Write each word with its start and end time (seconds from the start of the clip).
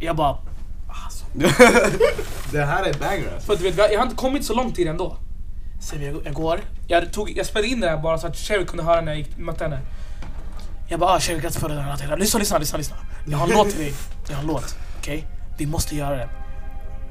Jag 0.00 0.16
bara, 0.16 0.38
alltså. 0.88 1.24
Det 2.52 2.64
här 2.64 2.84
är 2.84 2.94
banger 2.94 3.34
alltså. 3.34 3.46
För 3.46 3.52
att 3.52 3.58
du 3.58 3.70
vet, 3.70 3.92
jag 3.92 3.98
har 3.98 4.04
inte 4.04 4.16
kommit 4.16 4.44
så 4.44 4.54
långt 4.54 4.78
i 4.78 4.84
det 4.84 4.90
ändå. 4.90 5.16
Så 5.80 5.96
jag, 5.96 6.22
jag 6.24 6.34
går, 6.34 6.60
jag, 6.86 7.12
tog, 7.12 7.30
jag 7.30 7.46
spelade 7.46 7.68
in 7.68 7.80
det 7.80 7.90
här 7.90 7.98
bara 7.98 8.18
så 8.18 8.26
att 8.26 8.36
Sherry 8.36 8.66
kunde 8.66 8.82
höra 8.82 9.00
när 9.00 9.12
jag 9.12 9.18
gick, 9.18 9.38
mötte 9.38 9.64
henne. 9.64 9.80
Jag 10.88 11.00
bara 11.00 11.10
ah 11.10 11.20
Sherry 11.20 11.40
grattis 11.40 11.58
födelsedagen. 11.58 12.18
Lyssna, 12.18 12.38
lyssna, 12.38 12.58
lyssna, 12.58 12.78
lyssna. 12.78 12.96
Jag 13.26 13.38
har 13.38 13.46
en 13.46 13.52
låt 13.52 13.70
till 13.70 13.78
dig. 13.78 13.94
Jag 14.28 14.34
har 14.34 14.42
en 14.42 14.46
låt. 14.46 14.76
Okej? 14.98 15.26
Vi 15.58 15.66
måste 15.66 15.96
göra 15.96 16.16
det. 16.16 16.28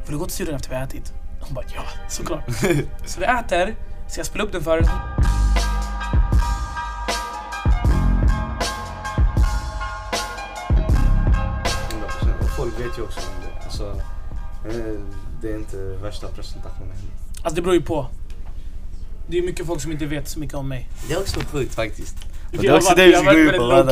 Vill 0.04 0.12
du 0.12 0.18
gå 0.18 0.26
till 0.26 0.34
studion 0.34 0.56
efter 0.56 0.70
vi 0.70 0.76
har 0.76 0.84
ätit? 0.84 1.14
Hon 1.42 1.54
bara 1.54 1.66
ja, 1.76 1.82
såklart. 2.10 2.44
så 3.06 3.20
vi 3.20 3.26
äter, 3.26 3.76
så 4.08 4.20
jag 4.20 4.26
spelar 4.26 4.46
upp 4.46 4.52
den 4.52 4.64
för 4.64 4.82
henne. 4.82 5.29
Vet 12.90 12.98
ju 12.98 13.04
också 13.04 13.20
om 13.20 13.44
det. 13.44 13.66
Alltså, 13.66 14.02
eh, 14.66 15.00
det 15.42 15.52
är 15.52 15.56
inte 15.58 15.78
värsta 15.78 16.28
presentationen 16.28 16.92
heller. 16.92 17.12
Alltså 17.44 17.56
det 17.56 17.62
beror 17.62 17.76
ju 17.76 17.82
på. 17.82 18.08
Det 19.28 19.38
är 19.38 19.42
mycket 19.42 19.66
folk 19.66 19.82
som 19.82 19.92
inte 19.92 20.06
vet 20.06 20.28
så 20.30 20.40
mycket 20.40 20.56
om 20.56 20.68
mig. 20.68 20.90
Det 21.08 21.14
är 21.14 21.20
också 21.20 21.40
sjukt 21.40 21.76
faktiskt. 21.76 22.16
Och 22.50 22.56
Jag 22.56 22.62
det 22.64 22.68
är 22.68 22.76
också 22.76 22.96
det 22.96 23.06
vi 23.06 23.14
ska 23.14 23.24
gå 23.34 23.40
in 23.40 23.52
på. 23.58 23.84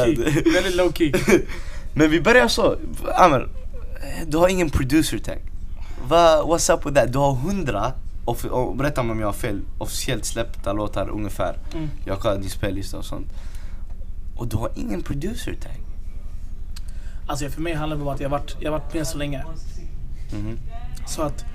väldigt 0.52 0.76
low 0.76 0.92
key. 0.92 1.12
Men 1.94 2.12
vi 2.12 2.22
börjar 2.22 2.48
så. 2.48 2.78
Amer, 3.18 3.50
du 4.28 4.38
har 4.38 4.48
ingen 4.48 4.70
producer 4.70 5.18
tag. 5.20 5.38
Va, 6.08 6.44
what's 6.44 6.74
up 6.74 6.86
with 6.86 6.96
that? 7.02 7.14
Du 7.14 7.20
har 7.20 7.34
hundra, 7.34 7.94
off- 8.26 8.46
och 8.46 8.76
berätta 8.76 9.02
om 9.02 9.20
jag 9.20 9.28
har 9.28 9.34
fel, 9.34 9.62
officiellt 9.78 10.26
släppta 10.26 10.74
låtar 10.74 11.10
ungefär. 11.10 11.58
Mm. 11.74 11.90
Jag 12.06 12.14
har 12.14 12.22
kollat 12.22 12.42
din 12.42 12.50
spellista 12.50 12.98
och 12.98 13.06
sånt. 13.06 13.28
Och 14.38 14.48
du 14.48 14.58
har 14.58 14.72
ingen 14.76 15.02
producer 15.02 15.54
tag. 15.54 15.78
Alltså 17.28 17.50
för 17.50 17.62
mig 17.62 17.74
handlar 17.74 17.98
det 17.98 18.04
om 18.04 18.10
att 18.10 18.20
jag 18.20 18.30
varit, 18.30 18.56
jag 18.60 18.72
varit 18.72 18.94
med 18.94 19.08
så 19.08 19.18
länge. 19.18 19.44
Mhm. 20.34 20.60
Så 21.08 21.22
att... 21.22 21.46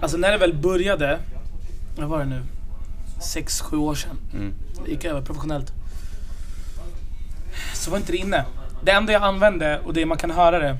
Alltså 0.00 0.16
när 0.16 0.30
det 0.32 0.38
väl 0.38 0.54
började, 0.54 1.18
vad 1.96 2.08
var 2.08 2.18
det 2.18 2.24
nu? 2.24 2.42
Sex, 3.22 3.60
sju 3.60 3.76
år 3.76 3.94
sedan. 3.94 4.16
Mm. 4.32 4.54
Det 4.84 4.90
gick 4.90 5.04
över 5.04 5.22
professionellt. 5.22 5.72
Så 7.74 7.90
var 7.90 7.98
inte 7.98 8.12
det 8.12 8.18
inne. 8.18 8.44
Det 8.84 8.90
enda 8.92 9.12
jag 9.12 9.22
använde 9.22 9.80
och 9.84 9.94
det 9.94 10.06
man 10.06 10.18
kan 10.18 10.30
höra 10.30 10.58
det 10.58 10.78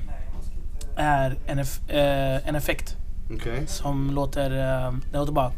är 0.95 1.37
en, 1.45 1.59
eff- 1.59 1.89
eh, 1.89 2.47
en 2.47 2.55
effekt 2.55 2.95
Okej. 3.35 3.67
som 3.67 4.11
låter, 4.11 4.51
eh, 4.51 4.93
det 5.11 5.17
låter 5.17 5.31
bara 5.33 5.51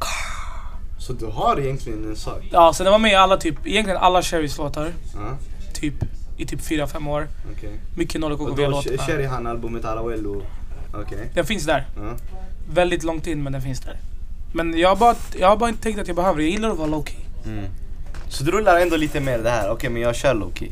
Så 0.99 1.13
du 1.13 1.25
har 1.25 1.59
egentligen 1.59 2.09
en 2.09 2.15
sak? 2.15 2.43
Ja, 2.51 2.73
så 2.73 2.83
den 2.83 2.91
var 2.91 2.99
med 2.99 3.11
i 3.11 3.15
alla 3.15 3.37
typ, 3.37 3.55
egentligen 3.67 3.99
alla 4.01 4.21
Cherrys 4.21 4.57
låtar. 4.57 4.91
Ja, 5.15 5.37
Typ, 5.73 5.93
i 6.37 6.45
typ 6.45 6.59
4-5 6.59 7.09
år. 7.09 7.27
okej. 7.57 7.79
Mycket 7.95 8.21
Nolle 8.21 8.35
Och 8.35 8.39
då 8.39 8.55
KKV-låtar. 8.55 8.97
Cherry 8.97 9.25
han 9.25 9.47
albumet 9.47 9.85
Arawello. 9.85 10.43
Okej. 10.93 11.31
Den 11.33 11.45
finns 11.45 11.65
där. 11.65 11.85
Ja. 11.95 12.15
Väldigt 12.73 13.03
långt 13.03 13.27
in 13.27 13.43
men 13.43 13.53
den 13.53 13.61
finns 13.61 13.79
där. 13.79 13.97
Men 14.53 14.77
jag 14.77 14.89
har 14.89 14.95
bara, 14.95 15.15
jag 15.39 15.47
har 15.47 15.57
bara 15.57 15.69
inte 15.69 15.83
tänkt 15.83 15.99
att 15.99 16.07
jag 16.07 16.15
behöver 16.15 16.37
det. 16.37 16.43
Jag 16.43 16.51
gillar 16.51 16.69
att 16.69 16.77
vara 16.77 16.87
low 16.87 17.03
key. 17.03 17.19
Mm. 17.45 17.65
Så 18.31 18.43
du 18.43 18.51
rullar 18.51 18.79
ändå 18.79 18.95
lite 18.95 19.19
mer 19.19 19.37
det 19.37 19.49
här, 19.49 19.71
okej 19.71 19.89
men 19.89 20.01
jag 20.01 20.15
kör 20.15 20.33
low-key. 20.33 20.71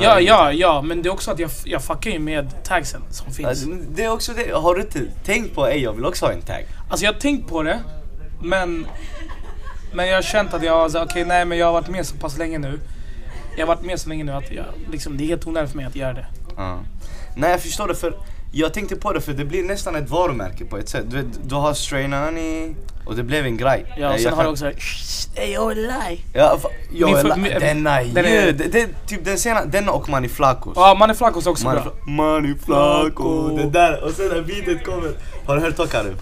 Ja, 0.00 0.20
ja, 0.20 0.52
ja. 0.52 0.82
Men 0.82 1.02
det 1.02 1.08
är 1.08 1.12
också 1.12 1.30
att 1.30 1.38
jag, 1.38 1.50
jag 1.64 1.82
fuckar 1.82 2.10
ju 2.10 2.18
med 2.18 2.64
tagsen 2.64 3.02
som 3.10 3.32
finns. 3.32 3.66
Det 3.94 4.04
är 4.04 4.12
också 4.12 4.32
det, 4.32 4.52
har 4.52 4.74
du 4.74 4.80
inte 4.80 5.00
tänkt 5.24 5.54
på 5.54 5.66
ej 5.66 5.82
jag 5.82 5.92
vill 5.92 6.04
också 6.04 6.26
ha 6.26 6.32
en 6.32 6.40
tag? 6.40 6.66
Alltså 6.90 7.04
jag 7.04 7.12
har 7.12 7.20
tänkt 7.20 7.48
på 7.48 7.62
det. 7.62 7.80
Men, 8.42 8.86
men 9.92 10.06
jag 10.06 10.14
har 10.14 10.22
känt 10.22 10.54
att 10.54 10.62
jag 10.62 10.90
okej 10.96 11.24
nej 11.24 11.44
men 11.44 11.58
jag 11.58 11.66
har 11.66 11.72
varit 11.72 11.88
med 11.88 12.06
så 12.06 12.16
pass 12.16 12.38
länge 12.38 12.58
nu. 12.58 12.80
Jag 13.56 13.66
har 13.66 13.74
varit 13.74 13.84
med 13.84 14.00
så 14.00 14.08
länge 14.08 14.24
nu 14.24 14.32
att 14.32 14.52
jag, 14.52 14.64
liksom, 14.90 15.16
det 15.16 15.24
är 15.24 15.26
helt 15.26 15.46
onödigt 15.46 15.70
för 15.70 15.76
mig 15.76 15.86
att 15.86 15.96
göra 15.96 16.12
det. 16.12 16.26
Ja. 16.56 16.78
Nej 17.36 17.50
jag 17.50 17.60
förstår 17.62 17.88
det 17.88 17.94
för 17.94 18.16
jag 18.52 18.74
tänkte 18.74 18.96
på 18.96 19.12
det 19.12 19.20
för 19.20 19.32
det 19.32 19.44
blir 19.44 19.62
nästan 19.62 19.96
ett 19.96 20.10
varumärke 20.10 20.64
på 20.64 20.78
ett 20.78 20.88
sätt. 20.88 21.04
Du, 21.10 21.28
du 21.44 21.54
har 21.54 21.74
Strainani 21.74 22.74
och 23.06 23.16
det 23.16 23.22
blev 23.22 23.44
en 23.44 23.56
grej. 23.56 23.94
Ja, 23.98 24.12
och 24.12 24.20
sen 24.20 24.28
jag 24.30 24.36
har 24.36 24.44
du 24.44 24.50
också 24.50 24.66
Ey 25.36 25.74
lie. 25.74 26.18
Ja, 26.32 26.58
är 26.92 27.36
min- 27.36 27.58
denna 27.60 28.00
är 28.00 28.14
den 28.14 28.24
är- 28.24 28.46
ju, 28.46 28.52
det, 28.52 28.64
det, 28.72 28.88
typ 29.06 29.24
den 29.24 29.38
sena, 29.38 29.64
denna 29.64 29.92
och 29.92 30.08
Mani 30.08 30.28
Flacos. 30.28 30.72
Ja, 30.76 30.94
man 30.98 31.10
är 31.10 31.14
Flacos 31.14 31.46
också 31.46 31.64
Mani, 31.64 31.80
bra. 31.80 31.92
Mani 32.06 32.54
Flaco, 32.64 33.56
det 33.56 33.70
där 33.70 34.04
och 34.04 34.10
sen 34.10 34.28
när 34.28 34.42
beatet 34.42 34.84
kommer. 34.84 35.10
Har 35.46 35.56
du 35.56 35.62
hört 35.62 35.76
Tokarev? 35.76 36.20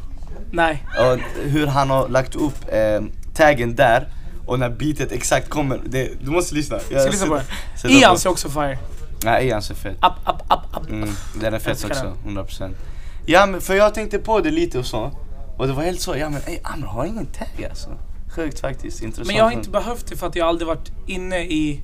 Nej. 0.50 0.84
Och 0.98 1.18
hur 1.50 1.66
han 1.66 1.90
har 1.90 2.08
lagt 2.08 2.34
upp 2.34 2.54
eh, 2.68 3.02
taggen 3.34 3.74
där 3.74 4.08
och 4.46 4.58
när 4.58 4.70
beatet 4.70 5.12
exakt 5.12 5.48
kommer. 5.48 5.80
Det, 5.86 6.10
du 6.24 6.30
måste 6.30 6.54
lyssna. 6.54 6.78
Jag 6.90 7.00
Ska 7.02 7.10
lyssna 7.10 7.26
på 7.26 7.38
sätter- 7.38 7.54
det. 7.74 7.78
sätter 7.78 7.94
Ian 7.94 8.12
på- 8.14 8.18
ser 8.20 8.30
också 8.30 8.48
fire. 8.48 8.78
Nej, 9.24 9.46
Ians 9.46 9.70
är 9.70 9.74
fett. 9.74 9.92
Up, 9.96 10.28
up, 10.34 10.42
up, 10.52 10.82
up. 10.82 10.90
Mm, 10.90 11.08
den 11.40 11.54
är 11.54 11.58
fett 11.58 11.84
också, 11.84 12.14
den. 12.24 12.36
100% 12.36 12.74
Ja 13.26 13.46
men 13.46 13.60
för 13.60 13.74
jag 13.74 13.94
tänkte 13.94 14.18
på 14.18 14.40
det 14.40 14.50
lite 14.50 14.78
och 14.78 14.86
så 14.86 15.10
Och 15.56 15.66
det 15.66 15.72
var 15.72 15.82
helt 15.82 16.00
så, 16.00 16.16
ja 16.16 16.28
men 16.28 16.40
ey 16.46 16.58
Amr 16.62 16.86
har 16.86 17.04
ingen 17.04 17.26
tag 17.26 17.66
alltså 17.70 17.90
Sjukt 18.36 18.60
faktiskt, 18.60 19.02
intressant 19.02 19.26
Men 19.26 19.36
jag 19.36 19.44
har 19.44 19.50
inte 19.52 19.70
behövt 19.70 20.06
det 20.06 20.16
för 20.16 20.26
att 20.26 20.36
jag 20.36 20.48
aldrig 20.48 20.68
varit 20.68 20.92
inne 21.06 21.38
i... 21.38 21.82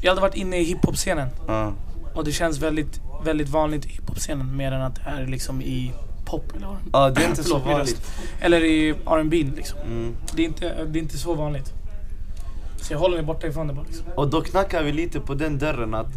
Jag 0.00 0.10
har 0.10 0.10
aldrig 0.10 0.22
varit 0.30 0.34
inne 0.36 0.58
i 0.58 0.64
hiphop-scenen. 0.64 1.28
Ja, 1.46 1.72
Och 2.14 2.24
det 2.24 2.32
känns 2.32 2.58
väldigt, 2.58 3.00
väldigt 3.24 3.48
vanligt 3.48 3.86
i 3.86 3.88
hiphop-scenen 3.88 4.56
mer 4.56 4.72
än 4.72 4.82
att 4.82 4.94
det 4.94 5.02
är 5.06 5.26
liksom 5.26 5.62
i 5.62 5.92
pop 6.26 6.56
eller 6.56 6.66
R&B. 6.66 6.90
Ja, 6.92 7.10
det 7.10 7.24
är 7.24 7.28
inte 7.28 7.44
så 7.44 7.48
Förlåt, 7.48 7.66
min 7.66 7.76
vanligt. 7.76 8.12
Eller 8.40 8.64
i 8.64 8.90
R&B 9.06 9.46
liksom. 9.56 9.78
mm. 9.80 10.16
Det 10.34 10.42
är, 10.42 10.46
inte, 10.46 10.84
det 10.84 10.98
är 10.98 11.02
inte 11.02 11.18
så 11.18 11.34
vanligt. 11.34 11.72
Så 12.76 12.92
jag 12.92 12.98
håller 12.98 13.16
mig 13.16 13.24
borta 13.24 13.46
ifrån 13.46 13.66
det 13.66 13.74
bara 13.74 13.84
liksom. 13.86 14.06
Och 14.14 14.28
då 14.28 14.40
knackar 14.40 14.82
vi 14.82 14.92
lite 14.92 15.20
på 15.20 15.34
den 15.34 15.58
dörren 15.58 15.94
att 15.94 16.12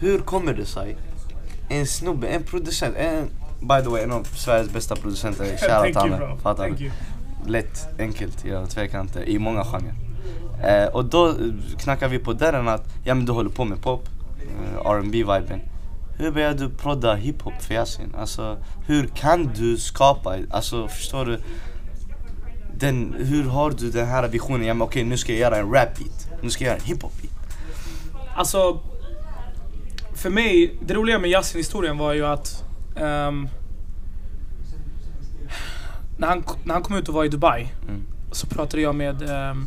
Hur 0.00 0.18
kommer 0.18 0.54
det 0.54 0.66
sig 0.66 0.96
En 1.68 1.86
snubbe, 1.86 2.26
en 2.26 2.42
producent, 2.42 2.96
en 2.96 3.30
By 3.60 3.84
the 3.84 3.88
way, 3.88 4.02
en 4.02 4.12
av 4.12 4.22
Sveriges 4.24 4.72
bästa 4.72 4.96
producenter, 4.96 5.44
shoutout 5.56 6.06
you 6.06 6.14
Hanne, 6.14 6.36
fattar 6.42 6.64
Thank 6.64 6.78
du? 6.78 6.84
you. 6.84 6.92
Lätt, 7.46 7.88
enkelt, 7.98 8.44
jag 8.44 8.70
tvekar 8.70 9.00
inte, 9.00 9.30
i 9.30 9.38
många 9.38 9.64
genrer 9.64 9.94
eh, 10.64 10.88
Och 10.88 11.04
då 11.04 11.34
knackar 11.78 12.08
vi 12.08 12.18
på 12.18 12.32
dörren 12.32 12.68
att, 12.68 12.84
ja 13.04 13.14
men 13.14 13.26
du 13.26 13.32
håller 13.32 13.50
på 13.50 13.64
med 13.64 13.82
pop, 13.82 14.08
eh, 14.84 14.90
rb 14.90 15.12
viben 15.12 15.60
Hur 16.20 16.30
började 16.30 16.58
du 16.58 16.68
prodda 16.70 17.14
hiphop 17.14 17.62
för 17.62 17.74
Yasin? 17.74 18.14
Alltså, 18.18 18.58
hur 18.86 19.06
kan 19.06 19.50
du 19.56 19.76
skapa, 19.76 20.36
alltså 20.50 20.88
förstår 20.88 21.24
du? 21.24 21.38
Den, 22.76 23.14
hur 23.18 23.44
har 23.44 23.70
du 23.70 23.90
den 23.90 24.06
här 24.06 24.28
visionen, 24.28 24.66
ja 24.66 24.74
men 24.74 24.82
okej 24.82 25.04
nu 25.04 25.16
ska 25.16 25.32
jag 25.32 25.40
göra 25.40 25.56
en 25.56 25.72
rap 25.72 25.98
beat, 25.98 26.28
nu 26.42 26.50
ska 26.50 26.64
jag 26.64 26.68
göra 26.70 26.80
en 26.80 26.86
hiphop 26.86 27.12
beat 27.22 27.34
Alltså, 28.36 28.80
för 30.14 30.30
mig, 30.30 30.78
det 30.86 30.94
roliga 30.94 31.18
med 31.18 31.30
Yasin-historien 31.30 31.98
var 31.98 32.12
ju 32.12 32.26
att 32.26 32.64
ehm, 32.96 33.48
när, 36.18 36.28
han, 36.28 36.44
när 36.64 36.74
han 36.74 36.82
kom 36.82 36.96
ut 36.96 37.08
och 37.08 37.14
var 37.14 37.24
i 37.24 37.28
Dubai 37.28 37.68
Mm. 37.88 38.02
så 38.32 38.46
pratade 38.46 38.82
jag 38.82 38.94
med 38.94 39.22
ehm, 39.30 39.66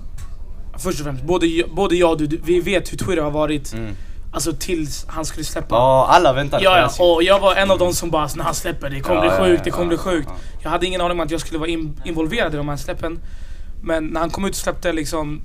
Först 0.77 0.99
och 0.99 1.05
främst, 1.05 1.23
både, 1.23 1.47
både 1.75 1.95
jag 1.95 2.11
och 2.11 2.17
du, 2.17 2.39
vi 2.43 2.59
vet 2.59 2.91
hur 2.91 2.97
Twitter 2.97 3.21
har 3.21 3.31
varit 3.31 3.73
Mm. 3.73 3.95
Alltså 4.33 4.53
tills 4.53 5.05
han 5.07 5.25
skulle 5.25 5.43
släppa 5.43 5.75
Ja, 5.75 6.07
alla 6.09 6.33
väntar 6.33 6.57
på 6.57 6.63
Ja, 6.63 6.89
ja, 6.97 7.05
och 7.05 7.23
jag 7.23 7.39
var 7.39 7.55
en 7.55 7.71
av 7.71 7.77
de 7.79 7.93
som 7.93 8.09
bara 8.09 8.29
när 8.35 8.43
han 8.43 8.55
släpper, 8.55 8.89
det 8.89 8.99
kommer 8.99 9.25
Ja, 9.25 9.37
bli 9.37 9.45
sjukt, 9.47 9.63
det 9.63 9.71
kommer 9.71 9.87
bli 9.87 9.97
sjukt. 9.97 10.27
ja. 10.31 10.35
Jag 10.61 10.69
hade 10.69 10.85
ingen 10.85 11.01
aning 11.01 11.11
om 11.11 11.19
att 11.25 11.31
jag 11.31 11.39
skulle 11.41 11.59
vara 11.59 11.69
in, 11.69 12.01
involverad 12.05 12.53
i 12.53 12.57
de 12.57 12.69
här 12.69 12.77
släppen. 12.77 13.19
Men 13.83 14.05
när 14.07 14.19
han 14.19 14.29
kom 14.29 14.45
ut 14.45 14.51
och 14.51 14.55
släppte 14.55 14.93
liksom 14.93 15.41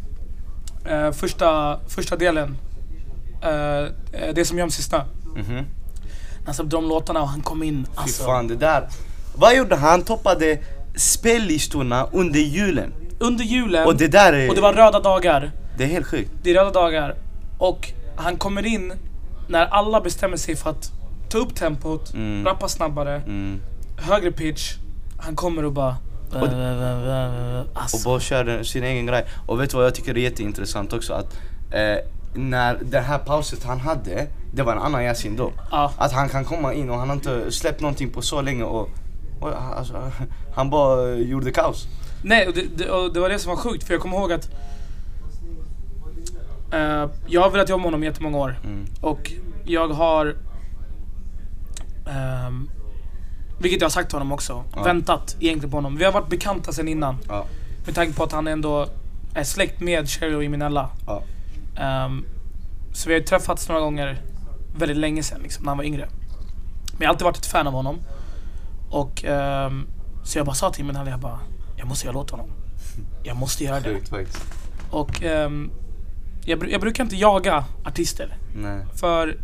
eh, 0.87 1.12
första, 1.12 1.78
första 1.88 2.16
delen, 2.16 2.56
eh, 3.43 3.50
eh, 4.22 4.34
det 4.34 4.44
som 4.44 4.59
göms 4.59 4.78
i 4.78 4.82
snö. 4.82 5.00
Mhm. 5.37 5.55
När 5.55 5.65
han 6.44 6.55
släppte 6.55 6.76
de 6.76 6.88
låtarna 6.88 7.22
och 7.22 7.28
han 7.28 7.41
kom 7.41 7.62
in, 7.62 7.84
Fy 7.87 7.93
alltså. 7.97 8.25
fan 8.25 8.49
det 8.49 8.56
där. 8.56 8.88
Vad 9.37 9.56
gjorde 9.56 9.76
han? 9.76 9.91
Han 9.91 10.03
toppade 10.03 10.59
spellistorna 10.97 12.06
under 12.12 12.41
julen. 12.41 12.93
Under 13.19 13.44
julen, 13.44 13.87
Och 13.87 13.97
det 13.97 14.09
där 14.09 14.32
är, 14.32 14.49
och 14.49 14.55
det 14.55 14.60
var 14.60 14.72
röda 14.72 15.00
dagar. 15.00 15.50
det 15.78 15.84
är 15.84 15.88
helt 15.88 16.06
sjukt. 16.06 16.31
Det 16.43 16.50
är 16.50 16.55
röda 16.55 16.70
dagar. 16.70 17.15
Och 17.59 17.93
han 18.18 18.36
kommer 18.36 18.66
in 18.66 18.92
när 19.48 19.66
alla 19.66 20.00
bestämmer 20.00 20.36
sig 20.36 20.56
för 20.56 20.70
att 20.70 20.92
ta 21.28 21.38
upp 21.38 21.54
tempot, 21.54 22.14
Mm. 22.14 22.44
rappa 22.46 22.68
snabbare, 22.68 23.16
Mm. 23.16 23.60
högre 23.96 24.32
pitch. 24.32 24.75
Han 25.19 25.37
kommer 25.37 25.64
och 25.64 25.72
bara... 25.72 25.96
Och- 26.32 26.48
Alltså. 27.75 27.96
Och 27.96 28.02
bara 28.04 28.20
kör 28.20 28.62
sin 28.62 28.84
egen 28.84 29.06
grej. 29.06 29.25
Och 29.46 29.60
vet 29.60 29.70
du 29.70 29.76
vad 29.76 29.87
jag 29.87 29.94
tycker 29.94 30.10
är 30.16 30.20
jätteintressant 30.20 30.93
också? 30.93 31.12
Att 31.12 31.34
eh, 31.70 31.96
när 32.34 32.78
det 32.82 33.00
här 33.00 33.19
pauset 33.19 33.64
han 33.64 33.81
hade, 33.81 34.26
det 34.54 34.62
var 34.62 34.72
en 34.72 34.78
annan 34.78 35.04
Yasin 35.04 35.37
då. 35.37 35.52
Ja. 35.70 35.93
Att 35.98 36.12
han 36.12 36.28
kan 36.28 36.44
komma 36.44 36.75
in 36.75 36.90
och 36.90 36.98
han 36.98 37.08
har 37.08 37.16
inte 37.16 37.52
släppt 37.52 37.81
någonting 37.81 38.10
på 38.10 38.22
så 38.22 38.43
länge 38.43 38.62
och, 38.64 38.88
och 39.40 39.48
alltså, 39.76 40.10
han 40.54 40.70
bara 40.70 41.10
gjorde 41.14 41.50
kaos. 41.52 41.87
Nej, 42.22 42.46
och 42.48 42.54
det, 42.54 42.62
det, 42.76 42.90
och 42.90 43.12
det 43.12 43.20
var 43.20 43.28
det 43.28 43.38
som 43.38 43.50
var 43.50 43.56
sjukt 43.56 43.84
för 43.87 43.94
jag 43.94 44.00
kommer 44.02 44.16
ihåg 44.16 44.32
att 44.32 44.48
eh, 46.73 47.06
Jag 47.26 47.41
har 47.43 47.50
velat 47.50 47.69
jobba 47.69 47.79
med 47.79 47.85
honom 47.85 48.03
i 48.03 48.06
jättemånga 48.06 48.38
år 48.38 48.59
Mm. 48.65 48.85
och 49.00 49.32
jag 49.65 49.88
har 49.88 50.37
ehm, 52.06 52.70
Vilket 53.61 53.81
jag 53.81 53.85
har 53.87 53.91
sagt 53.91 54.09
till 54.09 54.19
honom 54.19 54.32
också, 54.32 54.65
Ja. 54.76 54.82
väntat 54.82 55.37
egentligen 55.41 55.70
på 55.70 55.76
honom. 55.76 55.97
Vi 55.97 56.05
har 56.05 56.12
varit 56.12 56.29
bekanta 56.29 56.73
sedan 56.73 56.88
innan. 56.88 57.17
Ja. 57.29 57.44
Med 57.87 57.94
tanke 57.94 58.12
på 58.12 58.25
att 58.25 58.32
han 58.32 58.49
ändå 58.49 58.87
är 59.35 59.44
släkt 59.44 59.81
med 59.81 60.09
Cherry 60.09 60.35
och 60.35 60.44
Iminella. 60.44 60.91
Ja. 61.06 61.23
Ehm, 61.76 62.25
så 62.93 63.09
vi 63.09 63.15
har 63.15 63.20
ju 63.20 63.26
träffats 63.26 63.69
några 63.69 63.81
gånger 63.81 64.23
väldigt 64.76 64.97
länge 64.97 65.23
sedan, 65.23 65.41
liksom, 65.43 65.65
när 65.65 65.70
han 65.70 65.79
var 65.79 65.85
yngre. 65.85 66.09
Men 66.93 67.00
jag 67.00 67.06
har 67.09 67.12
alltid 67.12 67.25
varit 67.25 67.37
ett 67.37 67.47
fan 67.47 67.67
av 67.67 67.73
honom. 67.73 67.99
Och 68.91 69.25
ehm, 69.25 69.87
så 70.25 70.38
jag 70.38 70.47
bara 70.47 70.55
sa 70.55 70.70
till 70.70 70.85
min 70.85 70.97
jag 71.06 71.20
bara, 71.20 71.38
jag 71.76 71.88
måste 71.88 72.06
göra 72.06 72.15
låt 72.15 72.31
honom. 72.31 72.50
Jag 73.23 73.37
måste 73.37 73.65
göra 73.65 73.81
det. 73.81 73.94
Sjukt. 74.11 74.44
Och 74.91 75.23
ehm, 75.23 75.70
jag, 76.48 76.70
jag 76.70 76.80
brukar 76.80 77.04
inte 77.04 77.16
jaga 77.16 77.64
artister. 77.84 78.36
Nej. 78.56 78.80
För 79.00 79.36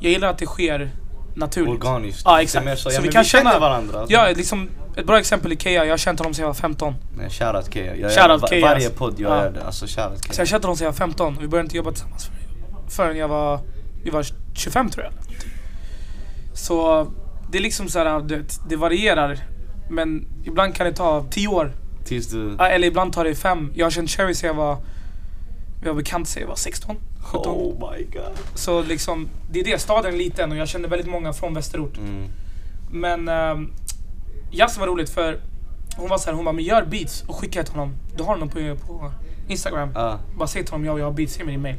jag 0.00 0.12
gillar 0.12 0.28
att 0.28 0.38
det 0.38 0.46
sker 0.46 0.90
naturligt. 1.34 1.70
Organiskt. 1.84 2.22
Ja 2.24 2.36
Det 2.36 2.42
exakt. 2.42 2.64
mer 2.64 2.76
Så, 2.76 2.90
ja, 2.92 3.00
vi 3.02 3.08
kan 3.08 3.24
känner 3.24 3.44
känna 3.50 3.58
varandra. 3.60 4.06
Ja, 4.08 4.28
liksom 4.36 4.68
ett 4.96 5.06
bra 5.06 5.18
exempel 5.18 5.52
är 5.52 5.56
Kea. 5.56 5.84
Jag 5.84 5.92
har 5.92 5.96
känt 5.98 6.18
honom 6.18 6.34
sedan 6.34 6.42
jag 6.42 6.48
var 6.48 6.54
15. 6.54 6.94
Nej, 7.16 7.30
shoutout 7.30 7.74
Kea. 7.74 7.96
Jag 7.96 8.10
Shoutout 8.12 8.16
gör 8.30 8.38
va- 8.38 8.46
Kea, 8.48 8.60
Varje 8.60 8.74
alltså. 8.74 8.98
podd 8.98 9.14
jag 9.20 9.30
Ja. 9.32 9.42
gör 9.44 9.50
det. 9.52 9.64
Alltså 9.64 9.86
shoutout 9.86 10.18
Så 10.18 10.32
Kea. 10.32 10.40
jag 10.40 10.48
kände 10.48 10.66
honom 10.66 10.76
sedan 10.76 10.84
jag 10.84 10.92
var 10.92 10.96
15. 10.98 11.36
Vi 11.40 11.48
började 11.48 11.66
inte 11.66 11.76
jobba 11.76 11.90
tillsammans 11.90 12.30
förrän- 12.88 13.16
jag 13.16 13.28
var, 13.28 13.60
vi 14.04 14.10
var 14.10 14.24
25 14.54 14.90
tror 14.90 15.04
jag. 15.04 15.12
Så 16.54 17.06
det 17.50 17.58
är 17.58 17.62
liksom 17.62 17.88
så 17.88 17.98
här, 17.98 18.20
du 18.20 18.36
vet, 18.36 18.60
det 18.68 18.76
varierar. 18.76 19.38
Men 19.90 20.26
ibland 20.44 20.74
kan 20.74 20.86
det 20.86 20.92
ta 20.92 21.24
10 21.30 21.48
år. 21.48 21.72
Tills 22.04 22.26
du... 22.28 22.56
Eller 22.60 22.88
ibland 22.88 23.12
tar 23.12 23.24
det 23.24 23.34
5. 23.34 23.72
Jag 23.74 23.86
har 23.86 23.90
känt 23.90 24.10
Cherry 24.10 24.34
sedan 24.34 24.46
jag 24.48 24.54
var, 24.54 24.76
var 25.90 25.96
bekant 25.96 26.28
sedan 26.28 26.40
jag 26.40 26.48
var 26.48 26.56
16, 26.56 26.96
17. 27.22 27.52
Oh 27.52 27.92
my 27.92 28.04
god. 28.04 28.38
Så 28.54 28.82
liksom, 28.82 29.28
det 29.50 29.60
är 29.60 29.64
det. 29.64 29.78
Staden 29.78 30.14
är 30.14 30.18
liten 30.18 30.50
och 30.50 30.56
jag 30.56 30.68
kände 30.68 30.88
väldigt 30.88 31.08
många 31.08 31.32
från 31.32 31.54
västerort. 31.54 31.98
Mm. 31.98 32.28
Men 32.90 33.28
um, 33.28 33.72
Yasin 34.52 34.80
var 34.80 34.86
roligt 34.86 35.10
för 35.10 35.40
hon 35.96 36.08
var 36.08 36.18
så 36.18 36.26
här, 36.26 36.32
hon 36.32 36.44
bara 36.44 36.52
men 36.52 36.64
gör 36.64 36.84
beats 36.84 37.22
och 37.22 37.36
skicka 37.36 37.62
till 37.62 37.72
honom. 37.72 37.96
Du 38.16 38.22
har 38.22 38.30
honom 38.30 38.48
på, 38.48 38.76
på 38.86 39.12
Instagram. 39.48 39.90
Ja. 39.94 40.18
Bara 40.38 40.48
säg 40.48 40.64
till 40.64 40.72
honom 40.72 40.86
jag, 40.86 40.98
jag 40.98 41.04
har 41.04 41.12
beats, 41.12 41.38
ge 41.38 41.44
mig 41.44 41.52
din 41.52 41.62
mail. 41.62 41.76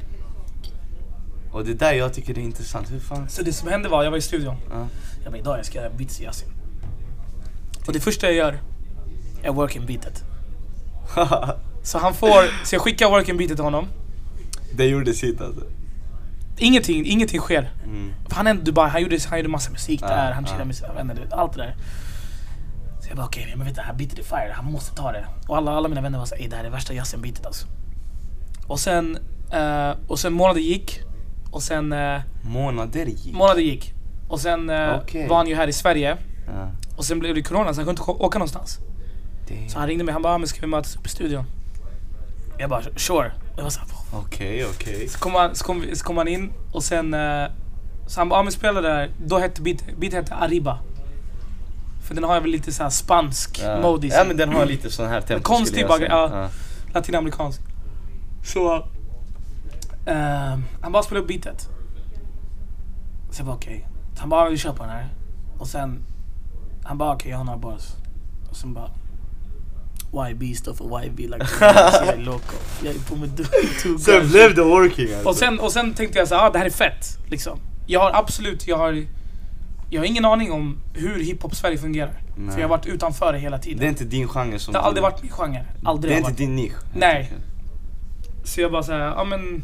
Och 1.52 1.66
det 1.66 1.74
där 1.74 1.94
jag 1.94 2.13
tycker 2.13 2.34
det 2.34 2.42
är 2.42 2.44
intressant. 2.44 2.92
Hur 2.92 3.00
fan... 3.00 3.30
Så 3.30 3.44
det 3.44 3.54
som 3.54 3.69
hände 3.69 3.90
var, 3.90 4.04
jag 4.04 4.12
var 4.12 4.18
i 4.18 4.22
studion. 4.22 4.56
Ja. 4.69 4.88
Jag 5.24 5.31
bara 5.31 5.40
idag 5.40 5.57
jag 5.57 5.66
ska 5.66 5.78
göra 5.78 5.90
beats 5.90 6.16
till 6.16 6.25
Yasin. 6.25 6.48
Och 7.88 7.94
det 7.94 8.00
första 8.00 8.28
jag 8.28 8.36
gör 8.36 8.60
är 9.44 9.52
working 9.52 9.86
beatet. 9.86 10.24
Så 11.85 11.97
han 11.97 12.13
får, 12.13 12.65
så 12.65 12.75
jag 12.75 12.81
skickar 12.81 13.09
working 13.09 13.37
beatet 13.37 13.57
till 13.57 13.63
honom. 13.63 13.87
det 14.75 14.85
gjorde 14.85 15.13
sitt 15.13 15.41
alltså. 15.41 15.61
Ingenting, 16.57 17.05
ingenting 17.05 17.39
sker. 17.41 17.71
Mm. 17.85 18.13
Han 18.29 18.47
är 18.47 18.53
i 18.55 18.57
Dubai, 18.57 18.89
han 18.89 19.01
gjorde, 19.01 19.17
han 19.29 19.39
gjorde 19.39 19.49
massa 19.49 19.71
musik 19.71 19.99
Ja, 20.03 20.07
där, 20.07 20.31
han 20.31 20.43
ja. 20.43 20.47
chillade 20.49 20.65
med 20.65 20.75
sina 20.75 20.93
vänner, 20.93 21.27
allt 21.31 21.53
det 21.53 21.61
där. 21.61 21.75
Så 23.01 23.07
jag 23.09 23.17
bara 23.17 23.25
okej, 23.25 23.53
men 23.57 23.65
vet 23.65 23.75
du, 23.75 23.81
det 23.81 23.87
här 23.87 23.93
beatet 23.93 24.19
är 24.19 24.23
fire, 24.23 24.51
han 24.55 24.71
måste 24.71 24.95
ta 24.95 25.11
det. 25.11 25.25
Och 25.47 25.57
alla, 25.57 25.71
alla 25.71 25.87
mina 25.87 26.01
vänner 26.01 26.19
var 26.19 26.25
såhär, 26.25 26.49
det 26.49 26.55
här 26.55 26.63
är 26.63 26.69
värsta 26.69 26.93
Yasin-beatet 26.93 27.45
alltså. 27.45 27.67
Och 28.67 28.79
sen, 28.79 29.17
eh, 29.51 29.91
och 30.07 30.19
sen 30.19 30.33
månader 30.33 30.61
gick. 30.61 30.99
Och 31.51 31.63
sen, 31.63 31.93
eh, 31.93 32.21
Månader 32.41 33.05
gick. 33.05 33.33
månader 33.33 33.61
gick. 33.61 33.93
Och 34.27 34.39
sen 34.39 34.69
eh, 34.69 34.95
Okej. 34.95 35.27
var 35.27 35.37
han 35.37 35.47
ju 35.47 35.55
här 35.55 35.67
i 35.67 35.73
Sverige. 35.73 36.17
Ja. 36.47 36.71
Och 36.97 37.05
sen 37.05 37.19
blev 37.19 37.35
det 37.35 37.41
corona 37.43 37.73
så 37.73 37.79
han 37.81 37.85
kunde 37.85 38.01
inte 38.01 38.11
åka 38.11 38.39
någonstans. 38.39 38.79
Damn. 39.49 39.69
Så 39.69 39.79
han 39.79 39.87
ringde 39.87 40.03
mig, 40.03 40.13
han 40.13 40.21
bara, 40.21 40.33
"Ah, 40.33 40.37
men 40.37 40.47
ska 40.47 40.61
vi 40.61 40.67
mötas 40.67 40.95
upp 40.95 41.05
i 41.05 41.09
studion? 41.09 41.43
Jag 42.57 42.69
bara, 42.69 42.81
sure. 42.96 43.31
Jag 43.57 43.63
var 43.63 43.69
såhär, 43.69 43.88
Okej, 44.13 44.66
okej. 44.66 45.07
så 45.07 45.19
kom, 45.19 45.34
han, 45.36 45.56
så, 45.56 45.66
kom, 45.66 45.86
så 45.94 46.06
kom 46.06 46.18
han 46.18 46.28
in 46.28 46.52
och 46.72 46.84
sen 46.84 47.13
eh, 47.13 47.46
Så 48.07 48.19
han 48.22 48.30
bara, 48.30 48.40
ah, 48.40 48.44
men 48.44 48.52
spela 48.52 48.81
där. 48.81 49.12
Då 49.25 49.38
hette 49.40 49.62
beat, 49.62 49.78
beat 50.00 50.13
hette 50.13 50.34
Arriba. 50.36 50.80
För 52.04 52.16
den 52.16 52.24
har 52.24 52.42
väl 52.42 52.52
lite 52.52 52.72
såhär 52.74 52.90
spansk 52.90 53.60
Ja. 53.63 53.81
mode 53.81 54.07
i 54.07 54.10
sig. 54.10 54.19
Ja 54.19 54.25
men 54.25 54.38
den 54.38 54.50
har 54.54 54.66
lite 54.66 54.92
sån 54.92 55.07
här 55.07 55.22
tempo 55.22 55.44
konstig 55.44 55.81
jag 55.81 55.88
bara- 55.88 55.98
säga. 55.98 56.10
ja. 56.12 56.50
Latinamerikansk. 56.94 57.62
Så... 58.46 58.75
ehm, 60.06 60.63
han 60.81 60.92
bara 60.92 61.04
spelade 61.04 61.22
upp 61.24 61.28
beatet. 61.28 61.69
Så 63.31 63.40
jag 63.40 63.46
bara 63.46 63.56
okej. 63.56 63.88
Så 64.13 64.19
Han 64.19 64.30
bara, 64.30 64.42
"Ah, 64.46 64.50
vi 64.50 64.57
kör 64.57 64.72
på 64.74 64.84
den 64.84 64.92
här. 64.92 65.10
Och 65.60 65.68
sen... 65.68 66.00
Han 66.84 66.98
bara 66.98 67.13
okej, 67.13 67.31
jag 67.31 67.38
har 67.38 67.44
några 67.46 67.60
bars. 67.60 67.84
Och 68.50 68.56
sen 68.56 68.74
bara... 68.74 68.90
YB 70.31 70.56
står 70.57 70.73
för 70.73 71.06
YB 71.06 71.19
like 71.19 71.45
jag 71.59 72.07
är 72.07 72.17
loco. 72.17 72.56
Jag 72.83 72.95
är 72.95 73.00
på 73.00 73.15
med 73.15 73.38
two 73.83 73.97
Sen 74.00 74.27
blev 74.27 74.56
det 74.56 74.63
working 74.63 75.13
alltså. 75.13 75.29
Och 75.29 75.35
sen, 75.35 75.59
och 75.59 75.71
sen 75.71 75.94
tänkte 75.94 76.19
jag 76.19 76.27
så 76.27 76.35
här, 76.35 76.47
ah, 76.47 76.50
det 76.50 76.57
här 76.59 76.65
är 76.65 76.69
fett. 76.69 77.17
Liksom. 77.27 77.59
Jag 77.88 78.00
har 78.00 78.12
absolut, 78.13 78.67
jag 78.67 78.77
har, 78.77 79.06
jag 79.89 80.01
har 80.01 80.06
ingen 80.06 80.25
aning 80.25 80.51
om 80.51 80.77
hur 80.94 81.19
hiphop 81.23 81.56
Sverige 81.56 81.77
fungerar. 81.77 82.21
Nej. 82.38 82.53
För 82.53 82.62
jag 82.62 82.67
har 82.67 82.77
varit 82.77 82.85
utanför 82.85 83.33
det 83.33 83.39
hela 83.39 83.59
tiden. 83.59 83.79
Det 83.79 83.85
är 83.85 83.89
inte 83.89 84.03
din 84.06 84.27
genre 84.27 84.59
som 84.59 84.73
det 84.73 84.79
har 84.79 84.88
aldrig 84.88 85.03
varit 85.03 85.21
min 85.21 85.31
genre. 85.31 85.65
Aldrig 85.83 86.12
Det 86.12 86.15
är 86.15 86.18
inte 86.18 86.29
varit. 86.29 86.38
din 86.38 86.56
nisch. 86.56 86.75
Nej. 86.95 87.33
Så 88.44 88.61
jag 88.61 88.71
bara 88.71 88.83
såhär, 88.83 89.00
ja 89.00 89.23
men... 89.23 89.63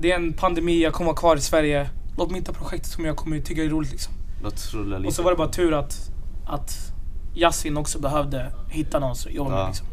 Det 0.00 0.12
är 0.12 0.16
en 0.16 0.32
pandemi, 0.32 0.82
jag 0.82 0.92
kommer 0.92 1.06
vara 1.06 1.16
kvar 1.16 1.36
i 1.36 1.40
Sverige. 1.40 1.90
Låt 2.16 2.30
mig 2.30 2.40
hitta 2.40 2.52
projekt 2.52 2.86
som 2.86 3.04
jag 3.04 3.16
kommer 3.16 3.40
tycka 3.40 3.64
är 3.64 3.68
roligt 3.68 3.90
liksom. 3.90 4.12
Låt 4.42 4.70
rulla 4.74 4.98
lite. 4.98 5.08
Och 5.08 5.14
så 5.14 5.22
var 5.22 5.30
det 5.30 5.36
bara 5.36 5.48
tur 5.48 5.74
att, 5.74 6.10
att 6.46 6.92
Yasin 7.38 7.76
också 7.76 7.98
behövde 7.98 8.52
hitta 8.68 8.98
någon 8.98 9.16
som 9.16 9.32
jobbar 9.32 9.50
med 9.50 9.60
Ja. 9.60 9.66
liksom. 9.68 9.86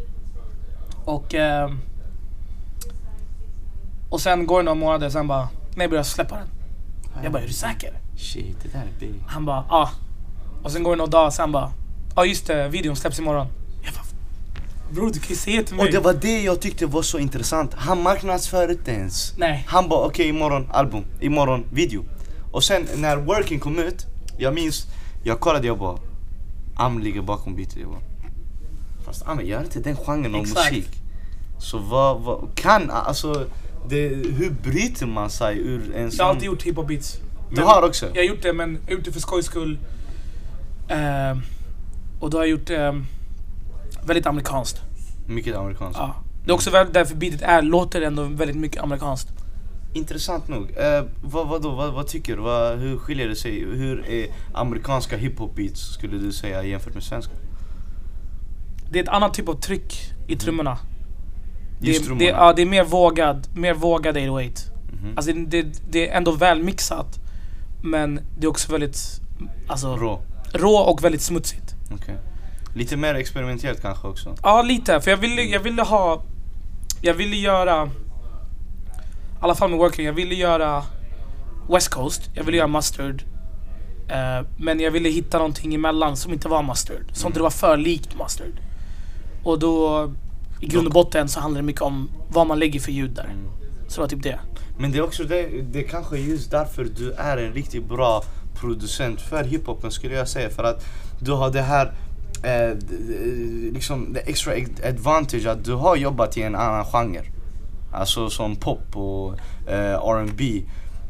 Och... 1.06 1.34
ehm, 1.34 1.80
och 4.10 4.22
sen 4.22 4.48
går 4.48 4.58
det 4.60 4.64
några 4.64 4.76
månader, 4.76 5.10
sen 5.10 5.28
bara, 5.28 5.50
nej 5.76 5.88
börjar 5.88 6.00
jag 6.00 6.06
släppa 6.06 6.36
den. 6.36 6.48
Jag 7.24 7.32
bara, 7.32 7.44
är 7.44 7.48
du 7.48 7.54
säker? 7.54 7.94
Shit, 8.18 8.58
det 8.64 8.70
där 8.70 8.80
är 8.80 9.00
big. 9.00 9.24
Han 9.28 9.46
bara, 9.46 9.66
ja. 9.70 9.90
Och 10.64 10.72
sen 10.72 10.84
går 10.84 10.92
det 10.92 10.98
några 10.98 11.10
dagar, 11.12 11.30
sen 11.30 11.52
bara, 11.52 11.72
ja 12.16 12.26
just 12.26 12.48
det, 12.48 12.68
videon 12.70 12.96
släpps 12.96 13.20
imorgon. 13.20 13.48
Jag 13.84 13.94
bara, 13.94 14.04
bror 14.92 15.12
du 15.14 15.20
kan 15.20 15.30
ju 15.30 15.36
säga 15.36 15.64
till 15.64 15.76
mig. 15.76 15.86
Och 15.86 15.92
det 15.92 16.00
var 16.00 16.14
det 16.14 16.42
jag 16.44 16.62
tyckte 16.62 16.86
var 16.86 17.02
så 17.02 17.20
intressant. 17.20 17.74
Han 17.74 18.04
marknadsför 18.04 18.72
inte 18.72 18.92
ens. 18.92 19.34
Nej. 19.38 19.66
Han 19.68 19.90
bara 19.90 20.06
okej 20.06 20.28
imorgon 20.28 20.70
album, 20.72 21.04
imorgon 21.20 21.66
video. 21.72 22.04
Och 22.52 22.64
sen 22.64 22.88
när 22.96 23.18
Working 23.18 23.60
kom 23.60 23.80
ut, 23.80 24.06
jag 24.38 24.54
minns, 24.54 24.86
jag 25.24 25.40
kollade 25.40 25.68
jag 25.68 25.78
bara 25.80 25.98
Am 26.76 27.00
ligger 27.00 27.22
bakom 27.22 27.56
beatet. 27.56 27.78
Jag 27.78 28.02
fast 29.06 29.28
Am 29.28 29.42
gör 29.42 29.64
inte 29.64 29.80
den 29.80 29.96
genren 29.96 30.36
av 30.36 30.42
Exakt. 30.42 30.72
musik. 30.72 30.90
Så 31.60 31.78
vad, 31.78 32.22
vad 32.22 32.56
kan, 32.56 32.90
alltså 32.90 33.46
det, 33.90 34.08
hur 34.08 34.56
bryter 34.64 35.06
man 35.06 35.30
sig 35.30 35.58
ur 35.58 35.96
en 35.96 36.12
sån... 36.12 36.18
Jag 36.18 36.26
har 36.26 36.30
alltid 36.30 36.46
gjort 36.46 36.64
hiphop 36.64 36.88
beats. 36.88 37.20
Du 37.52 37.62
har 37.62 37.82
också? 37.82 38.06
Jag 38.06 38.22
har 38.22 38.28
gjort 38.28 38.42
det 38.42 38.54
men 38.54 38.74
jag 38.74 38.92
har 38.92 38.98
gjort 38.98 39.06
det 39.06 39.12
för 39.12 39.20
skojs 39.20 39.46
skull. 39.46 39.80
Ehm, 40.90 41.42
och 42.20 42.30
då 42.30 42.38
har 42.38 42.44
jag 42.44 42.52
gjort 42.52 42.70
ehm, 42.70 43.06
väldigt 44.06 44.26
amerikanskt. 44.26 44.82
Mycket 45.28 45.56
amerikanskt. 45.56 46.00
Ja. 46.00 46.16
Det 46.46 46.52
är 46.52 46.54
också 46.54 46.72
därför 46.72 47.16
beatet 47.16 47.42
är, 47.42 47.62
låter 47.62 48.02
ändå 48.02 48.24
väldigt 48.24 48.58
mycket 48.58 48.84
amerikanskt. 48.84 49.45
Intressant 49.96 50.48
nog. 50.48 50.72
Eh, 50.78 51.04
vad, 51.24 51.48
vad, 51.48 51.62
då, 51.62 51.70
vad, 51.72 51.94
vad 51.94 52.08
tycker 52.08 52.36
du? 52.36 52.42
Vad, 52.42 52.80
hur 52.80 52.98
skiljer 52.98 53.28
det 53.28 53.36
sig? 53.36 53.60
Hur 53.60 54.10
är 54.10 54.28
amerikanska 54.54 55.18
hiphop 55.18 55.56
beats 55.56 55.94
skulle 55.94 56.18
du 56.18 56.32
säga 56.32 56.64
jämfört 56.64 56.94
med 56.94 57.04
svenska? 57.04 57.34
Det 58.92 59.00
är 59.00 59.04
ett 59.04 59.10
annat 59.10 59.34
typ 59.34 59.50
av 59.50 59.54
tryck 59.54 60.12
i 60.28 60.36
trummorna. 60.36 60.78
Det, 61.82 61.88
Just 61.88 62.02
är- 62.02 62.06
trummorna? 62.06 62.26
det, 62.26 62.32
ja, 62.32 62.54
det 62.54 62.62
är 62.62 62.66
mer 62.66 62.84
vågad, 62.84 63.48
mer 63.56 63.74
vågad 63.74 64.18
808. 64.18 64.62
Mhm. 65.02 65.14
Alltså 65.18 65.34
det, 65.34 65.46
det, 65.46 65.82
det 65.92 66.10
är 66.10 66.18
ändå 66.18 66.32
väl 66.32 66.64
mixat. 66.64 67.20
Men 67.84 68.20
det 68.40 68.46
är 68.46 68.50
också 68.50 68.72
väldigt 68.72 68.98
alltså, 69.68 69.96
rå. 69.96 70.22
Rå? 70.54 70.76
och 70.76 71.04
väldigt 71.04 71.22
smutsigt. 71.22 71.76
Okej. 71.94 72.16
Lite 72.76 72.98
mer 72.98 73.16
experimentellt 73.16 73.82
kanske 73.82 74.08
också? 74.08 74.36
Ja 74.44 74.62
lite, 74.62 75.02
för 75.02 75.12
jag 75.12 75.18
ville, 75.18 75.42
jag 75.42 75.60
ville 75.60 75.82
ha 75.82 76.24
Jag 77.02 77.14
ville 77.14 77.36
göra 77.36 77.90
alla 79.46 79.56
fall 79.56 79.70
med 79.70 79.80
Working, 79.80 80.06
jag 80.06 80.14
ville 80.14 80.36
göra 80.36 80.84
West 81.70 81.90
Coast, 81.90 82.30
jag 82.34 82.44
ville 82.44 82.58
göra 82.58 82.68
Mustard 82.68 83.24
eh, 84.10 84.48
Men 84.58 84.80
jag 84.80 84.92
ville 84.92 85.10
hitta 85.10 85.38
någonting 85.38 85.76
emellan 85.76 86.18
som 86.18 86.34
inte 86.34 86.48
var 86.48 86.64
Mustard 86.64 87.06
Som 87.14 87.26
Mm. 87.26 87.30
inte 87.32 87.42
var 87.42 87.50
för 87.50 87.78
likt 87.78 88.18
Mustard 88.20 88.60
Och 89.44 89.60
då 89.60 90.12
I 90.62 90.66
grund 90.68 90.88
och 90.88 90.94
botten 90.94 91.28
så 91.28 91.40
handlar 91.40 91.62
det 91.62 91.66
mycket 91.66 91.82
om 91.82 92.10
vad 92.30 92.48
man 92.48 92.60
lägger 92.60 92.80
för 92.80 92.92
ljud 92.92 93.12
där 93.12 93.24
Mm. 93.24 93.48
Så 93.88 93.96
det 93.96 94.02
var 94.02 94.08
typ 94.08 94.24
det 94.24 94.40
Men 94.78 94.92
det 94.92 94.98
är 94.98 95.04
också 95.04 95.24
det, 95.24 95.50
det 95.72 95.80
är 95.80 95.88
kanske 95.88 96.18
just 96.18 96.52
därför 96.52 96.88
du 96.98 97.12
är 97.12 97.38
en 97.38 97.54
riktigt 97.54 97.86
bra 97.90 98.24
producent 98.56 99.22
för 99.22 99.44
hiphopen 99.44 99.92
skulle 99.92 100.16
jag 100.16 100.28
säga. 100.28 100.50
För 100.50 100.64
att 100.64 100.86
du 101.20 101.32
har 101.32 101.50
det 101.52 101.62
här 101.62 101.94
eh, 102.44 102.78
liksom 103.74 104.14
the 104.14 104.20
extra 104.20 104.54
advantage 104.90 105.46
att 105.46 105.66
du 105.66 105.74
har 105.74 105.96
jobbat 105.96 106.38
i 106.38 106.42
en 106.42 106.56
annan 106.56 106.86
genre. 106.86 107.22
Alltså 107.96 108.30
som 108.30 108.56
pop 108.56 108.96
och 108.96 109.34
eh, 109.70 109.94
R&B 109.94 110.62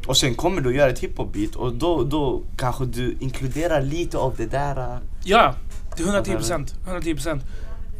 Och 0.06 0.16
sen 0.16 0.34
kommer 0.34 0.60
du 0.60 0.76
göra 0.76 0.90
ett 0.90 0.98
hiphop 0.98 1.32
beat 1.32 1.56
och 1.56 1.74
då, 1.74 2.04
då 2.04 2.42
kanske 2.58 2.84
du 2.84 3.16
inkluderar 3.20 3.82
lite 3.82 4.18
av 4.18 4.34
det 4.36 4.46
där. 4.46 4.76
eh, 4.94 4.98
Ja, 5.24 5.54
till 5.96 6.06
110%. 6.06 6.74
110%. 6.86 7.40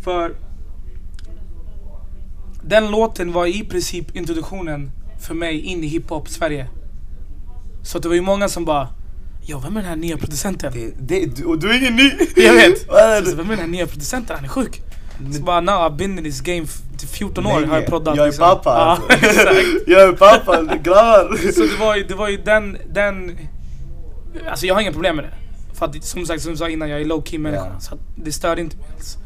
För 0.05 0.35
den 2.63 2.91
låten 2.91 3.33
var 3.33 3.47
i 3.47 3.65
princip 3.65 4.17
introduktionen 4.17 4.91
för 5.21 5.35
mig 5.35 5.61
in 5.61 5.85
i 5.85 5.87
hiphop 5.87 6.29
Sverige. 6.29 6.67
Så 7.83 7.99
det 7.99 8.09
var 8.09 8.15
ju 8.15 8.21
många 8.21 8.49
som 8.49 8.65
bara 8.65 8.89
Ja, 9.49 9.59
vem 9.59 9.77
är 9.77 9.81
den 9.81 9.89
här 9.89 9.97
nya 9.97 10.17
producenten? 10.17 10.73
Det, 10.73 10.93
det, 11.01 11.37
du, 11.37 11.45
och 11.45 11.59
du 11.59 11.71
är 11.71 11.79
ingen 11.79 11.97
ny! 11.97 12.11
Jag 12.37 12.53
vet! 12.55 12.89
Det? 13.25 13.35
vem 13.37 13.47
är 13.47 13.51
den 13.51 13.59
här 13.59 13.67
nya 13.67 13.87
producenten? 13.87 14.37
Han 14.37 14.45
är 14.45 14.49
sjuk! 14.49 14.83
Så 15.33 15.43
bara, 15.43 15.61
nah, 15.61 15.89
I've 15.89 15.97
been 15.97 16.19
in 16.19 16.25
this 16.25 16.41
game 16.41 16.67
f- 16.97 17.01
till 17.01 17.09
14 17.09 17.47
år 17.47 17.67
har 17.67 17.77
jag 17.77 17.87
proddat 17.87 18.17
Jag 18.17 18.23
är 18.23 18.29
liksom. 18.31 18.43
pappa 18.45 18.71
Ja, 18.71 18.75
alltså. 18.85 19.13
exakt. 19.27 19.67
Jag 19.87 20.03
är 20.09 20.13
pappa, 20.13 20.63
grabbar! 20.77 21.53
Så 21.53 21.61
det 21.61 21.81
var 21.85 21.97
ju, 21.97 22.05
det 22.05 22.15
var 22.15 22.29
ju 22.29 22.37
den, 22.37 22.79
den 22.93 23.39
Alltså 24.51 24.67
jag 24.67 24.75
har 24.75 24.81
inga 24.81 24.93
problem 24.93 25.17
med 25.17 25.25
det. 25.25 25.35
För 25.75 25.87
att 25.87 26.05
som 26.05 26.27
sagt, 26.27 26.43
som 26.43 26.53
du 26.53 26.57
sa 26.59 26.69
innan, 26.69 26.89
jag 26.91 27.01
är 27.01 27.05
low 27.05 27.23
key 27.25 27.39
människa. 27.39 27.67
Ja. 27.75 27.81
Så 27.81 27.99
det 28.17 28.33
störde 28.33 28.61
inte 28.61 28.77
mig 28.77 28.87
alls. 28.97 29.17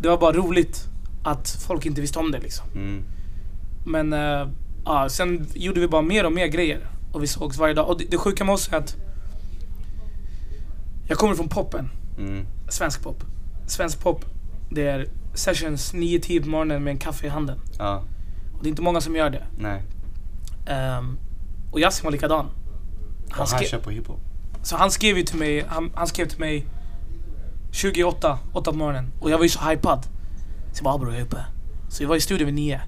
Det 0.00 0.08
var 0.08 0.18
bara 0.18 0.32
roligt 0.32 0.84
att 1.24 1.50
folk 1.66 1.86
inte 1.86 2.00
visste 2.00 2.18
om 2.18 2.30
det 2.30 2.38
liksom. 2.38 2.66
Mm. 2.74 3.02
Men 3.86 4.12
eh, 4.12 4.48
ja, 4.84 5.08
sen 5.08 5.46
gjorde 5.54 5.80
vi 5.80 5.88
bara 5.88 6.02
mer 6.02 6.26
och 6.26 6.32
mer 6.32 6.46
grejer. 6.46 6.86
Och 7.12 7.22
vi 7.22 7.26
sågs 7.26 7.58
varje 7.58 7.74
dag. 7.74 7.88
Och 7.88 7.98
det, 7.98 8.04
det 8.10 8.16
sjuka 8.18 8.44
med 8.44 8.52
oss 8.54 8.68
är 8.72 8.76
att 8.76 8.96
jag 11.08 11.18
kommer 11.18 11.34
från 11.34 11.48
poppen. 11.48 11.88
Mm. 12.18 12.46
Svensk 12.68 13.02
pop. 13.02 13.24
Svensk 13.66 14.00
pop, 14.02 14.24
det 14.70 14.86
är 14.86 15.08
sessions 15.34 15.94
9-10 15.94 16.42
på 16.42 16.48
morgonen 16.48 16.84
med 16.84 16.90
en 16.90 16.98
kaffe 16.98 17.26
i 17.26 17.28
handen. 17.28 17.58
Ja, 17.78 18.02
Och 18.56 18.62
det 18.62 18.68
är 18.68 18.70
inte 18.70 18.82
många 18.82 19.00
som 19.00 19.16
gör 19.16 19.30
det. 19.30 19.46
nej. 19.58 19.82
Ehm, 20.66 21.18
och 21.72 21.80
Yasin 21.80 22.04
var 22.04 22.10
likadan. 22.12 22.46
Han 22.46 22.50
Han, 23.30 23.38
han 23.38 23.46
skrev, 23.46 23.66
kör 23.66 23.78
på 23.78 23.90
hiphop. 23.90 24.20
så 24.62 24.76
han 24.76 24.90
skrev 24.90 25.16
ju 25.18 25.22
till 25.22 25.38
mig, 25.38 25.64
han, 25.68 25.90
han 25.94 26.06
skrev 26.06 26.26
till 26.28 26.40
mig 26.40 26.66
28, 27.72 28.38
8 28.52 28.70
på 28.72 28.76
morgonen. 28.76 29.12
Och 29.20 29.30
jag 29.30 29.36
var 29.38 29.44
ju 29.44 29.48
så 29.48 29.60
hypad. 29.60 30.04
Så 30.72 30.78
jag 30.78 30.84
bara, 30.84 30.94
"Ah, 30.94 30.98
bror 30.98 31.12
jag 31.12 31.20
är 31.20 31.24
uppe. 31.24 31.44
Så 31.88 31.98
vi 31.98 32.04
var 32.06 32.16
i 32.16 32.20
studion 32.20 32.46
vid 32.46 32.54
9. 32.54 32.80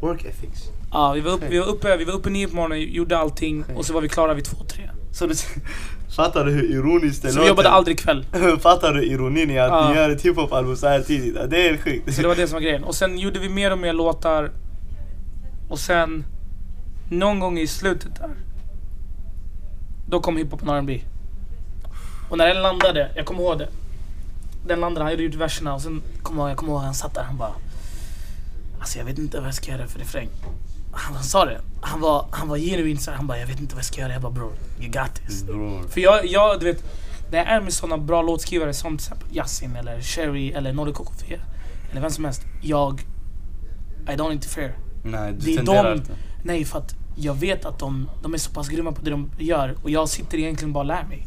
Work 0.00 0.24
ethics. 0.24 0.62
Ja, 0.92 1.12
vi 1.12 1.20
var, 1.20 1.30
upp, 1.32 1.42
vi 1.48 1.58
var 1.58 1.66
uppe, 1.66 1.96
vi 1.96 2.04
var 2.04 2.12
uppe 2.12 2.30
9 2.30 2.48
på 2.48 2.56
morgonen, 2.56 2.80
gjorde 2.92 3.18
allting 3.18 3.64
och 3.76 3.84
så 3.86 3.92
var 3.94 4.00
vi 4.00 4.08
klara 4.08 4.34
vid 4.34 4.44
2-3. 4.44 4.90
Så 5.12 5.26
du, 5.26 5.34
fattar 6.14 6.44
du 6.44 6.50
hur 6.52 6.70
ironiskt 6.72 7.22
det 7.22 7.32
Så 7.32 7.40
vi 7.40 7.48
jobbade 7.48 7.70
aldrig 7.70 7.98
kväll. 7.98 8.26
Fattar 8.60 8.92
du 8.94 9.04
ironin 9.04 9.50
i 9.50 9.58
att 9.58 9.68
Ja. 9.68 9.88
ni 9.88 9.96
gör 9.96 10.10
ett 10.10 10.22
hiphop-album 10.22 10.76
så 10.76 10.86
här 10.88 11.00
tidigt? 11.00 11.50
Det 11.50 11.56
är 11.64 11.70
helt 11.70 11.82
sjukt. 11.82 12.14
Så 12.14 12.22
det 12.22 12.28
var 12.28 12.34
det 12.36 12.46
som 12.46 12.54
var 12.54 12.60
grejen. 12.60 12.84
Och 12.84 12.94
sen 12.94 13.18
gjorde 13.18 13.38
vi 13.40 13.48
mer 13.48 13.70
och 13.72 13.78
mer 13.78 13.92
låtar. 13.92 14.50
Och 15.68 15.78
sen 15.78 16.24
någon 17.10 17.40
gång 17.40 17.58
i 17.58 17.66
slutet 17.66 18.16
där. 18.16 18.30
Då 20.08 20.20
kom 20.20 20.36
hiphopen 20.36 20.68
och 20.68 20.74
R&B. 20.76 21.00
Och 22.30 22.38
när 22.38 22.46
den 22.54 22.62
landade, 22.62 23.10
jag 23.16 23.26
kommer 23.26 23.40
ihåg 23.42 23.58
det. 23.58 23.68
Den 24.66 24.80
landade, 24.80 25.04
han 25.04 25.12
hade 25.12 25.22
gjort 25.22 25.34
verserna 25.34 25.74
och 25.74 25.80
sen 25.82 26.02
kom 26.22 26.38
jag, 26.38 26.50
jag 26.50 26.56
kommer 26.56 26.72
ihåg 26.72 26.82
han 26.82 26.94
satt 26.94 27.14
där 27.14 27.22
han 27.22 27.36
bara. 27.36 27.52
Alltså 28.80 28.98
jag 28.98 29.04
vet 29.04 29.18
inte 29.18 29.38
vad 29.38 29.46
jag 29.46 29.54
ska 29.54 29.70
göra 29.72 29.86
för 29.86 29.98
refräng. 29.98 30.28
Han, 30.96 31.14
han 31.14 31.24
sa 31.24 31.44
det. 31.44 31.60
Han 31.80 32.00
var, 32.00 32.26
han 32.30 32.48
var 32.48 32.58
genuint 32.58 33.02
såhär, 33.02 33.16
han 33.18 33.26
bara 33.26 33.38
jag 33.38 33.46
vet 33.46 33.60
inte 33.60 33.74
vad 33.74 33.78
jag 33.80 33.84
ska 33.86 34.00
göra. 34.00 34.12
Jag 34.12 34.22
bara 34.22 34.32
bror, 34.32 34.52
you 34.80 34.90
got 34.90 35.14
this. 35.26 35.42
Bror. 35.42 35.82
För 35.88 36.00
jag, 36.00 36.26
jag, 36.26 36.60
du 36.60 36.66
vet, 36.66 36.84
när 37.30 37.38
jag 37.38 37.46
är 37.48 37.60
med 37.60 37.72
såna 37.72 37.98
bra 37.98 38.22
låtskrivare 38.22 38.74
som 38.74 38.98
till 38.98 39.04
exempel 39.06 39.36
Yasin 39.36 39.76
eller 39.76 40.00
Sherry 40.00 40.52
eller 40.52 40.72
Nolly 40.72 40.92
KKV 40.92 41.38
eller 41.90 42.00
vem 42.00 42.10
som 42.10 42.24
helst. 42.24 42.42
Jag, 42.62 43.00
I 44.08 44.10
don't 44.10 44.32
interfere. 44.32 44.72
Nej, 45.04 45.32
du 45.32 45.38
Det 45.38 45.52
är 45.52 45.56
tenderar 45.56 45.90
de, 45.90 45.96
inte. 45.98 46.12
nej 46.44 46.64
för 46.64 46.78
att 46.78 46.94
jag 47.16 47.34
vet 47.34 47.64
att 47.64 47.78
de, 47.78 48.08
de 48.22 48.34
är 48.34 48.38
så 48.38 48.50
pass 48.50 48.68
grymma 48.68 48.92
på 48.92 49.02
det 49.02 49.10
de 49.10 49.30
gör 49.38 49.74
och 49.82 49.90
jag 49.90 50.08
sitter 50.08 50.38
egentligen 50.38 50.72
bara 50.72 50.80
och 50.80 50.86
lär 50.86 51.04
mig. 51.04 51.26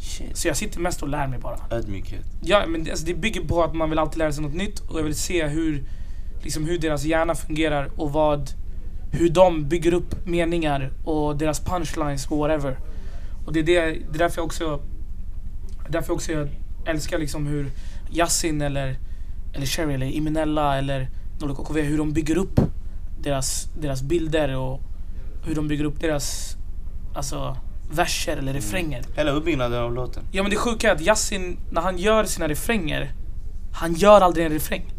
Shit. 0.00 0.36
Så 0.36 0.48
jag 0.48 0.56
sitter 0.56 0.80
mest 0.80 1.02
och 1.02 1.08
lär 1.08 1.26
mig 1.26 1.38
bara. 1.38 1.58
Ödmjukhet. 1.70 2.24
Ja, 2.42 2.62
men 2.68 2.84
det, 2.84 2.90
alltså, 2.90 3.06
det 3.06 3.14
bygger 3.14 3.40
på 3.44 3.64
att 3.64 3.74
man 3.74 3.90
vill 3.90 3.98
alltid 3.98 4.18
lära 4.18 4.32
sig 4.32 4.42
något 4.42 4.54
nytt 4.54 4.80
och 4.80 4.98
jag 4.98 5.04
vill 5.04 5.14
se 5.14 5.46
hur, 5.46 5.84
liksom 6.42 6.64
hur 6.64 6.78
deras 6.78 7.04
hjärna 7.04 7.34
fungerar 7.34 7.90
och 7.96 8.12
vad, 8.12 8.50
hur 9.12 9.28
de 9.28 9.68
bygger 9.68 9.94
upp 9.94 10.26
meningar 10.26 10.92
och 11.04 11.36
deras 11.36 11.60
punchlines 11.60 12.26
och 12.26 12.38
whatever. 12.38 12.78
Och 13.46 13.52
det 13.52 13.60
är, 13.60 13.64
det, 13.64 13.80
det 13.80 14.14
är 14.14 14.18
därför 14.18 14.38
jag 14.38 14.46
också, 14.46 14.80
därför 15.88 16.12
också 16.12 16.32
jag 16.32 16.48
älskar 16.86 17.18
liksom 17.18 17.46
hur 17.46 17.70
Yasin 18.10 18.62
eller, 18.62 18.98
eller 19.54 19.66
Sherry 19.66 19.94
eller 19.94 20.06
Imenella 20.06 20.78
eller 20.78 21.08
Nolo 21.40 21.54
KKV, 21.54 21.80
hur 21.80 21.98
de 21.98 22.12
bygger 22.12 22.36
upp 22.36 22.60
deras, 23.20 23.68
deras 23.80 24.02
bilder 24.02 24.56
och 24.56 24.80
hur 25.46 25.54
de 25.54 25.68
bygger 25.68 25.84
upp 25.84 26.00
deras 26.00 26.56
alltså, 27.14 27.56
verser 27.90 28.36
eller 28.36 28.52
refränger. 28.52 29.04
Hela 29.16 29.30
uppbyggnaden 29.30 29.82
av 29.82 29.94
låten. 29.94 30.22
Ja 30.32 30.42
men 30.42 30.50
det 30.50 30.56
sjuka 30.56 30.88
är 30.90 30.94
att 30.94 31.00
Yasin, 31.00 31.58
när 31.70 31.80
han 31.80 31.98
gör 31.98 32.24
sina 32.24 32.48
refränger, 32.48 33.12
han 33.72 33.94
gör 33.94 34.20
aldrig 34.20 34.46
en 34.46 34.52
refräng. 34.52 34.92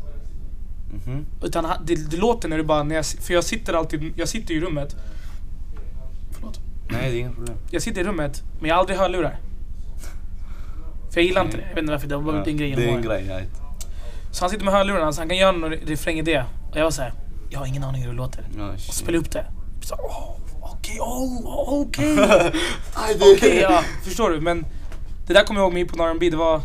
Mhm. 1.06 1.26
Utan 1.44 1.66
han, 1.66 1.86
det, 1.86 1.96
det 2.12 2.18
låter 2.18 2.50
när 2.50 2.58
du 2.58 2.64
bara, 2.64 2.84
när 2.84 2.96
jag, 2.96 3.06
för 3.06 3.34
jag 3.34 3.44
sitter 3.44 3.74
alltid, 3.74 4.14
jag 4.16 4.28
sitter 4.30 4.54
i 4.54 4.60
rummet. 4.60 4.96
Förlåt. 6.32 6.60
Nej, 6.92 7.12
det 7.12 7.18
är 7.18 7.20
inga 7.20 7.32
problem. 7.32 7.58
Jag 7.72 7.82
sitter 7.82 8.02
i 8.02 8.04
rummet, 8.04 8.44
men 8.60 8.70
jag 8.70 8.76
har 8.76 8.80
aldrig 8.80 8.98
hörlurar. 9.00 9.40
För 11.12 11.20
jag 11.22 11.26
gillar 11.28 11.42
inte 11.46 11.58
det, 11.58 11.64
jag 11.64 11.70
vet 11.70 11.78
inte 11.78 11.92
varför, 11.92 12.08
det 12.08 12.18
bara 12.18 12.32
blivit 12.44 12.48
en 12.48 12.58
grej 12.58 12.76
det 12.76 12.90
är 12.92 12.96
en 12.96 13.02
grej, 13.02 13.24
right. 13.24 13.50
Så 14.32 14.44
han 14.44 14.50
sitter 14.50 14.66
med 14.66 14.74
hörlurarna, 14.74 15.14
så 15.14 15.22
han 15.22 15.28
kan 15.30 15.38
göra 15.38 15.52
någon 15.52 15.72
refräng 15.72 16.20
i 16.20 16.22
det. 16.22 16.46
Och 16.72 16.78
jag 16.78 16.84
var 16.84 16.92
såhär, 16.92 17.14
jag 17.50 17.60
har 17.60 17.66
ingen 17.66 17.84
aning 17.84 18.02
hur 18.02 18.10
det 18.10 18.16
låter. 18.16 18.44
Ja, 18.58 18.70
Och 18.74 18.80
spela 18.80 19.18
upp 19.18 19.32
det. 19.32 19.46
Så, 19.82 19.96
okej, 20.62 20.98
oh, 21.00 21.82
okej. 21.82 22.18
Aj, 22.94 23.16
det- 23.20 23.34
Okej, 23.38 23.58
ja, 23.60 23.84
förstår 24.04 24.30
du? 24.30 24.42
Men 24.42 24.66
det 25.28 25.34
där 25.34 25.44
kommer 25.44 25.60
jag 25.62 25.66
ihåg 25.68 25.74
med 25.74 25.88
på 25.88 26.04
R&B 26.04 26.30
det 26.30 26.38
var 26.38 26.62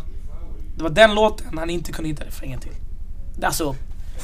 Det 0.77 0.83
var 0.83 0.89
den 0.89 1.15
låten 1.15 1.57
han 1.57 1.69
inte 1.69 1.91
kunde 1.91 2.09
hitta 2.09 2.25
refrängen 2.25 2.59
till. 2.59 2.71
Alltså, 3.43 3.75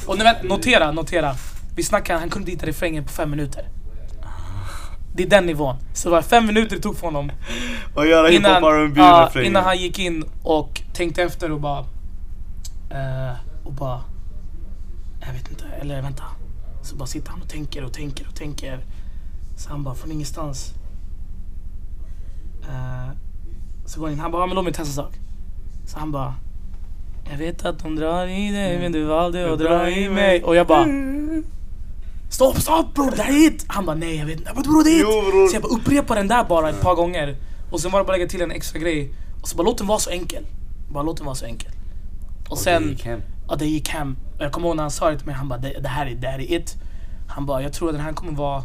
och 0.06 0.18
nu, 0.18 0.24
vänta, 0.24 0.42
notera, 0.42 0.92
notera. 0.92 1.34
Vi 1.76 1.82
snackar, 1.82 2.18
han 2.18 2.30
kunde 2.30 2.50
inte 2.50 2.52
hitta 2.52 2.66
refrängen 2.66 3.04
på 3.04 3.10
fem 3.12 3.30
minuter. 3.30 3.68
Det 5.14 5.22
är 5.22 5.30
den 5.30 5.46
nivån. 5.46 5.76
Så 5.94 6.08
det 6.08 6.14
var 6.14 6.22
fem 6.22 6.46
minuter 6.46 6.76
det 6.76 6.82
tog 6.82 6.96
för 6.96 7.06
honom 7.06 7.32
Och 7.94 8.06
göra 8.06 8.30
innan, 8.30 8.54
hiphop 8.54 8.64
R&B 8.72 9.00
ja, 9.00 9.26
refrängen. 9.28 9.50
innan 9.50 9.64
han 9.64 9.78
gick 9.78 9.98
in 9.98 10.24
och 10.42 10.82
tänkte 10.94 11.22
efter 11.22 11.50
och 11.52 11.60
bara 11.60 11.78
eh, 12.90 13.36
Och 13.64 13.72
bara 13.72 14.00
Jag 15.26 15.32
vet 15.32 15.50
inte, 15.50 15.64
eller 15.80 16.02
vänta 16.02 16.24
Så 16.82 16.96
bara 16.96 17.06
sitter 17.06 17.30
han 17.30 17.42
och 17.42 17.48
tänker 17.48 17.84
och 17.84 17.92
tänker 17.92 18.28
och 18.28 18.34
tänker 18.34 18.80
Så 19.56 19.70
han 19.70 19.84
bara 19.84 19.94
från 19.94 20.12
ingenstans 20.12 20.72
eh, 22.62 23.10
Så 23.86 24.00
går 24.00 24.06
han 24.06 24.12
in, 24.14 24.20
han 24.20 24.30
bara 24.30 24.42
ja, 24.42 24.46
men 24.46 24.54
låt 24.54 24.64
mig 24.64 24.72
testa 24.72 25.02
en 25.02 25.06
sak 25.06 25.14
Så 25.86 25.98
han 25.98 26.12
bara 26.12 26.34
Jag 27.30 27.38
vet 27.38 27.64
att 27.64 27.78
de 27.78 27.96
drar 27.96 28.26
i 28.26 28.50
dig 28.50 28.78
men 28.78 28.92
du 28.92 29.04
valde 29.04 29.52
att 29.52 29.58
dra 29.58 29.90
i 29.90 30.08
mig. 30.08 30.42
Och 30.42 30.56
jag 30.56 30.66
bara 30.66 30.86
Stopp, 32.30 32.60
stopp 32.60 32.94
bror, 32.94 33.10
det 33.16 33.22
här 33.22 33.30
är 33.30 33.34
hit! 33.38 33.64
Han 33.68 33.86
bara 33.86 33.96
nej 33.96 34.16
jag 34.16 34.26
vet 34.26 34.36
inte, 34.38 34.48
jag 34.48 34.56
bara 34.56 34.62
bror 34.62 34.84
det 34.84 34.90
är 34.90 34.94
hit! 34.94 35.04
Jo, 35.08 35.30
bror. 35.30 35.48
Så 35.48 35.56
jag 35.56 35.62
bara 35.62 35.74
upprepar 35.74 36.14
den 36.16 36.28
där 36.28 36.44
bara 36.44 36.70
ett 36.70 36.80
par 36.80 36.94
gånger. 36.94 37.36
Och 37.70 37.80
sen 37.80 37.90
var 37.90 37.98
det 38.00 38.04
bara 38.04 38.12
lägga 38.16 38.26
till 38.28 38.40
en 38.42 38.50
extra 38.50 38.78
grej. 38.78 39.12
Och 39.42 39.48
så 39.48 39.56
bara 39.56 39.62
låt 39.62 39.78
den 39.78 39.86
vara 39.86 39.98
så 39.98 40.10
enkel. 40.10 40.46
Bara 40.92 41.02
låt 41.02 41.16
den 41.16 41.26
vara 41.26 41.34
så 41.36 41.44
enkel. 41.46 41.70
Och 42.46 42.52
Och 42.52 42.58
sen, 42.58 42.82
det 42.82 42.88
gick 42.88 43.04
hem. 43.04 43.20
ja 43.48 43.56
det 43.56 43.66
gick 43.66 43.88
hem. 43.88 44.16
Och 44.38 44.44
Jag 44.44 44.52
kommer 44.52 44.68
ihåg 44.68 44.76
när 44.76 44.82
han 44.82 44.90
sa 44.90 45.10
det 45.10 45.16
till 45.18 45.26
mig, 45.26 45.34
han 45.34 45.48
bara 45.48 45.58
det, 45.58 45.80
det, 45.80 45.88
här, 45.88 46.06
är, 46.06 46.14
det 46.14 46.28
här 46.28 46.38
är 46.38 46.52
it. 46.52 46.74
Han 47.28 47.46
bara 47.46 47.62
jag 47.62 47.72
tror 47.72 47.88
att 47.88 47.94
den 47.94 48.04
här 48.04 48.12
kommer 48.12 48.32
vara 48.32 48.62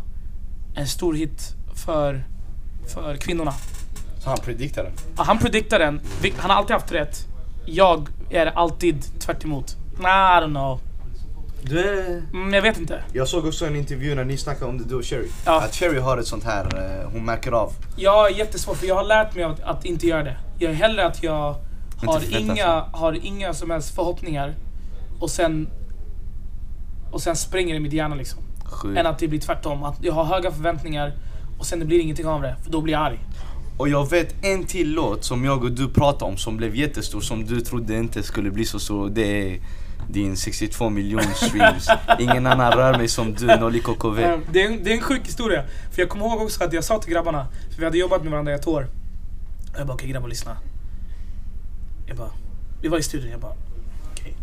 en 0.75 0.87
stor 0.87 1.13
hit 1.13 1.55
för, 1.75 2.23
för 2.87 3.15
kvinnorna. 3.15 3.53
Så 4.19 4.29
han 4.29 4.37
predictade 4.39 4.87
den. 4.87 4.97
Ja, 5.17 5.23
Han 5.23 5.37
prediktar 5.37 5.79
den, 5.79 6.01
han 6.37 6.49
har 6.49 6.57
alltid 6.57 6.73
haft 6.73 6.91
rätt. 6.91 7.27
Jag 7.65 8.09
är 8.31 8.45
alltid 8.45 9.19
tvärt 9.19 9.43
emot. 9.43 9.75
Nah, 9.99 10.39
I 10.39 10.43
don't 10.43 10.49
know. 10.49 10.79
Du 11.63 11.79
är... 11.79 12.23
Mm, 12.33 12.53
jag 12.53 12.61
vet 12.61 12.79
inte. 12.79 13.03
Jag 13.13 13.27
såg 13.27 13.45
också 13.45 13.65
en 13.65 13.75
intervju 13.75 14.15
när 14.15 14.23
ni 14.23 14.37
snackade 14.37 14.71
om 14.71 14.77
det 14.77 14.83
du 14.83 14.95
och 14.95 15.05
Cherry. 15.05 15.27
Ja. 15.45 15.61
Att 15.61 15.75
Cherry 15.75 15.99
har 15.99 16.17
ett 16.17 16.27
sånt 16.27 16.43
här, 16.43 16.65
eh, 16.65 17.11
hon 17.11 17.25
märker 17.25 17.51
av. 17.51 17.73
Jag 17.95 18.31
är 18.31 18.35
jättesvårt 18.35 18.77
för 18.77 18.87
jag 18.87 18.95
har 18.95 19.03
lärt 19.03 19.35
mig 19.35 19.43
att, 19.43 19.61
att 19.61 19.85
inte 19.85 20.07
göra 20.07 20.23
det. 20.23 20.37
Jag 20.59 20.71
är 20.71 20.75
hellre 20.75 21.05
att 21.05 21.23
jag 21.23 21.55
har 22.05 22.39
inga, 22.39 22.85
har 22.91 23.25
inga 23.25 23.53
som 23.53 23.69
helst 23.69 23.95
förhoppningar 23.95 24.55
och 25.19 25.29
sen 25.29 25.69
och 27.11 27.21
sen 27.21 27.35
springer 27.35 27.73
det 27.73 27.77
i 27.77 27.79
mitt 27.79 27.93
hjärna 27.93 28.15
liksom. 28.15 28.43
Sjukt. 28.65 28.99
Än 28.99 29.05
att 29.05 29.19
det 29.19 29.27
blir 29.27 29.39
tvärtom. 29.39 29.83
Att 29.83 30.03
jag 30.03 30.13
har 30.13 30.23
höga 30.23 30.51
förväntningar 30.51 31.13
och 31.59 31.65
sen 31.65 31.79
det 31.79 31.85
blir 31.85 31.99
ingenting 31.99 32.27
av 32.27 32.41
det. 32.41 32.55
För 32.63 32.71
då 32.71 32.81
blir 32.81 32.93
jag 32.93 33.01
arg. 33.01 33.19
Och 33.81 33.89
jag 33.89 34.09
vet 34.09 34.35
en 34.41 34.65
till 34.65 34.91
låt 34.93 35.23
som 35.23 35.45
jag 35.45 35.63
och 35.63 35.71
du 35.71 35.89
pratade 35.89 36.31
om 36.31 36.37
som 36.37 36.57
blev 36.57 36.75
jättestor 36.75 37.21
som 37.21 37.45
du 37.45 37.61
trodde 37.61 37.97
inte 37.97 38.23
skulle 38.23 38.51
bli 38.51 38.65
så 38.65 38.79
stor. 38.79 39.09
Det 39.09 39.53
är 39.53 39.59
din 40.09 40.37
62 40.37 40.89
miljoner 40.89 41.33
streams. 41.33 41.87
Ingen 42.19 42.47
annan 42.47 42.71
rör 42.71 42.97
mig 42.97 43.07
som 43.07 43.33
du, 43.33 43.45
Nolly 43.45 43.79
KKV. 43.79 44.23
Eh, 44.23 44.39
Det 44.51 44.61
är, 44.61 44.67
en, 44.67 44.83
det 44.83 44.91
är 44.91 44.95
en 44.95 45.01
sjuk 45.01 45.27
historia. 45.27 45.63
För 45.91 46.01
jag 46.01 46.09
kommer 46.09 46.25
ihåg 46.25 46.41
också 46.41 46.63
att 46.63 46.73
jag 46.73 46.83
sa 46.83 46.99
till 46.99 47.11
grabbarna, 47.13 47.47
för 47.71 47.77
vi 47.79 47.85
hade 47.85 47.97
jobbat 47.97 48.23
med 48.23 48.31
varandra 48.31 48.51
i 48.51 48.55
ett 48.55 48.67
år. 48.67 48.87
Och 49.73 49.79
jag 49.79 49.87
bara 49.87 49.93
okej 49.93 50.09
grabbar 50.09 50.27
lyssna. 50.27 50.57
Jag 52.07 52.17
bara, 52.17 52.31
vi 52.81 52.87
var 52.87 52.97
i 52.97 53.03
studion, 53.03 53.31
jag 53.31 53.39
bara 53.39 53.53
okej. 54.11 54.33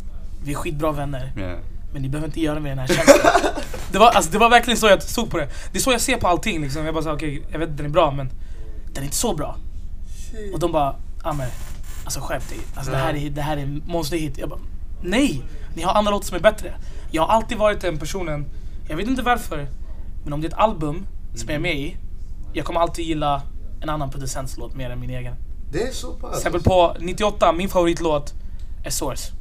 Vi 0.44 0.50
är 0.52 0.56
skitbra 0.56 0.92
vänner. 0.92 1.32
Ja. 1.36 1.56
Men 1.92 2.02
ni 2.02 2.08
behöver 2.08 2.28
inte 2.28 2.40
göra 2.40 2.60
med 2.60 2.70
den 2.70 2.78
här 2.78 2.86
känslan. 2.86 3.52
det, 3.92 3.98
var, 3.98 4.10
alltså, 4.10 4.30
det 4.30 4.38
var 4.38 4.50
verkligen 4.50 4.76
så 4.76 4.86
jag 4.86 5.02
såg 5.02 5.30
på 5.30 5.38
det. 5.38 5.48
Det 5.72 5.78
är 5.78 5.82
så 5.82 5.92
jag 5.92 6.00
ser 6.00 6.16
på 6.16 6.28
allting 6.28 6.62
liksom. 6.62 6.84
Jag 6.84 6.94
bara 6.94 7.12
okej, 7.12 7.42
jag 7.52 7.58
vet 7.58 7.68
att 7.68 7.76
den 7.76 7.86
är 7.86 7.90
bra 7.90 8.10
men 8.10 8.30
den 8.98 9.02
är 9.02 9.06
inte 9.06 9.16
så 9.16 9.34
bra. 9.34 9.56
Och 10.52 10.58
de 10.58 10.72
bara, 10.72 10.96
ja 11.24 11.32
men 11.32 11.48
alltså 12.04 12.20
skärp 12.20 12.48
dig. 12.48 12.58
Alltså, 12.74 12.92
det, 12.92 12.98
här 12.98 13.14
är, 13.14 13.30
det 13.30 13.42
här 13.42 13.56
är 13.56 13.66
monsterhit. 13.86 14.38
Jag 14.38 14.48
bara, 14.48 14.60
nej! 15.02 15.42
Ni 15.76 15.82
har 15.82 15.94
andra 15.94 16.10
låtar 16.10 16.26
som 16.26 16.36
är 16.36 16.40
bättre. 16.40 16.74
Jag 17.10 17.22
har 17.22 17.28
alltid 17.28 17.58
varit 17.58 17.80
den 17.80 17.98
personen, 17.98 18.46
jag 18.88 18.96
vet 18.96 19.06
inte 19.06 19.22
varför, 19.22 19.66
men 20.24 20.32
om 20.32 20.40
det 20.40 20.46
är 20.46 20.48
ett 20.48 20.58
album 20.58 21.06
som 21.34 21.48
jag 21.48 21.54
är 21.56 21.60
med 21.60 21.76
i, 21.76 21.96
jag 22.52 22.64
kommer 22.66 22.80
alltid 22.80 23.04
gilla 23.04 23.42
en 23.80 23.88
annan 23.88 24.10
producents 24.10 24.56
låt 24.56 24.74
mer 24.76 24.90
än 24.90 25.00
min 25.00 25.10
egen. 25.10 25.34
Det 25.72 25.82
är 25.82 25.92
så 25.92 26.12
pass? 26.12 26.30
Till 26.30 26.38
exempel 26.38 26.62
på 26.62 26.96
98, 27.00 27.52
min 27.52 27.68
favoritlåt 27.68 28.34
är 28.84 28.90
Source. 28.90 29.32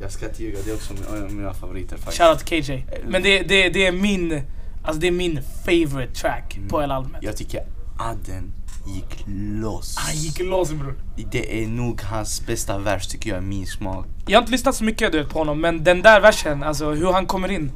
Jag 0.00 0.12
ska 0.12 0.28
inte 0.28 0.42
ljuga, 0.42 0.58
det 0.64 0.70
är 0.70 0.74
också 0.74 0.94
en 1.14 1.36
mina 1.36 1.54
favoriter 1.54 1.96
faktiskt. 1.96 2.18
Shoutout 2.22 2.46
till 2.46 2.64
KJ. 2.64 2.84
Men 3.08 3.22
det, 3.22 3.42
det, 3.42 3.68
det 3.68 3.86
är 3.86 3.92
min, 3.92 4.42
alltså 4.82 5.00
det 5.00 5.06
är 5.06 5.10
min 5.12 5.40
favorite 5.64 6.14
track 6.14 6.56
Mm. 6.56 6.68
på 6.68 6.80
hela 6.80 6.94
albumet. 6.94 7.22
Jag 7.22 7.36
tycker 7.36 7.62
Adden 7.98 8.52
gick 8.86 9.24
loss. 9.62 9.96
Han 9.96 10.16
gick 10.16 10.40
loss 10.40 10.72
bror. 10.72 10.94
Det 11.30 11.62
är 11.62 11.66
nog 11.66 12.02
hans 12.02 12.46
bästa 12.46 12.78
vers 12.78 13.06
tycker 13.06 13.30
jag, 13.30 13.42
min 13.42 13.66
smak. 13.66 14.06
Jag 14.26 14.36
har 14.38 14.42
inte 14.42 14.52
lyssnat 14.52 14.74
så 14.74 14.84
mycket 14.84 15.12
du 15.12 15.18
vet, 15.18 15.28
på 15.30 15.38
honom 15.38 15.60
men 15.60 15.84
den 15.84 16.02
där 16.02 16.20
versen, 16.20 16.62
alltså 16.62 16.90
hur 16.90 17.12
han 17.12 17.26
kommer 17.26 17.50
in. 17.50 17.70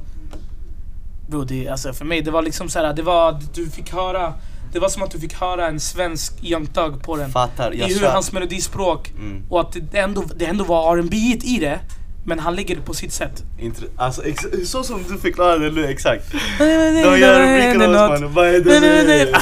Bro, 1.29 1.45
det, 1.45 1.69
alltså 1.69 1.93
för 1.93 2.05
mig 2.05 2.23
det 2.23 2.31
var 2.31 2.43
liksom 2.43 2.69
så 2.69 2.79
här, 2.79 2.95
det 2.95 3.03
var, 3.03 3.41
du 3.55 3.71
fick 3.71 3.93
höra 3.93 4.35
det 4.73 4.79
var 4.79 4.89
som 4.89 5.03
att 5.03 5.11
du 5.11 5.19
fick 5.19 5.35
höra 5.35 5.67
en 5.69 5.81
svensk 5.81 6.45
Young 6.45 6.67
Thug 6.67 7.03
på 7.03 7.17
den. 7.17 7.31
Fattar, 7.31 7.75
I 7.75 7.95
hur 7.95 8.07
hans 8.07 8.33
melodispråk 8.33 9.11
Mm. 9.11 9.43
och 9.49 9.61
att 9.61 9.77
det 9.91 9.99
ändå, 9.99 10.25
det 10.37 10.47
ändå 10.47 10.65
var 10.65 10.97
R&B 10.99 11.17
i 11.43 11.59
det. 11.59 11.81
Men 12.25 12.39
han 12.39 12.55
lägger 12.57 12.77
det 12.77 12.83
på 12.83 12.95
sitt 12.95 13.13
sätt. 13.13 13.45
Intre- 13.59 13.89
alltså, 13.97 14.25
ex- 14.25 14.47
så 14.71 14.83
som 14.83 15.03
du 15.09 15.19
förklarade 15.19 15.71
nu, 15.71 15.87
exakt. 15.87 16.33
De 16.59 17.19
gör 17.19 17.41
rubrikerna 17.41 17.87
hos 17.87 18.11
mannen, 18.21 18.35
vad 18.35 18.47
är 18.49 18.61
det 18.61 18.81
nu? 18.81 19.33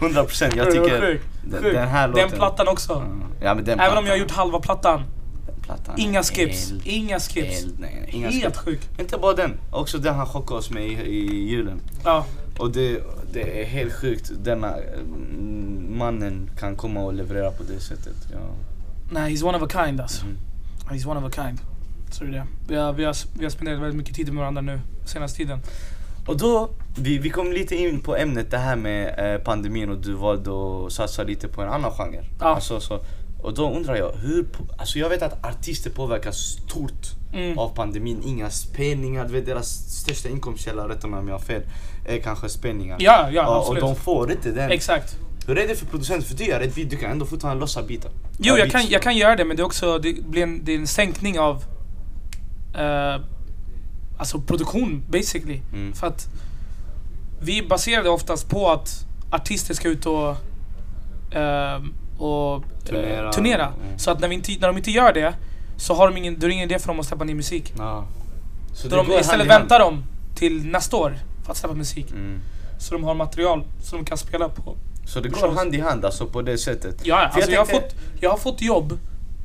100 0.00 0.24
procent, 0.28 0.56
jag 0.56 0.70
tycker 0.72 1.20
den, 1.72 1.88
här 1.88 2.08
låten... 2.08 2.28
Den 2.28 2.38
plattan 2.38 2.68
också. 2.68 2.92
Mm. 2.94 3.22
Ja, 3.40 3.54
men 3.54 3.64
den 3.64 3.80
Även 3.80 3.98
om 3.98 4.06
jag 4.06 4.12
har 4.12 4.18
gjort 4.18 4.30
halva 4.30 4.60
plattan. 4.60 5.02
plattan 5.62 5.94
Inga 5.98 6.22
skips. 6.22 6.70
eld, 6.70 6.82
Inga 6.84 7.20
skips. 7.20 7.62
eld, 7.62 7.76
nej, 7.80 7.98
nej, 8.00 8.10
inga 8.12 8.28
Helt 8.30 8.56
sjukt. 8.56 8.88
Inte 9.00 9.18
bara 9.18 9.32
den, 9.34 9.60
också 9.70 9.98
den 9.98 10.14
han 10.14 10.26
chockade 10.26 10.58
oss 10.58 10.70
med 10.70 10.86
i, 10.86 10.92
i 10.92 11.48
julen. 11.50 11.80
Ja. 12.04 12.26
Och 12.58 12.70
det, 12.70 13.00
det 13.32 13.62
är 13.62 13.64
helt 13.66 13.92
sjukt, 13.94 14.30
denna 14.44 14.74
mm, 14.76 15.98
mannen 15.98 16.50
kan 16.60 16.76
komma 16.76 17.00
och 17.00 17.14
leverera 17.14 17.50
på 17.50 17.62
det 17.62 17.80
sättet. 17.80 18.16
Ja. 18.32 18.38
Nej, 19.12 19.34
he's 19.34 19.44
one 19.44 19.58
of 19.58 19.62
a 19.62 19.84
kind 19.86 20.00
alltså. 20.00 20.24
Mm. 20.24 20.36
He's 20.90 21.08
one 21.08 21.20
of 21.26 21.38
a 21.38 21.42
kind. 21.44 21.58
Så 22.10 22.24
är 22.24 22.28
det. 22.28 22.46
Vi 22.68 22.76
har, 22.76 22.92
vi, 22.92 23.04
har, 23.04 23.16
vi 23.38 23.44
har 23.44 23.50
spenderat 23.50 23.80
väldigt 23.80 23.96
mycket 23.96 24.14
tid 24.16 24.26
med 24.32 24.36
varandra 24.40 24.62
nu, 24.62 24.80
senaste 25.06 25.36
tiden. 25.36 25.60
Och 26.26 26.36
då, 26.36 26.70
vi, 26.96 27.18
vi 27.18 27.30
kom 27.30 27.52
lite 27.52 27.76
in 27.76 28.00
på 28.00 28.16
ämnet 28.16 28.50
det 28.50 28.58
här 28.58 28.76
med 28.76 29.34
eh, 29.34 29.40
pandemin 29.40 29.90
och 29.90 29.98
du 29.98 30.12
valde 30.12 30.50
att 30.86 30.92
satsa 30.92 31.22
lite 31.22 31.48
på 31.48 31.62
en 31.62 31.68
annan 31.68 31.90
genre. 31.90 32.24
Ja. 32.40 32.46
Alltså, 32.46 32.80
så, 32.80 33.00
och 33.42 33.54
då 33.54 33.70
undrar 33.76 33.96
jag, 33.96 34.12
hur, 34.12 34.46
alltså 34.78 34.98
jag 34.98 35.08
vet 35.08 35.22
att 35.22 35.46
artister 35.46 35.90
påverkas 35.90 36.36
stort 36.36 37.14
Mm. 37.32 37.58
av 37.58 37.68
pandemin. 37.68 38.22
Inga 38.24 38.50
spelningar, 38.50 39.24
du 39.24 39.32
vet 39.32 39.46
deras 39.46 39.68
största 39.68 40.28
inkomstkälla, 40.28 40.88
rätta 40.88 41.06
mig 41.06 41.20
om 41.20 41.28
jag 41.28 41.34
har 41.34 41.40
fel, 41.40 41.62
är 42.06 42.18
kanske 42.18 42.48
spelningar. 42.48 42.96
Ja, 43.00 43.28
ja, 43.32 43.58
och, 43.58 43.68
och 43.68 43.80
de 43.80 43.96
får 43.96 44.32
inte 44.32 44.50
den. 44.50 44.70
Exakt. 44.70 45.18
Hur 45.48 45.58
är 45.58 45.68
det 45.68 45.74
för 45.74 45.86
producenter? 45.86 46.28
För 46.28 46.34
du 46.34 46.44
gör 46.44 46.60
ett 46.60 46.74
beat, 46.74 46.90
du 46.90 46.96
kan 46.96 47.10
ändå 47.10 47.26
fortfarande 47.26 47.60
lossa 47.60 47.82
bitar. 47.82 48.10
Jo, 48.38 48.54
Ja, 48.54 48.58
jag 48.58 48.70
kan, 48.70 48.86
jag 48.88 49.02
kan 49.02 49.16
göra 49.16 49.36
det 49.36 49.44
men 49.44 49.56
det 49.56 49.62
är 49.62 49.64
också 49.64 49.98
det 49.98 50.26
blir 50.26 50.42
en, 50.42 50.64
det 50.64 50.72
är 50.74 50.78
en 50.78 50.86
sänkning 50.86 51.38
av 51.38 51.64
eh, 52.74 53.20
alltså 54.18 54.40
produktion 54.40 55.04
basically. 55.08 55.60
Mm. 55.72 55.92
För 55.92 56.06
att 56.06 56.28
vi 57.40 57.62
baserade 57.62 58.08
oftast 58.08 58.48
på 58.48 58.70
att 58.70 59.06
artister 59.30 59.74
ska 59.74 59.88
ut 59.88 60.06
och, 60.06 60.28
eh, 61.36 61.82
och 62.18 62.64
Turnera. 62.84 63.02
turnera. 63.06 63.32
turnera. 63.32 63.66
Mm. 63.66 63.98
Så 63.98 64.10
att 64.10 64.20
när, 64.20 64.28
vi 64.28 64.34
inte, 64.34 64.52
när 64.60 64.68
de 64.68 64.76
inte 64.76 64.90
gör 64.90 65.12
det 65.12 65.34
så 65.76 65.94
har 65.94 66.08
de 66.08 66.16
ingen, 66.16 66.38
då 66.38 66.46
är 66.46 66.48
det 66.48 66.54
ingen 66.54 66.70
idé 66.70 66.78
för 66.78 66.88
dem 66.88 67.00
att 67.00 67.06
släppa 67.06 67.24
ny 67.24 67.34
musik. 67.34 67.72
Ja. 67.78 68.06
Så 68.74 68.88
det 68.88 68.96
de 68.96 69.12
istället 69.12 69.46
väntar 69.46 69.78
de 69.78 70.04
till 70.34 70.66
nästa 70.66 70.96
år 70.96 71.18
för 71.44 71.52
att 71.52 71.58
släppa 71.58 71.74
musik. 71.74 72.10
Mm. 72.10 72.40
Så 72.78 72.94
de 72.94 73.04
har 73.04 73.14
material 73.14 73.64
som 73.82 73.98
de 73.98 74.04
kan 74.04 74.18
spela 74.18 74.48
på. 74.48 74.76
Så 75.08 75.20
det 75.20 75.28
går 75.28 75.48
hand 75.48 75.74
i 75.74 75.80
hand 75.80 76.04
alltså 76.04 76.26
på 76.26 76.42
det 76.42 76.58
sättet? 76.58 77.00
Ja, 77.06 77.16
För 77.32 77.36
alltså 77.40 77.50
jag, 77.52 77.60
har 77.60 77.66
tänkte- 77.66 77.88
fått, 77.96 78.20
jag 78.20 78.30
har 78.30 78.36
fått 78.36 78.62
jobb. 78.62 78.98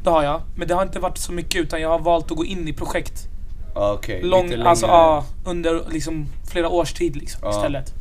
Det 0.04 0.10
har 0.10 0.24
jag. 0.24 0.42
Men 0.56 0.68
det 0.68 0.74
har 0.74 0.84
inte 0.84 1.00
varit 1.00 1.18
så 1.18 1.32
mycket 1.32 1.62
utan 1.62 1.82
jag 1.82 1.90
har 1.90 2.00
valt 2.00 2.32
att 2.32 2.38
gå 2.38 2.46
in 2.46 2.68
i 2.68 2.74
projekt. 2.74 3.28
Ja, 3.76 3.94
Okej, 3.94 4.22
Lång, 4.24 4.48
lite 4.50 4.64
alltså 4.64 4.86
ja, 4.86 5.26
under 5.46 5.82
liksom 5.92 6.28
flera 6.52 6.70
års 6.70 6.94
tid 6.94 7.16
liksom, 7.16 7.40
Ja. 7.44 7.50
istället. 7.56 7.94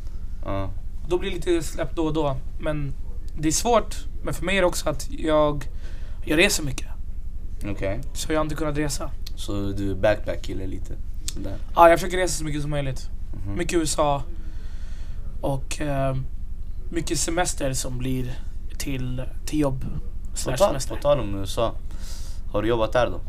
Ja. 0.45 0.69
Då 1.07 1.17
blir 1.17 1.29
det 1.29 1.35
lite 1.35 1.63
släppt 1.63 1.95
då 1.95 2.03
och 2.05 2.13
då. 2.13 2.37
Men 2.59 2.93
det 3.37 3.47
är 3.47 3.51
svårt. 3.51 3.95
Men 4.23 4.33
för 4.33 4.45
mig 4.45 4.57
är 4.57 4.61
det 4.61 4.67
också 4.67 4.89
att 4.89 5.07
jag, 5.11 5.65
jag 6.25 6.37
reser 6.39 6.63
mycket. 6.63 6.87
Okej. 7.71 8.01
Så 8.13 8.31
jag 8.33 8.39
har 8.39 8.43
inte 8.45 8.55
kunnat 8.55 8.77
resa. 8.77 9.11
Så 9.35 9.53
du 9.53 9.91
är 9.91 9.95
backpack-kille 9.95 10.67
lite? 10.67 10.93
Sådär. 11.25 11.55
Ja, 11.75 11.89
jag 11.89 11.99
försöker 11.99 12.17
resa 12.17 12.33
så 12.37 12.43
mycket 12.43 12.61
som 12.61 12.71
möjligt. 12.71 13.09
Mhm. 13.45 13.57
Mycket 13.57 13.79
USA. 13.79 14.23
Och 15.41 15.81
eh, 15.81 16.15
mycket 16.93 17.19
semester 17.19 17.73
som 17.73 17.97
blir 17.97 18.31
till, 18.77 19.23
till 19.45 19.59
jobb. 19.59 19.85
På 20.31 20.49
tal, 20.49 20.57
semester. 20.57 20.95
på 20.95 21.01
tal 21.01 21.19
om 21.19 21.35
USA, 21.35 21.75
har 22.51 22.61
du 22.61 22.67
jobbat 22.67 22.93
där 22.93 23.09
då? 23.09 23.19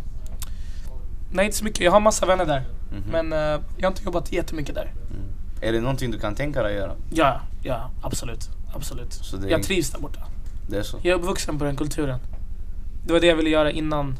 Nej, 1.33 1.45
inte 1.47 1.57
så 1.59 1.65
mycket. 1.65 1.81
Jag 1.81 1.93
har 1.93 2.01
massa 2.01 2.27
vänner 2.27 2.47
där. 2.47 2.61
Mhm. 2.91 3.03
Men 3.13 3.33
eh, 3.33 3.39
jag 3.77 3.83
har 3.83 3.89
inte 3.91 4.05
jobbat 4.05 4.33
jättemycket 4.33 4.75
där. 4.75 4.93
Mm. 5.11 5.23
Är 5.61 5.73
det 5.73 5.81
någonting 5.81 6.11
du 6.11 6.19
kan 6.19 6.35
tänka 6.35 6.63
dig 6.63 6.73
att 6.73 6.79
göra? 6.83 6.93
Ja, 7.11 7.41
ja, 7.63 7.91
absolut. 8.03 8.49
Absolut. 8.75 9.21
Jag 9.49 9.61
ing- 9.61 9.63
trivs 9.63 9.91
där 9.91 10.01
borta. 10.01 10.21
Det 10.69 10.77
är 10.77 10.83
så? 10.83 10.99
Jag 11.03 11.07
är 11.15 11.15
uppvuxen 11.23 11.59
på 11.59 11.65
den 11.65 11.77
kulturen. 11.77 12.19
Det 13.07 13.13
var 13.13 13.21
det 13.21 13.27
jag 13.27 13.37
ville 13.37 13.51
göra 13.51 13.71
innan, 13.71 14.17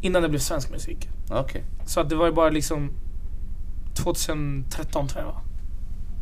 innan 0.00 0.22
det 0.22 0.28
blev 0.28 0.38
svensk 0.38 0.70
musik. 0.70 1.08
Okej. 1.30 1.64
Så 1.86 2.00
att 2.00 2.08
det 2.08 2.14
var 2.14 2.26
ju 2.26 2.32
bara 2.32 2.50
liksom 2.50 2.90
2013 3.94 5.08
tror 5.08 5.24
jag 5.24 5.32
var. 5.32 5.40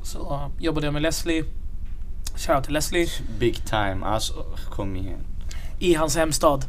Så 0.03 0.35
uh, 0.35 0.63
jobbade 0.65 0.87
jag 0.87 0.93
med 0.93 1.03
Leslie. 1.03 1.45
Shoutout 2.41 2.65
till 2.65 2.75
Leslie. 2.75 3.09
Big 3.39 3.67
time, 3.67 4.07
alltså 4.07 4.45
kom 4.71 4.97
igen. 4.97 5.27
I 5.79 5.95
hans 5.95 6.17
hemstad. 6.17 6.65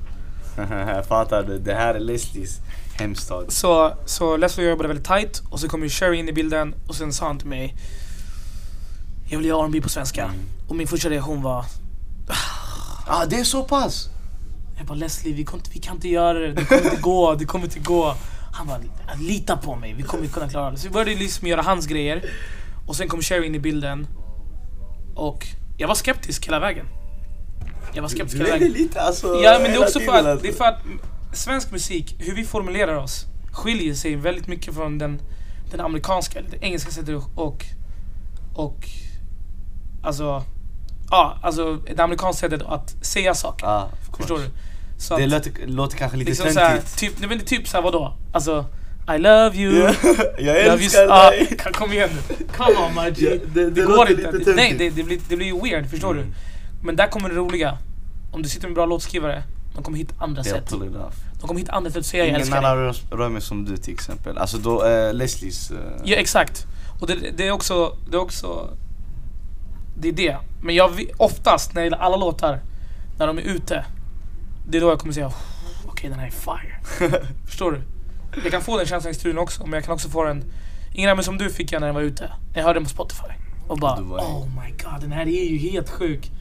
Fattar 1.08 1.44
du? 1.44 1.60
Det 1.60 1.74
här 1.74 1.94
är 1.94 2.00
Leslies 2.00 2.60
hemstad. 3.00 3.54
Så, 3.54 3.94
så 4.06 4.38
Leslie 4.38 4.64
och 4.64 4.68
jag 4.68 4.72
jobbade 4.72 4.88
väldigt 4.88 5.08
tight. 5.08 5.42
Och 5.50 5.60
så 5.60 5.70
kom 5.70 5.84
ju 5.84 5.90
Sherry 5.90 6.18
in 6.18 6.30
i 6.30 6.34
bilden. 6.34 6.76
Och 6.88 6.96
sen 6.96 7.14
sa 7.14 7.28
han 7.28 7.38
till 7.38 7.48
mig. 7.48 7.76
Jag 9.30 9.38
vill 9.38 9.48
göra 9.48 9.66
R&B 9.66 9.82
på 9.82 9.90
svenska. 9.90 10.24
Mm. 10.24 10.40
Och 10.68 10.76
min 10.76 10.88
första 10.88 11.10
reaktion 11.10 11.42
var. 11.42 11.66
Ah, 13.08 13.26
det 13.26 13.36
är 13.36 13.44
så 13.44 13.64
pass? 13.64 14.10
Jag 14.78 14.86
bara 14.86 14.98
Leslie, 14.98 15.34
vi 15.34 15.46
kan, 15.46 15.56
inte, 15.56 15.70
vi 15.74 15.80
kan 15.80 15.96
inte 15.96 16.10
göra 16.10 16.40
det. 16.40 16.54
Det 16.54 16.66
kommer 16.66 16.84
inte 16.84 17.02
gå. 17.02 17.36
Det 17.36 17.46
kommer 17.46 17.66
inte 17.66 17.80
gå. 17.80 18.16
Han 18.54 18.68
bara, 18.68 18.80
lita 19.20 19.58
på 19.58 19.76
mig. 19.76 19.94
Vi 19.94 20.04
kommer 20.04 20.28
kunna 20.28 20.50
klara 20.50 20.72
det. 20.72 20.78
Så 20.78 20.88
vi 20.88 20.94
började 20.94 21.16
liksom 21.16 21.48
göra 21.48 21.62
hans 21.62 21.88
grejer. 21.88 22.30
Och 22.88 22.96
sen 22.96 23.08
kom 23.08 23.22
Sherry 23.22 23.48
in 23.48 23.56
i 23.56 23.60
bilden. 23.60 24.08
Och 25.16 25.48
jag 25.82 25.88
var 25.88 25.96
skeptisk 25.96 26.48
hela 26.48 26.60
vägen. 26.60 26.86
Jag 27.94 28.02
var 28.02 28.10
skeptisk 28.10 28.38
Du 28.38 28.44
hela 28.44 28.58
vägen. 28.58 28.72
lite 28.74 29.02
alltså 29.02 29.28
Ja 29.44 29.60
men 29.62 29.72
det 29.72 29.78
är 29.78 29.82
också 29.82 30.00
för 30.00 30.12
att, 30.34 30.42
det 30.42 30.48
är 30.48 30.54
för 30.54 30.66
att 30.66 30.80
svensk 31.34 31.72
musik, 31.72 32.16
hur 32.20 32.36
vi 32.36 32.44
formulerar 32.44 32.96
oss, 32.96 33.26
skiljer 33.52 33.94
sig 33.94 34.16
väldigt 34.16 34.48
mycket 34.48 34.74
från 34.74 34.98
den, 34.98 35.22
den 35.72 35.80
amerikanska, 35.80 36.40
eller 36.40 36.50
det 36.50 36.58
engelska 36.66 36.92
sättet 36.92 37.24
och, 37.36 37.66
och 38.56 38.90
alltså, 40.04 40.44
ja, 41.10 41.38
alltså 41.44 41.76
det 41.96 42.04
amerikanska 42.04 42.40
sättet 42.50 42.68
att 42.68 43.06
säga 43.06 43.34
saker. 43.36 43.66
Ah. 43.66 43.90
Förstår 44.18 44.38
du? 44.40 44.46
Så 44.98 45.18
Det 45.18 45.24
att, 45.24 45.30
låter, 45.30 45.68
låter 45.68 45.98
kanske 45.98 46.18
lite 46.18 46.30
liksom 46.32 46.54
töntigt. 46.54 46.98
typ, 46.98 47.14
nej 47.20 47.30
men 47.30 47.38
det 47.38 47.44
är 47.44 47.48
typ 47.48 47.68
såhär 47.68 47.84
vadå? 47.84 48.14
Alltså, 48.34 48.66
I 49.16 49.18
love 49.20 49.58
you. 49.58 49.74
jag 50.38 50.46
love 50.46 50.58
you 50.58 50.72
älskar 50.84 51.08
ah, 51.10 51.30
dig! 51.30 51.58
kan- 51.58 51.74
Kom 51.80 51.92
igen 51.94 52.10
nu. 52.30 52.46
Come 52.58 52.76
on 52.78 53.04
my 53.06 53.12
G. 53.12 53.26
Ja, 53.30 53.38
det- 53.54 53.64
det, 53.64 53.70
det 53.70 53.82
går 53.82 54.10
inte. 54.12 54.32
lite 54.32 54.52
Det, 54.52 54.56
nej, 54.56 54.76
det, 54.78 54.90
det, 54.90 55.04
blir, 55.04 55.20
det 55.30 55.36
blir 55.36 55.48
ju 55.48 55.62
weird, 55.62 55.90
förstår 55.90 56.12
Mm. 56.12 56.26
du? 56.26 56.34
Men 56.86 56.96
där 56.96 57.08
kommer 57.08 57.30
det 57.30 57.36
roliga. 57.36 57.78
Om 58.32 58.42
du 58.42 58.50
sitter 58.50 58.62
med 58.68 58.70
en 58.70 58.74
bra 58.74 58.86
låtskrivare, 58.86 59.44
de 59.76 59.84
kommer 59.84 59.98
hitta 59.98 60.14
andra 60.20 60.44
sätt. 60.44 60.70
De 60.70 61.48
kommer 61.48 61.60
hitta 61.60 61.72
andra 61.72 61.92
sätt 61.92 62.00
att 62.00 62.06
säga 62.06 62.24
jag 62.24 62.28
Ingen 62.30 62.42
älskar 62.42 62.62
dig. 62.62 62.66
annan 62.72 62.84
rör, 62.84 62.96
rör 63.18 63.30
mig 63.30 63.42
som 63.42 63.66
du 63.66 63.78
till 63.78 63.94
exempel. 63.94 64.38
Alltså 64.38 64.58
då, 64.58 64.86
eh, 64.86 65.14
Leslies... 65.14 65.72
eh, 65.72 65.78
Ja 66.04 66.16
exakt. 66.18 66.66
Och 67.02 67.08
det, 67.08 67.16
det 67.38 67.48
är 67.48 67.52
också, 67.52 67.98
det 68.10 68.16
är 68.18 68.22
också, 68.22 68.70
det 69.98 70.08
är 70.08 70.12
det. 70.14 70.38
Men 70.64 70.76
jag 70.76 71.02
oftast 71.18 71.74
när 71.74 71.82
det 71.82 71.86
gäller 71.86 71.98
alla 71.98 72.18
låtar, 72.18 72.60
när 73.20 73.28
de 73.28 73.38
är 73.38 73.42
ute, 73.42 73.86
det 74.70 74.78
är 74.78 74.82
då 74.82 74.90
jag 74.90 75.00
kommer 75.00 75.14
säga 75.14 75.32
okej 75.86 76.10
den 76.10 76.20
här 76.20 76.28
är 76.28 76.32
fire. 76.32 76.80
Förstår 77.48 77.72
du? 77.72 77.82
Jag 78.44 78.52
kan 78.52 78.62
få 78.62 78.78
den 78.78 78.86
känslan 78.86 79.12
i 79.12 79.16
studion 79.16 79.38
också, 79.38 79.64
men 79.64 79.74
jag 79.74 79.84
kan 79.84 79.94
också 79.94 80.10
få 80.10 80.24
den, 80.24 80.44
ingen 80.94 81.16
mig 81.16 81.26
som 81.26 81.38
du 81.38 81.50
fick 81.50 81.72
jag 81.72 81.80
när 81.80 81.88
den 81.88 81.96
var 81.96 82.02
ute. 82.02 82.24
När 82.24 82.58
jag 82.58 82.64
hörde 82.64 82.80
den 82.80 82.84
på 82.84 82.90
Spotify. 82.90 83.34
Och 83.68 83.78
bara 83.78 84.02
oh 84.02 84.46
my 84.46 84.72
god 84.84 85.02
den 85.02 85.12
här 85.12 85.22
är 85.28 85.50
ju 85.50 85.58
helt 85.58 85.90
sjuk. 85.90 86.32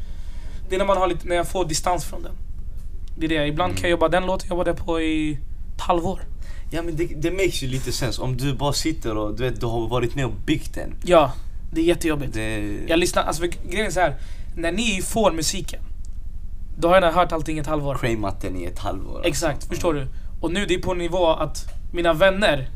Det 0.69 0.75
är 0.75 0.79
när 0.79 0.87
man 0.87 0.97
har 0.97 1.07
lite, 1.07 1.29
när 1.29 1.37
jag 1.37 1.49
får 1.49 1.65
distans 1.65 2.05
från 2.05 2.23
den. 2.23 2.33
Det 3.17 3.27
är 3.27 3.29
det, 3.29 3.47
ibland 3.47 3.75
kan 3.75 3.83
jag 3.83 3.91
jobba, 3.91 4.09
den 4.09 4.27
låten 4.27 4.49
jobbade 4.49 4.71
jag 4.71 4.79
på 4.79 5.01
i 5.01 5.39
ett 5.75 5.81
halvår. 5.81 6.21
Ja 6.71 6.83
men 6.83 6.97
det, 6.97 7.07
det 7.07 7.31
makes 7.31 7.63
ju 7.63 7.69
lite 7.69 7.93
sens 7.93 8.19
om 8.19 8.37
du 8.37 8.55
bara 8.55 8.73
sitter 8.73 9.17
och 9.17 9.35
du 9.35 9.43
vet, 9.43 9.61
du 9.61 9.67
har 9.67 9.89
varit 9.89 10.15
med 10.15 10.27
och 10.27 10.33
byggt 10.47 10.75
den. 10.75 10.95
Ja, 11.05 11.33
det 11.73 11.81
är 11.81 11.85
jättejobbigt. 11.85 12.35
Det, 12.35 12.79
Jag 12.89 12.99
lyssnar, 12.99 13.23
alltså 13.23 13.43
grejen 13.71 13.87
är 13.87 13.91
så 13.91 14.01
här. 14.01 14.17
När 14.57 14.73
ni 14.73 15.03
får 15.03 15.33
musiken, 15.33 15.81
då 16.79 16.89
har 16.89 17.03
jag 17.03 17.13
hört 17.13 17.33
allting 17.33 17.57
i 17.57 17.61
ett 17.61 17.67
halvår. 17.67 17.95
Cramat 17.95 18.41
den 18.41 18.57
i 18.57 18.65
ett 18.65 18.79
halvår. 18.79 19.23
Exakt, 19.25 19.55
alltså. 19.55 19.69
förstår 19.69 19.95
du? 19.95 20.07
Och 20.41 20.53
nu 20.53 20.67
det 20.67 20.75
är 20.75 20.79
på 20.79 20.93
en 20.93 20.99
nivå 20.99 21.27
att 21.27 21.80
mina 21.93 22.13
vänner 22.13 22.69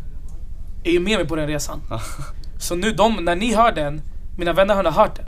är 0.84 0.90
ju 0.92 1.00
med 1.00 1.18
mig 1.18 1.28
på 1.28 1.36
den 1.36 1.46
resan. 1.46 1.80
Så 2.58 2.74
nu 2.74 2.90
de, 2.92 3.16
när 3.24 3.36
ni 3.36 3.54
hör 3.54 3.72
den, 3.72 4.02
mina 4.38 4.52
vänner 4.52 4.74
har 4.74 4.84
hört 4.92 5.16
den. 5.16 5.26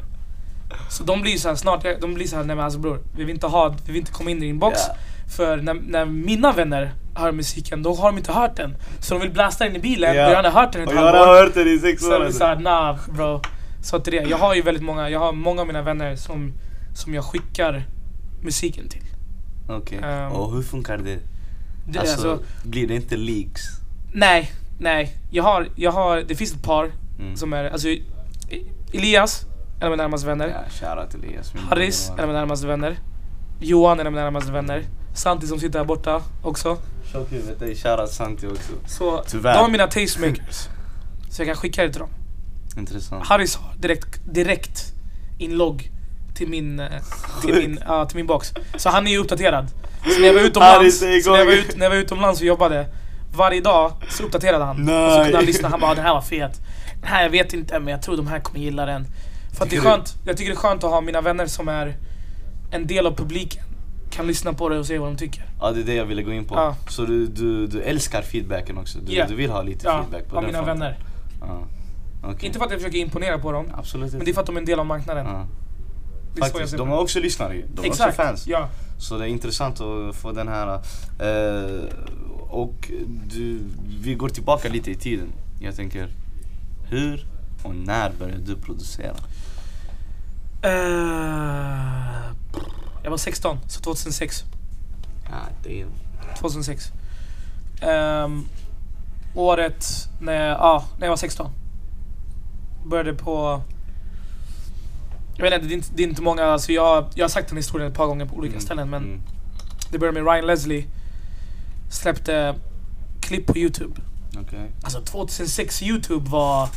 Så 0.90 1.02
de 1.04 1.22
blir 1.22 1.36
så 1.36 1.48
här 1.48 1.54
snart, 1.56 1.86
de 2.00 2.14
blir 2.14 2.26
så 2.26 2.36
här, 2.36 2.44
nej 2.44 2.56
men 2.56 2.64
alltså 2.64 2.78
bror, 2.80 3.00
vi 3.16 3.24
vill 3.24 3.34
inte 3.34 3.46
ha, 3.46 3.68
vi 3.86 3.92
vill 3.92 4.00
inte 4.00 4.12
komma 4.12 4.30
in 4.30 4.36
i 4.42 4.46
din 4.46 4.58
box. 4.58 4.78
Ja. 4.88 4.94
För 5.36 5.56
när, 5.56 5.74
när 5.74 6.04
mina 6.04 6.52
vänner 6.52 6.94
hör 7.14 7.32
musiken, 7.32 7.82
då 7.82 7.94
har 7.94 8.08
de 8.12 8.18
inte 8.18 8.32
hört 8.32 8.56
den. 8.56 8.76
Så 9.00 9.14
de 9.14 9.20
vill 9.20 9.30
blasta 9.32 9.64
den 9.64 9.76
i 9.76 9.78
bilen, 9.78 10.14
Ja. 10.16 10.26
och 10.26 10.32
jag 10.32 10.42
har 10.42 10.50
hört 10.62 10.72
den 10.72 10.80
i 10.80 10.84
ett 10.84 10.90
Och 10.90 10.96
jag 10.96 11.02
halvår. 11.02 11.26
har 11.26 11.42
hört 11.44 11.54
den 11.54 11.68
i 11.68 11.78
sex 11.78 12.02
Så 12.02 12.08
år. 12.10 12.14
är 12.14 12.18
det 12.18 12.24
alltså. 12.26 12.38
såhär, 12.38 12.56
nah 12.56 12.98
bro. 13.08 13.40
Så 13.82 13.98
till 14.00 14.12
det. 14.12 14.22
Jag 14.22 14.38
har 14.38 14.54
ju 14.54 14.62
väldigt 14.62 14.82
många, 14.84 15.10
jag 15.10 15.20
har 15.20 15.32
många 15.32 15.60
av 15.60 15.66
mina 15.66 15.82
vänner 15.82 16.16
som 16.16 16.52
som 16.94 17.14
jag 17.14 17.24
skickar 17.24 17.82
musiken 18.42 18.88
till. 18.88 19.02
Okej. 19.68 19.98
Ehm. 20.02 20.32
Och 20.32 20.52
hur 20.54 20.62
funkar 20.62 20.98
det? 20.98 21.18
Det, 21.88 21.98
alltså, 21.98 22.30
alltså, 22.30 22.46
blir 22.62 22.86
det 22.88 22.94
inte 22.94 23.16
leaks? 23.16 23.62
nej, 24.12 24.52
nej. 24.78 25.16
Jag 25.30 25.42
har, 25.42 25.68
jag 25.76 25.92
har, 25.92 26.22
det 26.28 26.34
finns 26.34 26.52
ett 26.54 26.62
par 26.62 26.90
Mm. 27.18 27.36
som 27.36 27.52
är, 27.52 27.64
alltså 27.70 27.88
Elias, 28.92 29.46
en 29.80 29.84
av 29.86 29.90
mina 29.90 30.02
närmaste 30.02 30.26
vänner. 30.26 30.64
Ja, 30.82 31.06
till 31.06 31.24
Elias. 31.24 31.52
Harris, 31.54 32.08
en 32.10 32.20
av 32.20 32.26
mina 32.26 32.38
närmaste 32.38 32.66
vänner. 32.66 32.96
Johan, 33.60 34.00
en 34.00 34.06
av 34.06 34.12
mina 34.12 34.24
närmaste 34.24 34.52
vänner. 34.52 34.84
Santi 35.14 35.46
som 35.46 35.60
sitter 35.60 35.78
här 35.78 35.86
borta 35.86 36.22
också. 36.42 36.78
Tjockhuvudet, 37.12 37.60
dig 37.60 37.74
shoutout 37.76 38.10
Santi 38.10 38.46
också. 38.46 38.72
Så 38.86 39.22
Tyvärr. 39.26 39.54
de 39.54 39.64
är 39.66 39.70
mina 39.70 39.86
tastemakers. 39.86 40.68
Så 41.30 41.42
jag 41.42 41.46
kan 41.46 41.56
skicka 41.56 41.82
det 41.82 41.90
till 41.90 42.00
dem. 42.00 42.08
Intressant. 42.76 43.26
Harris 43.26 43.56
har 43.56 43.74
direkt, 43.78 44.20
direkt 44.34 44.92
inlogg 45.38 45.90
till 46.34 46.48
min, 46.48 46.80
eh, 46.80 46.88
till 47.42 47.54
min, 47.54 47.78
ja, 47.86 48.04
till 48.06 48.16
min 48.16 48.26
box. 48.26 48.52
Så 48.76 48.88
han 48.88 49.06
är 49.06 49.10
ju 49.10 49.18
uppdaterad. 49.18 49.66
Så 50.14 50.20
när 50.20 50.26
jag 50.26 50.34
var 50.34 50.40
utomlands, 50.40 51.02
när 51.02 51.36
jag 51.38 51.44
var, 51.46 51.52
ut, 51.52 51.76
när 51.76 51.84
jag 51.84 51.90
var 51.90 51.96
utomlands 51.96 52.40
och 52.40 52.46
jobbade, 52.46 52.86
varje 53.36 53.60
dag 53.60 53.92
så 54.08 54.22
uppdaterade 54.24 54.64
han. 54.64 54.80
Och 54.82 54.86
så 54.86 54.92
Nej. 54.92 55.22
kunde 55.24 55.36
han 55.38 55.44
lyssna, 55.46 55.68
han 55.68 55.80
bara 55.80 55.94
den 55.94 56.04
här 56.04 56.14
var 56.14 56.20
fet. 56.20 56.60
Den 57.00 57.10
här 57.10 57.22
jag 57.22 57.30
vet 57.30 57.52
inte 57.52 57.78
men 57.78 57.88
jag 57.88 58.02
tror 58.02 58.16
de 58.16 58.26
här 58.26 58.40
kommer 58.40 58.60
gilla 58.60 58.86
den. 58.86 59.06
För 59.56 59.64
att 59.64 59.70
det 59.70 59.76
är 59.76 59.80
skönt, 59.80 60.14
jag 60.26 60.36
tycker 60.36 60.50
det 60.50 60.54
är 60.56 60.58
skönt 60.60 60.84
att 60.84 60.90
ha 60.90 61.00
mina 61.00 61.20
vänner 61.20 61.46
som 61.46 61.68
är 61.68 61.96
en 62.70 62.86
del 62.86 63.06
av 63.06 63.16
publiken. 63.16 63.62
Kan 64.10 64.26
lyssna 64.26 64.52
på 64.52 64.68
det 64.68 64.78
och 64.78 64.86
se 64.86 64.98
vad 64.98 65.08
de 65.08 65.16
tycker. 65.16 65.44
Ja 65.60 65.70
det 65.70 65.80
är 65.80 65.84
det 65.84 65.94
jag 65.94 66.04
ville 66.04 66.22
gå 66.22 66.32
in 66.32 66.44
på. 66.44 66.54
Ja. 66.54 66.76
Så 66.88 67.02
du, 67.04 67.26
du, 67.26 67.66
du 67.66 67.82
älskar 67.82 68.22
feedbacken 68.22 68.78
också? 68.78 68.98
Du, 68.98 69.12
Ja. 69.14 69.24
du 69.28 69.34
vill 69.34 69.50
ha 69.50 69.62
lite 69.62 69.86
Ja, 69.88 69.98
feedback 70.02 70.30
på 70.30 70.36
av 70.36 70.42
den 70.42 70.52
mina 70.52 70.64
fronten? 70.64 70.78
vänner. 70.80 70.98
Ja. 71.40 71.62
Okej. 72.24 72.46
Inte 72.46 72.58
för 72.58 72.64
att 72.66 72.70
jag 72.72 72.80
försöker 72.80 72.98
imponera 72.98 73.38
på 73.38 73.52
dem, 73.52 73.66
Absolut 73.78 74.12
men 74.12 74.24
det 74.24 74.30
är 74.30 74.32
för 74.34 74.40
att 74.40 74.46
de 74.46 74.56
är 74.56 74.60
en 74.60 74.66
del 74.66 74.78
av 74.80 74.86
marknaden. 74.86 75.26
Faktiskt, 76.40 76.76
de 76.76 76.88
det. 76.88 76.94
också 76.94 77.20
lyssnare 77.20 77.54
ju. 77.54 77.64
De 77.74 77.82
är 77.82 77.86
Exakt, 77.86 78.08
också 78.08 78.22
fans. 78.22 78.46
ja. 78.46 78.68
Så 78.98 79.18
det 79.18 79.24
är 79.24 79.28
intressant 79.28 79.80
att 79.80 80.16
få 80.16 80.32
den 80.32 80.48
här... 80.48 80.74
Eh, 81.20 81.84
och 82.48 82.90
du, 83.32 83.60
vi 84.00 84.14
går 84.14 84.28
tillbaka 84.28 84.68
lite 84.68 84.90
i 84.90 84.94
tiden. 84.94 85.32
Jag 85.60 85.76
tänker, 85.76 86.08
hur 86.88 87.26
och 87.62 87.74
när 87.74 88.12
började 88.18 88.42
du 88.42 88.56
producera? 88.56 89.16
Eh, 90.62 90.70
jag 93.02 93.10
var 93.10 93.16
16, 93.16 93.58
så 93.68 93.80
2006. 93.80 94.44
Ja, 95.30 95.38
damn. 95.64 95.90
2006. 96.38 96.92
Ehm, 97.82 98.44
året 99.34 99.86
när 100.20 100.32
jag, 100.32 100.58
ja, 100.58 100.84
när 100.98 101.06
jag 101.06 101.12
var 101.12 101.16
16. 101.16 101.50
Började 102.86 103.14
på... 103.14 103.62
Jag 105.36 105.42
vet 105.44 105.54
inte, 105.54 105.66
det 105.66 105.72
är 105.72 105.76
inte, 105.76 105.88
det 105.94 106.02
är 106.02 106.06
inte 106.08 106.22
många, 106.22 106.44
alltså 106.44 106.72
jag, 106.72 107.06
jag 107.14 107.24
har 107.24 107.28
sagt 107.28 107.48
den 107.48 107.56
historien 107.56 107.90
ett 107.90 107.96
par 107.96 108.06
gånger 108.06 108.26
på 108.26 108.34
olika 108.36 108.52
Mm, 108.52 108.60
ställen 108.64 108.90
men 108.90 109.04
mm. 109.04 109.20
det 109.90 109.98
började 109.98 110.22
med 110.22 110.32
Ryan 110.32 110.46
Leslie. 110.46 110.86
Släppte 111.90 112.54
klipp 113.20 113.46
på 113.46 113.58
Youtube. 113.58 114.00
Okej. 114.40 114.70
Alltså 114.82 115.00
2006 115.00 115.82
Youtube 115.82 116.30
var... 116.30 116.68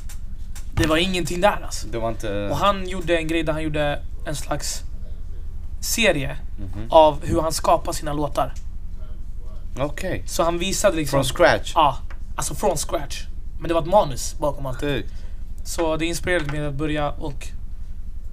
Det 0.73 0.87
var 0.87 0.97
ingenting 0.97 1.41
där 1.41 1.59
alltså. 1.63 1.87
Det 1.87 1.97
var 1.99 2.09
inte... 2.09 2.47
Och 2.51 2.57
han 2.57 2.87
gjorde 2.89 3.17
en 3.17 3.27
grej 3.27 3.43
där 3.43 3.53
han 3.53 3.63
gjorde 3.63 4.01
en 4.25 4.35
slags 4.35 4.81
serie 5.81 6.37
Mhm. 6.59 6.91
av 6.91 7.25
hur 7.25 7.41
han 7.41 7.51
skapar 7.53 7.91
sina 7.93 8.13
låtar. 8.13 8.53
Okej. 9.79 10.23
Så 10.27 10.43
han 10.43 10.57
visade 10.57 10.95
liksom... 10.95 11.17
Från 11.17 11.23
scratch? 11.23 11.71
Ja, 11.75 11.97
alltså 12.35 12.55
från 12.55 12.77
scratch. 12.77 13.25
Men 13.59 13.67
det 13.67 13.73
var 13.73 13.81
ett 13.81 13.87
manus 13.87 14.35
bakom 14.39 14.65
allt. 14.65 14.79
Sjukt. 14.81 15.13
Så 15.65 15.97
det 15.97 16.05
inspirerade 16.05 16.51
mig 16.51 16.65
att 16.67 16.73
börja 16.73 17.11
och 17.11 17.47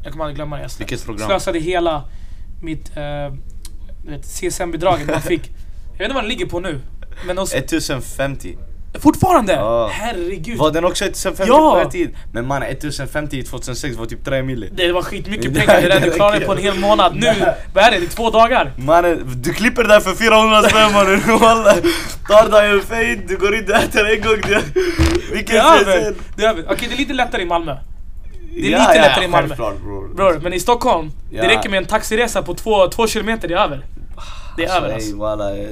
jag 0.06 0.12
kommer 0.12 0.24
aldrig 0.24 0.36
glömma 0.36 0.56
det. 0.56 0.62
Jag 0.62 0.68
slö- 0.70 0.78
Vilket 0.78 1.04
program? 1.04 1.28
slösade 1.28 1.58
hela 1.58 2.04
mitt 2.62 2.96
eh, 2.96 3.34
CSN-bidraget 4.22 5.06
man 5.10 5.22
fick. 5.22 5.42
Jag 5.92 5.98
vet 5.98 6.00
inte 6.04 6.14
vad 6.14 6.22
den 6.24 6.28
ligger 6.28 6.46
på 6.46 6.60
nu. 6.60 6.80
Men 7.26 7.38
hos, 7.38 7.54
1050. 7.54 8.58
fortfarande! 9.00 9.52
Ja. 9.52 9.88
Herregud. 9.92 10.58
Var 10.58 10.70
den 10.70 10.84
också 10.84 11.04
1050 11.04 11.52
Ja! 11.52 11.72
på 11.74 11.78
den 11.80 11.90
tid? 11.90 12.16
Men 12.32 12.46
man 12.46 12.62
1050 12.62 13.36
i 13.38 13.42
2006 13.42 13.96
var 13.96 14.06
typ 14.06 14.24
3 14.24 14.42
mille. 14.42 14.66
Det 14.72 14.92
var 14.92 15.02
skitmycket 15.02 15.54
Det- 15.54 15.60
pengar 15.60 15.80
det 15.82 15.88
där 15.88 16.00
det 16.00 16.06
du 16.06 16.12
klarade 16.12 16.46
på 16.46 16.52
en 16.52 16.58
hel 16.58 16.78
månad. 16.78 17.16
Nu, 17.16 17.32
vad 17.74 17.84
är 17.84 17.90
det? 17.90 17.98
Det 17.98 18.06
är 18.06 18.08
två 18.10 18.30
dagar. 18.30 18.72
Mannen, 18.76 19.32
du 19.42 19.52
klipper 19.52 19.82
det 19.82 19.88
där 19.88 20.00
för 20.00 20.14
400 20.14 20.62
spänn 20.62 20.92
mannen. 20.92 21.38
Walla. 21.40 21.74
Tar 22.28 22.48
dig 22.50 22.70
en 22.70 22.82
fade, 22.82 23.14
du 23.28 23.36
går 23.36 23.54
in 23.56 23.64
och 23.64 23.76
äter 23.76 24.10
en 24.14 24.20
gång. 24.22 24.60
Vilken 25.32 25.56
Det 25.56 25.60
är 25.62 25.80
över. 25.80 26.14
Det. 26.36 26.50
Okej, 26.68 26.88
det 26.88 26.94
är 26.94 26.98
lite 26.98 27.12
lättare 27.12 27.42
i 27.42 27.46
Malmö. 27.46 27.76
Det 28.62 28.66
är 28.66 28.70
Ja, 28.70 28.78
lite 28.78 28.96
ja, 28.96 29.02
lättare 29.02 29.24
i 29.24 29.28
Malmö. 29.28 29.54
bror. 29.56 30.14
Bror, 30.14 30.40
men 30.42 30.52
i 30.52 30.60
Stockholm, 30.60 31.10
Ja. 31.30 31.42
det 31.42 31.48
räcker 31.48 31.68
med 31.68 31.78
en 31.78 31.84
taxiresa 31.84 32.42
på 32.42 32.54
två, 32.54 32.88
två 32.88 33.06
kilometer, 33.06 33.48
det 33.48 33.54
är 33.54 33.58
över. 33.58 33.86
Det 34.56 34.64
är 34.64 34.76
över 34.76 34.88
ey, 34.88 34.94
alltså. 34.94 35.16
walla, 35.16 35.56
eh, 35.56 35.68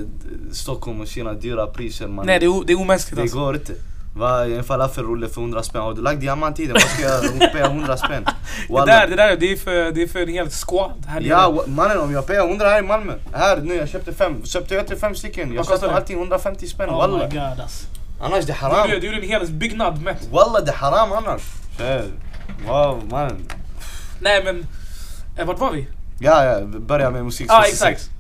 Stockholm 0.53 1.01
och 1.01 1.07
Kina, 1.07 1.33
dyra 1.33 1.67
priser 1.67 2.07
man. 2.09 2.27
Nej, 2.27 2.39
det 2.39 2.47
är, 2.47 2.67
det 2.67 2.73
är 2.73 2.81
omänskligt 2.81 3.17
Det 3.17 3.23
alltså. 3.23 3.39
går 3.39 3.55
inte. 3.55 3.73
Va, 4.17 4.45
en 4.47 4.65
falafelrulle 4.65 5.29
för 5.29 5.41
100 5.41 5.63
spänn. 5.63 5.83
Har 5.83 5.95
du 5.95 6.03
lagt 6.03 6.21
diamant 6.21 6.61
i 6.61 6.65
den, 6.67 6.73
vad 6.73 6.83
ska 6.83 7.03
jag 7.03 7.53
paya 7.53 7.67
100 7.67 7.97
spänn? 7.97 8.25
Det 8.69 8.85
där, 8.87 9.07
det 9.09 9.17
där 9.17 9.37
det 9.37 9.53
är 9.53 9.57
för, 9.57 9.93
det 9.93 10.03
är 10.03 10.07
för 10.07 10.21
en 10.21 10.29
hel 10.29 10.51
squad 10.51 11.05
här. 11.07 11.21
Ja 11.21 11.65
mannen 11.67 11.99
om 11.99 12.13
jag 12.13 12.27
payar 12.27 12.49
100 12.49 12.67
här 12.69 12.79
i 12.79 12.83
Malmö. 12.83 13.13
Här 13.33 13.57
nu, 13.57 13.75
jag 13.75 13.89
köpte 13.89 14.13
fem. 14.13 14.45
Köpte 14.45 14.75
jag 14.75 14.87
till 14.87 14.97
fem 14.97 15.15
stycken. 15.15 15.53
Jag 15.55 15.67
köpte 15.67 15.87
det? 15.87 15.95
alltid 15.95 16.17
150 16.17 16.67
spänn. 16.67 16.91
Oh 16.91 16.97
Walla. 16.97 17.25
alltså. 17.63 17.87
Annars 18.21 18.45
det 18.45 18.53
är 18.53 18.57
haram. 18.57 18.89
du 18.89 19.07
gjorde 19.07 19.17
en 19.19 19.29
hel 19.29 19.47
byggnad 19.47 20.03
mätt. 20.03 20.29
Walla 20.33 20.61
det 20.61 20.71
är 20.71 20.77
haram 20.77 21.13
annars. 21.13 21.43
Tjej. 21.79 22.03
Wow 22.67 23.09
mannen. 23.11 23.49
Nej 24.21 24.45
men, 24.45 24.67
eh, 25.37 25.47
vart 25.47 25.59
var 25.59 25.73
vi? 25.73 25.87
Ja 26.19 26.45
ja, 26.45 26.67
börja 26.67 27.11
med 27.11 27.25
musik 27.25 27.47
Ja 27.49 27.59
ah, 27.59 27.63
66. 27.63 27.93
exakt. 27.93 28.11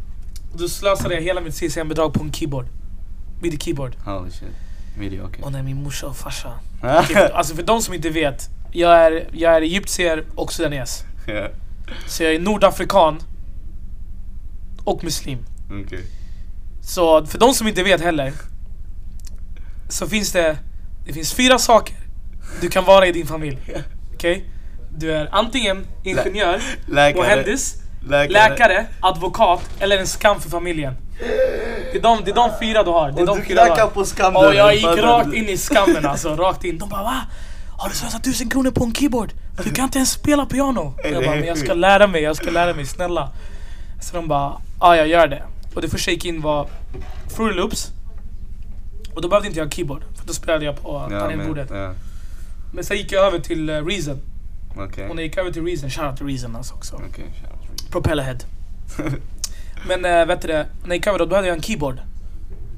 Då 0.58 0.68
slösade 0.68 1.14
jag 1.14 1.22
hela 1.22 1.40
mitt 1.40 1.54
CSN-bidrag 1.54 2.14
på 2.14 2.24
en 2.24 2.32
keyboard. 2.32 2.66
Midi 3.42 3.56
keyboard. 3.58 3.96
Holy 4.04 4.30
shit. 4.30 4.48
Mediocre. 4.98 5.42
Och 5.42 5.52
när 5.52 5.62
min 5.62 5.82
morsa 5.82 6.06
och 6.06 6.16
farsa. 6.16 6.52
Alltså 7.32 7.54
för 7.54 7.62
de 7.62 7.82
som 7.82 7.94
inte 7.94 8.10
vet. 8.10 8.48
Jag 8.72 8.92
är, 8.92 9.28
jag 9.32 9.56
är 9.56 9.62
egyptier 9.62 10.24
och 10.34 10.52
sudanes. 10.52 11.04
Ja, 11.26 11.48
Så 12.06 12.22
jag 12.22 12.34
är 12.34 12.38
nordafrikan. 12.38 13.20
Och 14.84 15.04
muslim. 15.04 15.38
Okej. 15.84 16.04
Så 16.82 17.26
för 17.26 17.38
de 17.38 17.54
som 17.54 17.68
inte 17.68 17.82
vet 17.82 18.00
heller. 18.00 18.32
Så 19.88 20.06
finns 20.06 20.32
det, 20.32 20.58
det 21.06 21.12
finns 21.12 21.32
fyra 21.32 21.58
saker 21.58 21.96
du 22.60 22.68
kan 22.68 22.84
vara 22.84 23.06
i 23.06 23.12
din 23.12 23.26
familj. 23.26 23.58
Okej? 24.24 24.44
Du 24.98 25.12
är 25.12 25.28
antingen 25.32 25.86
ingenjör, 26.04 26.62
Läkare. 26.86 27.22
mohandis, 27.22 27.74
Läkare. 28.08 28.28
läkare, 28.28 28.86
advokat 29.00 29.60
eller 29.80 29.98
en 29.98 30.06
skam 30.06 30.40
för 30.40 30.50
familjen. 30.50 30.94
Det 31.92 31.98
är 31.98 32.02
de, 32.02 32.24
det 32.24 32.30
är 32.30 32.34
de 32.34 32.50
fyra 32.60 32.82
du 32.82 32.90
har. 32.90 33.10
Det 33.10 33.18
är 33.18 33.20
Och 33.20 33.26
de 33.26 33.38
du 33.38 33.44
knackar 33.44 33.86
på 33.86 34.04
skam 34.04 34.36
Och 34.36 34.54
jag 34.54 34.74
gick 34.74 34.84
rakt 34.84 35.34
in 35.34 35.48
i 35.48 35.56
skammen 35.56 36.06
alltså, 36.06 36.36
rakt 36.36 36.64
in. 36.64 36.78
De 36.78 36.88
bara 36.88 37.02
va? 37.02 37.16
Har 37.78 37.88
du 37.88 37.94
slösat 37.94 38.24
tusen 38.24 38.48
kronor 38.48 38.70
på 38.70 38.84
en 38.84 38.94
keyboard? 38.94 39.32
Du 39.64 39.70
kan 39.70 39.84
inte 39.84 39.98
ens 39.98 40.10
spela 40.10 40.46
piano. 40.46 40.94
Jag 41.04 41.24
bara, 41.24 41.34
men 41.34 41.44
jag 41.44 41.58
ska 41.58 41.74
lära 41.74 42.06
mig, 42.06 42.22
jag 42.22 42.36
ska 42.36 42.50
lära 42.50 42.74
mig, 42.74 42.86
snälla. 42.86 43.30
Så 44.02 44.16
de 44.16 44.28
bara, 44.28 44.52
ja 44.80 44.96
jag 44.96 45.08
gör 45.08 45.26
det. 45.26 45.42
Och 45.74 45.82
det 45.82 45.88
första 45.88 46.10
jag 46.10 46.14
gick 46.14 46.24
in 46.24 46.40
var 46.40 46.68
Fruity 47.36 47.56
Loops. 47.56 47.88
Och 49.14 49.22
då 49.22 49.28
behövde 49.28 49.48
inte 49.48 49.60
jag 49.60 49.72
keyboard, 49.72 50.02
för 50.18 50.26
då 50.26 50.32
spelade 50.32 50.64
jag 50.64 50.82
på 50.82 51.06
tangentbordet. 51.10 51.68
ja. 51.70 51.94
Men 52.74 52.84
sen 52.84 52.96
gick 52.96 53.12
jag 53.12 53.26
över 53.26 53.38
till 53.38 53.70
uh, 53.70 53.86
Reason. 53.86 54.18
Okej. 54.76 55.08
Och 55.08 55.16
när 55.16 55.22
jag 55.22 55.28
gick 55.28 55.36
över 55.38 55.50
till 55.52 55.64
Reason, 55.64 55.90
shoutout 55.90 56.16
till 56.16 56.26
Reason 56.26 56.56
alltså 56.56 56.74
också. 56.74 56.94
Okej, 56.96 57.24
shout. 57.40 57.90
Propellerhead. 57.90 58.38
Men 59.88 60.04
äh, 60.04 60.26
vet 60.26 60.40
du 60.42 60.48
det, 60.48 60.66
när 60.82 60.88
jag 60.88 60.96
gick 60.96 61.06
över 61.06 61.18
då, 61.18 61.24
då 61.24 61.36
hade 61.36 61.48
jag 61.48 61.56
en 61.56 61.62
keyboard. 61.62 62.00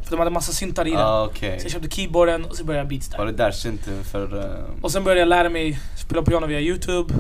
För 0.02 0.10
de 0.10 0.18
hade 0.18 0.30
massa 0.30 0.52
syntar 0.52 0.86
i 0.86 0.90
den. 0.90 1.00
Ah, 1.00 1.24
Okej. 1.24 1.58
Så 1.60 1.64
jag 1.64 1.72
köpte 1.72 1.90
keyboarden 1.90 2.44
och 2.44 2.56
så 2.56 2.64
började 2.64 2.80
jag 2.80 2.88
beats 2.88 3.08
där. 3.08 3.18
Var 3.18 3.26
det 3.26 3.32
där 3.32 3.50
synten 3.50 4.04
för... 4.04 4.34
Uh, 4.34 4.44
Och 4.82 4.92
sen 4.92 5.04
började 5.04 5.20
jag 5.20 5.28
lära 5.28 5.48
mig 5.48 5.78
spela 5.96 6.22
piano 6.22 6.46
via 6.46 6.60
youtube. 6.60 7.14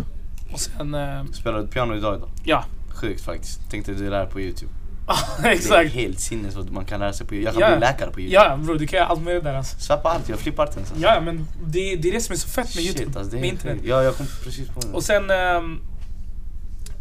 Och 0.52 0.60
sen, 0.60 0.94
eh, 0.94 1.24
spelar 1.32 1.58
du 1.62 1.66
piano 1.68 1.96
idag 1.96 2.20
då? 2.20 2.28
ja. 2.44 2.64
Sjukt 2.88 3.20
faktiskt. 3.24 3.70
Tänkte 3.70 3.92
du 3.92 4.10
lära 4.10 4.26
på 4.26 4.40
youtube. 4.40 4.72
Det 5.42 5.48
är 5.48 5.52
Exakt. 5.52 5.92
helt 5.92 6.20
sinnes 6.20 6.54
vad 6.54 6.70
man 6.72 6.84
kan 6.84 7.00
lära 7.00 7.12
sig 7.12 7.26
på 7.26 7.34
youtube. 7.34 7.60
Jag 7.60 7.62
kan 7.62 7.70
Ja. 7.72 7.76
bli 7.78 7.86
läkare 7.86 8.10
på 8.10 8.20
youtube. 8.20 8.34
Ja 8.50 8.56
bror, 8.56 8.74
du 8.78 8.86
kan 8.86 8.96
göra 8.96 9.08
allt 9.08 9.22
möjligt 9.22 9.44
där 9.44 9.54
alltså. 9.54 9.78
Svappa 9.80 10.08
allt, 10.08 10.28
jag 10.28 10.38
flippar 10.38 10.64
ens. 10.64 10.76
alltså. 10.76 10.94
Ja 10.98 11.20
men 11.20 11.46
det, 11.66 11.96
det 11.96 12.08
är 12.08 12.12
det 12.12 12.20
som 12.20 12.32
är 12.32 12.36
så 12.36 12.48
fett 12.48 12.64
med 12.74 12.84
Shit, 12.84 12.96
youtube, 13.00 13.18
alltså, 13.18 13.36
med 13.36 13.44
internet. 13.44 13.78
Ja, 13.84 14.02
jag 14.02 14.16
kom 14.16 14.26
precis 14.44 14.68
på 14.68 14.80
det. 14.80 14.92
Och 14.92 15.02
sen, 15.02 15.30
ehm, 15.30 15.80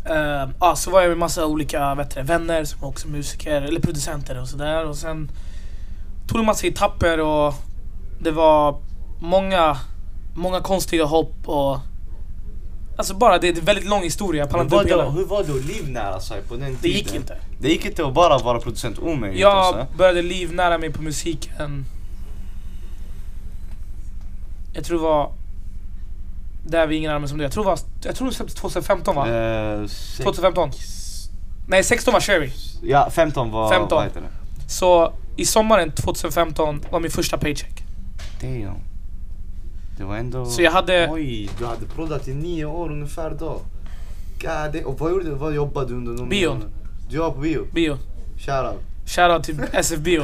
ehm, 0.05 0.49
ja 0.59 0.75
så 0.75 0.91
var 0.91 1.01
jag 1.01 1.09
med 1.09 1.17
massa 1.17 1.45
olika 1.45 1.95
vet 1.95 2.15
du, 2.15 2.21
vänner 2.21 2.63
som 2.65 2.81
var 2.81 2.89
också 2.89 3.07
musiker, 3.07 3.61
eller 3.61 3.79
producenter 3.79 4.41
och 4.41 4.47
sådär. 4.47 4.85
Och 4.85 4.95
sen 4.97 5.31
tog 6.27 6.39
det 6.39 6.45
massa 6.45 6.67
etapper 6.67 7.19
och 7.19 7.53
det 8.19 8.31
var 8.31 8.81
många, 9.21 9.77
många 10.35 10.59
konstiga 10.61 11.05
hopp 11.05 11.35
och 11.49 11.79
Alltså 12.97 13.13
bara, 13.13 13.37
det 13.37 13.47
är 13.47 13.57
en 13.59 13.65
väldigt 13.65 13.85
lång 13.85 14.03
historia, 14.03 14.41
jag 14.41 14.49
pallar 14.49 14.63
inte 14.63 14.75
upp 14.75 14.89
hela. 14.89 15.09
hur 15.09 15.25
var 15.25 15.43
det 15.43 15.51
att 15.51 15.65
livnära 15.65 16.19
sig 16.19 16.41
på 16.41 16.53
den 16.55 16.63
tiden? 16.63 16.77
Det 16.81 16.87
gick 16.87 17.15
inte. 17.15 17.37
Det 17.59 17.69
gick 17.69 17.85
inte 17.85 18.05
att 18.07 18.13
bara 18.13 18.37
vara 18.37 18.59
producent 18.59 18.99
omöjligt 18.99 19.41
Jag 19.41 19.51
alltså. 19.57 19.97
började 19.97 20.21
livnära 20.21 20.77
mig 20.77 20.91
på 20.93 21.01
musiken 21.01 21.85
Jag 24.73 24.85
tror 24.85 24.97
det 24.97 25.03
var 25.03 25.31
Där 26.67 26.87
vi 26.87 26.95
ingen 26.95 27.11
annan 27.11 27.29
som 27.29 27.37
du. 27.37 27.43
Jag 27.43 27.51
tror, 27.51 27.63
det 27.63 27.69
var, 27.69 27.79
jag 28.03 28.15
tror 28.15 28.27
det 28.27 28.33
släpptes 28.33 28.55
2015 28.55 29.15
va? 29.15 29.29
Eh, 29.29 29.85
sex- 29.87 30.17
2015? 30.23 30.71
Nej 31.67 31.83
16 31.83 32.13
var 32.13 32.21
Cherry. 32.21 32.51
Ja, 32.83 33.09
15 33.09 33.51
var... 33.51 33.69
15. 33.69 33.95
Vad 33.95 34.03
heter 34.03 34.21
det? 34.21 34.27
Så 34.71 35.13
i 35.37 35.45
sommaren 35.45 35.91
2015 35.91 36.81
var 36.91 36.99
min 36.99 37.11
första 37.11 37.37
paycheck. 37.37 37.83
Damn. 38.41 38.75
Det 39.97 40.03
var 40.03 40.17
ändå... 40.17 40.45
Så 40.45 40.61
jag 40.61 40.71
hade- 40.71 41.07
Oj, 41.11 41.49
du 41.59 41.65
hade 41.65 41.85
proddat 41.85 42.27
i 42.27 42.33
nio 42.33 42.65
år 42.65 42.91
ungefär 42.91 43.29
då. 43.39 43.61
God, 44.41 44.83
och 44.85 44.99
vad 44.99 45.11
gjorde 45.11 45.25
du? 45.25 45.31
Vad 45.35 45.53
jobbade 45.55 45.87
du 45.87 45.93
under 45.95 46.13
de 46.17 46.29
Bio. 46.29 46.49
månaderna? 46.49 46.71
Du 47.09 47.15
jobbade 47.15 47.33
på 47.35 47.41
bio? 47.41 47.67
Bio. 47.73 47.97
Shoutout. 48.37 48.81
Shoutout 49.05 49.43
till 49.43 49.61
SF 49.73 49.99
Bio. 49.99 50.23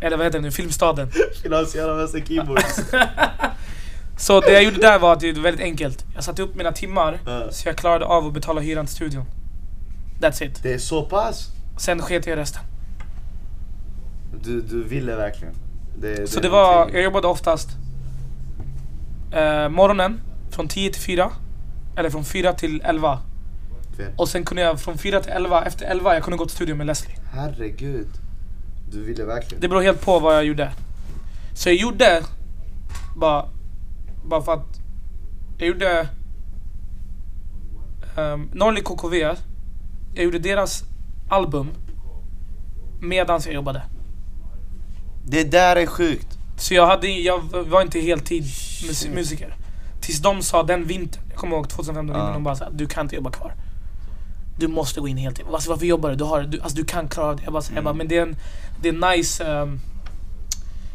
Eller 0.00 0.16
vad 0.16 0.26
heter 0.26 0.38
det 0.38 0.42
nu? 0.42 0.50
Filmstaden. 0.50 1.10
Finansiera 1.42 1.94
med 1.94 2.08
sig 2.08 2.24
keyboards. 2.26 2.80
Så 4.18 4.40
det 4.40 4.52
jag 4.52 4.64
gjorde 4.64 4.76
där 4.80 4.98
var 4.98 5.12
att 5.12 5.20
det 5.20 5.32
var 5.32 5.42
väldigt 5.42 5.62
enkelt. 5.64 6.04
Jag 6.14 6.24
satte 6.24 6.42
upp 6.42 6.54
mina 6.56 6.72
timmar 6.72 7.18
Ja. 7.26 7.42
så 7.50 7.68
jag 7.68 7.76
klarade 7.76 8.04
av 8.04 8.26
att 8.26 8.32
betala 8.32 8.60
hyran 8.60 8.86
till 8.86 8.94
studion. 8.94 9.24
That's 10.20 10.42
it. 10.44 10.62
det 10.62 10.72
är 10.74 10.78
så 10.78 11.02
pass? 11.02 11.48
Sen 11.78 12.02
sket 12.02 12.26
jag 12.26 12.38
i 12.38 12.40
resten. 12.40 12.62
Du, 14.44 14.60
du 14.62 14.82
ville 14.84 15.16
verkligen. 15.16 15.54
Det, 15.98 16.30
Så 16.30 16.40
det 16.40 16.48
var, 16.48 16.90
jag 16.92 17.02
jobbade 17.02 17.26
oftast 17.26 17.68
eh, 19.32 19.68
morgonen 19.68 20.20
från 20.50 20.68
10 20.68 20.92
till 20.92 21.02
4. 21.02 21.30
Eller 21.96 22.10
från 22.10 22.24
4 22.24 22.52
till 22.52 22.80
11. 22.84 23.18
Fel. 23.96 24.12
Och 24.16 24.28
sen 24.28 24.44
kunde 24.44 24.62
jag 24.62 24.80
från 24.80 24.98
4 24.98 25.20
till 25.20 25.32
11, 25.32 25.64
efter 25.64 25.86
11 25.86 26.14
jag 26.14 26.22
kunde 26.22 26.36
gå 26.36 26.46
till 26.46 26.54
studion 26.56 26.78
med 26.78 26.86
Leslie. 26.86 27.16
Herregud. 27.32 28.08
Du 28.92 29.04
ville 29.04 29.24
verkligen. 29.24 29.60
Det 29.60 29.68
beror 29.68 29.82
helt 29.82 30.00
på 30.00 30.18
vad 30.18 30.36
jag 30.36 30.44
gjorde. 30.44 30.72
Så 31.54 31.68
jag 31.68 31.76
gjorde 31.76 32.22
bara, 33.16 33.48
bara 34.24 34.42
för 34.42 34.52
att 34.52 34.80
jag 35.58 35.68
gjorde 35.68 36.08
um, 38.16 38.50
Norli 38.54 38.80
KKV, 38.80 39.16
jag 40.14 40.24
gjorde 40.24 40.38
deras 40.38 40.84
album 41.28 41.68
medan 43.00 43.40
jag 43.44 43.54
jobbade. 43.54 43.82
Det 45.24 45.44
där 45.44 45.76
är 45.76 45.86
sjukt. 45.86 46.37
Så 46.58 46.74
jag, 46.74 46.86
hade, 46.86 47.08
jag 47.08 47.40
var 47.52 47.82
inte 47.82 48.00
heltid 48.00 48.42
mus- 48.88 49.08
musiker. 49.14 49.56
Tills 50.00 50.18
de 50.18 50.42
sa 50.42 50.62
den 50.62 50.84
vintern, 50.84 51.22
jag 51.30 51.38
kommer 51.38 51.56
ihåg 51.56 51.68
2015, 51.68 52.16
Ja. 52.16 52.32
de 52.32 52.44
bara 52.44 52.56
såhär, 52.56 52.72
du 52.74 52.86
kan 52.86 53.02
inte 53.06 53.16
jobba 53.16 53.30
kvar. 53.30 53.52
Du 54.58 54.68
måste 54.68 55.00
gå 55.00 55.08
in 55.08 55.16
heltid. 55.16 55.44
Alltså, 55.52 55.70
varför 55.70 55.86
jobbar 55.86 56.10
du? 56.10 56.16
Du, 56.16 56.24
har, 56.24 56.42
du, 56.42 56.60
alltså, 56.60 56.76
du 56.76 56.84
kan 56.84 57.08
klara 57.08 57.34
det. 57.34 57.42
Jag 57.44 57.52
bara, 57.52 57.62
så- 57.62 57.72
jag 57.74 57.84
bara 57.84 57.90
Mm. 57.90 57.98
men 57.98 58.08
det 58.08 58.16
är 58.18 58.22
en, 58.22 58.36
det 58.82 58.88
är 58.88 58.92
en 58.92 59.18
nice, 59.18 59.44
um, 59.44 59.80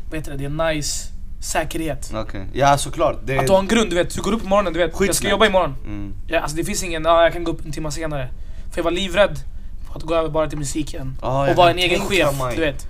vad 0.09 0.19
heter 0.19 0.31
det, 0.31 0.37
det 0.37 0.43
är 0.43 0.69
en 0.69 0.75
nice 0.75 1.09
säkerhet. 1.41 2.11
Okej. 2.15 2.45
Ja 2.53 2.77
såklart. 2.77 3.19
Det, 3.25 3.37
Att 3.39 3.47
du 3.47 3.51
har 3.53 3.59
en 3.59 3.67
grund, 3.67 3.89
du 3.89 3.95
vet, 3.95 4.15
du 4.15 4.21
går 4.21 4.33
upp 4.33 4.41
på 4.41 4.47
morgonen, 4.47 4.73
du 4.73 4.79
vet, 4.79 4.87
jag 4.87 4.95
ska 4.95 5.05
Skitsnack. 5.05 5.31
jobba 5.31 5.45
imorgon. 5.45 5.75
mm. 5.85 6.13
Ja, 6.27 6.39
alltså 6.39 6.57
det 6.57 6.63
finns 6.63 6.83
ingen, 6.83 7.03
ja, 7.03 7.23
jag 7.23 7.33
kan 7.33 7.43
gå 7.43 7.51
upp 7.51 7.65
en 7.65 7.71
timme 7.71 7.91
senare. 7.91 8.29
För 8.71 8.77
jag 8.79 8.83
var 8.83 8.91
livrädd 8.91 9.39
på 9.87 9.93
att 9.97 10.03
gå 10.03 10.15
över 10.15 10.29
bara 10.29 10.49
till 10.49 10.57
musiken. 10.57 11.17
Jag 11.21 11.49
och 11.49 11.55
vara 11.55 11.71
en 11.71 11.77
egen 11.79 12.01
chef, 12.01 12.39
mig. 12.39 12.55
du 12.55 12.61
vet. 12.61 12.87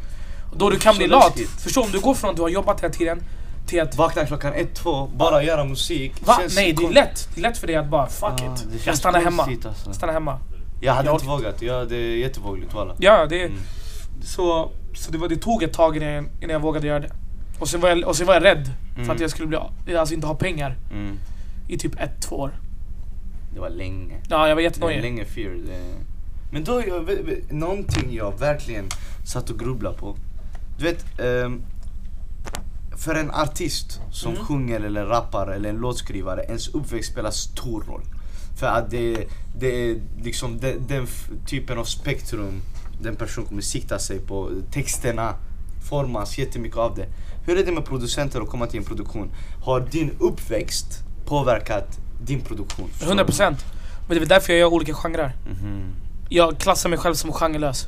Då 0.56 0.70
du 0.70 0.80
kan 0.80 0.96
bli 0.98 1.08
lat. 1.08 1.26
läskigt. 1.38 1.62
Förstå 1.62 1.82
om 1.84 1.92
du 1.92 2.00
går 2.00 2.13
från 2.13 2.30
att 2.30 2.36
du 2.36 2.42
har 2.42 2.50
jobbat 2.50 2.82
hela 2.84 2.94
tiden 2.94 3.24
till 3.68 3.82
att 3.82 3.96
Vakna 3.98 4.26
klockan 4.26 4.54
ett, 4.54 4.76
två, 4.76 5.08
bara 5.16 5.44
göra 5.44 5.63
musik. 5.63 6.13
Va? 6.26 6.39
Nej, 6.56 6.74
det 6.74 6.86
är 6.86 6.92
lätt. 6.92 7.30
Det 7.36 7.39
är 7.39 7.42
lätt 7.42 7.58
för 7.58 7.68
dig 7.68 7.76
att 7.76 7.89
bara 7.89 8.08
fuck 8.08 8.32
det 8.38 8.76
it. 8.76 8.86
Jag 8.86 8.98
stannar 8.98 9.22
hemma. 9.22 9.44
alltså. 9.66 9.94
Stanna 9.94 10.13
hemma. 10.13 10.39
Jag 10.82 10.94
hade 10.94 11.08
Jag 11.08 11.16
inte 11.16 11.26
vågat. 11.28 11.62
Ja, 11.62 11.86
det 11.86 11.96
är 11.96 12.18
jättevågligt 12.18 12.74
walla. 12.74 12.96
Ja, 13.00 13.26
det, 13.26 13.42
Mm. 13.44 13.58
så, 14.24 14.72
så 14.96 15.12
det, 15.12 15.18
var, 15.18 15.28
det 15.30 15.36
tog 15.38 15.63
ett 15.63 15.74
tag 15.74 15.98
innan 15.98 16.10
jag, 16.10 16.26
innan 16.42 16.50
jag 16.50 16.60
vågade 16.60 16.88
göra 16.88 17.00
det. 17.00 17.12
Och 17.60 17.68
sen 17.70 17.82
var 17.82 17.89
jag, 17.89 18.04
och 18.08 18.16
sen 18.16 18.28
var 18.28 18.34
jag 18.34 18.44
rädd 18.44 18.70
för 18.94 19.00
Mm. 19.02 19.10
att 19.12 19.20
jag 19.20 19.30
skulle 19.30 19.48
bli, 19.48 19.96
alltså 19.96 20.16
inte 20.16 20.28
ha 20.28 20.36
pengar 20.36 20.78
Mm. 20.92 21.18
i 21.68 21.78
typ 21.78 22.00
ett, 22.02 22.22
två 22.22 22.36
år. 22.36 22.52
Det 23.54 23.60
var 23.60 23.70
länge. 23.70 24.13
Ja, 24.30 24.36
jag 24.36 24.39
var 24.39 24.48
Det 24.48 24.54
var 24.56 24.62
jättenojig. 24.62 25.02
länge 25.02 25.26
fear. 25.26 25.50
Det... 25.50 25.80
Men 26.52 26.63
då, 26.63 26.84
jag, 26.88 27.10
någonting 27.50 28.13
jag 28.13 28.39
verkligen 28.39 28.86
satt 29.26 29.50
och 29.50 29.60
grubblade 29.60 29.98
på. 29.98 30.16
Du 30.78 30.84
vet, 30.84 31.06
ehm, 31.20 31.62
för 32.98 33.16
en 33.16 33.32
artist 33.32 34.00
som 34.12 34.32
Mm. 34.34 34.46
sjunger 34.46 34.80
eller 34.80 35.06
rappar 35.06 35.48
eller 35.48 35.70
en 35.70 35.76
låtskrivare, 35.78 36.44
ens 36.44 36.68
uppväxt 36.68 37.12
spelar 37.12 37.32
stor 37.32 37.84
roll. 37.84 38.02
För 38.60 38.68
att 38.68 38.90
det, 38.92 39.28
det 39.60 39.68
är 39.92 40.02
liksom 40.24 40.60
den, 40.60 40.88
den 40.88 41.08
typen 41.48 41.78
av 41.78 41.84
spektrum 41.86 42.62
den 43.02 43.16
person 43.16 43.46
kommer 43.46 43.62
sikta 43.62 44.00
sig 44.00 44.20
på. 44.20 44.50
Texterna 44.72 45.34
formas 45.90 46.38
jättemycket 46.38 46.78
av 46.78 46.96
det. 46.96 47.08
Hur 47.46 47.58
är 47.58 47.66
det 47.66 47.72
med 47.72 47.86
producenter 47.86 48.42
och 48.42 48.48
komma 48.50 48.68
till 48.68 48.80
en 48.80 48.86
produktion? 48.86 49.32
Har 49.66 49.80
din 49.80 50.12
uppväxt 50.20 51.04
påverkat 51.26 52.00
din 52.22 52.42
produktion? 52.42 52.88
Förstår 52.90 53.06
du? 53.06 53.10
100 53.12 53.26
procent. 53.26 53.66
Men 54.08 54.18
det 54.18 54.24
är 54.24 54.26
därför 54.28 54.54
jag 54.54 54.60
gör 54.60 54.74
olika 54.74 54.94
genrer. 54.94 55.36
Mhm. 55.50 55.96
Jag 56.30 56.58
klassar 56.58 56.90
mig 56.90 57.00
själv 57.00 57.14
som 57.16 57.32
genrelös. 57.32 57.88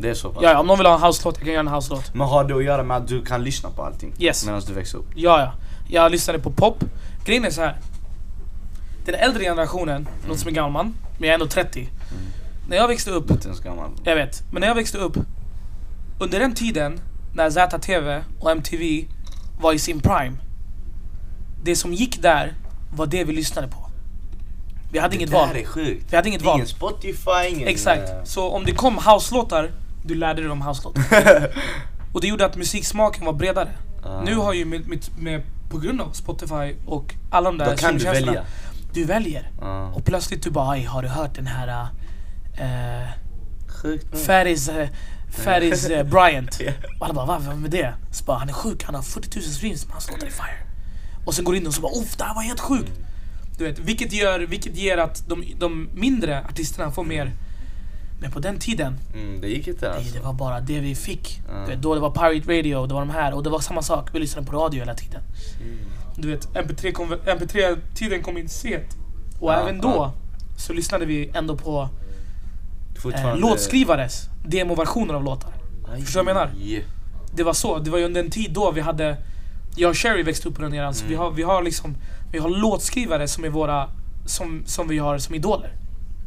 Det 0.00 0.10
är 0.10 0.14
så 0.14 0.28
pass? 0.32 0.42
Ja, 0.42 0.50
ja, 0.50 0.58
om 0.60 0.66
någon 0.66 0.78
vill 0.78 0.86
ha 0.86 0.94
en 0.94 1.02
house-låt, 1.02 1.36
jag 1.36 1.44
kan 1.44 1.52
göra 1.54 1.60
en 1.60 1.68
house-låt. 1.74 2.14
Men 2.14 2.26
har 2.26 2.44
det 2.44 2.54
att 2.56 2.64
göra 2.64 2.82
med 2.82 2.96
att 2.96 3.08
du 3.08 3.24
kan 3.24 3.44
lyssna 3.44 3.70
på 3.70 3.82
allting? 3.82 4.14
Yes. 4.18 4.46
Medan 4.46 4.62
du 4.66 4.72
växer 4.72 4.98
upp? 4.98 5.06
Ja, 5.14 5.40
ja. 5.40 5.52
Jag 5.88 6.12
lyssnade 6.12 6.38
på 6.38 6.50
pop. 6.50 6.84
Grejen 7.24 7.44
är 7.44 7.50
så 7.50 7.60
här. 7.60 7.76
Den 9.04 9.14
äldre 9.14 9.44
generationen, 9.44 10.08
någon 10.28 10.38
som 10.38 10.48
är 10.48 10.52
gammal, 10.52 10.84
men 10.84 10.94
jag 11.20 11.28
är 11.28 11.34
ändå 11.34 11.46
30. 11.46 11.88
När 12.68 12.76
jag 12.76 12.88
växte 12.88 13.10
upp, 13.10 13.30
Inte 13.30 13.48
ens 13.48 13.60
gammal. 13.60 13.90
jag 14.04 14.14
vet, 14.16 14.42
men 14.52 14.60
när 14.60 14.68
jag 14.68 14.74
växte 14.74 14.98
upp. 14.98 15.16
Under 16.20 16.38
den 16.40 16.54
tiden 16.54 17.00
när 17.34 17.50
ZTV 17.50 18.22
och 18.40 18.50
MTV 18.50 19.04
var 19.60 19.72
i 19.72 19.78
sin 19.78 20.00
prime. 20.00 20.36
Det 21.64 21.76
som 21.76 21.94
gick 21.94 22.22
där 22.22 22.54
var 22.96 23.06
det 23.06 23.24
vi 23.24 23.32
lyssnade 23.32 23.68
på. 23.68 23.90
Vi 24.92 24.98
hade 24.98 25.16
inget 25.16 25.30
det 25.30 25.36
val. 25.36 25.48
där 25.48 25.60
är 25.60 25.64
sjukt. 25.66 26.06
Vi 26.12 26.16
hade 26.16 26.28
inget 26.28 26.42
val. 26.42 26.54
Ingen 26.56 26.66
Spotify, 26.68 27.48
ingen... 27.48 27.68
Exakt. 27.68 28.08
eh, 28.10 28.24
Så 28.24 28.50
om 28.50 28.64
det 28.64 28.72
kom 28.72 28.94
house-låtar, 28.98 29.70
du 30.08 30.14
lärde 30.14 30.42
dig 30.42 30.50
om 30.50 30.62
house-låtar. 30.62 31.04
och 32.12 32.20
det 32.20 32.28
gjorde 32.28 32.46
att 32.46 32.56
musiksmaken 32.56 33.24
var 33.24 33.32
bredare. 33.32 33.68
Ah. 34.04 34.22
Nu 34.22 34.34
har 34.34 34.52
ju 34.52 34.64
med, 34.64 34.88
med, 34.88 35.04
med, 35.18 35.42
på 35.70 35.78
grund 35.78 36.00
av 36.00 36.12
Spotify 36.12 36.74
och 36.86 37.14
alla 37.30 37.50
de 37.50 37.58
där 37.58 37.70
Då 37.70 37.76
kan 37.76 37.98
du 37.98 38.04
välja. 38.04 38.44
Du 38.92 39.04
väljer. 39.04 39.50
Ja. 39.60 39.92
Och 39.94 40.04
plötsligt 40.04 40.42
du 40.42 40.50
bara, 40.50 40.70
"Aj, 40.70 40.84
har 40.84 41.02
du 41.02 41.08
hört 41.08 41.34
den 41.34 41.46
här 41.46 41.88
uh, 42.60 43.08
Sjukt. 43.68 44.18
Faris, 44.26 44.68
uh, 44.68 44.86
Faris 45.30 45.90
uh, 45.90 46.02
Bryant? 46.12 46.60
Och 47.00 47.06
alla 47.06 47.14
bara, 47.14 47.26
va, 47.26 47.38
vem 47.38 47.64
är 47.64 47.68
det? 47.68 47.94
Så 48.12 48.24
bara, 48.24 48.38
han 48.38 48.48
är 48.48 48.52
sjuk, 48.52 48.84
han 48.84 48.94
har 48.94 49.02
40 49.02 49.38
000 49.38 49.44
streams, 49.48 49.84
men 49.84 49.92
hans 49.92 50.10
låtar 50.10 50.26
är 50.26 50.30
fire. 50.30 50.58
Och 51.24 51.34
sen 51.34 51.44
går 51.44 51.56
in 51.56 51.66
och 51.66 51.74
så 51.74 51.80
bara, 51.80 51.92
uff 51.92 52.16
det 52.16 52.24
här 52.24 52.34
var 52.34 52.42
helt 52.42 52.60
sjukt. 52.60 52.92
Du 53.58 53.64
vet, 53.64 53.78
vilket, 53.78 54.12
gör, 54.12 54.40
vilket 54.40 54.76
ger 54.76 54.98
att 54.98 55.28
de, 55.28 55.44
de 55.58 55.88
mindre 55.94 56.44
artisterna 56.44 56.90
får 56.90 57.04
mer. 57.04 57.32
Men 58.20 58.30
på 58.30 58.38
den 58.38 58.58
tiden, 58.58 58.98
Mm, 59.14 59.40
det 59.40 59.48
gick 59.48 59.68
inte 59.68 59.92
alltså. 59.92 60.14
det 60.14 60.20
var 60.20 60.32
bara 60.32 60.60
det 60.60 60.80
vi 60.80 60.94
fick. 60.94 61.40
Vet, 61.68 61.82
då 61.82 61.94
det 61.94 62.00
var 62.00 62.10
Pirate 62.10 62.58
Radio, 62.58 62.86
det 62.86 62.94
var 62.94 63.00
de 63.00 63.10
här 63.10 63.34
och 63.34 63.42
det 63.42 63.50
var 63.50 63.60
samma 63.60 63.82
sak. 63.82 64.08
Vi 64.12 64.18
lyssnade 64.18 64.46
på 64.46 64.56
radio 64.56 64.78
hela 64.80 64.94
tiden. 64.94 65.20
Mm. 65.62 65.78
Du 66.16 66.28
vet, 66.30 66.48
MP3 66.54 66.92
kom, 66.92 67.12
MP3-tiden 67.12 68.22
kom 68.22 68.38
in 68.38 68.48
sent. 68.48 68.96
Och 69.40 69.50
Ja, 69.52 69.60
även 69.62 69.80
då 69.80 69.88
ja. 69.88 70.12
så 70.56 70.72
lyssnade 70.72 71.06
vi 71.06 71.30
ändå 71.34 71.56
på 71.56 71.88
eh, 73.14 73.36
låtskrivares 73.36 74.28
demoversioner 74.46 75.14
av 75.14 75.24
låtar. 75.24 75.52
Aj. 75.92 76.02
Förstår 76.02 76.20
du 76.20 76.24
vad 76.24 76.36
jag 76.42 76.48
menar? 76.48 76.82
Det 77.34 77.42
var 77.42 77.52
så, 77.52 77.78
det 77.78 77.90
var 77.90 77.98
ju 77.98 78.04
under 78.04 78.20
en 78.24 78.30
tid 78.30 78.52
då 78.52 78.70
vi 78.70 78.80
hade 78.80 79.16
Jag 79.76 79.90
och 79.90 79.96
Sherry 79.96 80.22
växte 80.22 80.48
upp 80.48 80.54
på 80.54 80.62
den 80.62 80.74
eran, 80.74 80.94
så 80.94 81.04
vi 81.06 81.14
Mm. 81.14 81.24
har, 81.24 81.30
vi 81.30 81.42
har 81.42 81.62
liksom 81.62 81.94
Vi 82.32 82.38
har 82.38 82.48
låtskrivare 82.48 83.28
som 83.28 83.44
är 83.44 83.48
våra 83.48 83.88
Som, 84.26 84.62
som 84.66 84.88
vi 84.88 84.98
har 84.98 85.18
som 85.18 85.34
idoler. 85.34 85.72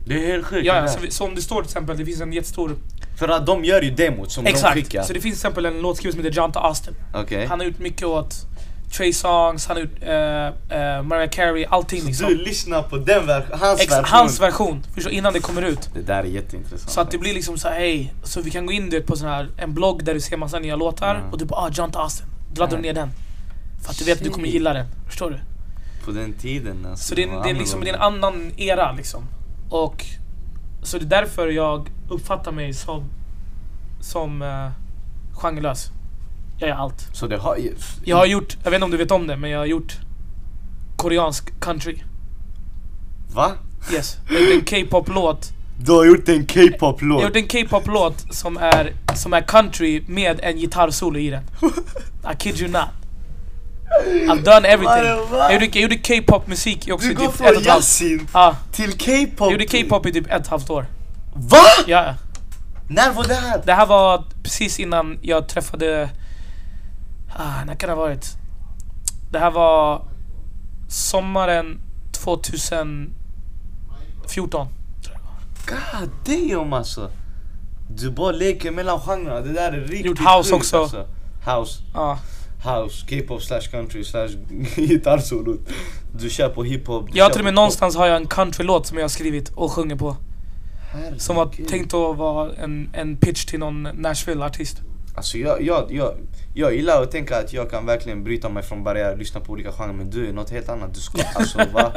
Det 0.05 0.13
är 0.23 0.27
helt 0.27 0.45
sjukt 0.45 0.65
Ja, 0.65 0.87
så, 0.87 0.99
vi, 0.99 1.11
så 1.11 1.25
om 1.25 1.35
det 1.35 1.41
står 1.41 1.61
till 1.61 1.69
exempel, 1.69 1.97
det 1.97 2.05
finns 2.05 2.21
en 2.21 2.33
jättestor 2.33 2.75
För 3.19 3.27
att 3.27 3.45
de 3.45 3.65
gör 3.65 3.81
ju 3.81 3.91
demot 3.91 4.31
som 4.31 4.43
de 4.43 4.49
Exakt! 4.49 4.73
skickar. 4.73 5.03
Så 5.03 5.13
det 5.13 5.21
finns 5.21 5.41
till 5.41 5.47
exempel 5.47 5.65
en 5.65 5.81
låtskrivare 5.81 6.13
som 6.15 6.23
heter 6.23 6.37
Jonta 6.37 6.59
Austin. 6.59 6.95
Okej. 7.13 7.45
Han 7.45 7.59
har 7.59 7.67
gjort 7.67 7.79
mycket 7.79 8.07
åt 8.07 8.35
Trey 8.97 9.13
Songs, 9.13 9.67
han 9.67 9.77
har 9.77 9.81
gjort 9.81 9.97
eh, 10.01 10.77
eh, 10.97 11.03
Mariah 11.03 11.29
Carey, 11.29 11.65
allting 11.69 12.01
Så 12.01 12.07
liksom. 12.07 12.27
du 12.27 12.35
lyssnar 12.35 12.81
på 12.83 12.97
den 12.97 13.27
ver- 13.27 13.57
hans 13.59 13.81
Ex- 13.81 13.91
version? 13.91 14.05
hans 14.09 14.41
version, 14.41 14.83
förstår, 14.95 15.11
innan 15.13 15.33
det 15.33 15.39
kommer 15.39 15.61
ut. 15.61 15.89
Det 15.93 16.01
där 16.01 16.19
är 16.19 16.23
jätteintressant. 16.23 16.91
Så 16.91 17.01
att 17.01 17.11
det 17.11 17.17
blir 17.17 17.33
liksom 17.33 17.57
så 17.57 17.67
här, 17.67 17.75
hej, 17.79 18.13
så 18.23 18.41
vi 18.41 18.51
kan 18.51 18.65
gå 18.65 18.71
in 18.71 18.89
du 18.89 18.97
vet, 18.99 19.07
på 19.07 19.15
sån 19.15 19.27
här, 19.27 19.49
en 19.57 19.73
blogg 19.73 20.03
där 20.03 20.13
du 20.13 20.19
ser 20.21 20.37
massa 20.37 20.59
nya 20.59 20.75
låtar 20.75 21.15
Mm. 21.15 21.29
och 21.31 21.37
du 21.37 21.45
bara 21.45 21.59
ah, 21.59 21.69
John 21.73 21.91
Austin. 21.93 22.25
Då 22.53 22.59
laddar 22.61 22.77
du 22.77 22.81
ner 22.83 22.93
den. 22.93 23.09
För 23.83 23.91
att 23.91 23.97
du 23.99 24.05
vet 24.05 24.17
att 24.17 24.23
du 24.23 24.29
kommer 24.29 24.47
gilla 24.47 24.73
den. 24.73 24.85
Förstår 25.07 25.29
du? 25.29 25.37
På 26.05 26.11
den 26.11 26.33
tiden 26.33 26.85
alltså. 26.89 27.05
Så 27.09 27.15
det 27.15 27.23
är, 27.23 27.43
det 27.43 27.49
är 27.49 27.53
liksom 27.53 27.81
det 27.83 27.89
är 27.89 27.93
en 27.93 28.01
annan 28.01 28.51
era 28.57 28.91
liksom. 28.91 29.23
Och 29.71 30.05
så 30.83 30.97
det 30.97 31.05
är 31.05 31.21
därför 31.21 31.47
jag 31.47 31.89
uppfattar 32.09 32.51
mig 32.51 32.73
som 32.73 33.03
som 34.01 34.41
uh, 34.41 34.69
genrelös. 35.33 35.91
Jag 36.59 36.69
gör 36.69 36.75
allt. 36.75 37.07
Så 37.13 37.27
det 37.27 37.37
har. 37.37 37.57
Jag 38.03 38.17
har 38.17 38.25
gjort, 38.25 38.57
jag 38.63 38.71
vet 38.71 38.77
inte 38.77 38.85
om 38.85 38.91
du 38.91 38.97
vet 38.97 39.11
om 39.11 39.27
det, 39.27 39.37
men 39.37 39.49
jag 39.49 39.59
har 39.59 39.65
gjort 39.65 39.97
koreansk 40.97 41.59
country. 41.59 41.97
Va? 43.33 43.51
Yes. 43.93 44.17
Jag 44.29 44.41
gjort 44.41 44.71
en 44.71 44.85
K-pop-låt. 44.85 45.49
Du 45.79 45.91
har 45.91 46.05
gjort 46.05 46.29
en 46.29 46.45
Jag 46.53 46.61
har 46.61 46.69
K-pop-låt? 46.69 47.23
gjort 47.23 47.35
en 47.35 47.47
K-pop-låt 47.47 48.25
som 48.35 48.57
är, 48.57 48.93
som 49.15 49.33
är 49.33 49.41
country 49.41 50.03
med 50.07 50.39
en 50.43 50.57
gitarrsolo 50.57 51.19
i 51.19 51.29
den. 51.29 51.43
I 52.33 52.35
kid 52.37 52.59
you 52.61 52.71
not. 52.71 53.00
I've 54.29 54.43
done 54.43 54.67
everything. 54.67 55.05
Jag 55.31 55.53
gjorde, 55.53 55.65
jag 55.65 55.75
gjorde 55.75 55.97
K-pop 55.97 56.47
musik 56.47 56.87
i 56.87 56.91
också 56.91 57.07
Du 57.07 57.11
i 57.13 57.15
går 57.15 57.27
typ 57.27 57.41
ett 57.41 57.55
och 57.55 57.61
ett 57.61 57.67
halvt 57.67 58.01
Ja, 58.33 58.55
till 58.71 58.91
K-pop. 58.91 59.39
jag 59.39 59.51
gjorde 59.51 59.65
K-pop 59.65 60.05
i 60.05 60.11
typ 60.11 60.25
ett 60.25 60.31
och 60.33 60.39
ett 60.39 60.47
halvt 60.47 60.69
år. 60.69 60.85
Va? 61.33 61.57
Ja. 61.87 62.15
När 62.87 63.11
var 63.13 63.23
det 63.23 63.33
här? 63.33 63.61
Det 63.65 63.73
här 63.73 63.85
var 63.85 64.23
precis 64.43 64.79
innan 64.79 65.19
jag 65.21 65.47
träffade... 65.49 66.09
Ah, 67.37 67.63
när 67.65 67.75
kan 67.75 67.89
det 67.89 67.95
ha 67.95 68.01
varit? 68.01 68.25
Det 69.31 69.39
här 69.39 69.51
var 69.51 70.01
sommaren 70.89 71.81
2014. 72.11 74.67
God 75.67 76.09
damn 76.25 76.73
alltså. 76.73 77.11
Du 77.89 78.11
bara 78.11 78.31
leker 78.31 78.71
mellan 78.71 78.99
genrerna, 78.99 79.41
det 79.41 79.53
där 79.53 79.71
är 79.71 79.81
riktigt 79.81 80.05
Gjort 80.05 80.19
house 80.19 80.55
också. 80.55 80.81
Alltså. 80.81 81.07
House, 81.45 81.81
Ja. 81.93 82.19
House, 82.63 83.05
K-pop 83.09 83.41
slash 83.41 83.61
country 83.71 84.03
slash 84.03 84.29
gitarrsolot. 84.75 85.59
Du 86.19 86.29
kör 86.29 86.49
på 86.49 86.63
hiphop. 86.63 87.09
Jag 87.13 87.35
och 87.37 87.43
med 87.43 87.53
någonstans 87.53 87.95
har 87.95 88.07
jag 88.07 88.17
en 88.17 88.27
countrylåt 88.27 88.87
som 88.87 88.97
jag 88.97 89.03
har 89.03 89.09
skrivit 89.09 89.49
och 89.49 89.71
sjunger 89.71 89.95
på. 89.95 90.15
Herregud. 90.93 91.21
Som 91.21 91.35
var 91.35 91.45
tänkt 91.45 91.93
att 91.93 92.17
vara 92.17 92.53
en, 92.55 92.89
en 92.93 93.17
pitch 93.17 93.45
till 93.45 93.59
någon 93.59 93.87
Nashville-artist. 93.87 94.81
Alltså 95.15 95.37
jag, 95.37 95.61
jag, 95.61 95.87
jag, 95.89 96.13
jag 96.53 96.75
gillar 96.75 97.01
att 97.03 97.11
tänka 97.11 97.37
att 97.37 97.53
jag 97.53 97.71
kan 97.71 97.85
verkligen 97.85 98.23
bryta 98.23 98.49
mig 98.49 98.63
från 98.63 98.83
barriärer, 98.83 99.17
lyssna 99.17 99.39
på 99.39 99.51
olika 99.51 99.71
genrer 99.71 99.93
men 99.93 100.09
du 100.09 100.29
är 100.29 100.33
något 100.33 100.49
helt 100.49 100.69
annat. 100.69 100.93
Du 100.93 100.99
ska 100.99 101.21
alltså 101.35 101.57
va? 101.73 101.91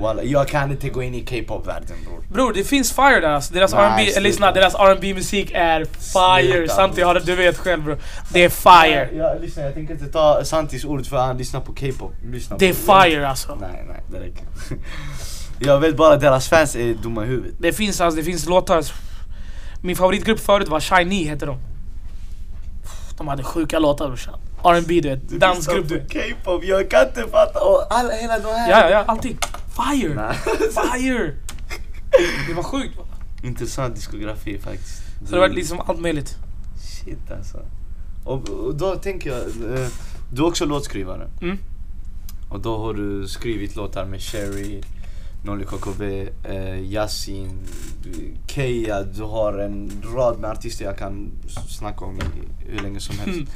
Walla, 0.00 0.22
jag 0.22 0.48
kan 0.48 0.70
inte 0.70 0.88
gå 0.88 1.02
in 1.02 1.14
i 1.14 1.24
K-pop-världen 1.24 1.96
bror. 2.06 2.24
Bror 2.28 2.52
det 2.52 2.64
finns 2.64 2.92
fire 2.92 3.20
där 3.20 3.28
alltså. 3.28 3.54
Deras 3.54 3.72
Nej, 3.72 4.06
R&B, 4.06 4.20
lyssna, 4.20 4.52
deras 4.52 4.74
R&B 4.74 5.14
musik 5.14 5.52
är 5.54 5.84
fire. 5.84 6.52
Sluta, 6.52 6.74
Santi 6.74 6.94
bror. 6.96 7.04
har 7.04 7.14
det, 7.14 7.20
du 7.20 7.34
vet 7.36 7.58
själv 7.58 7.84
bro. 7.84 7.96
Det 8.32 8.44
är 8.44 8.48
fire. 8.48 9.08
Jag, 9.12 9.34
jag, 9.34 9.40
lyssna, 9.40 9.62
jag 9.62 9.74
tänker 9.74 9.94
inte 9.94 10.06
ta 10.06 10.44
Santis 10.44 10.84
ord 10.84 11.06
för 11.06 11.16
han 11.16 11.38
lyssnar 11.38 11.60
på 11.60 11.72
K-pop. 11.72 12.12
Det 12.58 12.68
är 12.68 12.72
fire 13.04 13.28
alltså. 13.28 13.58
Nej, 13.60 13.84
nej, 13.88 14.00
det 14.10 14.20
räcker. 14.26 14.44
jag 15.58 15.80
vet 15.80 15.96
bara 15.96 16.14
att 16.14 16.20
deras 16.20 16.48
fans 16.48 16.76
är 16.76 16.94
dumma 16.94 17.24
i 17.24 17.26
huvudet. 17.26 17.54
Det 17.58 17.72
finns 17.72 18.00
alltså, 18.00 18.16
det 18.16 18.24
finns 18.24 18.46
låtar. 18.46 18.84
Min 19.82 19.96
favoritgrupp 19.96 20.40
förut 20.40 20.68
var 20.68 20.80
Shiny 20.80 21.28
hette 21.28 21.46
de. 21.46 21.58
De 23.20 23.28
hade 23.28 23.42
sjuka 23.42 23.78
låtar 23.78 24.08
brorsan. 24.08 24.40
R&B 24.64 25.00
du 25.00 25.08
vet, 25.08 25.28
dansgrupp 25.28 25.88
du 25.88 25.98
vet. 25.98 26.12
K-pop, 26.12 26.64
jag 26.64 26.90
kan 26.90 27.06
inte 27.06 27.26
fatta. 27.28 27.60
Och 27.60 27.86
alla, 27.90 28.12
hela 28.12 28.38
de 28.38 28.48
här. 28.48 28.70
Ja, 28.70 28.80
ja, 28.80 28.90
ja, 28.90 29.04
allting. 29.06 29.38
Fire! 29.76 30.14
Nej. 30.14 30.34
Fire! 30.58 31.34
Det 32.48 32.54
var 32.54 32.62
sjukt. 32.62 32.98
Intressant 33.42 33.94
diskografi 33.94 34.58
faktiskt. 34.58 35.02
Så 35.26 35.34
det 35.34 35.40
var 35.40 35.48
liksom 35.48 35.80
allt 35.80 36.00
möjligt. 36.00 36.36
Shit 36.82 37.30
alltså. 37.30 37.58
Och, 38.24 38.48
och 38.48 38.74
då 38.74 38.96
tänker 38.96 39.30
jag, 39.30 39.40
eh, 39.40 39.88
du 40.32 40.42
är 40.42 40.46
också 40.46 40.64
låtskrivare. 40.64 41.28
Mm. 41.42 41.58
Och 42.50 42.60
då 42.60 42.78
har 42.78 42.94
du 42.94 43.28
skrivit 43.28 43.76
låtar 43.76 44.04
med 44.04 44.20
Sherry, 44.20 44.80
Nolly 45.42 45.64
KKV, 45.64 46.28
eh, 46.44 46.80
Yasin, 46.92 47.58
Keia. 48.46 49.02
Du 49.02 49.22
har 49.22 49.58
en 49.58 50.02
rad 50.14 50.38
med 50.38 50.50
artister 50.50 50.84
jag 50.84 50.98
kan 50.98 51.30
snacka 51.68 52.04
om 52.04 52.18
i, 52.18 52.64
hur 52.66 52.82
länge 52.82 53.00
som 53.00 53.18
helst. 53.18 53.38
Mm. 53.38 53.48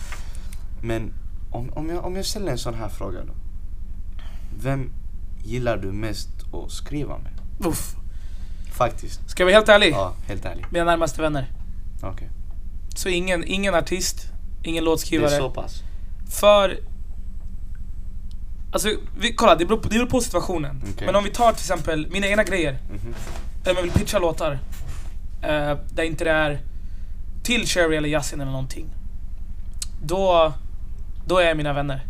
Men 0.82 1.12
om, 1.50 1.70
om, 1.72 1.88
jag, 1.88 2.04
om 2.04 2.16
jag 2.16 2.24
ställer 2.24 2.52
en 2.52 2.58
sån 2.58 2.74
här 2.74 2.88
fråga 2.88 3.18
då. 3.24 3.32
Vem 4.62 4.90
gillar 5.44 5.76
du 5.76 5.92
mest 5.92 6.28
att 6.52 6.70
skriva 6.70 7.18
med? 7.18 7.32
Uff. 7.66 7.94
Faktiskt. 8.72 9.30
Ska 9.30 9.42
jag 9.42 9.46
vara 9.46 9.54
helt 9.56 9.68
ärlig? 9.68 9.92
Ja, 9.92 10.14
helt 10.26 10.44
ärligt. 10.44 10.70
Mina 10.70 10.84
närmaste 10.84 11.22
vänner. 11.22 11.52
Okej. 12.02 12.30
Så 12.96 13.08
ingen, 13.08 13.44
ingen 13.44 13.74
artist, 13.74 14.26
ingen 14.62 14.84
Det 14.84 14.88
är 14.88 14.90
låtskrivare. 14.90 15.30
så 15.30 15.50
pass? 15.50 15.82
För... 16.40 16.78
Alltså, 18.74 18.88
vi, 19.18 19.34
kolla 19.34 19.54
det 19.54 19.66
beror, 19.66 19.78
på, 19.78 19.88
det 19.88 19.94
beror 19.94 20.06
på 20.06 20.20
situationen. 20.20 20.82
Okej. 20.92 21.06
Men 21.06 21.16
om 21.16 21.24
vi 21.24 21.30
tar 21.30 21.52
till 21.52 21.60
exempel 21.60 22.08
mina 22.10 22.26
egna 22.26 22.44
grejer. 22.44 22.78
Mhm. 22.90 23.14
Där 23.64 23.74
man 23.74 23.82
vill 23.82 23.92
pitcha 23.92 24.18
låtar. 24.18 24.58
Eh, 25.42 25.78
där 25.90 26.02
inte 26.02 26.24
det 26.24 26.30
är 26.30 26.60
till 27.42 27.66
Cherry 27.66 27.96
eller 27.96 28.08
Yasin 28.08 28.40
eller 28.40 28.52
någonting. 28.52 28.86
Då, 30.02 30.52
då 31.26 31.38
är 31.38 31.48
jag 31.48 31.56
mina 31.56 31.72
vänner. 31.72 32.04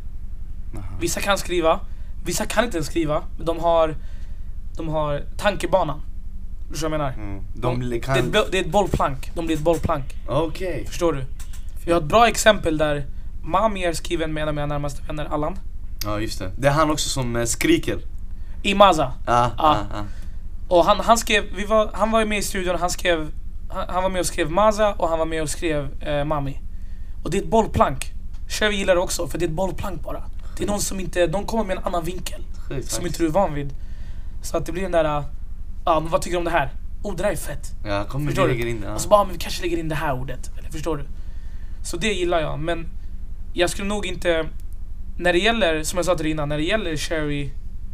Aha. 0.76 0.84
Vissa 1.00 1.20
kan 1.20 1.38
skriva, 1.38 1.80
vissa 2.24 2.46
kan 2.46 2.64
inte 2.64 2.76
ens 2.76 2.86
skriva. 2.86 3.22
Men 3.36 3.46
de 3.46 3.58
har, 3.58 3.94
de 4.76 4.88
har 4.88 5.22
tankebanan. 5.36 6.00
Förstår 6.70 6.90
du 6.90 6.96
vad 6.98 7.06
jag 7.06 7.16
menar? 7.16 7.30
Mm. 7.30 7.44
De, 7.54 7.80
De 7.80 7.90
det, 7.90 7.96
är 7.96 8.00
kan... 8.00 8.18
ett, 8.18 8.52
det 8.52 8.58
är 8.58 8.62
ett 8.64 8.70
bollplank. 8.70 9.30
De 9.34 9.46
blir 9.46 9.56
ett 9.56 9.62
bollplank. 9.62 10.04
Okej. 10.28 10.84
Förstår 10.86 11.12
du? 11.12 11.24
Vi 11.84 11.92
har 11.92 12.00
ett 12.00 12.06
bra 12.06 12.28
exempel 12.28 12.78
där 12.78 13.04
Mami 13.42 13.84
är 13.84 13.92
skriven 13.92 14.32
med 14.32 14.42
en 14.42 14.48
av 14.48 14.54
mina 14.54 14.66
närmaste 14.66 15.02
vänner, 15.02 15.24
Allan. 15.24 15.58
Ja 16.04 16.20
just 16.20 16.38
det. 16.38 16.50
Det 16.58 16.68
är 16.68 16.72
han 16.72 16.90
också 16.90 17.08
som 17.08 17.36
eh, 17.36 17.44
skriker. 17.44 17.98
I 18.62 18.74
Maza. 18.74 19.12
Ah, 19.26 19.32
Ah. 19.34 19.50
ah, 19.56 19.76
ah. 19.94 20.04
Och 20.68 20.84
han, 20.84 21.00
han 21.00 21.18
skrev, 21.18 21.44
vi 21.56 21.64
var, 21.64 21.90
han 21.92 22.10
var 22.10 22.20
ju 22.20 22.26
med 22.26 22.38
i 22.38 22.42
studion, 22.42 22.76
han 22.80 22.90
skrev 22.90 23.30
han, 23.68 23.84
han 23.88 24.02
var 24.02 24.10
med 24.10 24.20
och 24.20 24.26
skrev 24.26 24.50
Maza 24.50 24.94
och 24.94 25.08
han 25.08 25.18
var 25.18 25.26
med 25.26 25.42
och 25.42 25.48
skrev 25.48 26.02
eh, 26.02 26.24
Mami. 26.24 26.60
Och 27.24 27.30
det 27.30 27.38
är 27.38 27.42
ett 27.42 27.50
bollplank. 27.50 28.12
Chevy 28.48 28.76
gillar 28.76 28.94
det 28.94 29.00
också, 29.00 29.26
för 29.26 29.38
det 29.38 29.44
är 29.44 29.48
ett 29.48 29.54
bollplank 29.54 30.02
bara. 30.02 30.22
Det 30.56 30.64
är 30.64 30.68
någon 30.68 30.80
som 30.80 31.00
inte, 31.00 31.26
de 31.26 31.46
kommer 31.46 31.64
med 31.64 31.76
en 31.76 31.84
annan 31.84 32.04
vinkel. 32.04 32.42
Sjukt 32.68 32.90
Som 32.90 33.06
inte 33.06 33.18
du 33.18 33.26
är 33.26 33.30
van 33.30 33.54
vid. 33.54 33.74
Så 34.42 34.56
att 34.56 34.66
det 34.66 34.72
blir 34.72 34.82
den 34.82 34.92
där, 34.92 35.04
ja 35.04 35.24
ah, 35.84 36.00
men 36.00 36.10
vad 36.10 36.22
tycker 36.22 36.34
du 36.34 36.38
om 36.38 36.44
det 36.44 36.50
här? 36.50 36.70
Oh 37.02 37.16
det 37.16 37.22
där 37.22 37.30
är 37.30 37.36
fett. 37.36 37.70
Ja, 37.86 38.04
kom 38.04 38.26
Förstår 38.26 38.46
vi 38.46 38.62
du? 38.62 38.70
in 38.70 38.80
det. 38.80 38.86
Ja. 38.86 38.94
Och 38.94 39.00
så 39.00 39.08
bara, 39.08 39.20
ah, 39.20 39.24
men 39.24 39.32
vi 39.32 39.38
kanske 39.38 39.62
lägger 39.62 39.76
in 39.76 39.88
det 39.88 39.94
här 39.94 40.12
ordet. 40.14 40.50
Eller 40.58 40.70
förstår 40.70 40.96
du? 40.96 41.04
Så 41.84 41.96
det 41.96 42.12
gillar 42.12 42.40
jag, 42.40 42.58
men 42.58 42.86
jag 43.52 43.70
skulle 43.70 43.88
nog 43.88 44.06
inte... 44.06 44.46
När 45.18 45.32
det 45.32 45.38
gäller, 45.38 45.82
som 45.82 45.96
jag 45.96 46.06
sa 46.06 46.14
till 46.14 46.24
dig 46.24 46.30
innan, 46.32 46.48
när 46.48 46.56
det 46.56 46.64
gäller 46.64 46.96
Cherry, 46.96 47.50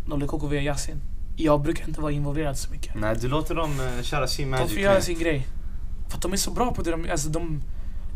Nolle 0.06 0.26
KKV, 0.26 0.60
Yasin. 0.62 1.00
Jag 1.36 1.62
brukar 1.62 1.88
inte 1.88 2.00
vara 2.00 2.12
involverad 2.12 2.58
så 2.58 2.70
mycket. 2.70 2.94
Nej, 2.94 3.16
du 3.20 3.28
låter 3.28 3.54
dem 3.54 3.70
uh, 3.80 4.02
köra 4.02 4.26
sin 4.26 4.50
De 4.50 4.50
magic. 4.50 4.72
får 4.72 4.82
göra 4.82 5.00
sin 5.00 5.18
grej. 5.18 5.46
För 6.08 6.16
att 6.16 6.22
de 6.22 6.32
är 6.32 6.36
så 6.36 6.50
bra 6.50 6.74
på 6.74 6.82
det 6.82 6.90
de 6.90 7.10
alltså 7.10 7.28
de... 7.28 7.62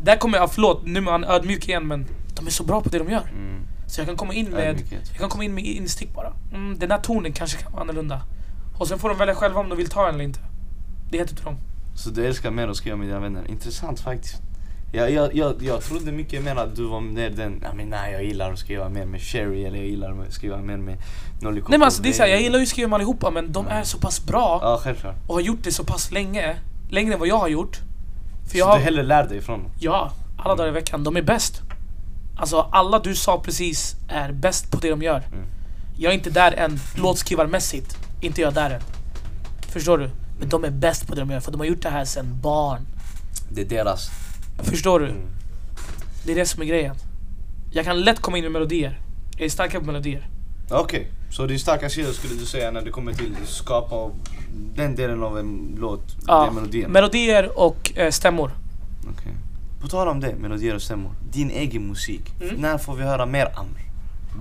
Där 0.03 0.15
kommer 0.15 0.37
jag, 0.37 0.51
förlåt, 0.51 0.85
nu 0.85 0.99
är 0.99 1.03
man 1.03 1.23
ödmjuk 1.23 1.67
igen 1.67 1.87
men 1.87 2.05
de 2.35 2.47
är 2.47 2.51
så 2.51 2.63
bra 2.63 2.81
på 2.81 2.89
det 2.89 2.97
de 2.99 3.09
gör. 3.09 3.29
Mm. 3.31 3.61
Så 3.87 3.99
jag 3.99 4.07
kan 4.07 4.17
komma 4.17 4.33
in 4.33 4.49
med, 4.49 4.69
Ödmjukhet. 4.69 5.09
jag 5.09 5.17
kan 5.19 5.29
komma 5.29 5.43
in 5.43 5.53
med 5.53 5.65
instick 5.65 6.13
bara. 6.13 6.33
Mm, 6.53 6.79
den 6.79 6.91
här 6.91 6.97
tonen 6.97 7.33
kanske 7.33 7.57
kan 7.57 7.71
vara 7.71 7.81
annorlunda. 7.81 8.21
Och 8.79 8.87
sen 8.87 8.99
får 8.99 9.09
de 9.09 9.17
välja 9.17 9.35
själva 9.35 9.59
om 9.59 9.69
de 9.69 9.75
vill 9.75 9.89
ta 9.89 10.05
den 10.05 10.15
eller 10.15 10.23
inte. 10.23 10.39
Det 11.11 11.21
upp 11.21 11.27
till 11.27 11.45
dem. 11.45 11.57
Så 11.95 12.09
du 12.09 12.25
älskar 12.25 12.51
mer 12.51 12.67
att 12.67 12.77
skriva 12.77 12.97
med 12.97 13.07
dina 13.07 13.19
vänner. 13.19 13.47
Intressant 13.47 13.99
faktiskt. 13.99 14.41
Jag, 14.91 15.11
jag, 15.11 15.35
jag, 15.35 15.55
jag 15.61 15.81
trodde 15.83 16.11
mycket 16.11 16.43
mer 16.43 16.55
att 16.55 16.75
du 16.75 16.85
var 16.85 17.01
mer 17.01 17.29
den, 17.29 17.61
ja, 17.63 17.73
men 17.73 17.89
nej 17.89 18.13
jag 18.13 18.23
gillar 18.23 18.53
att 18.53 18.59
skriva 18.59 18.89
mer 18.89 19.05
med 19.05 19.21
Sherry 19.21 19.65
eller 19.65 19.77
jag 19.77 19.87
gillar 19.87 20.21
att 20.21 20.33
skriva 20.33 20.57
mer 20.57 20.77
med 20.77 20.97
Nolly 21.41 21.61
Nej 21.61 21.79
men 21.79 21.83
alltså 21.83 22.01
det 22.01 22.09
är 22.09 22.13
så 22.13 22.23
här, 22.23 22.29
jag 22.29 22.41
gillar 22.41 22.59
ju 22.59 22.63
att 22.63 22.69
skriva 22.69 22.87
med 22.89 22.95
allihopa 22.95 23.31
men 23.31 23.51
de 23.51 23.67
är 23.67 23.83
så 23.83 23.97
pass 23.97 24.25
bra 24.25 24.59
Ja 24.61 24.79
självklart. 24.83 25.15
och 25.27 25.33
har 25.33 25.41
gjort 25.41 25.63
det 25.63 25.71
så 25.71 25.83
pass 25.83 26.11
länge. 26.11 26.55
Längre 26.89 27.13
än 27.13 27.19
vad 27.19 27.27
jag 27.27 27.37
har 27.37 27.47
gjort. 27.47 27.79
För 28.47 28.57
Så 28.57 28.65
har, 28.65 28.77
du 28.77 28.83
hellre 28.83 29.03
lär 29.03 29.23
dig 29.27 29.37
ifrån 29.37 29.63
dem? 29.63 29.71
Ja, 29.79 30.11
alla 30.37 30.55
dagar 30.55 30.69
i 30.69 30.71
veckan. 30.71 31.03
De 31.03 31.17
är 31.17 31.21
bäst. 31.21 31.61
Alltså 32.37 32.69
alla 32.71 32.99
du 32.99 33.15
sa 33.15 33.39
precis 33.39 33.95
är 34.07 34.31
bäst 34.31 34.71
på 34.71 34.77
det 34.77 34.89
de 34.89 35.01
gör. 35.01 35.23
Mm. 35.33 35.45
Jag 35.97 36.09
är 36.11 36.15
inte 36.15 36.29
där 36.29 36.51
än 36.51 36.79
låtskrivarmässigt. 36.97 37.97
Inte 38.21 38.41
jag 38.41 38.53
där 38.53 38.69
än. 38.69 38.81
Förstår 39.69 39.97
du? 39.97 40.09
Men 40.39 40.49
de 40.49 40.63
är 40.63 40.69
bäst 40.69 41.07
på 41.07 41.15
det 41.15 41.21
de 41.21 41.31
gör 41.31 41.39
för 41.39 41.51
de 41.51 41.59
har 41.59 41.67
gjort 41.67 41.81
det 41.81 41.89
här 41.89 42.05
sedan 42.05 42.39
barn. 42.41 42.81
Det 43.49 43.61
är 43.61 43.65
deras. 43.65 44.09
Förstår 44.63 44.99
du? 44.99 45.05
Mm. 45.05 45.21
Det 46.25 46.31
är 46.31 46.35
det 46.35 46.45
som 46.45 46.61
är 46.61 46.65
grejen. 46.65 46.95
Jag 47.71 47.85
kan 47.85 48.01
lätt 48.01 48.19
komma 48.19 48.37
in 48.37 48.43
med 48.43 48.51
melodier. 48.51 48.99
Jag 49.37 49.45
är 49.45 49.49
starkare 49.49 49.79
på 49.81 49.87
melodier. 49.87 50.27
Okej, 50.71 51.07
så 51.31 51.45
din 51.45 51.59
starka 51.59 51.89
sida 51.89 52.13
skulle 52.13 52.33
du 52.35 52.45
säga 52.45 52.71
när 52.71 52.81
det 52.81 52.91
kommer 52.91 53.13
till 53.13 53.35
att 53.43 53.49
skapa 53.49 54.11
den 54.75 54.95
delen 54.95 55.23
av 55.23 55.39
en 55.39 55.75
låt, 55.79 56.15
Ja, 56.27 56.45
den 56.45 56.55
melodin? 56.55 56.89
melodier 56.91 57.59
och 57.59 57.97
eh, 57.97 58.11
stämmor. 58.11 58.51
Okej. 59.13 59.31
På 59.81 59.87
tal 59.87 60.07
om 60.07 60.19
det, 60.19 60.35
melodier 60.35 60.75
och 60.75 60.81
stämmor. 60.81 61.11
Din 61.31 61.49
egen 61.49 61.87
musik. 61.87 62.21
Mm. 62.41 62.55
När 62.55 62.77
får 62.77 62.95
vi 62.95 63.03
höra 63.03 63.25
mer 63.25 63.45
Amr? 63.55 63.81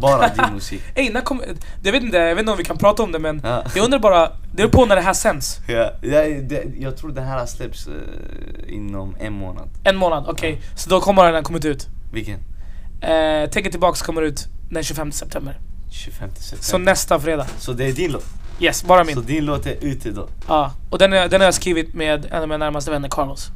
Bara 0.00 0.28
din 0.28 0.44
musik. 0.54 0.82
Ey, 0.94 1.10
när 1.12 1.20
kommer... 1.20 1.46
Jag 1.82 1.92
vet 1.92 2.02
inte, 2.02 2.16
jag 2.16 2.34
vet 2.34 2.40
inte 2.42 2.52
om 2.52 2.58
vi 2.58 2.64
kan 2.64 2.78
prata 2.78 3.02
om 3.02 3.12
det 3.12 3.18
men 3.18 3.40
Ja. 3.44 3.62
jag 3.74 3.84
undrar 3.84 3.98
bara, 3.98 4.26
det 4.28 4.56
beror 4.56 4.68
på 4.68 4.86
när 4.86 4.96
det 4.96 5.02
här 5.02 5.12
sänds. 5.14 5.58
Ja, 5.68 5.90
jag, 6.02 6.48
det, 6.48 6.64
jag 6.78 6.96
tror 6.96 7.10
det 7.12 7.20
här 7.20 7.46
släpps 7.46 7.86
eh, 7.86 7.92
inom 8.74 9.16
en 9.20 9.32
månad. 9.32 9.68
En 9.84 9.96
månad, 9.96 10.24
okej. 10.28 10.60
Så 10.76 10.90
då 10.90 11.00
kommer 11.00 11.32
den 11.32 11.44
kommit 11.44 11.64
ut. 11.64 11.86
Vilken? 12.12 12.40
Eh, 13.00 13.48
Tänk 13.52 13.70
tillbaks 13.70 14.02
kommer 14.02 14.22
ut 14.22 14.46
den 14.70 14.82
25 14.82 15.12
september. 15.12 15.58
25 15.90 16.30
september. 16.34 16.64
Så 16.64 16.78
nästa 16.78 17.20
fredag. 17.20 17.46
Så 17.58 17.72
det 17.72 17.84
är 17.84 17.92
din 17.92 18.12
låt? 18.12 18.24
Yes, 18.60 18.84
bara 18.84 19.04
Så 19.04 19.06
min. 19.16 19.26
din 19.26 19.44
låt 19.44 19.66
är 19.66 19.76
ute 19.80 20.10
då? 20.10 20.28
Ja, 20.48 20.72
och 20.90 20.98
den, 20.98 21.12
är, 21.12 21.28
den 21.28 21.40
har 21.40 21.44
jag 21.46 21.54
skrivit 21.54 21.94
med 21.94 22.24
en 22.30 22.42
av 22.42 22.48
mina 22.48 22.58
närmaste 22.58 22.90
vänner, 22.90 23.08
Carlos. 23.08 23.46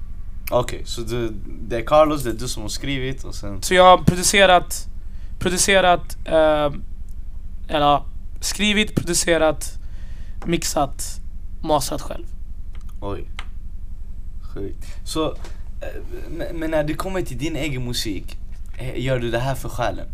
Okej, 0.51 0.82
så 0.84 1.01
du, 1.01 1.32
det 1.68 1.76
är 1.76 1.82
Carlos, 1.82 2.22
det 2.22 2.30
är 2.30 2.34
du 2.34 2.49
som 2.49 2.62
har 2.62 2.68
skrivit 2.68 3.24
och 3.24 3.34
sen... 3.34 3.62
Så 3.62 3.74
jag 3.74 3.84
har 3.84 3.99
producerat, 3.99 4.86
producerat, 5.39 6.16
eh, 6.24 6.72
eller 7.68 8.03
skrivit, 8.41 8.95
producerat, 8.95 9.72
mixat, 10.47 11.20
masterat 11.62 12.03
själv. 12.03 12.26
Oj. 13.01 13.24
Sjukt. 14.55 14.86
Så, 15.05 15.28
eh, 15.30 15.36
men- 16.30 16.57
men 16.57 16.70
när 16.70 16.84
det 16.84 16.95
kommer 16.95 17.22
till 17.22 17.39
din 17.39 17.57
egen 17.57 17.84
musik, 17.84 18.36
eh, 18.78 19.01
gör 19.05 19.18
du 19.18 19.30
det 19.30 19.39
här 19.39 19.55
för 19.55 19.68
själen? 19.68 20.07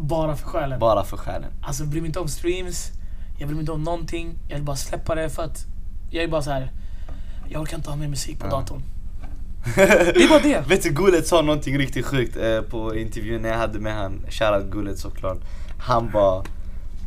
Bara 0.00 0.36
för 0.36 0.46
själen. 0.48 0.78
Bara 0.80 1.04
för 1.04 1.16
själen. 1.16 1.50
Alltså 1.62 1.82
jag 1.82 1.90
bryr 1.90 2.00
mig 2.00 2.06
inte 2.08 2.20
om 2.20 2.28
streams, 2.28 2.90
jag 3.38 3.48
bryr 3.48 3.54
mig 3.56 3.60
inte 3.62 3.72
om 3.72 3.82
någonting. 3.82 4.34
Jag 4.48 4.54
vill 4.56 4.64
bara 4.64 4.76
släppa 4.76 5.14
det 5.14 5.30
för 5.30 5.42
att 5.44 5.66
jag 6.10 6.24
är 6.24 6.28
bara 6.28 6.42
så 6.42 6.50
här. 6.50 6.72
Jag 7.48 7.62
orkar 7.62 7.76
inte 7.76 7.90
ha 7.90 7.96
mer 7.96 8.08
musik 8.08 8.38
på 8.38 8.46
Ja. 8.46 8.50
datorn. 8.50 8.82
Det 9.74 10.28
bara 10.28 10.38
det. 10.38 10.64
Vet 10.68 10.82
du, 10.82 10.90
Gullet 10.90 11.26
sa 11.26 11.42
någonting 11.42 11.78
riktigt 11.78 12.06
sjukt 12.06 12.36
eh, 12.36 12.60
på 12.60 12.96
intervjun 12.96 13.42
när 13.42 13.48
jag 13.48 13.56
hade 13.58 13.78
med 13.78 13.94
han, 13.94 14.26
shoutout 14.30 14.70
Gullet 14.72 14.98
såklart. 14.98 15.38
Han 15.78 16.10
bara 16.10 16.44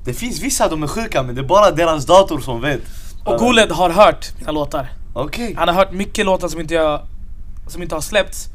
Det 0.05 0.13
finns 0.13 0.41
vissa 0.41 0.69
de 0.69 0.83
är 0.83 0.87
sjuka 0.87 1.23
men 1.23 1.35
det 1.35 1.41
är 1.41 1.45
bara 1.45 1.71
deras 1.71 2.05
dator 2.05 2.39
som 2.39 2.61
vet. 2.61 2.81
Och 3.25 3.37
Goled 3.39 3.71
har 3.71 3.89
hört 3.89 4.31
mina 4.37 4.51
låtar. 4.51 4.89
Okej. 5.13 5.55
Han 5.57 5.67
har 5.67 5.75
hört 5.75 5.91
mycket 5.91 6.25
låtar 6.25 6.47
som 6.47 6.59
inte, 6.61 6.73
jag, 6.73 7.01
som 7.67 7.81
inte 7.81 7.95
har 7.95 8.01
släppts, 8.01 8.47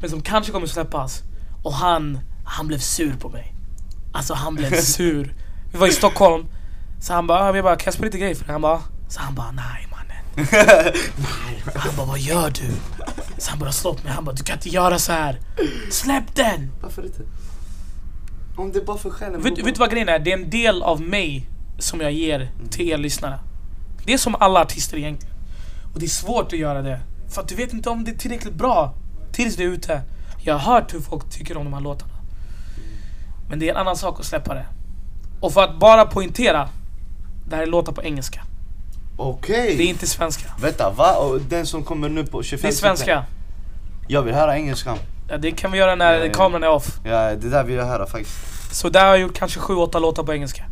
men 0.00 0.10
som 0.10 0.22
kanske 0.22 0.52
kommer 0.52 0.66
släppas. 0.66 1.22
Och 1.62 1.72
han, 1.72 2.20
han 2.44 2.66
blev 2.66 2.78
sur 2.78 3.16
på 3.16 3.28
mig. 3.28 3.54
Alltså 4.12 4.34
han 4.34 4.54
blev 4.54 4.70
sur. 4.80 5.34
Vi 5.72 5.78
var 5.78 5.86
i 5.86 5.92
Stockholm, 5.92 6.46
så 7.00 7.12
han 7.12 7.26
bara, 7.26 7.48
ah, 7.48 7.52
vi 7.52 7.62
bara 7.62 7.76
kan 7.76 7.84
jag 7.84 7.94
spela 7.94 8.06
lite 8.06 8.18
grejer 8.18 8.34
för 8.34 8.44
dig? 8.44 8.52
Han 8.52 8.60
bara, 8.60 8.80
så 9.08 9.20
han 9.20 9.34
bara, 9.34 9.50
nej. 9.50 9.86
Han 11.74 11.96
bara, 11.96 12.06
vad 12.06 12.18
gör 12.18 12.50
du? 12.50 12.70
Så 13.38 13.50
han 13.50 13.58
bara 13.58 13.72
slått 13.72 14.04
mig, 14.04 14.12
han 14.12 14.24
bara, 14.24 14.34
du 14.34 14.42
kan 14.42 14.56
inte 14.56 14.68
göra 14.68 14.98
så 14.98 15.12
här. 15.12 15.40
Släpp 15.90 16.34
den! 16.34 16.72
Varför 16.82 17.06
inte? 17.06 17.22
Om 18.56 18.72
det 18.72 18.78
är 18.78 18.84
bara 18.84 18.98
för 18.98 19.10
själen. 19.10 19.42
Vet, 19.42 19.58
vet 19.58 19.74
du 19.74 19.78
vad 19.78 19.90
grejen 19.90 20.08
är? 20.08 20.18
Det 20.18 20.32
är 20.32 20.38
en 20.38 20.50
del 20.50 20.82
av 20.82 21.00
mig 21.00 21.48
som 21.78 22.00
jag 22.00 22.12
ger 22.12 22.50
till 22.70 22.90
er 22.90 22.98
lyssnare. 22.98 23.38
Det 24.04 24.12
är 24.12 24.18
som 24.18 24.34
alla 24.34 24.60
artister 24.60 24.96
egentligen. 24.96 25.34
Och 25.94 26.00
det 26.00 26.06
är 26.06 26.10
svårt 26.10 26.52
att 26.52 26.58
göra 26.58 26.82
det. 26.82 27.00
För 27.28 27.40
att 27.40 27.48
du 27.48 27.54
vet 27.54 27.72
inte 27.72 27.90
om 27.90 28.04
det 28.04 28.10
är 28.10 28.16
tillräckligt 28.16 28.54
bra 28.54 28.94
tills 29.32 29.56
det 29.56 29.64
är 29.64 29.68
ute. 29.68 30.02
Jag 30.42 30.58
har 30.58 30.74
hört 30.74 30.94
hur 30.94 31.00
folk 31.00 31.30
tycker 31.30 31.56
om 31.56 31.64
de 31.64 31.72
här 31.72 31.80
låtarna. 31.80 32.14
Men 33.48 33.58
det 33.58 33.68
är 33.68 33.70
en 33.70 33.76
annan 33.76 33.96
sak 33.96 34.20
att 34.20 34.26
släppa 34.26 34.54
det. 34.54 34.66
Och 35.40 35.52
för 35.52 35.64
att 35.64 35.78
bara 35.78 36.04
poängtera. 36.04 36.68
Det 37.48 37.56
här 37.56 37.62
är 37.62 37.66
låtar 37.66 37.92
på 37.92 38.02
engelska. 38.02 38.42
Okej. 39.16 39.76
Det 39.76 39.82
är 39.82 39.88
inte 39.88 40.06
svenska. 40.06 40.52
Vänta, 40.60 40.90
va? 40.90 41.16
Och 41.16 41.40
den 41.40 41.66
som 41.66 41.84
kommer 41.84 42.08
nu 42.08 42.26
på 42.26 42.42
25 42.42 42.68
Det 42.68 42.74
är 42.74 42.76
svenska. 42.76 43.24
Jag 44.08 44.22
vill 44.22 44.34
höra 44.34 44.56
engelskan. 44.56 44.98
Ja, 45.28 45.36
det 45.36 45.50
kan 45.50 45.72
vi 45.72 45.78
göra 45.78 45.94
när 45.94 46.18
Ja, 46.18 46.24
ja. 46.24 46.32
kameran 46.32 46.62
är 46.62 46.68
off. 46.70 46.98
Ja, 47.04 47.34
det 47.34 47.50
där 47.50 47.64
vill 47.64 47.76
jag 47.76 47.84
höra 47.84 48.06
faktiskt. 48.06 48.74
Så 48.74 48.88
där 48.88 49.00
har 49.00 49.08
jag 49.08 49.18
gjort 49.18 49.34
kanske 49.34 49.60
7-8 49.60 50.00
låtar 50.00 50.22
på 50.22 50.32
engelska. 50.32 50.64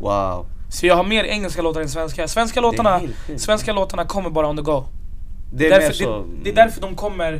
Wow. 0.00 0.46
Så 0.70 0.86
jag 0.86 0.96
har 0.96 1.04
mer 1.04 1.24
engelska 1.24 1.62
låtar 1.62 1.80
än 1.80 1.88
svenska. 1.88 2.28
Svenska 2.28 2.60
låtarna, 2.60 2.98
helt 2.98 3.16
sjukt. 3.16 3.40
svenska 3.40 3.72
låtarna 3.72 4.04
kommer 4.04 4.30
bara 4.30 4.48
on 4.48 4.56
the 4.56 4.62
go. 4.62 4.84
Det 5.52 5.66
är 5.66 5.70
därför, 5.70 5.86
mer 5.86 5.92
så... 5.92 6.18
det, 6.22 6.44
det 6.44 6.50
är 6.50 6.54
därför 6.54 6.80
de 6.80 6.94
kommer 6.94 7.32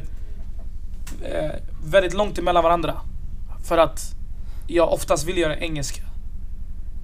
eh, 1.22 1.50
väldigt 1.84 2.14
långt 2.14 2.38
emellan 2.38 2.64
varandra. 2.64 2.94
För 3.64 3.78
att 3.78 4.00
jag 4.66 4.92
oftast 4.92 5.24
vill 5.24 5.38
göra 5.38 5.56
engelska. 5.56 6.02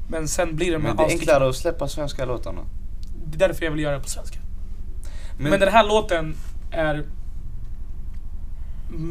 Men 0.08 0.28
sen 0.28 0.56
blir 0.56 0.72
det 0.72 0.78
med 0.78 0.96
Men 0.96 0.96
det 0.96 1.12
är 1.12 1.18
enklare 1.18 1.48
att 1.48 1.56
släppa 1.56 1.88
svenska 1.88 2.24
låtarna. 2.24 2.60
Det 3.26 3.44
är 3.44 3.48
därför 3.48 3.64
jag 3.64 3.72
vill 3.72 3.80
göra 3.80 3.94
det 3.96 4.02
på 4.02 4.08
svenska. 4.08 4.38
Men, 5.38 5.50
Men, 5.50 5.60
den 5.60 5.72
här 5.72 5.84
låten 5.88 6.34
är 6.70 7.04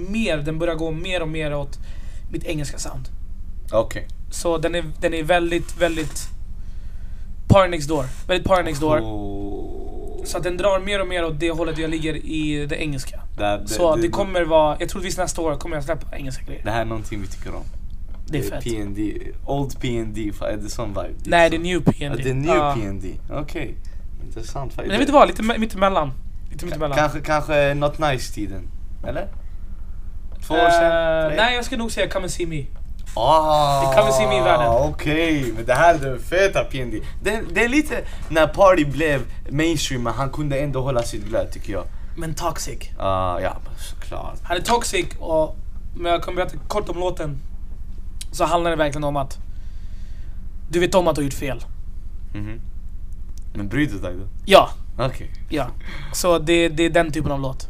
mer, 0.10 0.38
den 0.38 0.60
börjar 0.60 0.76
gå 0.76 0.92
mer 0.92 1.22
och 1.22 1.28
mer 1.28 1.56
åt 1.56 1.80
mitt 2.32 2.44
engelska 2.44 2.78
sound. 2.78 3.10
Okej. 3.72 4.08
Så 4.32 4.58
den 4.58 4.76
är, 4.76 4.84
den 5.00 5.14
är 5.14 5.24
väldigt, 5.24 5.78
väldigt 5.78 6.28
Party 7.48 7.70
Next 7.70 7.90
Door. 7.90 8.06
Väldigt 8.28 8.48
Party 8.48 8.64
Next 8.64 8.82
Door. 8.82 9.00
Oh. 9.00 10.24
Så 10.26 10.38
att 10.38 10.44
den 10.44 10.58
drar 10.58 10.80
mer 10.80 11.02
och 11.02 11.08
mer 11.08 11.26
åt 11.26 11.40
det 11.40 11.52
hållet 11.52 11.78
jag 11.78 11.90
ligger 11.90 12.14
i 12.26 12.66
det 12.66 12.76
engelska. 12.76 13.20
Det, 13.38 13.44
det, 13.44 13.68
Så 13.68 13.96
det 13.96 14.08
kommer 14.08 14.42
vara, 14.42 14.78
jag 14.80 14.90
troligtvis 14.90 15.18
nästa 15.18 15.42
år 15.42 15.56
kommer 15.56 15.76
jag 15.76 15.84
släppa 15.84 16.18
engelska 16.18 16.46
grejer. 16.46 16.64
Det 16.64 16.72
här 16.72 16.82
är 16.82 16.86
någonting 16.86 17.22
vi 17.22 17.28
tycker 17.28 17.56
om. 17.56 17.64
Det 18.28 18.38
är 18.38 18.44
fett. 18.44 18.64
PND, 18.64 19.00
Old 19.46 19.80
PND, 19.80 20.18
är 20.18 20.58
det 20.58 20.70
sån 20.70 20.90
vibe? 20.90 21.14
Nej, 21.26 21.50
det 21.50 21.56
är 21.56 21.60
new 21.60 21.82
PND. 21.82 22.24
det 22.24 22.30
är 22.30 22.34
new 22.34 22.56
Ja. 22.56 22.78
PND, 22.80 23.06
okej. 23.30 23.76
Intressant 24.28 24.74
faktiskt. 24.74 24.90
Men 24.92 25.00
vet 25.00 25.08
du 25.08 25.14
vad? 25.14 25.28
Lite 25.28 25.42
me- 25.42 25.58
mittemellan. 25.58 26.12
Lite 26.52 26.66
mittemellan. 26.66 26.98
Kanske, 26.98 27.22
kanske 27.22 27.74
Not 27.74 28.00
Nice-tiden? 28.00 28.68
Eller? 29.08 29.28
Två 30.48 30.54
år 30.54 30.70
sedan? 30.70 31.30
Tre? 31.30 31.38
nej, 31.38 31.56
jag 31.56 31.66
ska 31.66 31.78
nog 31.78 31.92
säga 31.92 32.10
Come 32.10 32.24
and 32.24 32.32
see 32.32 32.46
me. 32.48 32.66
Ah, 33.16 33.90
Det 33.90 33.96
kan 33.96 34.06
vi 34.06 34.12
se 34.12 34.28
mig 34.28 34.38
i 34.38 34.42
världen. 34.42 34.68
Okej, 34.70 35.52
men 35.56 35.66
det 35.66 35.74
här 35.74 35.94
är 35.96 36.00
den 36.00 36.20
feta 36.20 36.64
PND. 36.64 36.94
Det, 37.24 37.42
det 37.54 37.64
är 37.64 37.70
lite 37.70 38.04
när 38.30 38.48
Party 38.48 38.86
blev 38.86 39.22
mainstream, 39.50 40.04
men 40.04 40.14
han 40.14 40.30
kunde 40.30 40.60
ändå 40.60 40.82
hålla 40.82 41.04
sitt 41.04 41.26
glöd 41.26 41.52
tycker 41.52 41.74
jag. 41.74 41.84
Men 42.18 42.34
Toxic. 42.34 42.80
Ah, 43.00 43.40
ja, 43.40 43.58
såklart. 43.78 44.40
Han 44.44 44.58
är 44.58 44.62
toxic 44.62 45.06
och, 45.20 45.56
men 45.96 46.12
jag 46.12 46.22
kommer 46.24 46.36
berätta 46.36 46.58
kort 46.68 46.90
om 46.90 47.00
låten. 47.00 47.38
Så 48.32 48.46
handlar 48.46 48.72
det 48.72 48.78
verkligen 48.78 49.04
om 49.04 49.16
att 49.16 49.38
du 50.70 50.80
vet 50.80 50.96
om 50.96 51.08
att 51.08 51.16
du 51.16 51.22
har 51.22 51.24
gjort 51.24 51.34
fel. 51.34 51.66
Mhm. 52.34 52.62
Men 53.54 53.68
bryr 53.68 53.88
du 53.88 54.00
dig 54.00 54.14
då? 54.18 54.28
Ja, 54.46 54.70
Okej, 54.98 55.32
ja. 55.50 55.68
Så 56.14 56.40
det, 56.40 56.70
det 56.70 56.84
är 56.84 56.90
den 56.90 57.12
typen 57.12 57.32
av 57.32 57.40
låt. 57.40 57.68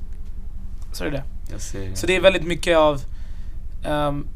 Så 0.94 1.04
är 1.04 1.12
det. 1.12 1.24
jag 1.52 1.62
ser. 1.62 1.96
Så 1.96 2.08
det 2.08 2.16
är 2.16 2.22
väldigt 2.22 2.48
mycket 2.48 2.78
av 2.78 3.02
ehm, 3.84 4.28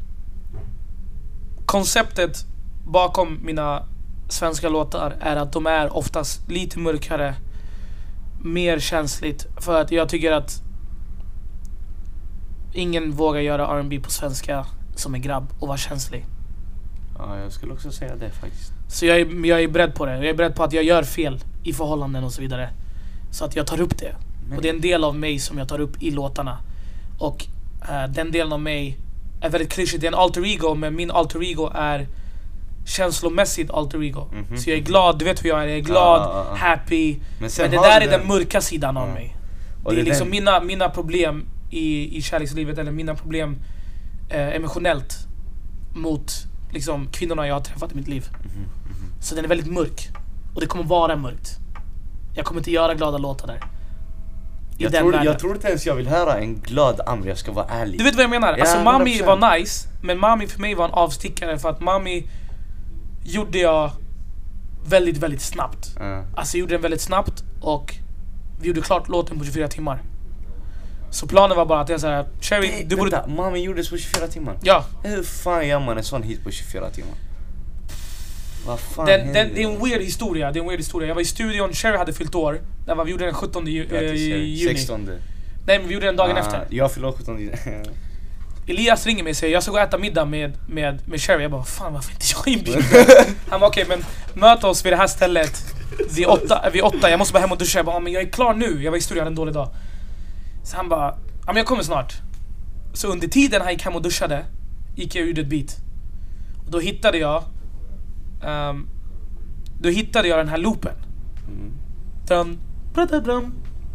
konceptet 1.66 2.44
bakom 2.86 3.38
mina 3.44 3.82
svenska 4.28 4.68
låtar 4.68 5.16
är 5.20 5.36
att 5.36 5.52
de 5.52 5.66
är 5.66 5.96
oftast 5.96 6.50
lite 6.50 6.78
mörkare, 6.78 7.34
mer 8.44 8.78
känsligt. 8.78 9.46
För 9.56 9.80
att 9.80 9.92
jag 9.92 10.08
tycker 10.08 10.32
att 10.32 10.62
ingen 12.72 13.12
vågar 13.12 13.40
göra 13.40 13.66
R&B 13.78 14.00
på 14.00 14.10
svenska 14.10 14.66
som 14.94 15.14
en 15.14 15.22
grabb 15.22 15.52
och 15.58 15.68
vara 15.68 15.78
känslig. 15.78 16.26
Ja, 17.18 17.38
jag 17.38 17.52
skulle 17.52 17.72
också 17.72 17.90
säga 17.92 18.16
det 18.16 18.30
faktiskt. 18.30 18.72
Så 18.88 19.06
jag 19.06 19.20
är, 19.20 19.46
jag 19.46 19.62
är 19.62 19.68
beredd 19.68 19.94
på 19.94 20.06
det. 20.06 20.12
Jag 20.16 20.24
är 20.26 20.34
beredd 20.34 20.54
på 20.54 20.62
att 20.64 20.72
jag 20.72 20.84
gör 20.84 21.02
fel 21.02 21.40
i 21.64 21.72
förhållanden 21.72 22.24
och 22.24 22.32
så 22.32 22.40
vidare. 22.42 22.70
Så 23.30 23.44
att 23.44 23.56
jag 23.56 23.66
tar 23.66 23.80
upp 23.80 23.98
det. 23.98 24.14
Och 24.56 24.62
det 24.62 24.68
är 24.68 24.74
en 24.74 24.80
del 24.80 25.04
av 25.04 25.16
mig 25.16 25.38
som 25.38 25.58
jag 25.58 25.68
tar 25.68 25.78
upp 25.80 26.02
i 26.02 26.10
låtarna. 26.10 26.58
Och 27.18 27.46
eh, 27.88 28.10
den 28.10 28.32
delen 28.32 28.52
av 28.52 28.60
mig 28.60 28.98
är 29.40 29.50
väldigt 29.50 29.72
klyschigt. 29.72 30.00
Det 30.00 30.06
är 30.06 30.12
en 30.12 30.18
alter 30.18 30.46
ego, 30.46 30.74
men 30.74 30.96
min 30.96 31.10
alter 31.10 31.42
ego 31.42 31.70
är 31.74 32.06
känslomässigt 32.86 33.70
alter 33.70 34.02
ego. 34.02 34.28
Mhm. 34.32 34.58
Så 34.58 34.70
jag 34.70 34.78
är 34.78 34.82
glad, 34.82 35.18
du 35.18 35.24
vet 35.24 35.44
hur 35.44 35.48
jag 35.48 35.62
är. 35.62 35.66
Jag 35.66 35.76
är 35.78 35.82
glad, 35.82 36.20
Ja, 36.20 36.30
ja, 36.34 36.46
ja. 36.50 36.56
happy. 36.68 37.16
Men 37.40 37.50
Men 37.58 37.70
det 37.70 37.76
där 37.76 38.00
är 38.00 38.10
den 38.10 38.26
mörka 38.28 38.60
sidan 38.60 38.96
av 38.96 39.08
mig. 39.08 39.36
Och 39.84 39.90
det 39.92 39.94
är 39.94 39.96
det 39.96 40.00
är 40.02 40.04
liksom 40.04 40.24
den- 40.26 40.30
mina, 40.30 40.60
mina 40.60 40.88
problem 40.88 41.44
i, 41.70 42.18
i 42.18 42.22
kärlekslivet, 42.22 42.78
eller 42.78 42.92
mina 42.92 43.14
problem 43.14 43.56
eh, 44.30 44.48
emotionellt 44.56 45.14
mot 45.94 46.32
liksom, 46.70 47.06
kvinnorna 47.12 47.46
jag 47.46 47.54
har 47.54 47.60
träffat 47.60 47.92
i 47.92 47.94
mitt 47.94 48.08
liv. 48.08 48.26
Mhm, 48.30 48.62
mhm. 48.62 49.12
Så 49.20 49.34
den 49.34 49.44
är 49.44 49.48
väldigt 49.48 49.72
mörk. 49.72 50.08
Och 50.54 50.60
det 50.60 50.66
kommer 50.66 50.84
vara 50.84 51.16
mörkt. 51.16 51.56
Jag 52.34 52.44
kommer 52.44 52.60
inte 52.60 52.70
göra 52.70 52.94
glada 52.94 53.18
låtar 53.18 53.46
där. 53.46 53.56
I 53.56 54.82
Jag 54.82 54.92
den 54.92 55.00
tror, 55.02 55.12
världen. 55.12 55.26
jag 55.26 55.38
tror 55.38 55.54
inte 55.54 55.68
ens 55.68 55.86
jag 55.86 55.94
vill 55.94 56.08
höra 56.08 56.38
en 56.38 56.54
glad 56.60 57.00
Amr, 57.06 57.26
jag 57.28 57.38
ska 57.38 57.52
vara 57.52 57.66
ärlig. 57.66 57.98
Du 57.98 58.04
vet 58.04 58.14
vad 58.14 58.22
jag 58.22 58.30
menar? 58.30 58.56
Ja, 58.56 58.60
alltså 58.60 58.80
Mami 58.80 59.20
100%. 59.22 59.26
var 59.26 59.58
nice, 59.58 59.88
men 60.02 60.18
Mami 60.18 60.46
för 60.46 60.60
mig 60.60 60.74
var 60.74 60.84
en 60.84 60.90
avstickare 60.90 61.58
för 61.58 61.68
att 61.68 61.80
Mami 61.80 62.30
gjorde 63.24 63.58
jag 63.58 63.90
väldigt, 64.88 65.16
väldigt 65.16 65.40
snabbt. 65.42 65.96
Ja. 65.98 66.24
Alltså 66.36 66.56
jag 66.56 66.60
gjorde 66.60 66.74
den 66.74 66.82
väldigt 66.82 67.00
snabbt 67.00 67.44
och 67.60 67.94
vi 68.60 68.68
gjorde 68.68 68.80
klart 68.80 69.08
låten 69.08 69.38
på 69.38 69.44
24 69.44 69.68
timmar. 69.68 70.02
Så 71.10 71.26
planen 71.26 71.56
var 71.56 71.66
bara 71.66 71.80
att 71.80 71.88
jag 71.88 72.00
såhär, 72.00 72.24
Cherry, 72.40 72.68
Det- 72.68 72.84
du 72.84 72.96
borde... 72.96 73.10
Vänta, 73.10 73.28
Mami 73.28 73.60
gjordes 73.60 73.90
på 73.90 73.96
24 73.96 74.26
timmar? 74.26 74.54
Ja, 74.62 74.84
Hur 75.04 75.22
fan 75.22 75.68
gör 75.68 75.80
man 75.80 75.98
en 75.98 76.04
sån 76.04 76.22
hit 76.22 76.44
på 76.44 76.50
24 76.50 76.90
timmar? 76.90 77.14
Vad 78.66 78.80
fan 78.80 79.06
den, 79.06 79.32
den, 79.32 79.54
det 79.54 79.62
är 79.62 79.68
en 79.68 79.84
weird 79.84 80.02
historia. 80.02 80.52
Det 80.52 80.58
är 80.58 80.60
en 80.62 80.68
weird 80.68 80.80
historia. 80.80 81.08
Jag 81.08 81.14
var 81.14 81.22
i 81.22 81.24
studion, 81.24 81.72
Cherry 81.72 81.96
hade 81.98 82.12
fyllt 82.12 82.34
år. 82.34 82.60
Det 82.86 82.94
var, 82.94 83.04
vi 83.04 83.10
gjorde 83.10 83.24
den 83.24 83.34
17 83.34 83.66
ju, 83.66 83.82
eh, 83.84 83.88
Grattis, 83.90 84.08
Sherry. 84.10 84.44
juni. 84.44 84.74
16 84.76 85.10
Nej 85.66 85.78
men 85.78 85.88
vi 85.88 85.94
gjorde 85.94 86.06
den 86.06 86.16
dagen 86.16 86.36
Ah, 86.36 86.40
efter. 86.40 86.66
Jag 86.70 86.92
fyller 86.92 87.12
17 87.12 87.38
juni. 87.40 87.52
Elias 88.68 89.06
ringer 89.06 89.24
mig 89.24 89.30
och 89.30 89.36
säger 89.36 89.52
jag 89.52 89.62
ska 89.62 89.72
gå 89.72 89.78
och 89.78 89.82
äta 89.84 89.98
middag 89.98 90.24
med, 90.24 90.52
med, 90.68 91.08
med 91.08 91.20
Sherry. 91.20 91.42
Jag 91.42 91.50
bara 91.50 91.64
fan 91.64 91.92
varför 91.92 92.12
inte 92.12 92.26
jag 92.34 92.48
inbjuden? 92.48 92.82
Han 93.48 93.60
bara 93.60 93.68
okej 93.68 93.84
men 93.88 94.04
möt 94.34 94.64
oss 94.64 94.84
vid 94.84 94.92
det 94.92 94.96
här 94.96 95.06
stället 95.06 95.64
vid 96.10 96.26
åtta, 96.26 96.70
vid 96.72 96.82
åtta. 96.82 97.10
jag 97.10 97.18
måste 97.18 97.32
bara 97.32 97.40
hem 97.40 97.52
och 97.52 97.58
duscha. 97.58 97.78
Jag 97.78 97.86
bara 97.86 97.96
"Ja, 97.96 98.00
men 98.00 98.12
jag 98.12 98.22
är 98.22 98.28
klar 98.28 98.54
nu, 98.54 98.82
jag 98.84 98.90
var 98.90 98.98
i 98.98 99.00
studion, 99.00 99.18
jag 99.18 99.24
hade 99.24 99.30
en 99.32 99.34
dålig 99.36 99.54
dag. 99.54 99.68
Så 100.68 100.76
han 100.76 100.88
bara 100.88 101.10
ja 101.40 101.46
men 101.46 101.56
jag 101.56 101.66
kommer 101.66 101.82
snart. 101.82 102.14
Så 102.92 103.08
under 103.08 103.28
tiden 103.28 103.62
han 103.62 103.72
gick 103.72 103.82
hem 103.82 103.94
och 103.94 104.02
duschade 104.02 104.44
gick 104.96 105.14
jag 105.14 105.24
ut 105.26 105.38
ett 105.38 105.46
beat. 105.46 105.76
Och 106.64 106.70
då 106.70 106.80
hittade 106.80 107.18
jag 107.18 107.44
ehm, 108.42 108.88
Då 109.80 109.88
hittade 109.88 110.28
jag 110.28 110.38
den 110.38 110.48
här 110.48 110.58
loopen. 110.58 110.94
Mm. 111.46 111.72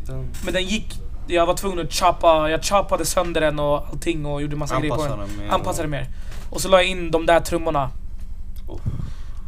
Dum. 0.06 0.28
Men 0.46 0.54
den 0.54 0.64
gick, 0.64 1.02
jag 1.28 1.46
var 1.46 1.54
tvungen 1.54 1.86
att 1.86 1.94
choppa, 1.94 2.50
jag 2.50 2.64
choppade 2.64 3.06
sönder 3.06 3.42
den 3.42 3.60
och 3.60 3.88
allting 3.88 4.26
och 4.26 4.42
gjorde 4.42 4.56
massa 4.56 4.80
grejer 4.80 4.96
på 4.96 5.08
den. 5.08 5.38
mer. 5.38 5.50
Anpassade 5.50 5.88
mer. 5.88 6.08
Och 6.50 6.62
så 6.62 6.70
la 6.70 6.78
jag 6.78 6.86
in 6.86 7.12
de 7.12 7.26
där 7.26 7.40
trummorna. 7.40 7.90
Oh. 8.68 8.80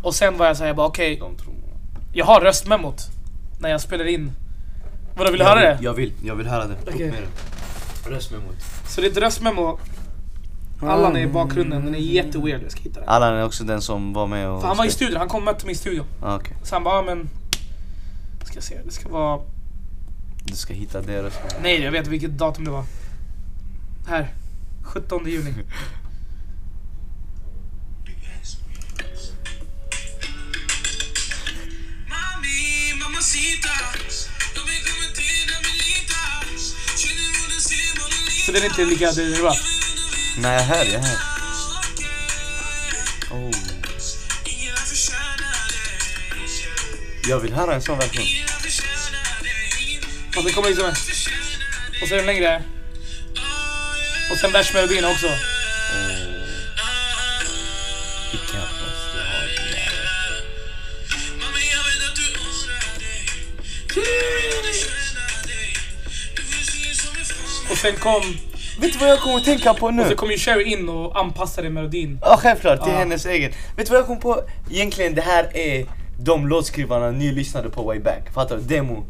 Och 0.03 0.15
sen 0.15 0.37
var 0.37 0.45
jag 0.45 0.57
såhär, 0.57 0.67
jag 0.67 0.75
bara 0.75 0.87
okej, 0.87 1.17
trummorna. 1.17 1.77
jag 2.13 2.25
har 2.25 2.41
röstmemot. 2.41 3.01
När 3.59 3.69
jag 3.69 3.81
spelar 3.81 4.05
in. 4.05 4.31
Vadå, 5.15 5.31
vill 5.31 5.39
du 5.39 5.45
Jag 5.45 5.49
höra 5.55 5.59
vill- 5.69 5.77
det? 5.77 5.83
Jag 5.83 5.93
vill, 5.93 6.13
jag 6.23 6.35
vill 6.35 6.47
höra 6.47 6.67
det. 6.67 6.73
Upp 6.73 6.89
Okej. 6.93 7.11
med 7.11 7.21
det. 7.23 8.09
Röstmemot. 8.09 8.55
Så 8.87 9.01
det 9.01 9.07
är 9.07 9.11
ett 9.11 9.17
röstmemo. 9.17 9.79
Allan 10.81 11.15
är 11.15 11.19
i 11.21 11.27
bakgrunden, 11.27 11.85
den 11.85 11.95
är 11.95 11.99
jätteweird, 11.99 12.63
jag 12.63 12.71
ska 12.71 12.81
hitta 12.81 12.99
den. 12.99 13.09
Allan 13.09 13.33
är 13.33 13.43
också 13.45 13.63
den 13.63 13.81
som 13.81 14.13
var 14.13 14.27
med 14.27 14.49
och... 14.49 14.61
För 14.61 14.67
han 14.67 14.77
var 14.77 14.85
i 14.85 14.91
studion, 14.91 15.17
han 15.17 15.27
kom 15.27 15.37
och 15.37 15.45
mötte 15.45 15.65
mig 15.65 15.71
i 15.73 15.77
studion. 15.77 16.05
Ah, 16.21 16.35
Okej, 16.35 16.57
Så 16.63 16.75
han 16.75 16.83
bara, 16.83 16.95
ja 16.95 17.01
men... 17.01 17.29
Ska 18.45 18.61
se, 18.61 18.77
det 18.85 18.91
ska 18.91 19.09
vara... 19.09 19.41
du 20.45 20.55
ska 20.55 20.73
hitta 20.73 21.01
det 21.01 21.23
rösten. 21.23 21.49
Nej, 21.63 21.81
jag 21.81 21.91
vet 21.91 22.07
vilket 22.07 22.31
datum 22.31 22.65
det 22.65 22.71
var. 22.71 22.83
Här. 24.07 24.33
17 24.83 25.25
juni. 25.29 25.53
Mami, 32.09 32.93
mamacitas, 32.99 34.24
Så 38.45 38.51
den 38.51 38.61
är 38.61 38.65
inte 38.65 38.85
lika 38.85 39.11
det 39.11 39.41
var. 39.41 39.57
Nej, 40.37 40.53
jag 40.53 40.63
hör, 40.63 40.85
jag 40.85 40.99
hör. 40.99 41.17
Oh. 43.31 43.51
Jag 47.27 47.39
vill 47.39 47.53
höra 47.53 47.75
en 47.75 47.81
sån 47.81 47.97
version. 47.97 48.25
Och 50.37 50.43
sen 50.43 50.53
kommer 50.53 50.69
liksom... 50.69 50.89
Och 52.01 52.07
så 52.07 52.13
är 52.13 52.17
den 52.17 52.25
längre. 52.25 52.63
Och 54.31 54.37
sen 54.37 54.51
versmelodin 54.51 55.05
också. 55.05 55.27
Sen 67.85 67.95
kom... 67.99 68.21
Vet 68.81 68.93
du 68.93 68.99
vad 68.99 69.09
jag 69.09 69.19
kommer 69.19 69.35
att 69.35 69.43
tänka 69.45 69.73
på 69.73 69.91
nu? 69.91 70.01
Och 70.01 70.07
så 70.07 70.15
kom 70.15 70.31
ju 70.31 70.37
Sherry 70.37 70.63
in 70.73 70.89
och 70.89 71.19
anpassade 71.19 71.69
melodin. 71.69 72.19
Ja 72.21 72.37
självklart, 72.41 72.83
till 72.83 72.91
Ja. 72.93 72.97
hennes 72.99 73.25
egen. 73.25 73.51
Vet 73.77 73.85
du 73.85 73.91
vad 73.91 73.99
jag 73.99 74.07
kom 74.07 74.19
på? 74.19 74.41
Egentligen 74.71 75.15
det 75.15 75.21
här 75.21 75.57
är 75.57 75.85
de 76.19 76.47
låtskrivarna 76.47 77.11
ni 77.11 77.31
lyssnade 77.31 77.69
på 77.69 77.83
way 77.83 77.99
back. 77.99 78.33
Fattar 78.33 78.55
du? 78.57 78.61
Demo. 78.61 79.05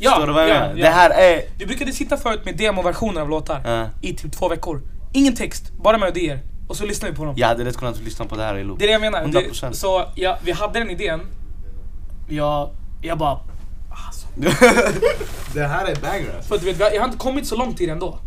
Ja, 0.00 0.10
Förstår 0.10 0.26
du 0.26 0.32
vad 0.32 0.42
jag 0.42 0.50
ja, 0.50 0.54
menar? 0.60 0.76
ja. 0.76 0.84
Det 0.84 0.90
här 0.90 1.10
är... 1.10 1.42
Vi 1.58 1.66
brukade 1.66 1.92
sitta 1.92 2.16
förut 2.16 2.40
med 2.44 2.56
demoversioner 2.56 3.20
av 3.20 3.28
låtar 3.30 3.60
Ja. 3.64 3.86
i 4.08 4.14
typ 4.14 4.32
två 4.32 4.48
veckor. 4.48 4.80
Ingen 5.12 5.34
text, 5.34 5.72
bara 5.82 5.98
melodier. 5.98 6.40
Och 6.68 6.76
så 6.76 6.86
lyssnar 6.86 7.10
vi 7.10 7.16
på 7.16 7.24
dem. 7.24 7.34
Jag 7.36 7.48
hade 7.48 7.64
lätt 7.64 7.76
kunnat 7.76 8.00
lyssna 8.00 8.24
på 8.24 8.36
det 8.36 8.42
här 8.42 8.56
i 8.58 8.64
loop. 8.64 8.78
Det 8.78 8.84
är 8.84 8.86
det 8.86 8.92
jag 8.92 9.00
menar. 9.00 9.24
100%. 9.24 9.68
Det, 9.70 9.76
så 9.76 10.04
ja, 10.14 10.38
vi 10.44 10.52
hade 10.52 10.78
den 10.78 10.90
idén. 10.90 11.20
Jag, 12.28 12.70
jag 13.02 13.18
bara... 13.18 13.40
Alltså, 14.46 14.64
det 15.54 15.66
här 15.66 15.86
är 15.86 15.96
bangers. 15.96 16.46
för 16.46 16.54
att 16.54 16.60
du 16.60 16.72
vet, 16.72 16.94
jag 16.94 17.00
har 17.00 17.06
inte 17.06 17.18
kommit 17.18 17.46
så 17.46 17.56
långt 17.56 17.80
i 17.80 17.86
den 17.86 17.98
då. 17.98 18.18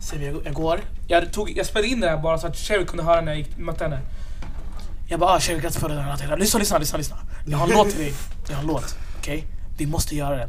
Så 0.00 0.16
jag, 0.16 0.40
jag 0.44 0.54
går, 0.54 0.80
jag, 1.06 1.32
tog, 1.32 1.50
jag 1.50 1.66
spelade 1.66 1.88
in 1.88 2.00
det 2.00 2.08
här 2.08 2.16
bara 2.16 2.38
så 2.38 2.46
att 2.46 2.56
Sherry 2.56 2.86
kunde 2.86 3.02
höra 3.02 3.20
när 3.20 3.32
jag 3.32 3.38
gick, 3.38 3.58
mötte 3.58 3.84
henne. 3.84 4.00
Jag 5.08 5.20
bara 5.20 5.30
ah, 5.30 5.40
Sherry 5.40 5.60
grattis 5.60 5.80
för 5.80 5.88
den 5.88 5.98
här. 5.98 6.36
Lyssna, 6.36 6.58
lyssna, 6.58 6.78
lyssna, 6.78 6.98
lyssna. 6.98 7.16
Jag 7.46 7.58
har 7.58 7.68
en 7.68 7.74
låt 7.74 7.90
till 7.90 7.98
dig. 7.98 8.14
Jag 8.48 8.54
har 8.54 8.62
en 8.62 8.68
låt. 8.68 8.96
Okej? 9.18 9.44
Vi 9.78 9.86
måste 9.86 10.16
göra 10.16 10.36
den. 10.36 10.48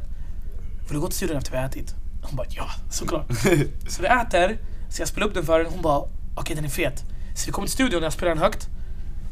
Vill 0.79 0.93
du 0.93 0.99
gå 0.99 1.07
till 1.07 1.17
studion 1.17 1.37
efter 1.37 1.51
vi 1.51 1.57
har 1.57 1.65
ätit? 1.65 1.95
Hon 2.21 2.35
bara 2.35 2.47
ja, 2.49 2.67
såklart. 2.89 3.27
så 3.87 4.01
vi 4.01 4.07
äter, 4.07 4.57
så 4.89 5.01
jag 5.01 5.07
spelar 5.07 5.27
upp 5.27 5.33
den 5.33 5.45
för 5.45 5.57
henne. 5.57 5.69
Hon 5.73 5.81
bara 5.81 6.03
okej 6.35 6.55
den 6.55 6.65
är 6.65 6.69
fet. 6.69 7.03
Så 7.35 7.45
vi 7.45 7.51
kommer 7.51 7.67
till 7.67 7.73
studion 7.73 7.99
och 7.99 8.05
jag 8.05 8.13
spelar 8.13 8.29
den 8.29 8.43
högt. 8.43 8.67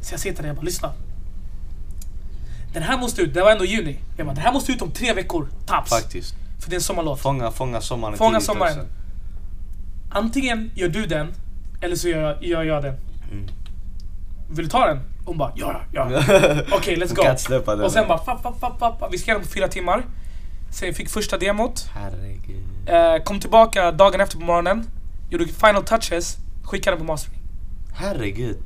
Så 0.02 0.14
jag 0.14 0.20
sitter 0.20 0.44
där 0.44 0.50
och 0.50 0.56
bara 0.56 0.62
lyssna. 0.62 0.94
Den 2.76 2.84
här 2.84 2.98
måste 2.98 3.22
ut, 3.22 3.34
det 3.34 3.42
var 3.42 3.52
ändå 3.52 3.66
juni. 3.66 4.00
Jag 4.18 4.28
bara 4.28 4.34
den 4.34 4.44
här 4.44 4.54
måste 4.54 4.72
ut 4.72 4.82
om 4.82 4.92
tre 4.92 5.14
veckor, 5.14 5.48
taps. 5.66 5.90
Faktiskt. 5.90 6.36
För 6.60 6.70
det 6.70 6.74
är 6.74 6.78
en 6.78 6.82
sommarlåt. 6.82 7.20
Fånga, 7.20 7.52
fånga 7.52 7.82
sommaren 7.82 8.18
Fånga 8.18 8.42
sommaren. 8.42 8.80
också. 8.80 8.92
Antingen 10.10 10.72
gör 10.76 10.90
du 10.90 11.06
den, 11.06 11.34
eller 11.82 11.96
så 11.96 12.08
gör, 12.08 12.38
gör 12.42 12.64
jag 12.64 12.84
den. 12.84 12.94
Mm. 13.32 13.48
Vill 14.50 14.66
du 14.66 14.72
ta 14.72 14.88
den? 14.88 15.00
Hon 15.26 15.38
bara 15.38 15.52
ja, 15.56 15.82
ja. 15.92 16.06
Okej, 16.72 16.96
let's 16.96 17.08
Hon 17.08 17.60
go. 17.64 17.66
den. 17.76 17.82
Och 17.86 17.92
sen 17.92 18.08
bara 18.08 18.18
fapp, 18.18 18.42
fapp, 18.42 18.60
fapp, 18.60 18.80
fapp. 18.80 19.14
Vi 19.14 19.18
skrev 19.18 19.36
den 19.36 19.44
på 19.44 19.52
fyra 19.52 19.68
timmar. 19.68 20.06
Sen 20.72 20.94
fick 20.94 21.10
första 21.10 21.38
demot. 21.38 21.90
Herregud. 21.94 22.66
Eh, 23.18 23.24
kom 23.24 23.40
tillbaka 23.40 23.92
dagen 23.92 24.22
efter 24.22 24.38
på 24.38 24.46
morgonen. 24.46 24.88
Gjorde 25.30 25.48
final 25.48 25.84
touches. 25.84 26.38
Skickade 26.64 26.98
den 26.98 27.06
på 27.06 27.12
mastering. 27.14 27.42
Herregud. 27.94 28.58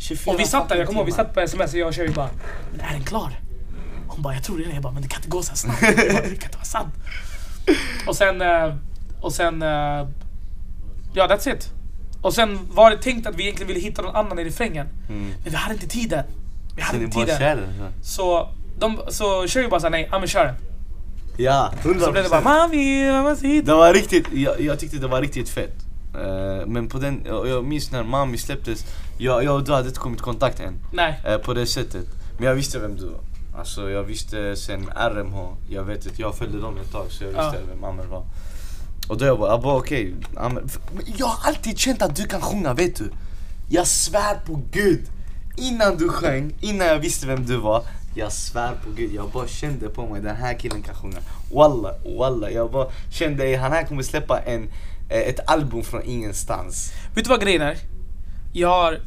24 0.00 0.34
Och 0.34 0.40
vi 0.40 0.44
satt 0.44 0.68
där, 0.68 0.76
jag 0.76 0.86
kommer 0.86 1.00
ihåg, 1.00 1.06
vi 1.06 1.12
satt 1.12 1.34
på 1.34 1.40
sms 1.40 1.72
och 1.72 1.78
jag 1.78 1.88
och 1.88 1.94
Sherry 1.94 2.12
bara 2.12 2.30
Men 2.72 2.80
är 2.80 2.92
den 2.92 3.04
klar? 3.04 3.40
Hon 4.08 4.22
bara 4.22 4.34
jag 4.34 4.44
tror 4.44 4.58
det 4.58 4.64
är. 4.64 4.74
Jag 4.74 4.82
bara 4.82 4.92
men 4.92 5.02
det 5.02 5.08
kan 5.08 5.18
inte 5.18 5.28
gå 5.28 5.42
så 5.42 5.48
här 5.50 5.56
snabbt. 5.56 5.80
Bara, 5.80 5.92
det 5.92 6.20
kan 6.20 6.30
inte 6.30 6.56
vara 6.56 6.64
sant. 6.64 6.94
Och 8.06 8.16
sen, 8.16 8.42
eh, 8.42 8.74
och 9.20 9.32
sen, 9.32 9.62
eh, 9.62 9.68
ja 11.14 11.26
that's 11.28 11.54
it. 11.54 11.72
Och 12.22 12.34
sen 12.34 12.58
var 12.70 12.90
det 12.90 12.96
tänkt 12.96 13.26
att 13.26 13.36
vi 13.36 13.42
egentligen 13.42 13.68
ville 13.68 13.80
hitta 13.80 14.02
någon 14.02 14.16
annan 14.16 14.38
i 14.38 14.44
refrängen. 14.44 14.86
Mm. 15.08 15.26
Men 15.28 15.50
vi 15.50 15.56
hade 15.56 15.74
inte 15.74 15.88
tiden. 15.88 16.24
Vi 16.76 16.82
Så 16.82 16.86
hade 16.86 16.98
ni 16.98 17.04
inte 17.04 17.18
tiden. 17.18 17.38
kör 17.38 17.68
så? 18.02 18.14
Så, 18.16 18.48
de, 18.78 19.00
så 19.08 19.48
Sherry 19.48 19.68
bara 19.68 19.80
sa 19.80 19.88
nej, 19.88 20.08
ja 20.12 20.18
men 20.18 20.28
kör 20.28 20.44
den. 20.44 20.54
Ja, 21.36 21.72
100%. 21.82 22.00
Så 22.04 22.12
blev 22.12 22.24
det 22.24 22.30
bara 22.30 22.40
mami, 22.40 23.12
mami, 23.12 23.60
Det 23.62 23.74
var 23.74 23.94
riktigt, 23.94 24.26
jag, 24.32 24.60
jag 24.60 24.78
tyckte 24.78 24.96
det 24.96 25.08
var 25.08 25.20
riktigt 25.20 25.48
fett. 25.48 25.76
Eh, 26.14 26.66
men 26.66 26.88
på 26.88 26.98
den, 26.98 27.22
jag, 27.26 27.48
jag 27.48 27.64
minns 27.64 27.90
när 27.90 28.02
Mami 28.04 28.38
släpptes, 28.38 28.84
jag, 29.18 29.44
jag 29.44 29.54
och 29.54 29.64
du 29.64 29.72
hade 29.72 29.88
inte 29.88 30.00
kommit 30.00 30.18
i 30.20 30.22
kontakt 30.22 30.60
än. 30.60 30.74
Nej. 30.92 31.20
eh, 31.26 31.36
på 31.38 31.54
det 31.54 31.66
sättet. 31.66 32.06
Men 32.38 32.46
jag 32.48 32.54
visste 32.54 32.78
vem 32.78 32.96
du 32.96 33.06
var. 33.06 33.20
Alltså 33.58 33.90
jag 33.90 34.02
visste 34.02 34.56
sen 34.56 34.88
RMH, 34.96 35.36
jag 35.68 35.84
vet 35.84 36.06
att 36.06 36.18
jag 36.18 36.34
följde 36.34 36.60
dem 36.60 36.76
ett 36.78 36.92
tag 36.92 37.06
så 37.08 37.24
jag 37.24 37.28
visste 37.28 37.42
Ja. 37.42 37.74
vem 37.74 37.84
Amer 37.84 38.04
var. 38.04 38.24
Och 39.08 39.18
då 39.18 39.24
jag 39.24 39.38
bara, 39.38 39.50
jag 39.50 39.62
bara 39.62 39.76
okej, 39.76 40.14
Amer- 40.36 40.78
men 40.94 41.04
jag 41.16 41.26
har 41.26 41.48
alltid 41.48 41.78
känt 41.78 42.02
att 42.02 42.16
du 42.16 42.24
kan 42.26 42.40
sjunga 42.40 42.74
vet 42.74 42.96
du. 42.96 43.10
Jag 43.68 43.86
svär 43.86 44.34
på 44.46 44.60
gud. 44.72 45.00
Innan 45.56 45.96
du 45.96 46.08
sjöng, 46.08 46.54
innan 46.60 46.86
jag 46.86 46.98
visste 46.98 47.26
vem 47.26 47.46
du 47.46 47.56
var. 47.56 47.82
Jag 48.14 48.32
svär 48.32 48.72
på 48.84 48.90
gud, 48.96 49.12
jag 49.14 49.30
bara 49.30 49.46
kände 49.46 49.88
på 49.88 50.06
mig 50.06 50.20
den 50.20 50.36
här 50.36 50.54
killen 50.58 50.82
kan 50.82 50.94
sjunga. 50.94 51.18
Walla, 51.54 51.94
walla. 52.18 52.50
Jag 52.50 52.70
bara 52.70 52.86
kände 53.10 53.56
han 53.56 53.72
här 53.72 53.84
kommer 53.84 54.02
släppa 54.02 54.38
en, 54.38 54.68
ett 55.10 55.40
album 55.50 55.82
från 55.82 56.02
ingenstans. 56.04 56.92
Vet 57.14 57.24
du 57.24 57.28
vad 57.30 57.40
grejen 57.40 57.62
är? 57.62 57.76
Jag 58.52 58.68
har, 58.68 58.98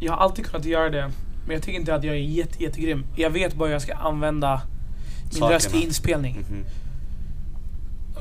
jag 0.00 0.12
har 0.12 0.18
alltid 0.18 0.46
kunnat 0.46 0.64
göra 0.64 0.90
det. 0.90 1.10
Men 1.46 1.54
jag 1.54 1.62
tycker 1.62 1.78
inte 1.78 1.94
att 1.94 2.04
jag 2.04 2.14
är 2.14 2.18
jätte, 2.18 2.62
jättegrym. 2.62 3.06
Jag 3.16 3.30
vet 3.30 3.54
bara 3.54 3.66
hur 3.66 3.72
jag 3.72 3.82
ska 3.82 3.94
använda 3.94 4.62
min 5.22 5.32
Sakerna. 5.32 5.56
röst 5.56 5.74
i 5.74 5.82
inspelning. 5.82 6.36
Mhm. 6.50 6.64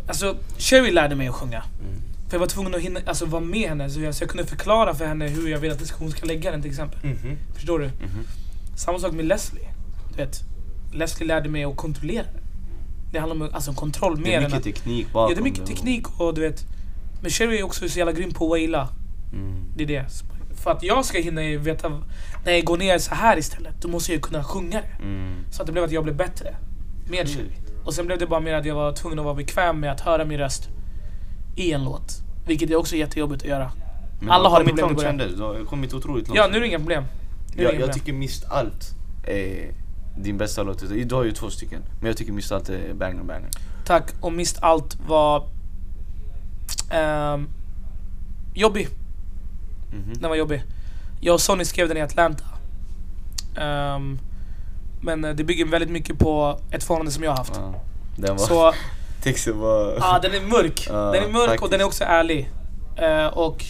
Alltså, 0.07 0.35
Sherry 0.57 0.91
lärde 0.91 1.15
mig 1.15 1.27
att 1.27 1.35
sjunga. 1.35 1.63
Mm. 1.81 2.01
För 2.27 2.35
jag 2.35 2.39
var 2.39 2.47
tvungen 2.47 2.75
att 2.75 2.81
hinna, 2.81 2.99
alltså, 3.05 3.25
vara 3.25 3.41
med 3.41 3.69
henne 3.69 3.89
så 3.89 3.99
jag, 4.01 4.15
så 4.15 4.23
jag 4.23 4.29
kunde 4.29 4.45
förklara 4.45 4.95
för 4.95 5.05
henne 5.05 5.27
hur 5.27 5.49
jag 5.49 5.59
vill 5.59 5.71
att 5.71 5.89
hon 5.89 6.11
ska 6.11 6.25
lägga 6.25 6.51
den 6.51 6.61
till 6.61 6.71
exempel. 6.71 6.99
Mhm. 7.03 7.37
Förstår 7.55 7.79
du? 7.79 7.85
Mhm. 7.85 8.25
Samma 8.75 8.99
sak 8.99 9.11
med 9.13 9.25
Leslie. 9.25 9.67
Du 10.11 10.17
vet, 10.17 10.41
Leslie 10.93 11.27
lärde 11.27 11.49
mig 11.49 11.63
att 11.63 11.75
kontrollera. 11.77 12.25
Det 13.11 13.19
handlar 13.19 13.47
om 13.47 13.53
alltså, 13.53 13.73
kontroll 13.73 14.17
mer 14.17 14.23
Det 14.23 14.33
är 14.33 14.37
än 14.37 14.43
mycket 14.43 14.63
teknik 14.63 15.07
bakom 15.13 15.29
Ja, 15.31 15.35
det 15.35 15.41
är 15.41 15.43
mycket 15.43 15.65
teknik 15.65 16.19
och 16.19 16.33
du 16.33 16.41
vet. 16.41 16.65
Men 17.23 17.31
Sherry 17.31 17.59
är 17.59 17.63
också 17.63 17.89
så 17.89 17.99
jävla 17.99 18.11
grym 18.11 18.31
på 18.31 18.45
att 18.45 18.49
waila. 18.49 18.89
Mm. 19.33 19.63
Det 19.75 19.83
är 19.83 19.87
det. 19.87 20.05
För 20.63 20.71
att 20.71 20.83
jag 20.83 21.05
ska 21.05 21.17
hinna 21.17 21.41
veta, 21.41 21.89
när 22.45 22.51
jag 22.51 22.63
går 22.63 22.77
ner 22.77 22.97
så 22.97 23.15
här 23.15 23.37
istället, 23.37 23.81
då 23.81 23.87
måste 23.87 24.11
jag 24.11 24.15
ju 24.15 24.21
kunna 24.21 24.43
sjunga 24.43 24.81
det. 24.81 25.03
Mm. 25.03 25.35
Så 25.51 25.61
att 25.61 25.65
det 25.65 25.71
blev 25.71 25.83
att 25.83 25.91
jag 25.91 26.03
blev 26.03 26.15
bättre. 26.15 26.55
Med 27.09 27.19
Mm. 27.19 27.27
Sherry. 27.27 27.55
Och 27.85 27.93
sen 27.93 28.05
blev 28.05 28.19
det 28.19 28.27
bara 28.27 28.39
mer 28.39 28.53
att 28.53 28.65
jag 28.65 28.75
var 28.75 28.93
tvungen 28.93 29.19
att 29.19 29.25
vara 29.25 29.35
bekväm 29.35 29.79
med 29.79 29.91
att 29.91 30.01
höra 30.01 30.25
min 30.25 30.37
röst 30.37 30.69
i 31.55 31.71
en 31.71 31.83
låt. 31.83 32.11
Vilket 32.47 32.69
är 32.69 32.75
också 32.75 32.95
jättejobbigt 32.95 33.43
att 33.43 33.49
göra. 33.49 33.71
Men 34.19 34.29
Alla 34.29 34.49
har 34.49 34.63
problem 34.63 34.91
i 34.91 34.93
början. 34.93 35.17
Du 35.17 35.43
har 35.43 35.65
kommit 35.65 35.93
otroligt 35.93 36.27
långt. 36.27 36.37
Ja, 36.37 36.47
nu 36.51 36.57
är 36.57 36.61
det 36.61 36.67
inga 36.67 36.79
problem. 36.79 37.03
Nu 37.55 37.63
jag, 37.63 37.71
inga 37.71 37.79
jag 37.79 37.89
problem. 37.89 37.93
tycker 37.93 38.13
Mist 38.13 38.45
Allt 38.49 38.91
är 39.27 39.71
din 40.17 40.37
bästa 40.37 40.63
låt. 40.63 40.83
Du 41.07 41.15
har 41.15 41.23
ju 41.23 41.31
två 41.31 41.49
stycken. 41.49 41.81
Men 41.99 42.07
jag 42.07 42.17
tycker 42.17 42.33
Mist 42.33 42.51
Allt 42.51 42.69
är 42.69 42.93
banger 42.93 43.23
banger. 43.23 43.49
Tack. 43.85 44.11
Och 44.21 44.33
Mist 44.33 44.57
Allt 44.61 44.97
var... 45.07 45.49
ehm, 46.89 47.49
jobbig. 48.53 48.87
Mhm. 49.91 50.13
Den 50.13 50.29
var 50.29 50.37
jobbig. 50.37 50.63
Jag 51.21 51.33
och 51.33 51.41
Sonny 51.41 51.65
skrev 51.65 51.87
den 51.87 51.97
i 51.97 52.01
Atlanta. 52.01 52.43
Ehm, 53.57 54.19
men 55.01 55.25
eh, 55.25 55.31
det 55.35 55.43
bygger 55.43 55.65
väldigt 55.65 55.89
mycket 55.89 56.19
på 56.19 56.59
ett 56.71 56.83
förhållande 56.83 57.11
som 57.11 57.23
jag 57.23 57.31
har 57.31 57.37
haft. 57.37 57.53
Ja. 57.55 57.73
Den 58.15 58.37
var... 58.37 58.45
Så 58.45 58.73
Texten 59.23 59.59
var... 59.59 59.97
Ja, 59.99 60.19
den 60.21 60.33
är 60.33 60.41
mörk. 60.41 60.87
Ja, 60.89 60.93
den 60.93 61.23
är 61.23 61.27
mörk 61.27 61.43
och 61.43 61.49
faktiskt. 61.49 61.71
den 61.71 61.81
är 61.81 61.85
också 61.85 62.03
ärlig. 62.03 62.51
Eh, 62.95 63.25
och... 63.25 63.63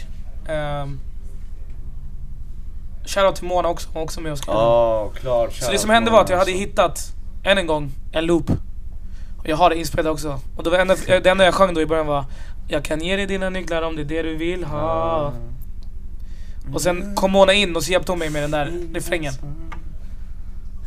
Um, 0.49 0.99
Shoutout 3.06 3.36
till 3.36 3.45
Mona 3.45 3.70
också, 3.70 3.88
hon 3.88 3.95
var 3.95 4.01
också 4.01 4.22
med 4.22 4.32
och 4.32 4.38
skrev. 4.38 4.56
Ja, 4.56 5.12
klart. 5.16 5.54
Så 5.54 5.72
det 5.72 5.78
som 5.78 5.89
hände 5.89 6.12
var 6.12 6.22
att 6.22 6.30
jag 6.30 6.38
hade 6.38 6.51
hittat, 6.51 7.14
än 7.43 7.58
en 7.58 7.68
gång, 7.68 7.91
en 8.12 8.26
loop. 8.26 8.49
Och 9.38 9.49
jag 9.49 9.58
har 9.58 9.70
det 9.70 9.76
inspelat 9.76 10.12
också. 10.12 10.39
Och 10.58 10.64
det, 10.64 10.70
var 10.70 10.78
enda, 10.78 10.95
det 11.08 11.26
enda 11.26 11.45
jag 11.45 11.54
sjöng 11.54 11.74
då 11.74 11.82
i 11.82 11.86
början 11.86 12.08
var 12.08 12.26
Jag 12.68 12.86
kan 12.86 13.01
ge 13.01 13.16
dig 13.16 13.26
dina 13.26 13.49
nycklar 13.49 13.82
om 13.82 13.95
det 13.95 14.01
är 14.01 14.05
det 14.05 14.22
du 14.22 14.36
vill 14.36 14.64
ha. 14.64 15.34
Och 16.74 16.82
sen 16.82 17.16
kom 17.16 17.32
Mona 17.32 17.53
in 17.53 17.76
och 17.76 17.84
så 17.84 17.91
hjälpte 17.91 18.11
hon 18.11 18.20
mig 18.20 18.30
med 18.30 18.43
den 18.43 18.51
där 18.51 18.72
refrängen. 18.93 19.34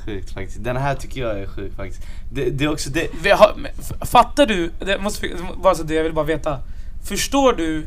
Sjukt 0.07 0.31
faktiskt. 0.31 0.65
Den 0.65 0.77
här 0.77 0.95
tycker 0.95 1.21
jag 1.21 1.41
är 1.41 1.47
sjuk 1.47 1.77
faktiskt. 1.77 2.03
Det, 2.33 2.51
det 2.51 2.65
är 2.65 2.73
också 2.73 2.91
det... 2.91 3.09
Vi 3.23 3.31
har, 3.31 3.55
fattar 4.01 4.47
du, 4.47 4.71
det 4.79 4.99
måste, 4.99 5.29
bara 5.63 5.75
så 5.75 5.83
det 5.83 5.95
jag 5.95 6.03
vill 6.03 6.13
bara 6.13 6.25
veta. 6.25 6.59
Förstår 7.05 7.53
du 7.53 7.87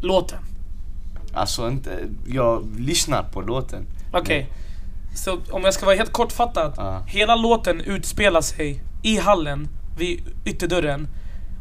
låten? 0.00 0.38
Alltså 1.32 1.68
inte, 1.68 1.90
jag 2.26 2.66
lyssnar 2.78 3.22
på 3.22 3.40
låten. 3.40 3.86
Okej. 4.12 4.48
Så 5.14 5.38
om 5.50 5.64
jag 5.64 5.74
ska 5.74 5.86
vara 5.86 5.96
helt 5.96 6.12
kortfattad. 6.12 6.74
Ja. 6.76 7.02
Hela 7.06 7.36
låten 7.36 7.80
utspelar 7.80 8.40
sig 8.40 8.82
i 9.02 9.18
hallen 9.18 9.68
vid 9.98 10.22
ytterdörren. 10.44 11.08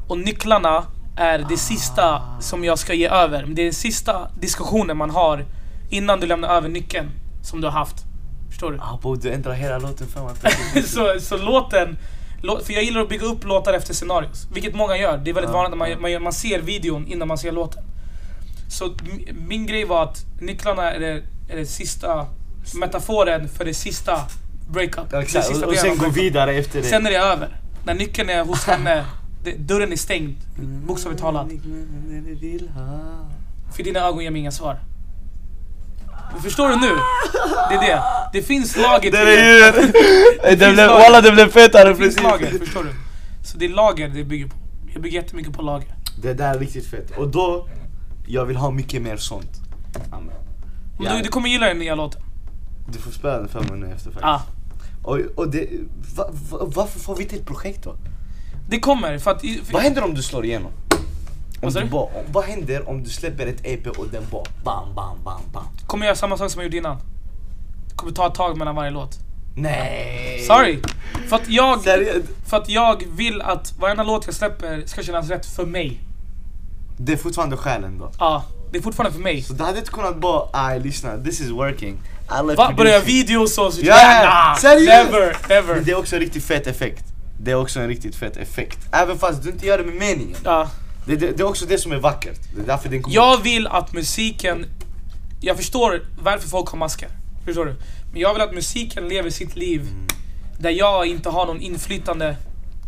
Och 0.08 0.18
nycklarna 0.18 0.86
är 1.20 1.46
det 1.50 1.58
sista 1.58 2.22
som 2.40 2.64
jag 2.64 2.80
ska 2.80 2.94
ge 2.94 3.08
över. 3.08 3.44
Det 3.44 3.62
är 3.62 3.64
den 3.64 3.74
sista 3.74 4.28
diskussionen 4.40 4.98
man 4.98 5.10
har 5.10 5.46
innan 5.90 6.20
du 6.20 6.28
lämnar 6.28 6.50
över 6.50 6.70
nyckeln 6.70 7.10
som 7.44 7.62
du 7.62 7.68
har 7.68 7.72
haft. 7.72 7.96
Förstår 8.50 8.72
du? 8.72 8.80
Abo, 8.82 9.16
du 9.16 9.32
ändrar 9.32 9.54
hela 9.54 9.80
låten 9.80 10.08
för 10.08 10.22
mig. 10.24 10.84
så, 10.88 11.20
så 11.20 11.38
låten, 11.38 11.98
lå- 12.42 12.64
för 12.64 12.74
jag 12.74 12.84
gillar 12.84 13.02
att 13.02 13.10
bygga 13.10 13.26
upp 13.26 13.46
låtar 13.46 13.74
efter 13.74 13.94
scenarios. 13.94 14.48
Vilket 14.54 14.76
många 14.76 14.98
gör. 14.98 15.18
Det 15.18 15.30
är 15.30 15.34
väldigt 15.34 15.52
Ja, 15.52 15.58
vanligt 15.58 15.78
när 15.80 15.96
man, 16.02 16.12
ja. 16.12 16.20
man, 16.20 16.34
ser 16.34 16.62
videon 16.62 17.08
innan 17.08 17.28
man 17.28 17.38
ser 17.38 17.52
låten. 17.52 17.84
Så 18.70 18.94
min 19.48 19.66
grej 19.66 19.86
var 19.86 20.04
att 20.04 20.26
nycklarna 20.42 20.92
är 20.92 21.00
det, 21.00 21.24
är 21.50 21.58
det 21.58 21.66
sista 21.66 22.26
metaforen 22.76 23.50
för 23.50 23.66
det 23.66 23.74
sista 23.74 24.22
breakup. 24.70 25.10
Det 25.12 25.18
Exakt, 25.18 25.46
sista 25.48 25.68
och, 25.68 25.76
sen 25.76 25.98
gå 25.98 26.10
vidare 26.10 26.54
efter 26.54 26.82
det. 26.82 26.88
Sen 26.88 27.06
är 27.06 27.12
det 27.12 27.18
över. 27.18 27.50
När 27.84 27.94
nyckeln 27.94 28.30
är 28.30 28.44
hos 28.46 28.66
henne, 28.66 29.06
det, 29.44 29.52
dörren 29.52 29.92
är 29.92 29.96
stängd. 29.96 30.36
Bokstavligt 30.88 31.22
talat. 31.22 31.48
För 33.76 33.84
dina 33.84 34.00
ögon 34.00 34.24
ger 34.24 34.32
mig 34.32 34.42
inga 34.42 34.52
svar. 34.52 34.80
Förstår 36.44 36.70
du 36.70 36.76
nu? 36.76 36.96
Det 37.70 37.76
är 37.76 37.82
det. 37.82 38.02
Det 38.34 38.42
finns 38.42 38.78
lager 38.78 39.00
till. 39.00 39.12
Det 39.12 40.50
finns 40.50 40.58
blev, 40.60 40.76
lager. 40.76 40.88
walla 40.88 41.22
den 41.22 41.34
blev 41.36 41.50
fetare 41.52 41.90
Det 41.90 41.96
finns 41.96 42.16
precis. 42.16 42.24
lager, 42.24 42.60
förstår 42.60 42.84
du? 42.84 42.90
Så 43.44 43.58
det 43.58 43.66
är 43.66 43.70
lager 43.70 44.10
det 44.10 44.24
bygger 44.24 44.48
på. 44.48 44.56
Jag 44.94 45.02
bygger 45.02 45.22
jättemycket 45.22 45.54
på 45.54 45.62
lager. 45.62 45.96
Det 46.22 46.34
där 46.34 46.56
är 46.56 46.60
riktigt 46.60 46.86
fett. 46.88 47.18
Och 47.18 47.28
då, 47.28 47.68
jag 48.28 48.46
vill 48.46 48.58
ha 48.58 48.72
mycket 48.72 49.02
mer 49.02 49.18
sånt. 49.18 49.62
Amen. 50.12 50.36
Men 50.98 51.06
Ja, 51.06 51.14
du, 51.18 51.22
du 51.22 51.30
kommer 51.30 51.50
gilla 51.50 51.66
den 51.66 51.80
nya 51.80 51.96
låten. 51.96 52.22
Du 52.94 53.00
får 53.00 53.12
spela 53.12 53.38
den 53.38 53.48
för 53.48 53.60
mig 53.60 53.80
nu 53.80 53.86
efter 53.86 54.12
faktiskt. 54.12 54.22
Ja. 54.24 54.42
Och, 55.04 55.20
och 55.36 55.50
det, 55.52 55.68
va, 56.16 56.30
va, 56.50 56.58
varför 56.76 57.00
får 57.00 57.16
vi 57.16 57.24
inte 57.24 57.36
ett 57.36 57.46
projekt 57.46 57.84
då? 57.84 57.96
Det 58.70 58.80
kommer 58.80 59.18
för 59.18 59.32
att... 59.32 59.44
i- 59.44 59.62
Vad 59.72 59.82
händer 59.82 60.04
om 60.04 60.14
du 60.14 60.22
slår 60.24 60.46
igenom? 60.46 60.72
Om 61.62 61.74
du 61.74 61.86
bara, 61.86 62.08
vad 62.32 62.44
händer 62.44 62.90
om 62.90 63.04
du 63.04 63.10
släpper 63.10 63.48
ett 63.48 63.60
EP 63.66 63.88
och 63.88 64.08
den 64.12 64.24
bara 64.32 64.44
bam, 64.64 64.96
bam, 64.96 65.18
bam, 65.24 65.42
bam? 65.54 65.64
Kommer 65.88 66.06
göra 66.06 66.16
samma 66.16 66.38
sak 66.38 66.52
som 66.52 66.60
jag 66.62 66.66
gjorde 66.66 66.78
innan. 66.78 66.98
Kommer 67.96 68.12
ta 68.14 68.28
ett 68.28 68.34
tag 68.36 68.58
mellan 68.58 68.76
varje 68.76 68.92
låt. 68.92 69.18
Nej! 69.56 70.40
Sorry! 70.48 70.80
För 71.30 71.36
att 71.36 71.50
jag... 71.50 71.82
Seriöst? 71.82 72.28
För 72.48 72.58
att 72.58 72.70
jag 72.70 73.04
vill 73.16 73.42
att 73.42 73.74
varenda 73.80 74.04
låt 74.04 74.26
jag 74.26 74.36
släpper 74.36 74.84
ska 74.86 75.04
kännas 75.04 75.30
rätt 75.30 75.46
för 75.46 75.66
mig. 75.66 76.00
Det 76.98 77.14
är 77.14 77.18
fortfarande 77.18 77.58
själen 77.58 77.98
då. 78.00 78.12
Ja, 78.20 78.44
det 78.72 78.78
är 78.78 78.82
fortfarande 78.82 79.14
för 79.18 79.24
mig. 79.24 79.42
Så 79.42 79.54
du 79.54 79.64
hade 79.64 79.80
inte 79.80 79.92
kunnat 79.92 80.18
bara, 80.18 80.44
aj 80.54 80.80
lyssna, 80.80 81.18
this 81.24 81.42
is 81.42 81.50
working. 81.50 81.98
Va? 82.58 82.74
Producing." 82.76 83.02
videos 83.06 83.58
och 83.58 83.74
så? 83.74 83.82
Ja, 83.84 84.56
seriöst? 84.62 84.88
Never, 85.12 85.38
never. 85.50 85.76
Men 85.76 85.84
det 85.84 85.92
är 85.92 85.98
också 85.98 86.16
en 86.16 86.22
riktigt 86.22 86.44
fet 86.44 86.68
effekt. 86.68 87.04
Det 87.42 87.52
är 87.52 87.56
också 87.56 87.80
en 87.80 87.88
riktigt 87.88 88.16
fet 88.16 88.38
effekt. 88.38 88.80
Även 88.92 89.18
fast 89.18 89.44
du 89.44 89.50
inte 89.50 89.66
gör 89.66 89.78
det 89.78 89.84
med 89.84 89.96
meningen. 89.96 90.38
Ja. 90.44 90.70
Det, 91.06 91.16
det, 91.16 91.32
det 91.32 91.44
är 91.44 91.48
också 91.48 91.66
det 91.66 91.78
som 91.78 91.92
är 91.92 91.98
vackert. 91.98 92.40
Det 92.56 92.62
är 92.62 92.66
därför 92.66 92.90
den 92.90 93.02
kommer 93.02 93.16
Jag 93.16 93.44
vill 93.44 93.68
att 93.68 93.94
musiken... 93.94 94.66
Jag 95.42 95.58
förstår 95.58 96.06
varför 96.22 96.50
folk 96.50 96.70
har 96.70 96.78
masker. 96.78 97.10
Förstår 97.46 97.66
du? 97.66 97.76
Men 98.12 98.22
jag 98.22 98.34
vill 98.34 98.42
att 98.42 98.54
musiken 98.54 99.10
lever 99.10 99.30
sitt 99.30 99.56
liv 99.56 99.88
där 100.60 100.70
jag 100.70 101.06
inte 101.06 101.30
har 101.30 101.46
någon 101.46 101.62
inflytande 101.62 102.36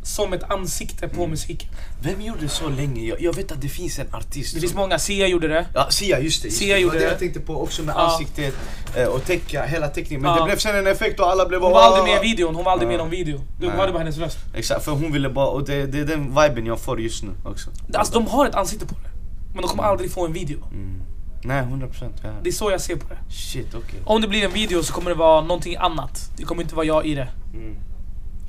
som 0.04 0.34
ett 0.34 0.52
ansikte 0.52 1.08
på 1.08 1.28
musiken. 1.28 1.70
Vem 2.04 2.22
gjorde 2.22 2.50
så 2.50 2.70
länge? 2.70 3.02
Jag, 3.06 3.22
jag 3.22 3.36
vet 3.36 3.52
att 3.52 3.62
det 3.62 3.68
finns 3.68 4.00
en 4.00 4.14
artist 4.16 4.54
Det 4.54 4.60
finns 4.60 4.72
som- 4.72 4.82
många, 4.82 5.00
Sia 5.00 5.28
gjorde 5.28 5.48
det. 5.48 5.66
Ja, 5.74 5.88
Sia 5.90 6.20
just 6.20 6.42
det. 6.42 6.48
Just 6.48 6.60
Sia 6.60 6.76
det. 6.76 6.82
gjorde 6.82 7.00
det. 7.00 7.06
det. 7.06 7.10
jag 7.12 7.20
tänkte 7.20 7.40
på 7.40 7.64
också 7.64 7.84
med 7.84 7.96
Ja. 7.96 8.00
ansiktet 8.00 8.54
eh, 8.96 9.06
och 9.08 9.26
täcka, 9.26 9.66
hela 9.66 9.88
teckningen. 9.88 10.22
Men 10.22 10.32
Ja. 10.32 10.38
det 10.40 10.46
blev 10.46 10.58
sen 10.58 10.76
en 10.76 10.88
effekt 10.88 11.20
och 11.20 11.28
alla 11.32 11.46
blev 11.46 11.62
Hon 11.62 11.72
var 11.72 11.82
aldrig 11.82 12.04
med 12.16 12.26
i 12.26 12.28
videon, 12.30 12.56
hon 12.56 12.64
var 12.66 12.72
aldrig 12.72 12.88
med 12.88 12.96
i 12.96 12.98
Ja. 12.98 13.04
någon 13.04 13.12
video. 13.12 13.42
Du 13.60 13.68
Nej. 13.68 13.78
hörde 13.78 13.92
bara 13.92 14.00
hennes 14.00 14.18
röst. 14.18 14.38
Exakt, 14.54 14.84
för 14.86 14.92
hon 14.92 15.12
ville 15.12 15.30
bara, 15.30 15.48
och 15.48 15.66
det, 15.66 15.86
det 15.86 16.00
är 16.00 16.06
den 16.06 16.24
viben 16.42 16.66
jag 16.66 16.80
får 16.80 17.02
just 17.02 17.24
nu 17.24 17.32
också. 17.46 17.70
Alltså 17.94 18.14
de 18.14 18.28
har 18.28 18.46
ett 18.46 18.56
ansikte 18.56 18.86
på 18.86 18.94
det. 19.04 19.10
Men 19.54 19.62
de 19.62 19.68
kommer 19.68 19.84
aldrig 19.84 20.12
få 20.12 20.26
en 20.26 20.34
video. 20.34 20.58
Mm. 20.72 21.02
Nej, 21.44 21.60
100 21.64 21.88
procent. 21.88 22.16
Ja. 22.24 22.30
Det 22.44 22.50
är 22.50 22.54
så 22.54 22.72
jag 22.72 22.82
ser 22.82 22.96
på 22.96 23.08
det. 23.10 23.34
Shit, 23.34 23.74
okej. 23.76 24.00
Om 24.06 24.22
det 24.22 24.28
blir 24.28 24.44
en 24.44 24.52
video 24.54 24.84
så 24.84 24.94
kommer 24.94 25.10
det 25.10 25.16
vara 25.18 25.42
någonting 25.42 25.76
annat. 25.76 26.30
Det 26.38 26.44
kommer 26.44 26.62
inte 26.64 26.76
vara 26.76 26.86
jag 26.86 27.06
i 27.06 27.16
det. 27.16 27.28
Mm. 27.54 27.76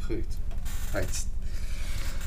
Sjukt. 0.08 0.38
Faktiskt. 0.92 1.26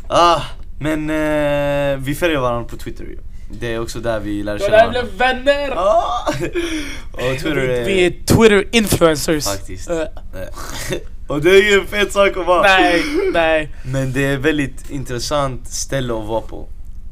Ah, 0.08 0.42
men 0.80 1.10
eh, 1.10 1.98
vi 1.98 2.16
följer 2.16 2.40
varandra 2.40 2.70
på 2.70 2.78
Twitter 2.78 3.04
ju. 3.04 3.18
Det 3.50 3.74
är 3.74 3.80
också 3.80 4.00
där 4.00 4.20
vi 4.20 4.44
lär 4.44 4.60
känna 4.60 4.72
varandra. 4.72 5.02
blev 5.04 5.18
vänner! 5.18 5.74
Ah! 5.76 6.28
och 7.12 7.20
Twitter 7.20 7.56
vi, 7.56 7.78
är... 7.78 7.86
vi 7.86 8.06
är 8.06 8.10
Twitter 8.10 8.68
influencers. 8.72 9.46
Faktiskt. 9.46 9.90
Eh, 9.90 9.98
och 11.28 11.42
det 11.42 11.50
är 11.50 11.72
ju 11.72 11.80
en 11.80 11.88
fet 11.88 12.12
sak 12.12 12.38
att 12.38 12.46
vara. 12.46 12.62
nej, 12.62 13.04
nej. 13.34 13.70
Men 13.86 14.14
det 14.14 14.26
är 14.26 14.38
väldigt 14.38 14.90
intressant 14.90 15.68
ställe 15.68 16.14
att 16.14 16.26
vara 16.26 16.42
på. 16.42 16.68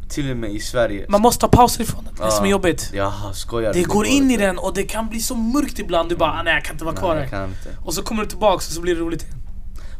Till 0.10 0.32
och 0.32 0.38
med 0.38 0.52
i 0.52 0.60
Sverige. 0.60 1.06
Man 1.10 1.22
måste 1.22 1.42
ta 1.42 1.48
pauser 1.48 1.84
ifrån 1.84 2.04
det. 2.04 2.22
Det 2.22 2.28
är 2.28 2.30
som 2.30 2.46
är 2.46 2.50
jobbigt. 2.50 2.92
Jaha, 2.94 3.34
skojar 3.34 3.74
Det 3.74 3.84
går 3.84 4.06
in 4.06 4.32
i 4.32 4.38
den 4.38 4.58
och 4.58 4.74
det 4.74 4.84
kan 4.84 5.10
bli 5.10 5.20
så 5.20 5.36
mörkt 5.36 5.80
ibland. 5.80 6.10
Du 6.10 6.16
bara 6.16 6.32
ah, 6.32 6.44
nej 6.44 6.54
jag 6.54 6.64
kan 6.64 6.76
inte 6.76 6.86
vara 6.86 6.96
kvar 6.96 7.16
Nej, 7.16 7.24
jag 7.32 7.38
här. 7.38 7.46
kan 7.46 7.50
inte. 7.50 7.70
Och 7.86 7.94
så 7.94 8.02
kommer 8.02 8.24
du 8.24 8.30
tillbaks 8.30 8.68
och 8.68 8.74
så 8.74 8.82
blir 8.82 8.96
det 8.96 9.02
roligt 9.02 9.24
igen. 9.24 9.43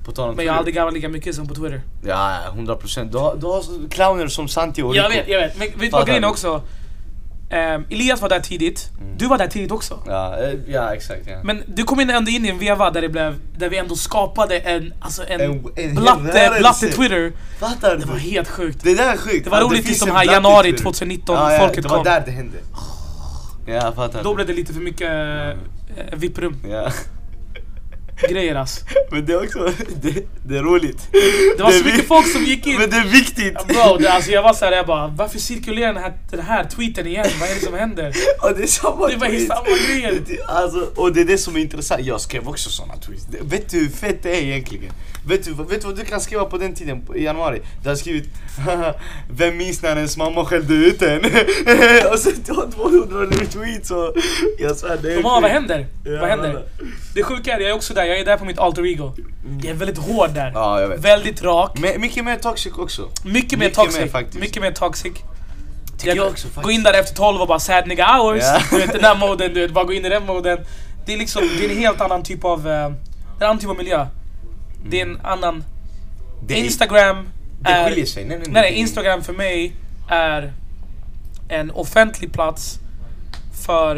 På 0.06 0.12
tal 0.12 0.30
om 0.30 0.36
Men 0.36 0.46
jag 0.46 0.54
har 0.54 0.58
aldrig 0.58 0.76
garvat 0.76 0.94
lika 0.94 1.10
mycket 1.10 1.36
som 1.36 1.48
på 1.48 1.56
Twitter. 1.56 1.82
Ja, 2.08 2.38
100 2.54 2.76
procent. 2.76 3.12
Du 3.12 3.18
har, 3.18 3.36
du 3.36 3.46
har 3.46 3.62
så- 3.62 3.90
clowner 3.90 4.28
som 4.28 4.48
Santi 4.48 4.82
och 4.82 4.96
Jag 4.96 5.06
Rico. 5.12 5.18
vet, 5.20 5.28
jag 5.30 5.40
vet. 5.40 5.58
Men 5.58 5.68
vet 5.68 5.80
du 5.80 5.86
Fattar 5.86 5.98
vad 5.98 6.08
grejen 6.08 6.24
är 6.24 6.28
du? 6.28 6.32
också? 6.32 6.62
Ehm, 7.50 7.86
Elias 7.90 8.22
var 8.22 8.30
där 8.30 8.40
tidigt. 8.40 8.90
Du 9.18 9.28
var 9.28 9.38
där 9.38 9.48
tidigt 9.48 9.72
också. 9.72 10.00
Ja, 10.08 10.38
eh, 10.40 10.54
ja 10.68 10.94
exakt. 10.96 11.22
Ja. 11.28 11.40
Men 11.44 11.64
du 11.68 11.84
kom 11.84 12.00
in 12.00 12.10
ändå 12.10 12.32
in 12.32 12.46
i 12.46 12.50
en 12.50 12.60
veva 12.60 12.92
där 12.92 13.02
det 13.02 13.10
blev, 13.10 13.36
där 13.58 13.70
vi 13.70 13.78
ändå 13.78 13.96
skapade 13.96 14.60
en, 14.60 14.94
alltså 15.00 15.24
en, 15.28 15.42
En- 15.42 15.66
en 15.76 15.84
hel 15.84 15.96
blatte, 15.96 16.22
rörelse. 16.22 16.60
blatte 16.60 16.88
Twitter. 16.88 17.32
Fattar 17.60 17.96
Det 17.98 18.06
var 18.06 18.14
du? 18.14 18.20
helt 18.20 18.48
sjukt. 18.50 18.80
Det 18.84 18.96
där 18.96 19.14
är 19.14 19.18
sjukt. 19.18 19.44
Det 19.44 19.50
var 19.50 19.58
Att 19.58 19.64
roligt 19.64 19.76
finns 19.86 19.88
tills 19.88 20.00
de 20.00 20.10
en 20.10 20.16
här 20.16 20.24
blatte 20.24 20.36
januari 20.36 20.64
Twitter. 20.72 20.84
2019, 20.84 21.36
ja, 21.36 21.54
ja, 21.54 21.60
folket 21.60 21.84
det 21.84 21.90
var 21.90 21.96
kom. 21.96 22.04
där 22.04 22.24
det 22.26 22.32
hände. 22.32 22.58
Ja, 23.66 23.74
jag 23.74 23.96
fattar. 23.96 24.24
Då 24.24 24.34
blev 24.36 24.48
det 24.48 24.54
lite 24.54 24.74
för 24.74 24.82
mycket 24.82 25.10
äh, 25.12 26.18
VIP-rum 26.18 26.56
Ja. 26.70 26.90
Grejer 28.30 28.56
alltså. 28.56 28.86
Men 29.12 29.26
det 29.26 29.34
är 29.34 29.44
också, 29.44 29.74
det, 30.02 30.14
det 30.46 30.58
är 30.58 30.64
roligt. 30.64 31.08
Det 31.58 31.64
var 31.64 31.70
är 31.72 31.80
så 31.80 31.86
mycket 31.86 32.08
folk 32.08 32.28
som 32.32 32.44
gick 32.44 32.68
in. 32.68 32.78
Men 32.80 32.90
det 32.90 32.96
är 32.98 33.04
viktigt. 33.08 33.54
Bro, 33.68 33.98
det, 33.98 34.08
alltså 34.12 34.32
jag 34.32 34.44
var 34.44 34.54
såhär, 34.54 34.72
jag 34.72 34.86
bara 34.88 35.08
varför 35.08 35.40
cirkulerar 35.40 35.94
den 35.94 36.04
här, 36.04 36.14
den 36.32 36.40
här 36.40 36.64
tweeten 36.64 37.08
igen? 37.08 37.26
Vad 37.40 37.50
är 37.50 37.56
det 37.56 37.62
som 37.66 37.74
händer? 37.74 38.14
Och 38.42 38.58
det 38.58 38.64
är 38.64 38.68
samma 38.68 39.08
Det 39.08 39.20
tweet. 39.20 39.48
samma 39.48 39.66
grejer. 39.88 40.22
Det- 40.28 40.44
Alltså, 40.48 40.90
och 40.96 41.14
det 41.14 41.22
är 41.22 41.26
det 41.26 41.38
som 41.38 41.56
är 41.56 41.60
intressant. 41.60 42.02
Jag 42.06 42.22
skrev 42.22 42.48
också 42.48 42.70
såna 42.70 42.96
tweets. 42.98 43.26
Det- 43.32 43.38
Vet 43.42 43.70
du 43.70 43.80
hur 43.80 43.90
fett 43.90 44.24
det 44.24 44.30
är 44.38 44.42
egentligen? 44.42 44.92
Vet 45.26 45.44
du, 45.46 45.54
vet 45.54 45.82
du 45.82 45.88
vad 45.88 45.96
du 45.96 46.06
kan 46.06 46.22
skriva 46.22 46.46
på 46.46 46.58
den 46.58 46.76
tiden, 46.76 47.08
i 47.16 47.24
januari? 47.24 47.62
Du 47.84 47.90
har 47.90 47.96
skrivit 47.96 48.30
"Haha, 48.66 48.94
Vem 49.30 49.58
minns 49.58 49.82
när 49.82 49.96
ens 49.96 50.18
mamma 50.18 50.46
skällde 50.46 50.74
ut 50.74 51.02
en? 51.02 51.18
och 52.12 52.20
sen 52.20 52.34
du 52.46 52.54
har 52.54 52.72
200 52.72 53.38
retweets 53.38 53.92
och 53.92 54.14
jag 54.60 54.78
svär 54.78 54.98
det 55.02 55.14
är 55.14 55.24
bara, 55.24 55.40
vad 55.40 55.52
händer? 55.52 55.88
Ja, 56.06 56.20
vad 56.20 56.30
händer? 56.30 56.64
Det 57.16 57.24
sjuka 57.24 57.54
är, 57.54 57.60
jag 57.60 57.70
är 57.70 57.76
också 57.76 57.94
där, 57.94 58.06
jag 58.06 58.20
är 58.20 58.26
där 58.26 58.38
på 58.38 58.46
mitt 58.46 58.60
alter 58.60 58.86
ego. 58.86 59.12
Jag 59.62 59.70
är 59.72 59.74
väldigt 59.74 59.98
hård 59.98 60.30
där. 60.30 60.52
Ja, 60.54 60.82
jag 60.82 60.88
vet. 60.88 61.00
Väldigt 61.00 61.44
rak. 61.44 61.80
Men, 61.80 62.02
mycket 62.02 62.26
mer 62.26 62.36
toxic 62.36 62.74
också. 62.78 63.10
Mycket 63.24 63.60
mer 63.60 63.66
mycket 63.66 63.76
toxic. 63.76 64.00
mer 64.00 64.08
faktiskt. 64.08 64.40
mycket 64.40 64.62
mer 64.62 64.72
toxic. 64.72 65.14
Tycker 65.98 66.16
jag 66.16 66.28
också. 66.28 66.48
Gå 66.62 66.72
in 66.72 66.84
där 66.84 66.94
efter 67.00 67.16
12 67.16 67.42
och 67.42 67.48
bara 67.48 67.60
sad 67.60 67.88
nigga 67.88 68.06
hours. 68.06 68.44
Ja. 68.44 68.62
Du 68.72 68.78
vet 68.78 68.92
den 68.92 69.02
där 69.02 69.16
moden, 69.16 69.54
du 69.54 69.62
vet, 69.62 69.72
bara 69.72 69.86
gå 69.86 69.94
in 69.94 70.06
i 70.06 70.10
den 70.10 70.26
moden. 70.26 70.58
Det 71.06 71.14
är 71.14 71.18
liksom, 71.18 71.42
det 71.58 71.66
är 71.66 71.70
en 71.70 71.78
helt 71.78 72.02
annan 72.02 72.24
typ 72.24 72.46
av, 72.46 72.68
eh, 72.68 72.86
en 72.86 72.96
annan 73.40 73.60
typ 73.60 73.70
av 73.70 73.78
miljö. 73.78 74.08
Det 74.90 75.02
är 75.02 75.06
en 75.06 75.20
annan, 75.24 75.64
Det, 76.48 76.54
Instagram 76.54 77.28
det 77.60 77.70
är, 77.70 77.90
skiljer 77.90 78.06
sig. 78.06 78.26
Nej, 78.26 78.38
nej, 78.38 78.48
nej, 78.52 78.62
nej, 78.62 78.74
Instagram 78.74 79.24
för 79.24 79.34
mig 79.34 79.76
är 80.10 80.54
en 81.50 81.72
offentlig 81.72 82.34
plats 82.34 82.80
för, 83.66 83.98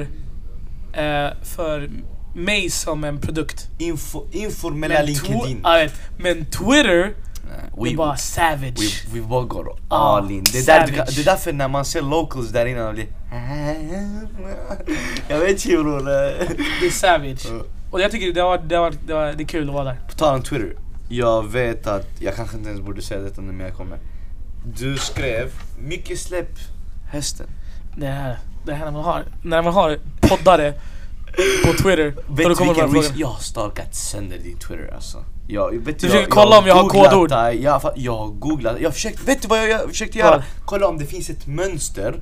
eh, 0.93 1.29
för 1.43 1.89
mig 2.35 2.69
som 2.69 3.03
en 3.03 3.21
produkt. 3.21 3.67
Info, 3.77 4.25
informella 4.31 4.93
Men, 4.93 5.05
LinkedIn. 5.05 5.59
jag 5.63 5.79
vet. 5.79 5.93
men 6.17 6.45
Twitter, 6.45 7.13
Nej, 7.47 7.83
det 7.83 7.89
är 7.91 7.95
bara 7.97 8.17
savage. 8.17 8.79
Vi, 8.79 9.19
vi 9.19 9.21
bara 9.21 9.43
går 9.43 9.77
all 9.89 10.31
in. 10.31 10.43
Det 10.53 10.59
är, 10.59 10.65
där, 10.65 10.87
det 10.87 11.21
är 11.21 11.25
därför 11.25 11.53
när 11.53 11.67
man 11.67 11.85
ser 11.85 12.01
locals 12.01 12.49
där 12.49 12.65
inne, 12.65 12.83
man 12.83 12.93
blir... 12.93 13.07
Jag 15.27 15.39
vet 15.39 15.65
inte 15.65 15.67
bror. 15.83 16.05
Det 16.81 16.85
är 16.85 16.91
savage. 16.91 17.47
Ja. 17.95 17.97
Och 17.97 18.01
jag 18.01 18.11
tycker 18.11 18.33
det, 18.33 18.43
var, 18.43 18.57
det, 18.57 18.79
var, 18.79 18.93
det, 19.07 19.13
var, 19.13 19.33
det 19.33 19.43
är 19.43 19.47
kul 19.47 19.69
att 19.69 19.73
vara 19.75 19.83
där. 19.83 19.99
På 20.09 20.13
tal 20.13 20.35
om 20.35 20.41
Twitter. 20.43 20.75
Jag 21.09 21.51
vet 21.51 21.87
att, 21.87 22.07
jag 22.19 22.35
kanske 22.35 22.57
inte 22.57 22.69
ens 22.69 22.81
borde 22.81 23.01
säga 23.01 23.21
detta 23.21 23.41
nu 23.41 23.51
men 23.51 23.65
jag 23.65 23.75
kommer. 23.75 23.97
Du 24.77 24.97
skrev, 24.97 25.51
mycket 25.79 26.19
släpp 26.19 26.51
hösten. 27.11 27.47
Det 27.97 28.07
här, 28.07 28.39
det 28.65 28.73
här 28.73 28.85
när 28.85 28.91
man 28.91 29.03
har, 29.03 29.23
när 29.43 29.61
man 29.61 29.73
har 29.73 29.97
poddare 30.21 30.73
på 31.65 31.73
Twitter. 31.73 32.15
Vet 32.27 32.57
du 32.57 32.65
vilken 32.65 32.91
frågan. 32.91 33.11
Jag 33.15 33.27
har 33.27 33.39
stalkat 33.39 33.95
sönder 33.95 34.37
din 34.37 34.57
Twitter 34.57 34.91
alltså. 34.95 35.23
Jag, 35.47 35.85
vet 35.85 35.99
Du 35.99 36.07
försöker 36.07 36.31
kolla 36.31 36.59
om 36.59 36.67
jag 36.67 36.75
har 36.75 36.89
kodord. 36.89 37.29
dig, 37.29 37.61
Jag, 37.61 37.81
jag 37.95 38.17
har 38.17 38.27
googlat, 38.27 38.75
jag 38.81 38.93
försökte, 38.93 39.23
vet 39.25 39.41
du 39.41 39.47
vad 39.47 39.59
jag, 39.59 39.69
jag 39.69 39.89
försökte 39.89 40.17
göra? 40.17 40.31
Vad? 40.31 40.43
Kolla 40.65 40.87
om 40.87 40.97
det 40.97 41.05
finns 41.05 41.29
ett 41.29 41.47
mönster 41.47 42.15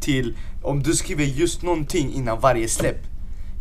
till 0.00 0.36
om 0.62 0.82
du 0.82 0.92
skriver 0.92 1.24
just 1.24 1.62
någonting 1.62 2.14
innan 2.14 2.40
varje 2.40 2.68
släpp. 2.68 2.98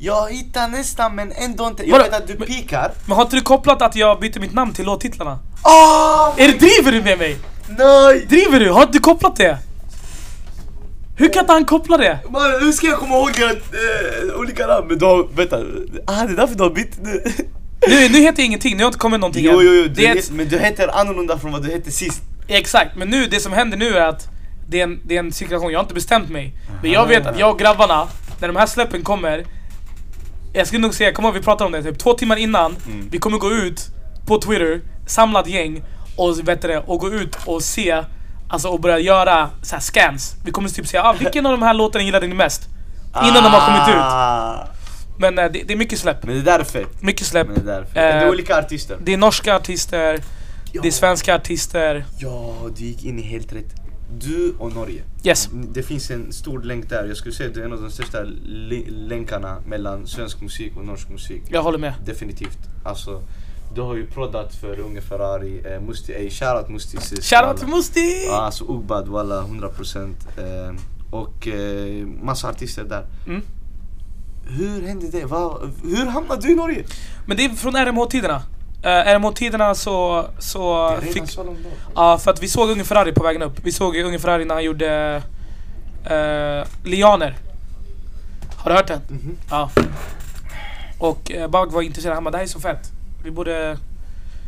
Jag 0.04 0.32
hittar 0.32 0.68
nästan 0.68 1.16
men 1.16 1.32
ändå 1.32 1.68
inte. 1.68 1.84
Jag 1.84 1.92
Vadå? 1.98 2.04
vet 2.12 2.14
att 2.22 2.28
du 2.28 2.36
pikar. 2.46 2.92
Men 3.06 3.16
har 3.16 3.24
inte 3.24 3.36
du 3.36 3.42
kopplat 3.42 3.82
att 3.82 3.96
jag 3.96 4.20
byter 4.20 4.40
mitt 4.40 4.54
namn 4.54 4.74
till 4.74 4.86
låttitlarna? 4.86 5.40
Ah! 5.62 6.32
Är 6.38 6.48
det, 6.48 6.58
driver 6.58 6.92
du 6.92 7.02
med 7.04 7.18
mig? 7.20 7.38
Nej! 7.70 8.26
Driver 8.30 8.60
du? 8.60 8.70
Har 8.72 8.82
inte 8.82 8.94
du 8.94 9.00
kopplat 9.00 9.36
det? 9.36 9.58
Hur 11.18 11.34
kan 11.34 11.40
inte 11.44 11.54
han 11.54 11.66
koppla 11.66 11.98
det? 11.98 12.20
Man, 12.30 12.42
hur 12.62 12.72
ska 12.72 12.88
jag 12.88 13.00
komma 13.00 13.16
ihåg 13.16 13.30
att, 13.30 13.42
eh, 13.74 14.40
olika 14.40 14.68
namn? 14.68 14.88
Men 14.88 14.98
du 14.98 15.06
har, 15.06 15.28
vänta. 15.36 15.58
Ah, 16.08 16.24
det 16.26 16.34
är 16.34 16.36
därför 16.36 16.56
du 16.56 16.64
har 16.64 16.70
bytt 16.70 16.98
nu. 17.04 17.24
Nu, 17.88 18.10
nu 18.10 18.20
heter 18.20 18.40
jag 18.40 18.46
ingenting, 18.46 18.78
nu 18.78 18.84
har 18.84 18.88
inte 18.88 19.00
kommit 19.00 19.20
någonting 19.20 19.46
Jo, 19.46 19.52
än. 19.60 19.66
jo, 19.66 19.72
jo. 19.74 19.82
Du, 19.84 19.88
det 19.90 20.08
är 20.08 20.16
ett, 20.16 20.32
men 20.32 20.50
du 20.50 20.60
heter 20.60 21.00
annorlunda 21.00 21.38
från 21.40 21.52
vad 21.52 21.64
du 21.64 21.72
hette 21.72 21.92
sist. 21.92 22.22
Exakt, 22.48 22.96
men 22.96 23.10
nu, 23.10 23.26
det 23.26 23.40
som 23.40 23.54
händer 23.54 23.78
nu 23.78 23.96
är 23.98 24.02
att 24.08 24.28
det 24.70 24.80
är 24.80 24.84
en, 24.84 25.00
det 25.06 25.16
är 25.16 25.20
en 25.20 25.32
cirkulation, 25.32 25.72
jag 25.72 25.80
har 25.80 25.84
inte 25.84 25.94
bestämt 25.94 26.30
mig. 26.30 26.54
Men 26.82 26.92
jag 26.92 27.08
vet 27.08 27.26
att 27.28 27.40
jag 27.40 27.52
och 27.52 27.60
grabbarna, 27.60 28.08
när 28.40 28.48
de 28.48 28.56
här 28.58 28.66
släppen 28.66 29.02
kommer 29.04 29.46
Jag 30.54 30.68
skulle 30.68 30.82
nog 30.82 30.94
säga, 30.94 31.12
kom 31.14 31.26
ihåg 31.26 31.34
vi 31.34 31.42
pratade 31.42 31.66
om 31.66 31.72
det, 31.72 31.84
typ 31.84 32.00
två 32.00 32.14
timmar 32.14 32.36
innan 32.36 32.76
Mm. 32.88 33.10
Vi 33.12 33.18
kommer 33.18 33.38
gå 33.38 33.52
ut 33.52 33.88
på 34.28 34.38
Twitter, 34.42 34.82
samlat 35.08 35.48
gäng 35.48 35.84
och, 36.16 36.48
vet 36.48 36.62
det, 36.62 36.78
och 36.78 37.00
gå 37.00 37.10
ut 37.10 37.38
och 37.46 37.62
se 37.64 38.04
Alltså 38.50 38.68
och 38.68 38.80
börja 38.80 39.00
göra 39.00 39.50
så 39.62 39.76
här 39.76 39.82
scans 39.82 40.36
Vi 40.46 40.52
kommer 40.52 40.70
typ 40.70 40.88
säga, 40.88 41.04
ah, 41.04 41.14
vilken 41.14 41.46
av 41.46 41.52
de 41.52 41.62
här 41.62 41.74
låtarna 41.74 42.04
gillade 42.06 42.28
ni 42.28 42.36
mest? 42.36 42.62
Innan 43.24 43.44
de 43.44 43.50
har 43.50 43.66
kommit 43.66 43.90
ut 43.96 44.02
Ah. 44.04 44.68
Men 45.20 45.40
eh, 45.40 45.52
det, 45.52 45.64
det 45.68 45.74
är 45.74 45.78
mycket 45.78 46.00
släpp, 46.00 46.24
Men 46.24 46.36
det 46.36 46.42
där 46.42 46.60
är 46.60 46.64
fett. 46.64 47.02
mycket 47.02 47.28
släpp 47.28 47.48
Men 47.48 47.56
det 47.56 47.72
där 47.72 47.82
är 47.82 47.86
fett. 47.86 47.96
Eh, 47.98 48.02
det 48.02 48.26
är 48.26 48.30
olika 48.30 48.58
artister. 48.60 48.98
Det 49.04 49.14
är 49.14 49.18
norska 49.18 49.56
artister, 49.56 50.20
Ja. 50.72 50.82
det 50.82 50.88
är 50.88 50.92
svenska 50.92 51.36
artister 51.36 52.06
Ja, 52.20 52.56
du 52.78 52.86
gick 52.86 53.04
in 53.06 53.20
i 53.20 53.22
helt 53.22 53.54
rätt. 53.54 53.74
Du 54.20 54.54
och 54.60 54.76
Norge. 54.76 55.04
Yes, 55.24 55.50
Det 55.74 55.84
finns 55.84 56.12
en 56.12 56.34
stor 56.34 56.62
länk 56.62 56.90
där. 56.90 57.06
Jag 57.06 57.18
skulle 57.18 57.36
säga 57.36 57.50
att 57.50 57.56
det 57.56 57.62
är 57.62 57.66
en 57.66 57.74
av 57.74 57.82
de 57.82 57.92
största 57.92 58.24
länkarna 58.88 59.58
mellan 59.68 60.08
svensk 60.08 60.42
musik 60.42 60.78
och 60.78 60.86
norsk 60.86 61.10
musik. 61.10 61.42
jag 61.50 61.64
håller 61.64 61.78
med 61.78 61.94
Definitivt. 62.06 62.58
Alltså, 62.84 63.22
du 63.76 63.82
har 63.82 63.96
ju 63.96 64.08
proddat 64.08 64.56
för 64.56 64.80
Unge 64.80 65.02
Ferrari, 65.02 65.62
eh, 65.66 65.82
Musti, 65.82 66.14
ey, 66.14 66.30
shoutout 66.30 66.70
Musti 66.70 66.98
sis. 66.98 67.30
Shoutout 67.30 67.58
till 67.58 67.68
Musti! 67.68 68.26
Ja, 68.28 68.42
alltså 68.42 68.64
Ugbad 68.64 69.08
walla 69.08 69.44
100% 69.44 70.16
eh, 70.38 70.76
Och 71.12 71.48
eh, 71.48 72.08
massa 72.24 72.50
artister 72.50 72.84
där. 72.84 73.06
Mm. 73.28 73.42
Hur 74.48 74.82
hände 74.88 75.10
det? 75.12 75.26
Va, 75.26 75.60
hur 75.84 76.06
hamnade 76.06 76.42
du 76.42 76.52
i 76.52 76.56
Norge? 76.56 76.86
Men 77.26 77.38
det 77.38 77.46
är 77.46 77.50
från 77.50 77.76
RMH-tiderna. 77.76 78.42
Uh, 78.86 78.90
RMH-tiderna 78.90 79.76
så, 79.76 80.26
så 80.40 80.90
Det 81.02 81.08
är 81.10 81.14
fick... 81.14 81.30
så 81.30 81.44
långt. 81.44 81.60
Ja, 81.96 82.18
för 82.18 82.32
att 82.32 82.44
vi 82.44 82.48
såg 82.48 82.70
Unge 82.70 82.84
Ferrari 82.84 83.12
på 83.14 83.24
vägen 83.24 83.42
upp. 83.42 83.60
Vi 83.64 83.72
såg 83.72 83.98
Unge 83.98 84.20
Ferrari 84.20 84.46
när 84.46 84.56
han 84.56 84.64
gjorde 84.64 85.22
uh, 86.12 86.90
Lianer. 86.90 87.38
Har 88.58 88.72
du 88.72 88.76
hört 88.78 88.88
den? 88.88 89.02
Mhm. 89.10 89.38
Ja. 89.50 89.70
Och 91.00 91.32
uh, 91.36 91.48
Bag 91.48 91.72
var 91.72 91.82
intresserad, 91.82 92.14
han 92.16 92.24
bara 92.24 92.32
det 92.32 92.38
här 92.38 92.44
är 92.44 92.48
så 92.48 92.60
fett. 92.60 92.92
Vi 93.24 93.32
borde... 93.32 93.78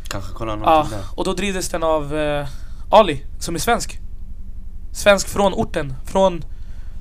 Kanske 0.08 0.32
kolla 0.34 0.52
Ja, 0.52 0.56
någonting 0.56 0.98
där. 0.98 1.06
och 1.14 1.24
då 1.24 1.32
drivdes 1.32 1.68
den 1.68 1.82
av 1.82 2.16
eh, 2.18 2.46
Ali, 2.90 3.24
som 3.38 3.54
är 3.54 3.58
svensk. 3.58 3.98
Svensk 4.92 5.28
från 5.28 5.54
orten. 5.54 5.94
Från... 6.06 6.44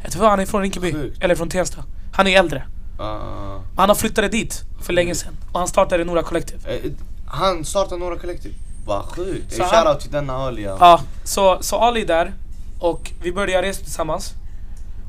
Jag 0.04 0.12
tror 0.12 0.28
han 0.28 0.40
är 0.40 0.46
från 0.46 0.62
Rinkeby. 0.62 0.92
Sjukt. 0.94 1.24
Eller 1.24 1.36
från 1.36 1.50
Tensta. 1.50 1.84
Han 2.14 2.28
är 2.28 2.40
äldre. 2.40 2.64
Ah. 3.00 3.60
Han 3.78 3.90
har 3.90 3.96
flyttat 3.96 4.32
dit 4.32 4.64
för 4.82 4.94
länge 4.94 5.16
sedan. 5.16 5.38
Och 5.52 5.60
han 5.60 5.68
startade 5.68 6.04
Nora 6.04 6.24
Collective. 6.24 6.76
Eh, 6.76 6.92
han 7.34 7.66
startade 7.66 8.00
några 8.00 8.18
kollektiv. 8.18 8.54
Vad 8.86 9.06
sjukt. 9.06 9.54
Så 9.54 9.64
han- 9.64 9.72
Shoutout 9.72 10.02
till 10.02 10.12
denna 10.12 10.34
Alia. 10.34 10.78
Ja, 10.80 11.02
så, 11.24 11.58
så 11.62 11.76
Ali 11.78 12.02
är 12.02 12.08
där 12.08 12.34
och 12.80 13.12
vi 13.22 13.32
började 13.32 13.52
göra 13.52 13.66
resor 13.66 13.84
tillsammans. 13.84 14.34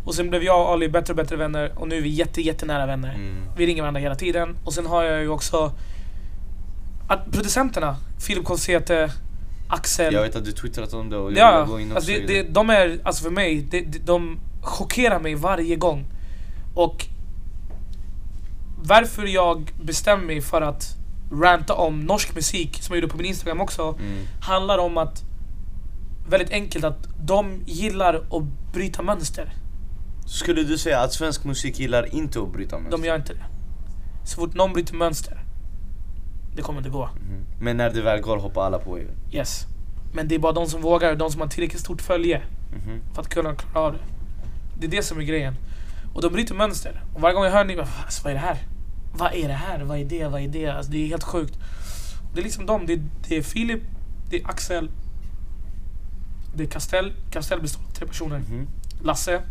Och 0.04 0.14
sen 0.14 0.30
blev 0.30 0.42
jag 0.42 0.60
och 0.60 0.72
Ali 0.72 0.88
bättre 0.88 1.12
och 1.12 1.16
bättre 1.16 1.36
vänner 1.36 1.72
och 1.76 1.88
nu 1.88 1.96
är 1.96 2.02
vi 2.02 2.08
jätte, 2.08 2.40
jättenära 2.40 2.86
vänner. 2.86 3.14
Mm. 3.14 3.44
Vi 3.56 3.66
ringer 3.66 3.82
varandra 3.82 4.00
hela 4.00 4.14
tiden. 4.14 4.56
Och 4.64 4.72
sen 4.72 4.86
har 4.86 5.02
jag 5.02 5.20
ju 5.20 5.28
också 5.28 5.72
att 7.08 7.32
producenterna, 7.32 7.96
Filip 8.26 8.44
Kolsete, 8.44 9.10
Axel. 9.68 10.14
Jag 10.14 10.22
vet 10.22 10.36
att 10.36 10.44
du 10.44 10.52
twittrat 10.52 10.94
om 10.94 11.10
det 11.10 11.16
och 11.16 11.32
jag 11.32 11.38
ja, 11.38 11.60
vill 11.60 11.70
gå 11.70 11.80
in 11.80 11.86
också 11.86 11.96
alltså 11.96 12.10
det, 12.12 12.18
i 12.18 12.42
det, 12.42 12.42
de 12.42 12.70
är, 12.70 12.98
alltså 13.04 13.24
för 13.24 13.30
mig, 13.30 13.66
det, 13.70 13.80
det, 13.80 13.98
de 13.98 14.38
chockerar 14.62 15.20
mig 15.20 15.34
varje 15.34 15.76
gång. 15.76 16.04
Och 16.74 17.06
varför 18.82 19.26
jag 19.26 19.72
bestämmer 19.82 20.24
mig 20.24 20.40
för 20.40 20.62
att 20.62 20.96
ranta 21.42 21.74
om 21.74 22.00
norsk 22.00 22.34
musik, 22.34 22.78
som 22.82 22.94
jag 22.94 23.00
gjorde 23.02 23.12
på 23.12 23.16
min 23.16 23.26
Instagram 23.26 23.60
också, 23.60 23.82
Mm. 24.00 24.24
handlar 24.40 24.78
om 24.78 24.98
att 24.98 25.22
väldigt 26.28 26.50
enkelt 26.50 26.84
att 26.84 27.08
de 27.26 27.62
gillar 27.66 28.14
att 28.14 28.72
bryta 28.72 29.02
mönster. 29.02 29.52
Skulle 30.26 30.62
du 30.62 30.78
säga 30.78 31.00
att 31.00 31.12
svensk 31.12 31.44
musik 31.44 31.78
gillar 31.78 32.14
inte 32.14 32.40
att 32.40 32.52
bryta 32.52 32.78
mönster? 32.78 32.98
De 32.98 33.04
gör 33.06 33.16
inte 33.16 33.34
det. 33.34 33.44
Så 34.24 34.36
fort 34.36 34.54
någon 34.54 34.72
bryter 34.72 34.94
mönster, 34.94 35.38
det 36.56 36.62
kommer 36.62 36.78
inte 36.78 36.90
gå. 36.90 37.06
Mhm. 37.06 37.44
Men 37.60 37.76
när 37.76 37.90
det 37.90 38.02
väl 38.02 38.20
går 38.20 38.36
hoppar 38.36 38.66
alla 38.66 38.78
på 38.78 38.98
er. 38.98 39.06
Yes. 39.32 39.66
Men 40.12 40.28
det 40.28 40.34
är 40.34 40.38
bara 40.38 40.52
de 40.52 40.66
som 40.66 40.82
vågar, 40.82 41.14
de 41.14 41.30
som 41.30 41.40
har 41.40 41.48
tillräckligt 41.48 41.80
stort 41.80 42.02
följe 42.02 42.42
Mhm. 42.72 43.00
för 43.14 43.22
att 43.22 43.28
kunna 43.28 43.54
klara 43.54 43.86
av 43.86 43.92
det. 43.92 43.98
Det 44.78 44.86
är 44.86 44.90
det 44.90 45.02
som 45.02 45.18
är 45.18 45.22
grejen. 45.22 45.54
Och 46.14 46.22
de 46.22 46.32
bryter 46.32 46.54
mönster. 46.54 47.02
Och 47.14 47.20
varje 47.20 47.34
gång 47.34 47.44
jag 47.44 47.50
hör 47.52 47.64
ni, 47.64 47.78
alltså, 47.78 48.22
vad 48.24 48.30
är 48.30 48.34
det 48.34 48.40
här? 48.40 48.56
Vad 49.16 49.32
är 49.32 49.48
det 49.48 49.54
här? 49.54 49.80
Vad 49.84 49.98
är 49.98 50.04
det? 50.04 50.28
Vad 50.28 50.40
är 50.40 50.48
det? 50.48 50.68
Alltså, 50.68 50.92
det 50.92 51.04
är 51.04 51.06
helt 51.06 51.24
sjukt. 51.24 51.58
Det 52.34 52.40
är 52.40 52.44
liksom 52.44 52.66
dem. 52.66 52.86
Det 52.86 52.92
är, 52.92 53.02
det 53.28 53.36
är 53.36 53.42
Filip, 53.42 53.82
det 54.30 54.36
är 54.36 54.48
Axel, 54.48 54.90
det 56.54 56.62
är 56.62 56.68
Castell. 56.68 57.12
Castell 57.30 57.60
består 57.60 57.82
av 57.82 57.92
tre 57.92 58.06
personer. 58.06 58.38
Mhm. 58.38 58.66
Lasse, 59.02 59.42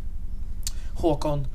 Håkon 0.93 1.47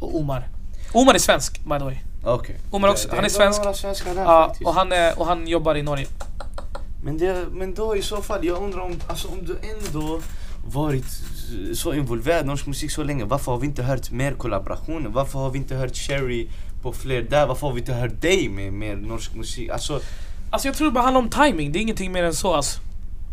och 0.00 0.16
Omar. 0.16 0.48
Omar 0.92 1.14
är 1.14 1.18
svensk 1.18 1.64
by 1.64 1.78
the 1.78 1.84
way. 1.84 1.96
Okej. 2.24 2.56
Omar 2.70 2.88
också, 2.88 3.08
han 3.14 3.24
är 3.24 3.28
svensk. 3.28 4.04
där 4.04 4.14
Ja, 4.16 4.54
och, 4.64 4.74
han 4.74 4.92
är, 4.92 5.18
och 5.18 5.26
han 5.26 5.46
jobbar 5.46 5.74
i 5.74 5.82
Norge. 5.82 6.06
Men, 7.04 7.18
det, 7.18 7.46
men 7.52 7.74
då 7.74 7.96
i 7.96 8.02
så 8.02 8.22
fall, 8.22 8.44
jag 8.44 8.62
undrar 8.62 8.80
om, 8.80 8.92
alltså, 9.06 9.28
om 9.28 9.44
du 9.44 9.58
ändå 9.62 10.20
varit 10.66 11.04
så 11.74 11.94
involverad 11.94 12.44
i 12.44 12.46
norsk 12.46 12.66
musik 12.66 12.90
så 12.90 13.02
länge, 13.02 13.24
varför 13.24 13.52
har 13.52 13.58
vi 13.58 13.66
inte 13.66 13.82
hört 13.82 14.10
mer 14.10 14.32
kollaborationer? 14.32 15.10
Varför 15.10 15.38
har 15.38 15.50
vi 15.50 15.58
inte 15.58 15.74
hört 15.74 15.96
Cherry 15.96 16.48
på 16.82 16.92
fler 16.92 17.22
där? 17.22 17.46
Varför 17.46 17.66
har 17.66 17.74
vi 17.74 17.80
inte 17.80 17.92
hört 17.94 18.20
dig 18.20 18.48
med 18.48 18.72
mer 18.72 18.96
norsk 18.96 19.34
musik? 19.34 19.70
Alltså, 19.70 20.00
Alltså 20.50 20.68
jag 20.68 20.76
tror 20.76 20.86
det 20.86 20.92
bara 20.92 21.04
handlar 21.04 21.20
om 21.22 21.30
timing. 21.30 21.72
det 21.72 21.78
är 21.78 21.80
ingenting 21.80 22.12
mer 22.12 22.22
än 22.24 22.34
så 22.34 22.54
alltså. 22.54 22.80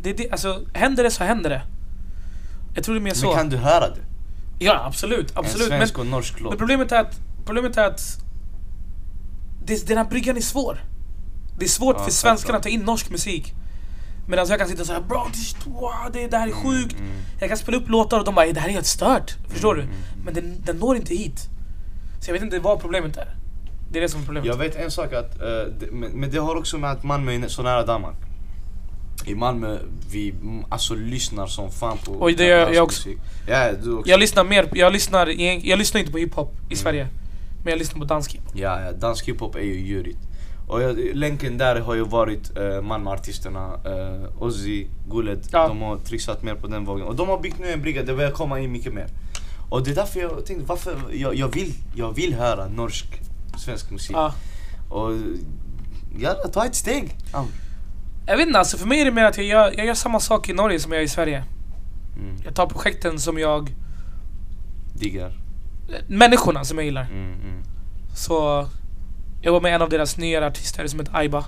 Det 0.02 0.14
det, 0.14 0.32
alltså 0.32 0.62
händer 0.74 1.04
det 1.04 1.12
så 1.12 1.24
händer 1.24 1.50
det. 1.50 1.62
Jag 2.76 2.84
tror 2.84 2.96
det 2.96 3.02
är 3.02 3.04
mer 3.04 3.14
så. 3.14 3.26
men 3.28 3.36
kan 3.36 3.50
du 3.50 3.58
höra 3.58 3.90
det? 3.90 4.02
Ja 4.60 4.84
absolut, 4.86 5.32
En 5.32 5.38
absolut. 5.38 5.70
Men, 5.70 5.80
svensk 5.80 6.00
och 6.00 6.06
norsk 6.06 6.34
men 6.34 6.44
låt. 6.44 6.58
problemet 6.58 6.92
är 6.92 7.02
att, 7.02 7.20
problemet 7.46 7.78
är 7.78 7.88
att 7.88 8.02
det, 9.66 9.88
den 9.88 9.98
här 9.98 10.06
bryggan 10.06 10.38
är 10.38 10.42
svår. 10.42 10.84
Det 11.60 11.66
är 11.66 11.70
svårt 11.70 11.96
Ja, 12.00 12.04
för 12.04 12.12
svenskarna 12.12 12.58
att 12.58 12.64
ta 12.64 12.70
in 12.70 12.80
norsk 12.82 13.10
musik. 13.10 13.54
Medan 14.28 14.48
jag 14.50 14.60
kan 14.60 14.68
sitta 14.68 14.86
såhär 14.86 15.02
bro, 15.02 15.24
det, 15.34 15.70
wow, 15.70 15.92
det, 16.14 16.28
det 16.28 16.38
här 16.38 16.48
är 16.48 16.52
sjukt. 16.52 16.96
Mm, 17.00 17.12
Jag 17.40 17.50
kan 17.50 17.58
spela 17.58 17.78
upp 17.78 17.90
låtar 17.90 18.20
och 18.20 18.26
de 18.26 18.36
bara 18.36 18.46
det 18.46 18.60
här 18.60 18.68
är 18.70 18.74
helt 18.74 18.86
stört. 18.86 19.36
Förstår 19.48 19.74
Mm, 19.80 19.86
du? 19.88 19.92
mm, 19.94 20.04
mm. 20.14 20.26
Men 20.26 20.34
den, 20.34 20.62
den 20.66 20.78
når 20.78 20.96
inte 20.96 21.16
hit. 21.16 21.50
Så 22.24 22.30
jag 22.30 22.34
vet 22.34 22.44
inte 22.44 22.60
vad 22.60 22.80
problemet 22.80 23.18
är. 23.18 23.36
Det 23.92 24.00
är 24.00 24.02
det 24.02 24.10
som 24.10 24.22
är 24.22 24.26
problemet. 24.26 24.48
Jag 24.48 24.58
vet 24.58 24.76
en 24.76 24.92
sak 24.92 25.14
att, 25.14 25.42
eh, 25.42 25.48
det, 25.80 25.92
men, 25.92 26.12
men 26.12 26.32
det 26.32 26.38
har 26.38 26.56
också 26.56 26.78
med 26.78 26.92
att 26.92 27.04
Malmö 27.04 27.32
är 27.32 27.48
så 27.48 27.64
nära 27.64 27.86
Danmark. 27.86 28.16
I 29.26 29.36
Malmö, 29.36 29.78
vi 30.12 30.30
mm, 30.30 30.66
alltså 30.70 30.96
lyssnar 30.96 31.48
som 31.48 31.72
fan 31.72 31.98
på 31.98 32.18
Oj, 32.20 32.34
det 32.36 32.46
gör 32.46 32.72
jag 32.72 32.84
också. 32.84 33.10
Ja, 33.48 33.72
du 33.84 33.94
också. 33.98 34.10
Jag 34.12 34.20
lyssnar 34.20 34.44
mer, 34.44 34.70
jag 34.74 34.94
lyssnar, 34.94 35.28
jag, 35.28 35.66
jag 35.66 35.80
lyssnar 35.80 36.00
inte 36.00 36.12
på 36.12 36.18
hiphop 36.18 36.54
i 36.54 36.64
Mm. 36.66 36.76
Sverige. 36.76 37.08
Men 37.64 37.72
jag 37.72 37.80
lyssnar 37.80 38.00
på 38.00 38.06
dansk 38.06 38.34
hiphop. 38.34 38.52
Ja, 38.56 38.82
ja, 38.82 38.92
dansk 38.92 39.28
hiphop 39.28 39.56
är 39.56 39.60
ju 39.62 39.80
djurigt. 39.80 40.20
Och 40.68 40.82
jag, 40.82 40.98
länken 41.14 41.58
där 41.58 41.80
har 41.80 41.96
ju 41.96 42.04
varit 42.04 42.58
uh, 42.58 42.82
Malmö-artisterna, 42.82 43.68
uh, 43.68 44.44
Ozzy, 44.44 44.88
Gullet, 45.10 45.50
Ja. 45.52 45.68
de 45.68 45.82
har 45.82 45.98
trixat 45.98 46.44
mer 46.44 46.56
på 46.56 46.68
den 46.68 46.86
vågen. 46.86 47.08
Och 47.08 47.16
de 47.16 47.30
har 47.30 47.40
byggt 47.40 47.60
nu 47.60 47.72
en 47.72 47.82
brygga, 47.82 48.04
det 48.04 48.14
börjar 48.14 48.32
komma 48.32 48.60
in 48.60 48.72
mycket 48.72 48.94
mer. 48.94 49.08
Och 49.74 49.84
det 49.84 49.92
är 49.92 49.96
därför 49.96 50.20
jag 50.20 50.46
tänkte, 50.46 50.66
varför, 50.66 50.98
jag, 51.12 51.36
jag, 51.36 51.48
vill, 51.48 51.74
jag 51.96 52.14
vill 52.14 52.34
höra 52.34 52.68
norsk, 52.68 53.22
svensk 53.58 53.92
musik. 53.92 54.16
Ja. 54.16 54.34
Och 54.90 55.12
ja, 56.20 56.34
ta 56.34 56.66
ett 56.66 56.76
steg. 56.76 57.16
Ja. 57.32 57.46
Jag 58.26 58.38
vet 58.38 58.48
inte, 58.48 58.60
alltså 58.60 58.78
för 58.78 58.88
mig 58.88 59.02
är 59.02 59.06
det 59.06 59.12
mer 59.12 59.24
att 59.24 59.38
jag 59.38 59.46
gör, 59.46 59.74
jag 59.78 59.86
gör 59.86 59.94
samma 59.94 60.20
sak 60.20 60.50
i 60.50 60.54
Norge 60.54 60.80
som 60.80 60.92
jag 60.92 61.00
gör 61.00 61.06
i 61.06 61.10
Sverige. 61.10 61.44
Mm, 62.18 62.36
Jag 62.46 62.56
tar 62.56 62.68
projekten 62.68 63.20
som 63.20 63.40
jag... 63.40 63.76
diggar. 64.94 65.32
Människorna 66.08 66.66
som 66.66 66.78
jag 66.78 66.86
gillar. 66.86 67.04
Mm, 67.04 67.34
mm. 67.34 67.64
Så... 68.16 68.68
Jag 69.42 69.52
var 69.52 69.62
med 69.62 69.76
en 69.76 69.82
av 69.82 69.90
deras 69.90 70.18
nyare 70.18 70.48
artister 70.48 70.88
som 70.88 71.00
heter 71.00 71.16
Aiba. 71.16 71.46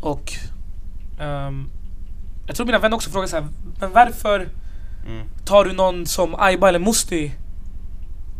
Och... 0.00 0.32
ehm, 1.20 1.68
jag 2.46 2.56
tror 2.56 2.66
mina 2.66 2.78
vänner 2.78 2.96
också 2.96 3.10
frågar 3.10 3.26
så 3.26 3.36
här, 3.36 3.46
men 3.80 3.92
varför 3.92 4.48
Mm. 5.06 5.26
tar 5.44 5.64
du 5.64 5.72
någon 5.72 6.06
som 6.06 6.34
Aiba 6.34 6.68
eller 6.68 6.78
Musti 6.78 7.24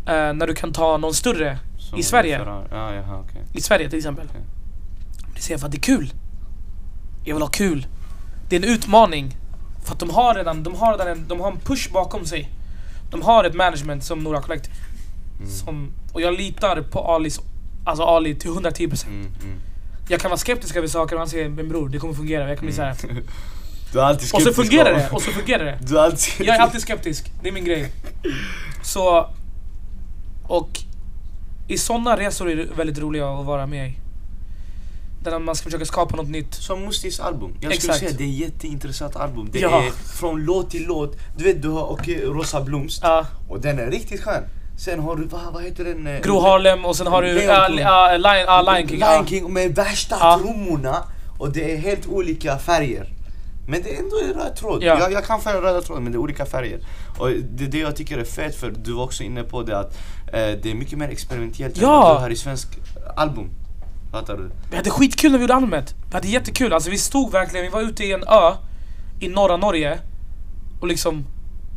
eh, 0.07 0.33
när 0.33 0.47
du 0.47 0.55
kan 0.55 0.73
ta 0.73 0.97
någon 0.97 1.13
större 1.13 1.59
Som 1.77 1.99
i 1.99 2.03
Sverige? 2.03 2.41
Ja, 2.45 2.93
jaha, 2.93 3.23
okej. 3.29 3.41
I 3.53 3.61
Sverige 3.61 3.89
till 3.89 3.97
exempel. 3.97 4.25
Okej. 4.29 4.41
Det 5.35 5.41
säger 5.41 5.53
jag 5.53 5.59
för 5.59 5.67
att 5.67 5.71
det 5.71 5.77
är 5.77 5.97
kul. 5.97 6.13
Jag 7.25 7.35
vill 7.35 7.41
ha 7.41 7.49
kul. 7.49 7.87
Det 8.49 8.55
är 8.55 8.63
en 8.63 8.69
utmaning. 8.69 9.37
För 9.83 9.93
att 9.93 9.99
de 9.99 10.09
har 10.09 10.35
redan, 10.35 10.63
de 10.63 10.75
har 10.75 10.91
redan 10.91 11.07
en, 11.07 11.27
de 11.27 11.39
har 11.39 11.51
en 11.51 11.59
push 11.59 11.91
bakom 11.91 12.25
sig. 12.25 12.49
De 13.11 13.21
har 13.21 13.43
ett 13.43 13.55
management 13.55 14.03
som 14.03 14.19
Nora 14.19 14.41
Collective. 14.41 14.75
Mm. 15.39 15.51
Som, 15.51 15.91
och 16.13 16.21
jag 16.21 16.33
litar 16.33 16.81
på 16.81 16.99
Alis, 16.99 17.39
alltså 17.85 18.03
Ali 18.03 18.35
till 18.35 18.51
110%. 18.51 19.07
Mm, 19.07 19.19
mm. 19.19 19.59
Jag 20.07 20.19
kan 20.19 20.29
vara 20.29 20.37
skeptisk 20.37 20.75
över 20.75 20.87
saker 20.87 21.15
och 21.15 21.19
han 21.19 21.29
säger 21.29 21.49
men 21.49 21.69
bror 21.69 21.89
det 21.89 21.99
kommer 21.99 22.13
fungera. 22.13 22.49
Jag 22.49 22.57
kan 22.57 22.65
bli 22.65 22.75
såhär. 22.75 22.95
Du 23.93 23.99
är 23.99 24.03
alltid 24.03 24.23
Och 24.33 24.41
så 24.41 24.53
skeptisk, 24.53 24.69
fungerar 24.69 24.93
det, 24.93 25.09
och 25.11 25.21
så 25.21 25.31
fungerar 25.31 25.65
det. 25.65 25.77
Du 25.81 25.97
är 25.99 26.03
alltid 26.03 26.47
Jag 26.47 26.55
är 26.55 26.59
alltid 26.59 26.81
skeptisk, 26.81 27.31
det 27.41 27.47
är 27.49 27.53
min 27.53 27.65
grej. 27.65 27.91
Så... 28.83 29.29
Och 30.47 30.69
i 31.67 31.77
sådana 31.77 32.17
resor 32.17 32.51
är 32.51 32.55
det 32.55 32.65
väldigt 32.77 32.97
roliga 32.99 33.27
att 33.29 33.45
vara 33.45 33.67
med 33.67 33.89
i. 33.89 33.93
Där 35.23 35.39
man 35.39 35.55
ska 35.55 35.63
försöka 35.63 35.85
skapa 35.85 36.15
något 36.15 36.29
nytt. 36.29 36.53
Som 36.53 36.85
Mustis 36.85 37.19
album. 37.19 37.51
Jag 37.61 37.75
skulle 37.75 37.93
Exakt. 37.93 37.99
säga 37.99 38.11
det 38.17 38.23
är 38.23 38.27
ett 38.27 38.53
jätteintressant 38.53 39.15
album. 39.15 39.49
Det 39.51 39.59
Ja. 39.59 39.83
är 39.83 39.91
från 39.91 40.43
låt 40.45 40.69
till 40.69 40.85
låt. 40.87 41.17
Du 41.37 41.43
vet, 41.43 41.61
du 41.61 41.69
har 41.69 41.91
okej, 41.91 42.21
Rosa 42.25 42.61
Blomst. 42.61 42.99
Ja, 43.03 43.25
Och 43.49 43.61
den 43.61 43.79
är 43.79 43.91
riktigt 43.91 44.21
skön. 44.23 44.43
Sen 44.77 44.99
har 44.99 45.15
du, 45.15 45.25
vad, 45.27 45.53
vad 45.53 45.63
heter 45.63 45.83
den? 45.83 46.07
eh, 46.07 46.21
Gro 46.21 46.39
Harlem 46.39 46.85
och 46.85 46.95
sen 46.95 47.07
har 47.07 47.21
du 47.21 47.27
Leon 47.33 47.67
King. 47.67 47.79
ja, 47.79 48.17
Lion, 48.17 48.45
ja, 48.45 48.61
Lion 48.61 48.87
King. 48.89 48.99
Lion 48.99 49.27
King 49.27 49.53
med 49.53 49.75
värsta 49.75 50.15
Ja. 50.19 50.39
trummorna. 50.43 51.03
Och 51.37 51.51
det 51.51 51.73
är 51.73 51.77
helt 51.77 52.07
olika 52.07 52.57
färger. 52.57 53.12
Men 53.67 53.83
det 53.83 53.95
är 53.95 53.99
ändå 53.99 54.15
en 54.23 54.33
röd 54.33 54.55
tråd. 54.55 54.83
Ja. 54.83 54.99
Jag, 54.99 55.11
jag 55.11 55.25
kan 55.25 55.41
färga 55.41 55.61
röda 55.61 55.81
tråd 55.81 56.01
men 56.01 56.11
det 56.11 56.15
är 56.15 56.19
olika 56.19 56.45
färger. 56.45 56.79
Och 57.17 57.29
det 57.29 57.63
är 57.63 57.67
det 57.67 57.77
jag 57.79 57.95
tycker 57.95 58.17
är 58.17 58.23
fett 58.25 58.55
för 58.55 58.71
du 58.71 58.91
var 58.93 59.03
också 59.03 59.23
inne 59.23 59.43
på 59.43 59.63
det 59.63 59.79
att 59.79 59.93
eh, 60.27 60.31
det 60.33 60.65
är 60.65 60.75
mycket 60.75 60.97
mer 60.97 61.09
experimentellt 61.09 61.77
än 61.77 61.83
Ja. 61.83 61.99
vad 62.01 62.15
du 62.17 62.21
har 62.21 62.29
i 62.29 62.35
svensk 62.35 62.67
album. 63.15 63.49
Fattar 64.11 64.37
du? 64.37 64.51
Vi 64.71 64.77
hade 64.77 64.89
skitkul 64.89 65.31
när 65.31 65.37
vi 65.37 65.43
gjorde 65.43 65.53
albumet. 65.55 65.95
Vi 66.09 66.13
hade 66.15 66.27
jättekul. 66.27 66.73
Alltså 66.73 66.89
vi 66.89 66.97
stod 66.97 67.31
verkligen, 67.31 67.65
vi 67.65 67.69
var 67.71 67.81
ute 67.81 68.03
i 68.03 68.11
en 68.11 68.23
ö 68.23 68.51
i 69.19 69.27
norra 69.27 69.57
Norge. 69.57 69.99
Och 70.81 70.87
liksom 70.87 71.25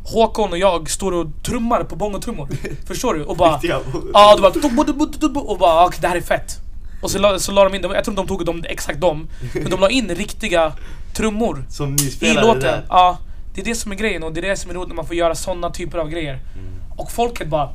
Håkon 0.05 0.51
och 0.51 0.57
jag 0.57 0.89
står 0.89 1.11
och 1.11 1.27
trummar 1.45 1.83
på 1.83 1.95
bongotrummor. 1.95 2.49
Förstår 2.87 3.13
du? 3.13 3.23
Och 3.23 3.37
bara... 3.37 3.59
Ja, 3.63 4.35
det 4.35 4.41
var... 4.41 5.49
Och 5.51 5.57
bara 5.57 5.85
okej, 5.85 5.99
det 6.01 6.07
här 6.07 6.15
är 6.15 6.21
fett. 6.21 6.57
Och 7.01 7.11
så 7.11 7.19
la, 7.19 7.39
så 7.39 7.51
la 7.51 7.63
de 7.63 7.75
in, 7.75 7.81
jag 7.83 8.03
tror 8.03 8.11
inte 8.11 8.21
de 8.21 8.27
tog 8.27 8.45
dem, 8.45 8.63
exakt 8.69 9.01
dem. 9.01 9.27
Men 9.53 9.69
de 9.69 9.79
la 9.79 9.89
in 9.89 10.07
riktiga 10.09 10.73
trummor 11.17 11.65
Som 11.69 11.95
ni 11.95 12.27
i 12.27 12.33
låten. 12.33 12.61
där. 12.61 12.85
Ja, 12.89 13.17
det 13.53 13.61
är 13.61 13.65
det 13.65 13.75
som 13.75 13.91
är 13.91 13.95
grejen 13.95 14.23
och 14.23 14.33
det 14.33 14.39
är 14.39 14.49
det 14.49 14.57
som 14.57 14.71
är 14.71 14.75
roligt 14.75 14.87
när 14.89 14.95
man 14.95 15.05
får 15.07 15.15
göra 15.15 15.35
sådana 15.35 15.69
typer 15.69 15.97
av 15.97 16.09
grejer. 16.09 16.33
Mm. 16.33 16.65
Och 16.97 17.11
folket 17.11 17.47
bara... 17.47 17.69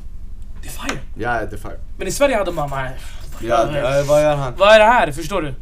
Det 0.61 0.67
är 0.67 0.71
fire. 0.71 0.99
Ja, 1.17 1.31
det 1.31 1.53
är 1.55 1.57
fire. 1.57 1.79
Men 1.97 2.07
i 2.07 2.11
Sverige 2.11 2.37
hade 2.37 2.51
man 2.51 2.69
bara... 2.69 2.89
Ja, 3.41 3.65
vad 4.07 4.21
gör 4.21 4.35
han? 4.35 4.53
Vad 4.57 4.69
är 4.75 4.79
det 4.79 4.85
här? 4.85 5.11
Förstår 5.11 5.41
du? 5.41 5.53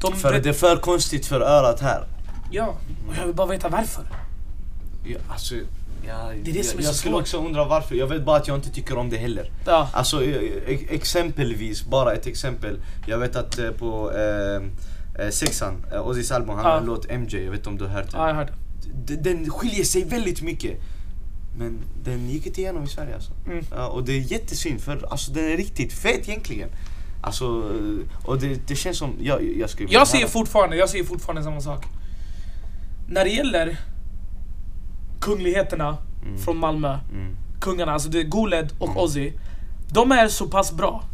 De, 0.00 0.16
För 0.16 0.40
det 0.40 0.48
är 0.48 0.52
för 0.52 0.76
konstigt 0.76 1.26
för 1.26 1.40
örat 1.40 1.80
här. 1.80 2.04
Ja, 2.50 2.66
och 3.08 3.14
jag 3.20 3.26
vill 3.26 3.34
bara 3.34 3.46
veta 3.46 3.68
varför. 3.68 4.04
Ja, 5.04 5.18
alltså, 5.28 5.54
ja, 6.06 6.30
Det 6.44 6.50
är 6.50 6.54
det 6.54 6.64
som 6.64 6.78
är 6.78 6.82
jag, 6.82 6.88
jag 6.88 6.94
skulle 6.96 7.14
också 7.14 7.36
undra 7.46 7.64
varför. 7.64 7.94
Jag 7.94 8.06
vet 8.06 8.24
bara 8.24 8.36
att 8.36 8.48
jag 8.48 8.56
inte 8.56 8.70
tycker 8.70 8.98
om 8.98 9.10
det 9.10 9.16
heller. 9.16 9.50
Ja, 9.66 9.88
Alltså 9.92 10.24
eh, 10.24 10.34
e- 10.72 10.86
exempelvis, 10.90 11.84
bara 11.84 12.12
ett 12.12 12.26
exempel. 12.26 12.78
Jag 13.06 13.18
vet 13.18 13.36
att 13.36 13.58
eh, 13.58 13.70
på 13.70 14.12
eh, 14.12 14.62
eh, 15.18 15.28
sexan, 15.30 15.84
eh, 15.92 16.06
Ozzys 16.08 16.30
album, 16.32 16.56
han 16.56 16.64
har 16.64 16.78
en 16.78 16.84
låt 16.84 17.10
MJ, 17.10 17.44
jag 17.44 17.50
vet 17.50 17.58
inte 17.58 17.68
om 17.68 17.78
du 17.78 17.84
har 17.84 17.90
hört 17.90 18.08
ja 18.12 18.18
jag 18.18 18.28
den. 18.28 18.36
hörde. 18.36 18.52
D- 19.06 19.16
Den 19.20 19.50
skiljer 19.50 19.84
sig 19.84 20.04
väldigt 20.04 20.42
mycket. 20.42 20.80
Men 21.58 21.78
den 22.04 22.28
gick 22.30 22.46
inte 22.46 22.60
igenom 22.60 22.84
i 22.84 22.88
Sverige 22.88 23.14
alltså. 23.14 23.32
Mm. 23.46 23.64
Ja, 23.70 23.86
och 23.86 24.04
det 24.04 24.12
är 24.12 24.20
jättesynd 24.20 24.80
för 24.80 25.06
alltså, 25.10 25.32
den 25.32 25.44
är 25.44 25.56
riktigt 25.56 25.92
fet 25.92 26.28
egentligen. 26.28 26.68
Alltså, 27.22 27.44
eh, 27.44 28.26
och 28.28 28.38
det, 28.40 28.68
det 28.68 28.76
känns 28.76 28.98
som, 28.98 29.14
jag, 29.20 29.56
jag 29.56 29.70
skulle 29.70 29.86
vilja 29.86 29.98
Jag 30.00 30.08
säger 30.08 30.26
fortfarande, 30.26 30.76
jag 30.76 30.88
säger 30.88 31.04
fortfarande 31.04 31.42
samma 31.42 31.60
sak. 31.60 31.84
När 33.08 33.24
det 33.24 33.30
gäller 33.30 33.78
kungligheterna 35.20 35.96
Mm. 36.26 36.38
från 36.38 36.56
Malmö, 36.56 36.98
Mm. 37.12 37.36
kungarna, 37.60 37.92
alltså 37.92 38.08
det 38.08 38.20
är 38.20 38.24
Goled 38.24 38.72
och 38.78 38.88
Mm. 38.88 38.98
Ozzy. 38.98 39.32
De 39.92 40.12
är 40.12 40.28
så 40.28 40.48
pass 40.48 40.72
bra. 40.72 41.04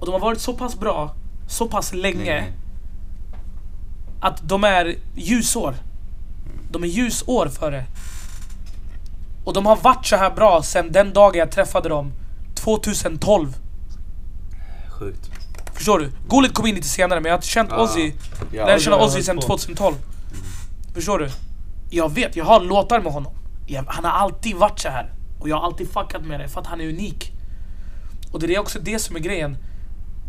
Och 0.00 0.06
de 0.06 0.12
har 0.12 0.20
varit 0.20 0.40
så 0.40 0.54
pass 0.54 0.78
bra, 0.80 1.14
så 1.48 1.68
pass 1.68 1.92
länge, 1.94 2.18
Länge. 2.18 2.52
Att 4.20 4.48
de 4.48 4.64
är 4.64 4.94
ljusår. 5.14 5.74
De 6.70 6.82
är 6.84 6.88
ljusår 6.88 7.46
före. 7.46 7.84
Och 9.44 9.52
de 9.52 9.66
har 9.66 9.76
varit 9.76 10.06
så 10.06 10.16
här 10.16 10.30
bra 10.30 10.62
sen 10.62 10.92
den 10.92 11.12
dagen 11.12 11.38
jag 11.38 11.50
träffade 11.50 11.88
dem, 11.88 12.12
2012. 12.54 13.56
Sjukt. 14.98 15.30
Förstår 15.74 15.98
du? 15.98 16.12
Goled 16.28 16.54
kom 16.54 16.66
in 16.66 16.74
lite 16.74 16.88
senare 16.88 17.20
men 17.20 17.30
jag 17.30 17.36
har 17.36 17.42
känt 17.42 17.70
Ja. 17.72 17.82
Ozzy, 17.82 18.12
Ja, 18.52 18.66
lärde 18.66 18.80
känna 18.80 18.96
Ozzy 18.96 19.22
sen 19.22 19.36
på. 19.36 19.42
2012. 19.42 19.94
Förstår 20.94 21.18
du? 21.18 21.30
Jag 21.90 22.14
vet, 22.14 22.36
jag 22.36 22.44
har 22.44 22.60
låtar 22.60 23.00
med 23.00 23.12
honom. 23.12 23.32
Jag, 23.66 23.84
han 23.88 24.04
har 24.04 24.12
alltid 24.12 24.56
varit 24.56 24.78
så 24.78 24.88
här 24.88 25.12
Och 25.40 25.48
jag 25.48 25.56
har 25.56 25.66
alltid 25.66 25.92
fuckat 25.92 26.24
med 26.24 26.40
det 26.40 26.48
för 26.48 26.60
att 26.60 26.66
han 26.66 26.80
är 26.80 26.88
unik. 26.88 27.32
Och 28.32 28.40
det 28.40 28.54
är 28.54 28.58
också 28.58 28.78
det 28.82 28.98
som 28.98 29.16
är 29.16 29.20
grejen. 29.20 29.56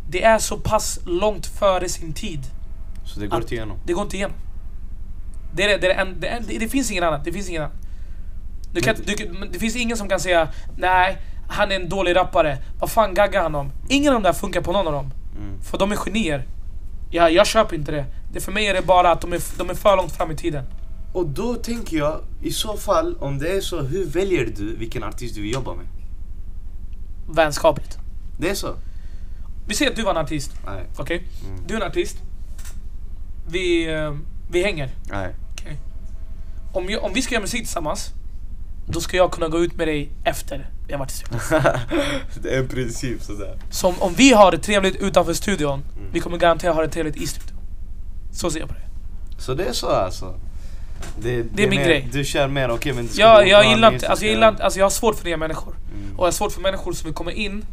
Det 0.09 0.23
är 0.23 0.39
så 0.39 0.57
pass 0.57 0.99
långt 1.05 1.45
före 1.45 1.89
sin 1.89 2.13
tid. 2.13 2.39
Så 3.13 3.19
det 3.19 3.27
går 3.27 3.37
Att- 3.37 3.43
inte 3.43 3.55
igenom. 3.55 3.77
Det 3.85 3.93
går 3.93 4.03
inte 4.03 4.15
igenom. 4.17 4.35
Det, 5.53 5.63
är, 5.63 5.67
det, 5.69 5.77
det, 5.77 5.93
är, 5.93 6.01
en- 6.05 6.19
det, 6.19 6.27
är, 6.27 6.39
det, 6.47 6.57
det 6.57 6.67
finns 6.69 6.91
ingen 6.91 7.03
annan. 7.03 7.21
Det 7.23 7.31
finns 7.31 7.49
ingen 7.49 7.61
annan. 7.63 7.75
Du 8.73 8.81
kan, 8.81 8.95
du, 9.05 9.13
det 9.51 9.59
finns 9.59 9.75
ingen 9.75 9.97
som 9.97 10.09
kan 10.09 10.19
säga 10.19 10.49
nej, 10.77 11.17
han 11.49 11.71
är 11.71 11.75
en 11.75 11.89
dålig 11.89 12.15
rappare. 12.15 12.57
Vad 12.79 12.91
fan 12.91 13.13
gaggar 13.13 13.41
han 13.43 13.55
om? 13.55 13.71
Ingen 13.89 14.13
av 14.15 14.21
de 14.21 14.27
där 14.27 14.33
funkar 14.33 14.61
på 14.61 14.71
någon 14.71 14.87
av 14.87 14.93
dem. 14.93 15.11
Mm. 15.37 15.61
För 15.61 15.77
de 15.77 15.91
är 15.91 15.95
genier. 15.95 16.47
Jag, 17.11 17.31
jag 17.33 17.47
köper 17.47 17.75
inte 17.75 17.91
det. 17.91 18.05
det. 18.33 18.39
För 18.41 18.51
mig 18.51 18.67
är 18.67 18.73
det 18.73 18.81
bara 18.81 19.11
att 19.11 19.21
de 19.21 19.33
är, 19.33 19.41
de 19.57 19.69
är 19.69 19.73
för 19.73 19.97
långt 19.97 20.11
fram 20.11 20.31
i 20.31 20.35
tiden. 20.35 20.65
Och 21.13 21.27
då 21.29 21.55
tänker 21.55 21.97
jag, 21.97 22.19
i 22.41 22.51
så 22.51 22.77
fall, 22.77 23.15
om 23.19 23.39
det 23.39 23.49
är 23.49 23.61
så, 23.61 23.81
hur 23.81 24.05
väljer 24.05 24.45
du 24.57 24.75
vilken 24.75 25.03
artist 25.03 25.35
du 25.35 25.41
vill 25.41 25.53
jobba 25.53 25.73
med? 25.73 25.85
Vänskapligt. 27.35 27.97
Det 28.39 28.49
är 28.49 28.55
så? 28.55 28.75
Vi 29.67 29.73
säger 29.75 29.91
att 29.91 29.97
du 29.97 30.03
var 30.03 30.11
en 30.11 30.17
artist. 30.17 30.51
Okej? 30.97 31.23
Mm. 31.47 31.63
Du 31.67 31.73
är 31.75 31.81
en 31.81 31.87
artist. 31.87 32.17
Vi, 33.51 33.93
eh, 33.93 34.13
vi 34.51 34.63
hänger. 34.63 34.89
Nej. 35.09 35.29
Okej. 35.51 35.77
Om, 36.73 36.89
jag, 36.89 37.03
om 37.03 37.13
vi 37.13 37.21
ska 37.21 37.33
göra 37.33 37.41
musik 37.41 37.61
tillsammans, 37.61 38.09
då 38.87 39.01
ska 39.01 39.17
jag 39.17 39.31
kunna 39.31 39.47
gå 39.47 39.59
ut 39.59 39.75
med 39.77 39.87
dig 39.87 40.09
efter 40.23 40.69
vi 40.87 40.93
har 40.93 40.99
varit 40.99 41.11
i 41.11 41.15
studion. 41.15 41.39
det 42.43 42.55
är 42.55 42.59
en 42.59 42.67
princip 42.67 43.21
sådär. 43.21 43.57
Så 43.69 43.87
om, 43.87 43.95
om 43.99 44.13
vi 44.13 44.33
har 44.33 44.51
det 44.51 44.57
trevligt 44.57 44.95
utanför 44.95 45.33
studion, 45.33 45.83
Mm. 45.97 46.11
vi 46.13 46.19
kommer 46.19 46.37
garanterat 46.37 46.75
ha 46.75 46.81
det 46.81 46.89
trevligt 46.89 47.15
i 47.15 47.27
studion. 47.27 47.57
Så 48.33 48.51
ser 48.51 48.59
jag 48.59 48.69
på 48.69 48.75
det. 48.75 49.41
Så 49.41 49.53
det 49.53 49.65
är 49.65 49.73
så 49.73 49.87
alltså? 49.87 50.39
Det, 51.21 51.43
Det 51.43 51.63
är 51.63 51.69
min 51.69 51.79
mer, 51.79 51.87
grej. 51.87 52.09
Du 52.11 52.25
kör 52.25 52.47
mer, 52.47 52.69
okej 52.71 52.93
men 52.93 53.05
det 53.07 53.13
ska 53.13 53.21
Jag, 53.21 53.47
jag 53.47 53.65
gillar 53.69 53.93
inte, 53.93 54.09
alltså 54.09 54.25
jag 54.25 54.33
gillar 54.33 54.49
inte, 54.49 54.63
alltså 54.63 54.79
jag 54.79 54.85
har 54.85 54.89
svårt 54.89 55.15
för 55.15 55.25
nya 55.25 55.37
människor. 55.37 55.75
Mm. 55.93 56.15
Och 56.17 56.21
jag 56.21 56.27
har 56.27 56.31
svårt 56.31 56.51
för 56.51 56.61
människor 56.61 56.93
som 56.93 57.05
vill 57.07 57.13
komma 57.15 57.31
in, 57.31 57.65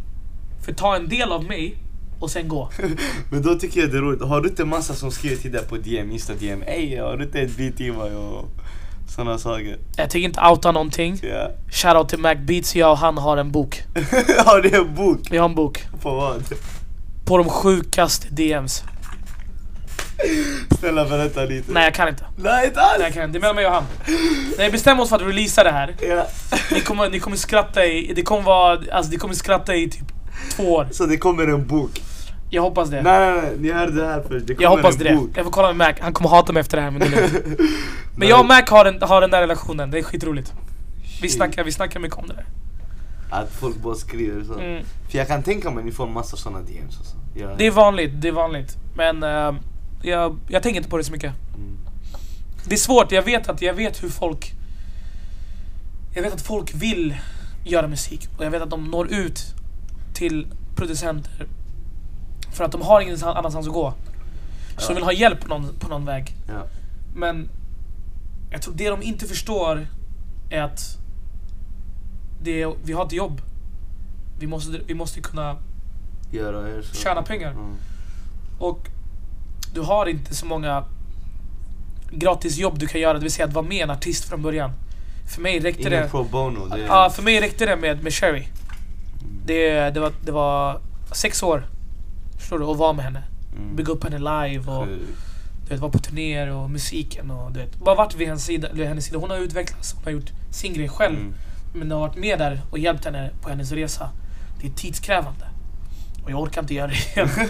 för 0.64 0.72
ta 0.72 0.96
en 0.96 1.08
del 1.08 1.32
av 1.32 1.44
mig 1.44 1.76
och 2.20 2.30
sen 2.30 2.48
gå. 2.48 2.70
Men 3.30 3.42
då 3.42 3.54
tycker 3.54 3.80
jag 3.80 3.90
det 3.90 3.96
är 3.96 4.00
roligt, 4.02 4.22
har 4.22 4.40
du 4.40 4.48
inte 4.48 4.64
massa 4.64 4.94
som 4.94 5.10
skriver 5.10 5.36
till 5.36 5.52
dig 5.52 5.64
på 5.68 5.76
DM, 5.76 6.10
Insta 6.12 6.34
DM? 6.34 6.62
Ey, 6.66 6.98
har 6.98 7.16
du 7.16 7.24
inte 7.24 7.40
ett 7.40 7.56
beat 7.56 7.80
i 7.80 7.92
mig 7.92 8.16
och 8.16 8.48
sådana 9.14 9.38
saker? 9.38 9.78
Jag 9.96 10.10
tänker 10.10 10.28
inte 10.28 10.40
outa 10.40 10.72
någonting. 10.72 11.20
Ja. 11.22 11.50
Shoutout 11.70 12.08
till 12.08 12.18
Mac 12.18 12.34
Beats, 12.34 12.76
jag 12.76 12.90
och 12.90 12.98
han 12.98 13.18
har 13.18 13.36
en 13.36 13.52
bok. 13.52 13.82
har 14.46 14.60
du 14.60 14.76
en 14.76 14.94
bok? 14.94 15.20
Vi 15.30 15.36
har 15.36 15.48
en 15.48 15.54
bok. 15.54 15.82
På 16.02 16.14
vad? 16.14 16.42
På 17.24 17.38
de 17.38 17.48
sjukaste 17.48 18.26
DMs. 18.30 18.82
Snälla 20.80 21.04
berätta 21.04 21.44
lite. 21.44 21.72
Nej 21.72 21.84
jag 21.84 21.94
kan 21.94 22.08
inte. 22.08 22.24
Nej 22.36 22.66
inte 22.66 22.80
alls! 22.80 22.94
Nej, 22.98 23.06
jag 23.06 23.14
kan 23.14 23.24
inte. 23.24 23.32
Det 23.32 23.38
är 23.38 23.40
mellan 23.40 23.56
mig 23.56 23.66
och 23.66 23.72
han. 23.72 23.84
När 24.58 24.64
vi 24.64 24.70
bestämmer 24.70 25.02
oss 25.02 25.08
för 25.08 25.16
att 25.16 25.22
releasa 25.22 25.64
det 25.64 25.70
här, 25.70 25.94
Ja. 26.08 26.26
ni 26.72 26.80
kommer, 26.80 27.10
ni 27.10 27.20
kommer 27.20 27.36
skratta 27.36 27.84
i, 27.86 28.12
det 28.16 28.22
kommer 28.22 28.42
vara, 28.42 28.78
alltså 28.92 29.12
ni 29.12 29.18
kommer 29.18 29.34
skratta 29.34 29.74
i 29.74 29.90
typ 29.90 30.04
två 30.56 30.74
år. 30.74 30.88
Så 30.90 31.06
det 31.06 31.16
kommer 31.16 31.46
en 31.46 31.66
bok. 31.66 32.02
Jag 32.50 32.62
hoppas 32.62 32.90
det. 32.90 33.02
Nej 33.02 33.32
nej 33.32 33.42
nej, 33.42 33.56
ni 33.58 33.72
hörde 33.72 33.92
det 33.92 34.06
här 34.06 34.22
först. 34.28 34.46
Det 34.46 34.56
Jag 34.60 34.70
hoppas 34.70 34.96
en 34.96 35.04
det. 35.04 35.14
bok. 35.14 35.30
Jag 35.34 35.44
får 35.44 35.52
kolla 35.52 35.72
med 35.72 35.76
Mac, 35.88 35.94
han 36.00 36.12
kommer 36.12 36.30
hata 36.30 36.52
mig 36.52 36.60
efter 36.60 36.76
det 36.76 36.82
här 36.82 36.90
men 36.90 37.00
det. 37.00 37.30
Men 38.16 38.28
jag 38.28 38.40
och 38.40 38.46
Mac 38.46 38.62
har 38.68 38.84
den, 38.84 39.02
har 39.02 39.20
den 39.20 39.30
där 39.30 39.40
relationen, 39.40 39.90
det 39.90 39.98
är 39.98 40.02
skitroligt. 40.02 40.52
Vi 41.22 41.28
snackar, 41.28 41.64
vi 41.64 41.72
snackar 41.72 42.00
mycket 42.00 42.18
om 42.18 42.28
det 42.28 42.34
där. 42.34 42.46
Att 43.30 43.50
folk 43.52 43.76
bara 43.76 43.94
skriver 43.94 44.44
så. 44.44 44.58
Mm. 44.58 44.84
För 45.10 45.18
jag 45.18 45.28
kan 45.28 45.42
tänka 45.42 45.70
mig 45.70 45.78
att 45.78 45.84
ni 45.84 45.92
får 45.92 46.06
massa 46.06 46.36
såna 46.36 46.58
DMs 46.60 46.98
alltså. 46.98 47.16
Jag, 47.34 47.58
Det 47.58 47.66
är 47.66 47.70
vanligt, 47.70 48.10
det 48.14 48.28
är 48.28 48.32
vanligt. 48.32 48.76
Men 48.96 49.22
eh, 49.22 49.60
jag, 50.02 50.38
jag 50.48 50.62
tänker 50.62 50.76
inte 50.76 50.90
på 50.90 50.96
det 50.96 51.04
så 51.04 51.12
mycket. 51.12 51.32
Mm. 51.54 51.78
Det 52.64 52.74
är 52.74 52.78
svårt, 52.78 53.12
jag 53.12 53.22
vet 53.22 53.48
att 53.48 53.62
jag 53.62 53.74
vet 53.74 54.02
hur 54.02 54.08
folk... 54.08 54.52
Jag 56.14 56.22
vet 56.22 56.32
att 56.32 56.42
folk 56.42 56.74
vill 56.74 57.16
göra 57.64 57.88
musik 57.88 58.28
och 58.38 58.44
jag 58.44 58.50
vet 58.50 58.62
att 58.62 58.70
de 58.70 58.84
når 58.84 59.12
ut 59.12 59.44
till 60.14 60.46
producenter 60.76 61.46
för 62.52 62.64
att 62.64 62.72
de 62.72 62.82
har 62.82 63.00
ingen 63.00 63.22
annanstans 63.24 63.66
att 63.66 63.72
gå. 63.72 63.94
Så 64.76 64.82
Ja. 64.84 64.88
de 64.88 64.94
vill 64.94 65.04
ha 65.04 65.12
hjälp 65.12 65.40
på 65.40 65.48
någon, 65.48 65.74
på 65.78 65.88
någon 65.88 66.04
väg. 66.04 66.34
Ja. 66.48 66.62
Men 67.14 67.48
jag 68.50 68.62
tror 68.62 68.74
det 68.74 68.88
de 68.90 69.02
inte 69.02 69.26
förstår 69.26 69.86
är 70.50 70.62
att 70.62 70.80
det, 72.42 72.62
är- 72.62 72.74
vi 72.84 72.92
har 72.92 73.06
ett 73.06 73.12
jobb. 73.12 73.40
Vi 74.40 74.46
måste, 74.46 74.80
vi 74.86 74.94
måste 74.94 75.20
kunna 75.20 75.56
Göra 76.30 76.68
er 76.70 76.82
så. 76.82 76.94
tjäna 76.94 77.22
pengar. 77.22 77.50
Mm. 77.50 77.74
Och 78.58 78.88
du 79.74 79.80
har 79.80 80.06
inte 80.06 80.34
så 80.34 80.46
många 80.46 80.84
gratis 82.10 82.56
jobb 82.58 82.78
du 82.78 82.86
kan 82.86 83.00
göra, 83.00 83.12
det 83.14 83.20
vill 83.20 83.32
säga 83.32 83.46
att 83.48 83.52
vara 83.54 83.66
med 83.66 83.82
en 83.82 83.90
artist 83.90 84.24
från 84.24 84.42
början. 84.42 84.70
För 85.34 85.42
mig 85.42 85.60
räckte 85.60 85.80
Ingen 85.80 85.92
det... 86.02 86.08
pro 86.08 86.24
bono. 86.24 86.66
Det 86.68 86.82
är... 86.82 86.86
Ja, 86.86 87.10
för 87.10 87.22
mig 87.22 87.40
räckte 87.40 87.66
det 87.66 87.76
med, 87.76 88.02
med 88.02 88.12
Sherry. 88.14 88.44
Det, 89.46 89.90
det, 89.90 90.00
var, 90.00 90.12
det 90.24 90.32
var 90.32 90.80
sex 91.12 91.42
år, 91.42 91.66
förstår 92.48 92.58
du, 92.58 92.64
att 92.72 92.76
vara 92.76 92.92
med 92.92 93.04
henne. 93.04 93.22
Mm. 93.56 93.76
Bygga 93.76 93.92
upp 93.92 94.04
henne 94.04 94.18
live 94.18 94.70
och 94.72 94.86
du 94.86 95.68
vet, 95.68 95.80
vara 95.80 95.92
på 95.92 95.98
turnéer 95.98 96.50
och 96.50 96.70
musiken 96.70 97.30
och 97.30 97.52
du 97.52 97.60
vet. 97.60 97.76
Bara 97.76 97.94
varit 97.94 98.14
vid 98.14 98.28
hennes 98.28 98.44
sida, 98.44 98.68
eller 98.68 98.86
hennes 98.86 99.04
sida. 99.04 99.18
Hon 99.18 99.30
har 99.30 99.36
utvecklats, 99.38 99.92
hon 99.94 100.04
har 100.04 100.10
gjort 100.10 100.30
sin 100.50 100.74
grej 100.74 100.88
själv. 100.88 101.16
Mm. 101.16 101.34
Men 101.74 101.90
har 101.90 102.00
varit 102.00 102.16
med 102.16 102.38
där 102.38 102.60
och 102.70 102.78
hjälpt 102.78 103.04
henne 103.04 103.30
på 103.42 103.48
hennes 103.48 103.72
resa. 103.72 104.10
Det 104.60 104.66
är 104.66 104.70
tidskrävande. 104.70 105.46
Och 106.24 106.30
jag 106.30 106.40
orkar 106.42 106.60
inte 106.60 106.74
göra 106.74 106.86
det 106.86 106.94
igen. 107.16 107.28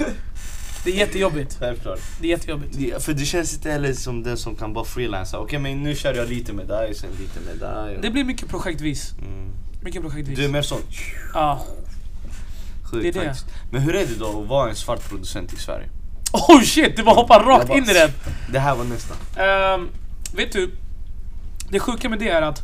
Det 0.84 0.90
är 0.90 0.94
jättejobbigt. 0.96 1.56
Självklart. 1.60 1.98
Det 2.20 2.26
är 2.26 2.30
jättejobbigt. 2.30 2.78
Det- 2.78 3.02
För 3.04 3.12
det 3.12 3.24
känns 3.24 3.54
inte 3.54 3.70
heller 3.70 3.92
som 3.92 4.22
den 4.22 4.36
som 4.36 4.56
kan 4.56 4.72
bara 4.72 4.84
freelansa. 4.84 5.38
Okej 5.38 5.58
men 5.58 5.82
nu 5.82 5.94
kör 5.94 6.14
jag 6.14 6.28
lite 6.28 6.52
med 6.52 6.66
dig, 6.66 6.94
sen 6.94 7.10
lite 7.20 7.40
med 7.50 7.58
dig. 7.70 7.98
Det 8.02 8.10
blir 8.10 8.24
mycket 8.24 8.48
projektvis. 8.48 9.12
Mm. 9.18 9.50
Mycket 9.82 10.02
projektvis. 10.02 10.38
Du 10.38 10.44
är 10.44 10.48
mer 10.48 10.62
sån 10.62 10.78
Ja. 11.34 11.64
Sjukt 12.90 13.14
Det 13.14 13.20
är 13.20 13.24
det. 13.24 13.34
Men 13.70 13.80
hur 13.82 13.94
är 13.94 14.06
det 14.06 14.14
då 14.18 14.42
att 14.42 14.48
vara 14.48 14.68
en 14.70 14.76
svart 14.76 15.08
producent 15.08 15.52
i 15.52 15.56
Sverige? 15.56 15.88
Oh 16.32 16.62
shit, 16.62 16.96
det 16.96 17.02
var 17.02 17.14
hoppa 17.14 17.34
Jag 17.34 17.48
rakt 17.48 17.68
bara- 17.68 17.78
in 17.78 17.84
i 17.84 17.92
den. 17.92 18.10
Det 18.52 18.58
här 18.58 18.74
var 18.76 18.84
nästa. 18.84 19.14
Ehm, 19.42 19.88
vet 20.36 20.52
du, 20.52 20.70
det 21.70 21.80
sjuka 21.80 22.08
med 22.08 22.18
det 22.18 22.28
är 22.30 22.42
att 22.42 22.62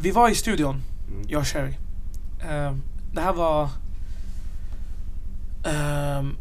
vi 0.00 0.10
var 0.10 0.28
i 0.28 0.34
studion, 0.34 0.82
Mm. 1.08 1.24
jag 1.28 1.40
och 1.40 1.46
Sherry. 1.46 1.74
Ehm, 2.50 2.82
det 3.12 3.20
här 3.20 3.32
var 3.32 3.68
um, 5.64 6.36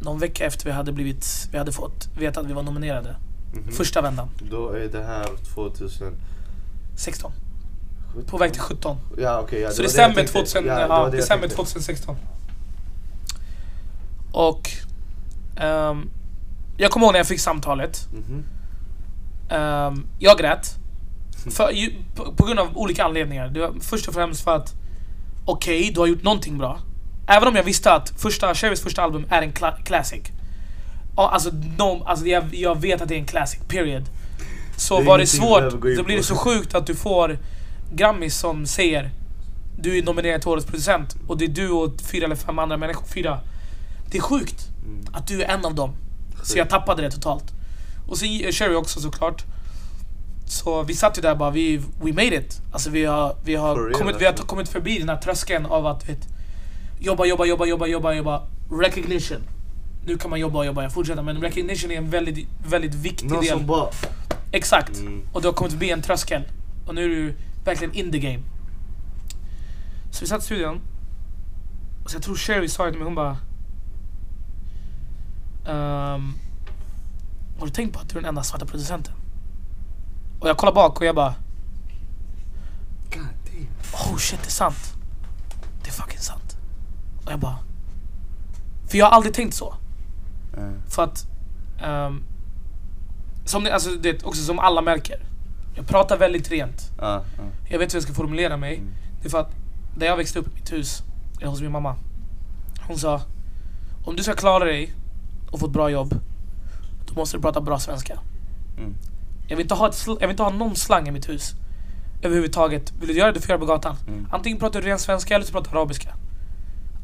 någon 0.00 0.18
vecka 0.18 0.44
efter 0.46 0.64
vi 0.66 0.70
hade 0.72 0.92
blivit, 0.92 1.48
vi 1.52 1.58
hade 1.58 1.72
fått 1.72 2.08
veta 2.18 2.40
att 2.40 2.46
vi 2.46 2.52
var 2.52 2.62
nominerade. 2.62 3.16
Mhm. 3.54 3.72
Första 3.72 4.02
vändan, 4.02 4.28
Då 4.50 4.68
är 4.70 4.88
det 4.88 5.02
här 5.04 5.26
2017. 5.54 7.32
16. 8.14 8.24
På 8.30 8.38
väg 8.38 8.52
till 8.52 8.62
17. 8.62 8.96
Ja 9.18 9.40
okej. 9.40 9.60
ja, 9.60 9.70
Så 9.70 9.82
december, 9.82 10.08
jag 10.08 10.16
tänkte. 10.16 10.32
2000, 10.32 10.66
Ja, 10.66 10.80
ja, 10.80 11.08
december 11.10 11.48
tänkte. 11.48 11.56
2016. 11.56 12.16
Och 14.32 14.70
ehm, 15.56 16.10
jag 16.76 16.90
kommer 16.90 17.06
ihåg 17.06 17.12
när 17.12 17.20
jag 17.20 17.26
fick 17.26 17.40
samtalet. 17.40 18.08
Mhm. 18.12 18.44
Ehm, 19.50 20.06
jag 20.18 20.38
grät. 20.38 20.74
För, 21.50 21.70
ju, 21.70 21.92
på, 22.14 22.32
på 22.32 22.46
grund 22.46 22.58
av 22.60 22.76
olika 22.76 23.04
anledningar. 23.04 23.48
Det 23.48 23.60
var 23.60 23.72
först 23.80 24.08
och 24.08 24.14
främst 24.14 24.44
för 24.44 24.56
att 24.56 24.74
okej, 25.44 25.90
du 25.94 26.00
har 26.00 26.06
gjort 26.06 26.22
någonting 26.22 26.58
bra. 26.58 26.78
Även 27.26 27.48
om 27.48 27.56
jag 27.56 27.62
visste 27.62 27.92
att 27.92 28.08
första, 28.16 28.54
Cherrys 28.54 28.80
första 28.80 29.02
album 29.02 29.26
är 29.30 29.42
en 29.42 29.52
cla- 29.52 29.82
classic. 29.84 30.20
Alltså, 31.16 31.50
no, 31.78 32.04
alltså 32.06 32.26
jag, 32.26 32.54
jag 32.54 32.80
vet 32.80 33.00
att 33.02 33.08
det 33.08 33.14
är 33.14 33.18
en 33.18 33.26
classic, 33.26 33.60
period. 33.68 34.02
Så 34.76 34.98
Det 35.00 35.04
var 35.06 35.18
det 35.18 35.26
svårt, 35.26 35.70
så 35.70 36.02
blir 36.04 36.16
det 36.16 36.22
så 36.22 36.36
sjukt 36.36 36.74
att 36.74 36.86
du 36.86 36.94
får 36.94 37.38
Grammis 37.92 38.38
som 38.38 38.66
säger 38.66 39.10
du 39.78 39.98
är 39.98 40.02
nominerad 40.02 40.40
till 40.40 40.50
årets 40.50 40.66
producent 40.66 41.16
och 41.26 41.38
det 41.38 41.44
är 41.44 41.48
du 41.48 41.70
och 41.70 42.00
fyra 42.12 42.24
eller 42.24 42.36
fem 42.36 42.58
andra 42.58 42.76
människor, 42.76 43.06
fyra. 43.06 43.40
Det 44.10 44.18
är 44.18 44.22
sjukt 44.22 44.66
Mm. 44.84 45.04
att 45.12 45.26
du 45.26 45.42
är 45.42 45.48
en 45.48 45.64
av 45.64 45.74
dem. 45.74 45.92
Så 46.42 46.58
jag 46.58 46.70
tappade 46.70 47.02
det 47.02 47.10
totalt. 47.10 47.44
Och 48.08 48.18
så 48.18 48.24
Sherry 48.50 48.74
också 48.74 49.00
såklart. 49.00 49.44
Så 50.46 50.82
vi 50.82 50.94
satt 50.94 51.18
ju 51.18 51.22
där 51.22 51.34
bara, 51.34 51.50
vi, 51.50 51.76
we 51.76 52.12
made 52.12 52.36
it. 52.36 52.60
Alltså 52.72 52.90
vi 52.90 53.04
har, 53.04 53.36
vi 53.44 53.56
For 53.56 53.62
har, 53.62 53.76
real, 53.76 53.92
kommit, 53.92 54.16
vi 54.18 54.24
har 54.24 54.32
alltså. 54.32 54.46
kommit 54.46 54.68
förbi 54.68 54.98
den 54.98 55.08
här 55.08 55.16
tröskeln 55.16 55.66
av 55.66 55.86
att 55.86 56.08
vet, 56.08 56.28
jobba, 57.00 57.24
jobba, 57.24 57.44
jobba, 57.44 57.66
jobba, 57.66 57.86
jobba, 57.86 58.12
jobba. 58.12 58.42
Recognition. 58.70 59.42
Nu 60.06 60.18
kan 60.18 60.30
man 60.30 60.40
jobba 60.40 60.58
och 60.58 60.66
jobba, 60.66 60.82
jag 60.82 60.92
fortsätter. 60.92 61.22
Men 61.22 61.40
recognition 61.40 61.90
är 61.90 61.96
en 61.96 62.10
väldigt, 62.10 62.48
väldigt 62.68 62.94
viktig 62.94 63.30
Någon 63.30 63.40
del. 63.44 63.58
som 63.58 63.66
bara... 63.66 63.90
Exakt. 64.52 64.98
Mm. 64.98 65.22
Och 65.32 65.42
du 65.42 65.48
har 65.48 65.52
kommit 65.52 65.72
förbi 65.72 65.90
en 65.90 66.02
tröskel. 66.02 66.42
Och 66.86 66.94
nu 66.94 67.04
är 67.04 67.08
du 67.08 67.34
verkligen 67.64 67.94
in 67.94 68.12
the 68.12 68.18
game. 68.18 68.42
Så 70.10 70.20
vi 70.20 70.26
satt 70.26 70.42
i 70.42 70.44
studion. 70.44 70.80
Och 72.04 72.10
så 72.10 72.16
jag 72.16 72.22
tror 72.22 72.34
Sherry 72.36 72.68
sa 72.68 72.84
det 72.84 72.90
till 72.90 72.98
mig, 72.98 73.04
hon 73.06 73.14
bara... 73.14 73.36
ehm, 75.66 76.34
har 77.58 77.66
du 77.66 77.72
tänkt 77.72 77.94
på 77.94 78.00
att 78.00 78.08
du 78.08 78.18
är 78.18 78.22
den 78.22 78.28
enda 78.28 78.42
svarta 78.42 78.66
producenten? 78.66 79.14
Och 80.40 80.48
jag 80.48 80.56
kollar 80.56 80.72
bak 80.72 81.00
och 81.00 81.06
jag 81.06 81.14
bara... 81.14 81.34
God 83.14 83.22
damn. 83.22 83.66
Oh 83.92 84.16
shit, 84.16 84.40
det 84.42 84.48
är 84.48 84.50
sant. 84.50 84.94
Det 85.82 85.88
är 85.88 85.92
fucking 85.92 86.18
sant. 86.20 86.56
Och 87.26 87.32
jag 87.32 87.38
bara... 87.38 87.58
För 88.88 88.98
jag 88.98 89.06
har 89.06 89.12
aldrig 89.12 89.34
tänkt 89.34 89.54
så. 89.54 89.74
Mm. 90.56 90.82
För 90.88 91.04
att... 91.04 91.26
ehm, 91.82 92.22
som, 93.44 93.62
ni- 93.62 93.70
alltså, 93.70 93.90
det, 93.90 94.24
också 94.24 94.42
som 94.42 94.58
alla 94.58 94.82
märker. 94.82 95.26
Jag 95.74 95.86
pratar 95.86 96.18
väldigt 96.18 96.50
rent. 96.50 96.90
Ja, 96.98 97.24
ja. 97.36 97.42
Jag 97.68 97.78
vet 97.78 97.94
hur 97.94 97.96
jag 97.96 98.02
ska 98.02 98.12
formulera 98.12 98.56
mig. 98.56 98.76
Mm. 98.76 98.92
Det 99.20 99.28
är 99.28 99.30
för 99.30 99.40
att 99.40 99.50
där 99.96 100.06
jag 100.06 100.16
växte 100.16 100.38
upp 100.38 100.48
i 100.48 100.54
mitt 100.54 100.72
hus, 100.72 101.02
eller 101.38 101.48
hos 101.48 101.60
min 101.60 101.72
mamma. 101.72 101.96
Hon 102.88 102.98
sa, 102.98 103.20
om 104.04 104.16
du 104.16 104.22
ska 104.22 104.34
klara 104.34 104.64
dig 104.64 104.92
och 105.50 105.60
få 105.60 105.66
ett 105.66 105.72
bra 105.72 105.90
jobb, 105.90 106.14
då 107.06 107.14
måste 107.14 107.36
du 107.36 107.40
prata 107.40 107.60
bra 107.60 107.78
svenska. 107.78 108.18
Mm. 108.78 108.94
Jag 109.48 109.56
vill 109.56 109.64
inte 109.64 109.74
ha, 109.74 109.88
ett, 109.88 110.06
jag 110.06 110.20
vill 110.20 110.30
inte 110.30 110.42
ha 110.42 110.50
någon 110.50 110.76
slang 110.76 111.08
i 111.08 111.10
mitt 111.10 111.28
hus. 111.28 111.54
Överhuvudtaget. 112.22 112.92
Vill 113.00 113.08
du 113.08 113.14
göra 113.14 113.26
det, 113.26 113.38
du 113.38 113.40
får 113.40 113.50
göra 113.50 113.58
det 113.58 113.66
på 113.66 113.72
gatan. 113.72 113.96
Mm. 114.08 114.28
Antingen 114.32 114.58
pratar 114.58 114.80
du 114.80 114.88
ren 114.88 114.98
svenska 114.98 115.34
eller 115.34 115.44
så 115.44 115.52
pratar 115.52 115.72
du 115.72 115.78
arabiska. 115.78 116.14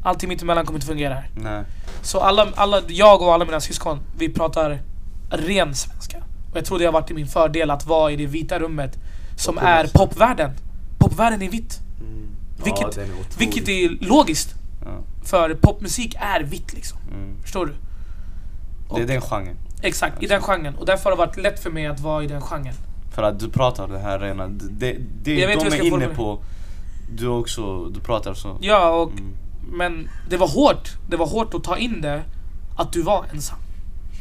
Allting 0.03 0.29
mittemellan 0.29 0.65
kommer 0.65 0.77
inte 0.77 0.87
fungera 0.87 1.13
här. 1.13 1.29
Nej. 1.35 1.63
Så 2.01 2.19
alla, 2.19 2.47
alla, 2.55 2.81
jag 2.87 3.21
och 3.21 3.33
alla 3.33 3.45
mina 3.45 3.59
syskon, 3.59 3.99
vi 4.17 4.29
pratar 4.33 4.81
ren 5.29 5.75
svenska. 5.75 6.23
Och 6.51 6.57
jag 6.57 6.65
tror 6.65 6.79
det 6.79 6.85
har 6.85 6.91
varit 6.91 7.11
i 7.11 7.13
min 7.13 7.27
fördel 7.27 7.71
att 7.71 7.85
vara 7.85 8.11
i 8.11 8.15
det 8.15 8.25
vita 8.25 8.59
rummet 8.59 8.97
som 9.35 9.57
Och 9.57 9.63
är 9.63 9.87
popvärlden. 9.93 10.51
Popvärlden 10.97 11.41
är 11.41 11.49
vitt. 11.49 11.79
Mm. 11.99 12.27
Vilket- 12.63 12.97
ja, 12.97 13.03
är. 13.03 13.39
Vilket 13.39 13.69
är 13.69 14.05
logiskt. 14.05 14.55
Ja. 14.85 14.91
För 15.23 15.53
popmusik 15.61 16.15
är 16.19 16.43
vitt 16.43 16.73
liksom. 16.73 16.97
Mm. 17.13 17.41
Förstår 17.41 17.65
du? 17.65 17.73
Det 18.95 19.01
är 19.01 19.07
den 19.07 19.21
genren. 19.21 19.55
Exakt, 19.81 20.23
i 20.23 20.27
den 20.27 20.41
genren. 20.41 20.75
Och 20.75 20.85
därför 20.85 21.03
har 21.03 21.11
det 21.11 21.17
varit 21.17 21.37
lätt 21.37 21.59
för 21.63 21.69
mig 21.69 21.85
att 21.87 21.99
vara 21.99 22.23
i 22.23 22.27
den 22.27 22.41
genren. 22.41 22.73
För 23.15 23.23
att 23.23 23.39
du 23.39 23.49
pratar 23.49 23.87
det 23.87 23.99
här 23.99 24.19
rena, 24.19 24.47
det, 24.47 24.97
det 25.23 25.35
de 25.35 25.43
är 25.43 25.85
inne 25.85 26.07
på, 26.07 26.39
du 27.15 27.27
också, 27.27 27.85
du 27.85 27.99
pratar 27.99 28.33
så. 28.33 28.57
Ja, 28.61 28.89
och, 28.89 29.11
Mm. 29.11 29.33
men 29.71 30.09
det 30.29 30.37
var 30.37 30.47
hårt. 30.47 30.89
Det 31.09 31.17
var 31.17 31.27
hårt 31.27 31.53
att 31.53 31.63
ta 31.63 31.77
in 31.77 32.01
det, 32.01 32.21
att 32.77 32.93
du 32.93 33.01
var 33.01 33.25
ensam. 33.33 33.57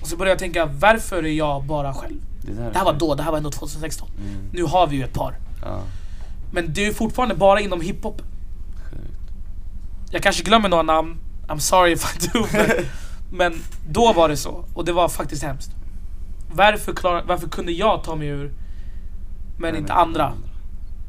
Och 0.00 0.06
så 0.06 0.16
började 0.16 0.32
jag 0.32 0.38
tänka, 0.38 0.66
varför 0.66 1.22
är 1.24 1.32
jag 1.32 1.64
bara 1.64 1.94
själv? 1.94 2.20
Det, 2.42 2.52
där 2.52 2.62
är 2.62 2.72
Det 2.72 2.78
här 2.78 2.84
var 2.84 2.92
då, 2.92 3.14
det 3.14 3.22
här 3.22 3.30
var 3.30 3.38
ändå 3.38 3.50
2016. 3.50 4.08
Mm. 4.18 4.50
Nu 4.52 4.62
har 4.62 4.86
vi 4.86 4.96
ju 4.96 5.04
ett 5.04 5.12
par. 5.12 5.38
Ja, 5.62 5.80
Men 6.52 6.72
det 6.72 6.86
är 6.86 6.92
fortfarande 6.92 7.34
bara 7.34 7.60
inom 7.60 7.80
hiphop. 7.80 8.22
Jag 10.10 10.22
kanske 10.22 10.42
glömmer 10.42 10.68
några 10.68 10.82
namn. 10.82 11.16
I'm 11.48 11.58
sorry 11.58 11.92
if 11.92 12.16
I 12.16 12.28
do. 12.28 12.46
Men, 12.52 12.66
men 13.30 13.62
då 13.88 14.12
var 14.12 14.28
det 14.28 14.36
så. 14.36 14.64
Och 14.74 14.84
det 14.84 14.92
var 14.92 15.08
faktiskt 15.08 15.42
hemskt. 15.42 15.70
Varför, 16.52 16.92
klar, 16.92 17.24
varför 17.26 17.48
kunde 17.48 17.72
jag 17.72 18.04
ta 18.04 18.14
mig 18.14 18.28
ur, 18.28 18.52
men 19.58 19.76
inte 19.76 19.92
andra? 19.92 20.32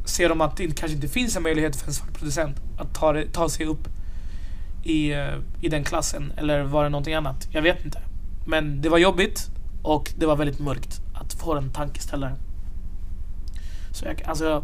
Ser 0.06 0.30
de 0.30 0.42
att 0.42 0.58
det 0.58 0.80
kanske 0.80 0.96
inte 0.96 1.08
finns 1.08 1.36
en 1.36 1.44
möjlighet 1.44 1.76
för 1.76 1.88
en 1.88 1.94
svart 1.94 2.14
producent 2.14 2.58
att 2.80 2.94
ta, 2.94 3.24
ta 3.34 3.50
sig 3.50 3.66
upp 3.66 3.88
i, 4.84 5.12
eh, 5.12 5.34
i 5.62 5.70
den 5.70 5.84
klassen? 5.84 6.34
Eller 6.38 6.64
var 6.64 6.84
det 6.84 6.90
någonting 6.90 7.14
annat? 7.14 7.48
Jag 7.52 7.62
vet 7.62 7.86
inte. 7.86 8.00
Men 8.48 8.82
det 8.82 8.90
var 8.90 8.98
jobbigt 8.98 9.48
och 9.84 10.14
det 10.18 10.26
var 10.26 10.36
väldigt 10.36 10.60
mörkt 10.60 11.02
att 11.14 11.34
få 11.34 11.54
den 11.54 11.72
tankeställaren. 11.74 12.38
Så 13.92 14.06
jag, 14.06 14.24
alltså, 14.24 14.46
jag, 14.46 14.64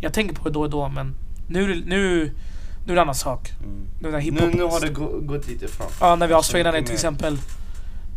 jag 0.00 0.12
tänker 0.12 0.34
på 0.34 0.44
det 0.48 0.52
då 0.54 0.60
och 0.60 0.70
då 0.70 0.88
men 0.88 1.14
nu, 1.48 1.66
nu, 1.66 1.84
nu 1.86 2.22
är 2.22 2.86
det 2.86 2.92
en 2.92 2.98
annan 2.98 3.14
sak. 3.14 3.50
Mm. 3.64 3.86
Nu, 4.00 4.10
när 4.10 4.18
Nu, 4.30 4.50
nu 4.56 4.62
har 4.62 4.80
det 4.80 4.88
gå, 4.88 5.20
gått 5.20 5.48
lite 5.48 5.68
fram. 5.68 5.88
Ja, 6.00 6.16
när 6.16 6.26
vi 6.26 6.32
straightat 6.42 6.74
mycket 6.74 6.86
till 6.86 6.94
exempel. 6.94 7.38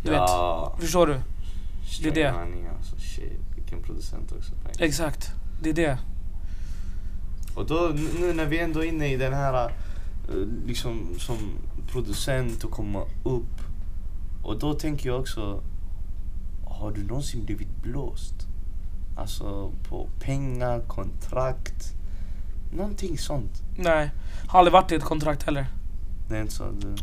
Du 0.04 0.10
vet, 0.10 0.18
ja, 0.18 0.76
förstår 0.80 1.06
du? 1.06 1.14
det 2.02 2.08
är 2.08 2.14
det. 2.14 2.28
Alltså, 2.76 2.96
shit, 2.98 3.40
vilken 3.56 3.82
producent 3.82 4.32
också. 4.38 4.52
Exakt, 4.78 5.30
det 5.62 5.70
är 5.70 5.74
det. 5.74 5.98
Och 7.54 7.66
då, 7.66 7.90
nu- 7.94 8.20
nu 8.20 8.32
när 8.32 8.46
vi 8.46 8.58
ändå 8.58 8.80
är 8.84 8.88
inne 8.88 9.12
i 9.12 9.16
den 9.16 9.34
här, 9.34 9.64
eh, 9.64 9.70
liksom 10.66 11.08
som 11.18 11.36
producent 11.92 12.64
och 12.64 12.70
komma 12.70 13.02
upp. 13.24 13.60
Och 14.48 14.58
då 14.58 14.74
tänker 14.74 15.08
jag 15.08 15.20
också, 15.20 15.62
har 16.66 16.90
du 16.90 17.04
någonsin 17.04 17.44
blivit 17.44 17.82
blåst? 17.82 18.34
Alltså 19.16 19.72
på 19.88 20.08
pengar, 20.20 20.80
kontrakt, 20.80 21.94
någonting 22.72 23.18
sånt. 23.18 23.62
Nej, 23.76 24.10
har 24.48 24.58
aldrig 24.58 24.72
varit 24.72 24.92
i 24.92 24.94
ett 24.94 25.04
kontrakt 25.04 25.42
heller. 25.42 25.66
Är 26.30 26.40
inte 26.40 26.52
så 26.52 26.64
du... 26.80 26.94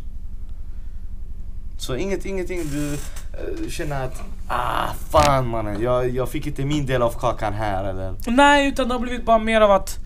Så 1.78 1.96
inget, 1.96 2.26
ingenting 2.26 2.62
du 2.72 2.94
eh, 2.94 3.70
känner 3.70 4.06
att, 4.06 4.24
ah 4.48 4.94
fan 5.10 5.48
mannen, 5.48 5.82
jag, 5.82 6.10
jag 6.10 6.30
fick 6.30 6.48
inte 6.48 6.66
min 6.66 6.86
del 6.86 7.02
av 7.02 7.12
kakan 7.12 7.54
här 7.54 7.84
eller? 7.84 8.16
Nej, 8.28 8.68
utan 8.68 8.88
det 8.88 8.94
har 8.94 9.02
blivit 9.02 9.26
bara 9.26 9.40
mer 9.40 9.62
av 9.62 9.72
att 9.72 10.00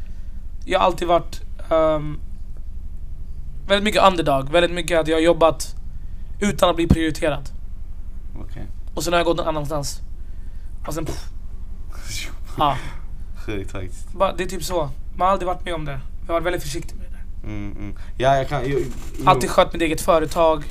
jag 0.65 0.81
alltid 0.81 1.07
varit 1.07 1.41
ehm, 1.71 2.19
väldigt 3.67 3.83
mycket 3.83 4.07
underdog. 4.07 4.51
Väldigt 4.51 4.71
mycket 4.71 4.99
att 4.99 5.07
jag 5.07 5.15
har 5.15 5.21
jobbat 5.21 5.78
utan 6.39 6.69
att 6.69 6.75
bli 6.75 6.87
prioriterad. 6.87 7.49
Okej. 8.41 8.67
Och 8.95 9.03
sen 9.03 9.13
har 9.13 9.19
jag 9.19 9.25
gått 9.25 9.37
någon 9.37 9.47
annanstans. 9.47 10.01
Och 10.87 10.93
sen 10.93 11.05
pff, 11.05 11.29
Ja, 12.57 12.77
Sjukt 13.45 13.71
faktiskt. 13.71 14.07
det 14.37 14.43
är 14.43 14.47
typ 14.47 14.63
så. 14.63 14.89
Man 15.15 15.25
har 15.25 15.27
aldrig 15.27 15.47
varit 15.47 15.65
med 15.65 15.73
om 15.73 15.85
det. 15.85 15.99
Jag 16.21 16.27
har 16.27 16.33
varit 16.33 16.45
väldigt 16.45 16.63
försiktig 16.63 16.95
med 16.97 17.05
det. 17.11 17.47
Mm, 17.47 17.71
mm. 17.71 17.95
Ja, 18.17 18.35
jag 18.37 18.49
kan... 18.49 18.61
Jo, 18.65 18.79
jo. 19.19 19.23
Alltid 19.25 19.49
skött 19.49 19.73
mitt 19.73 19.81
eget 19.81 20.01
företag. 20.01 20.63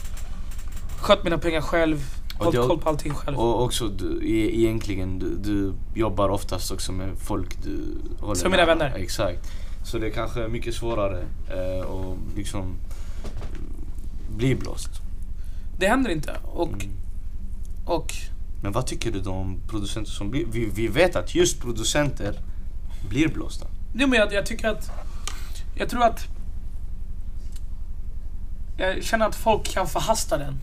Skött 1.01 1.25
mina 1.25 1.39
pengar 1.39 1.61
själv. 1.61 2.05
Hållit 2.39 2.69
koll 2.69 2.79
på 2.79 2.89
allting 2.89 3.15
själv. 3.15 3.39
Och 3.39 3.65
också, 3.65 3.89
du, 3.89 4.21
e- 4.25 4.59
egentligen, 4.61 5.19
du, 5.19 5.37
du 5.37 5.73
jobbar 5.95 6.29
oftast 6.29 6.71
också 6.73 6.93
med 6.93 7.19
folk 7.19 7.63
du 7.63 8.01
håller 8.21 8.35
Som 8.35 8.51
mina 8.51 8.67
vänner. 8.67 8.95
Exakt. 8.97 9.51
Så 9.85 9.99
det 9.99 10.11
kanske 10.11 10.43
är 10.43 10.49
mycket 10.49 10.75
svårare 10.75 11.25
eh, 11.51 11.87
och 11.87 12.17
liksom 12.37 12.77
bli 14.37 14.55
blåst. 14.55 14.91
Det 15.79 15.89
händer 15.89 16.11
inte. 16.11 16.37
Och, 16.45 16.69
Mm. 16.69 16.97
och 17.85 18.15
Men 18.63 18.73
vad 18.73 18.87
tycker 18.87 19.13
du 19.13 19.21
då 19.21 19.31
om 19.33 19.61
producenter 19.69 20.11
som 20.11 20.31
blir... 20.31 20.47
Vi, 20.47 20.71
vi 20.75 20.89
vet 20.89 21.17
att 21.17 21.35
just 21.35 21.61
producenter 21.61 22.41
blir 23.09 23.29
blåsta. 23.29 23.67
Jo 23.95 24.07
men 24.09 24.19
jag, 24.19 24.33
jag 24.33 24.47
tycker 24.47 24.69
att... 24.69 24.91
Jag 25.75 25.89
tror 25.89 26.03
att... 26.03 26.27
Jag 28.77 29.05
känner 29.05 29.27
att 29.27 29.35
folk 29.35 29.65
kan 29.65 29.87
förhasta 29.87 30.39
den. 30.39 30.61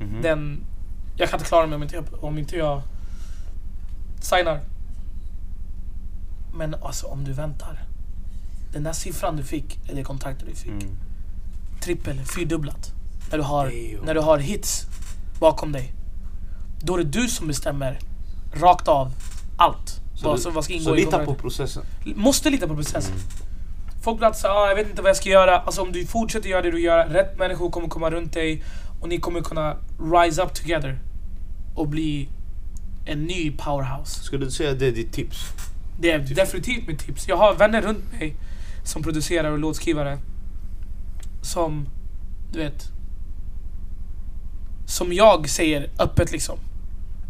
Mhm. 0.00 0.22
den 0.22 0.64
jag 1.16 1.30
kan 1.30 1.38
inte 1.38 1.48
klara 1.48 1.66
mig 1.66 1.76
om 1.76 1.82
inte 1.82 1.94
jag, 1.96 2.24
om 2.24 2.38
inte 2.38 2.56
jag 2.56 2.82
signar. 4.20 4.60
Men 6.54 6.74
alltså 6.74 7.06
om 7.06 7.24
du 7.24 7.32
väntar. 7.32 7.82
Den 8.72 8.82
där 8.82 8.92
siffran 8.92 9.36
du 9.36 9.42
fick, 9.42 9.78
eller 9.88 10.02
kontraktet 10.04 10.48
du 10.48 10.54
fick. 10.54 10.70
Mm. 10.70 10.96
Trippel, 11.80 12.20
fyrdubblat. 12.24 12.93
När 13.34 13.38
du, 13.38 13.44
har, 13.44 13.72
när 14.04 14.14
du 14.14 14.20
har 14.20 14.38
hits 14.38 14.86
bakom 15.40 15.72
dig. 15.72 15.92
Då 16.80 16.94
är 16.94 16.98
det 16.98 17.04
du 17.04 17.28
som 17.28 17.46
bestämmer 17.46 17.98
rakt 18.52 18.88
av 18.88 19.12
allt. 19.56 20.00
Så, 20.14 20.28
vad, 20.28 20.44
du, 20.44 20.50
vad 20.50 20.64
ska 20.64 20.72
ingå 20.72 20.84
så 20.84 20.96
i 20.96 21.00
lita 21.00 21.24
på 21.24 21.34
processen. 21.34 21.82
Måste 22.04 22.50
lita 22.50 22.68
på 22.68 22.74
processen. 22.74 23.12
Mm. 23.12 23.26
Folk 24.02 24.18
blir 24.18 24.26
alltid 24.26 24.40
såhär, 24.40 24.54
ah, 24.54 24.68
jag 24.68 24.74
vet 24.74 24.90
inte 24.90 25.02
vad 25.02 25.08
jag 25.08 25.16
ska 25.16 25.28
göra. 25.28 25.58
Alltså 25.58 25.82
om 25.82 25.92
du 25.92 26.06
fortsätter 26.06 26.48
göra 26.48 26.62
det 26.62 26.70
du 26.70 26.80
gör, 26.80 27.06
rätt 27.06 27.38
människor 27.38 27.70
kommer 27.70 27.88
komma 27.88 28.10
runt 28.10 28.32
dig 28.32 28.62
och 29.00 29.08
ni 29.08 29.20
kommer 29.20 29.40
kunna 29.40 29.76
rise 30.12 30.42
up 30.42 30.54
together 30.54 30.98
och 31.74 31.88
bli 31.88 32.28
en 33.06 33.24
ny 33.24 33.50
powerhouse. 33.50 34.24
Skulle 34.24 34.44
du 34.44 34.50
säga 34.50 34.70
att 34.70 34.78
det 34.78 34.86
är 34.86 34.92
ditt 34.92 35.12
tips? 35.12 35.36
Det 36.00 36.10
är 36.10 36.18
definitivt 36.18 36.88
mitt 36.88 36.98
tips. 36.98 37.28
Jag 37.28 37.36
har 37.36 37.54
vänner 37.54 37.82
runt 37.82 38.12
mig 38.12 38.36
som 38.84 39.02
producerar 39.02 39.50
och 39.50 39.58
låtskrivare 39.58 40.18
som, 41.42 41.88
du 42.52 42.58
vet, 42.58 42.93
som 44.86 45.12
jag 45.12 45.48
säger 45.48 45.90
öppet 45.98 46.32
liksom. 46.32 46.58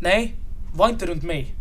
Nej, 0.00 0.34
var 0.74 0.88
inte 0.88 1.06
runt 1.06 1.22
mig. 1.22 1.54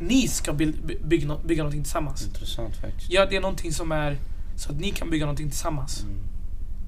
Ni 0.00 0.28
ska 0.28 0.52
by- 0.52 0.96
bygga, 1.04 1.26
nå- 1.26 1.40
bygga 1.44 1.62
någonting 1.62 1.82
tillsammans. 1.82 2.26
Intressant 2.26 2.76
faktiskt. 2.76 3.12
Gör 3.12 3.26
det 3.30 3.40
någonting 3.40 3.72
som 3.72 3.92
är 3.92 4.16
så 4.56 4.72
att 4.72 4.80
ni 4.80 4.90
kan 4.90 5.10
bygga 5.10 5.24
någonting 5.24 5.48
tillsammans. 5.50 6.02
Mm. 6.02 6.16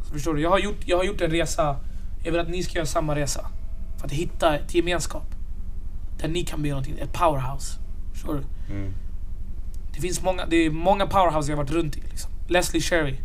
Så 0.06 0.12
förstår 0.12 0.34
du? 0.34 0.40
Jag 0.42 0.50
har, 0.50 0.58
gjort, 0.58 0.76
jag 0.84 0.96
har 0.96 1.04
gjort 1.04 1.20
en 1.20 1.30
resa. 1.30 1.76
Jag 2.24 2.32
vill 2.32 2.40
att 2.40 2.48
ni 2.50 2.62
ska 2.62 2.74
göra 2.74 2.86
samma 2.86 3.16
resa. 3.16 3.50
För 3.98 4.06
att 4.06 4.12
hitta 4.12 4.56
ett 4.56 4.74
gemenskap. 4.74 5.34
Där 6.20 6.28
ni 6.28 6.42
kan 6.44 6.62
bygga 6.62 6.74
någonting. 6.74 6.98
Ett 6.98 7.12
powerhouse. 7.12 7.78
Förstår 8.12 8.34
du? 8.34 8.74
Mm. 8.74 8.92
Det 9.94 10.00
finns 10.00 10.22
många, 10.22 10.46
det 10.46 10.56
är 10.56 10.70
många 10.70 11.06
powerhouse 11.06 11.50
jag 11.52 11.56
har 11.56 11.64
varit 11.64 11.72
runt 11.72 11.96
i. 11.96 12.00
Liksom. 12.10 12.30
Leslie 12.48 12.80
Sherry. 12.82 13.16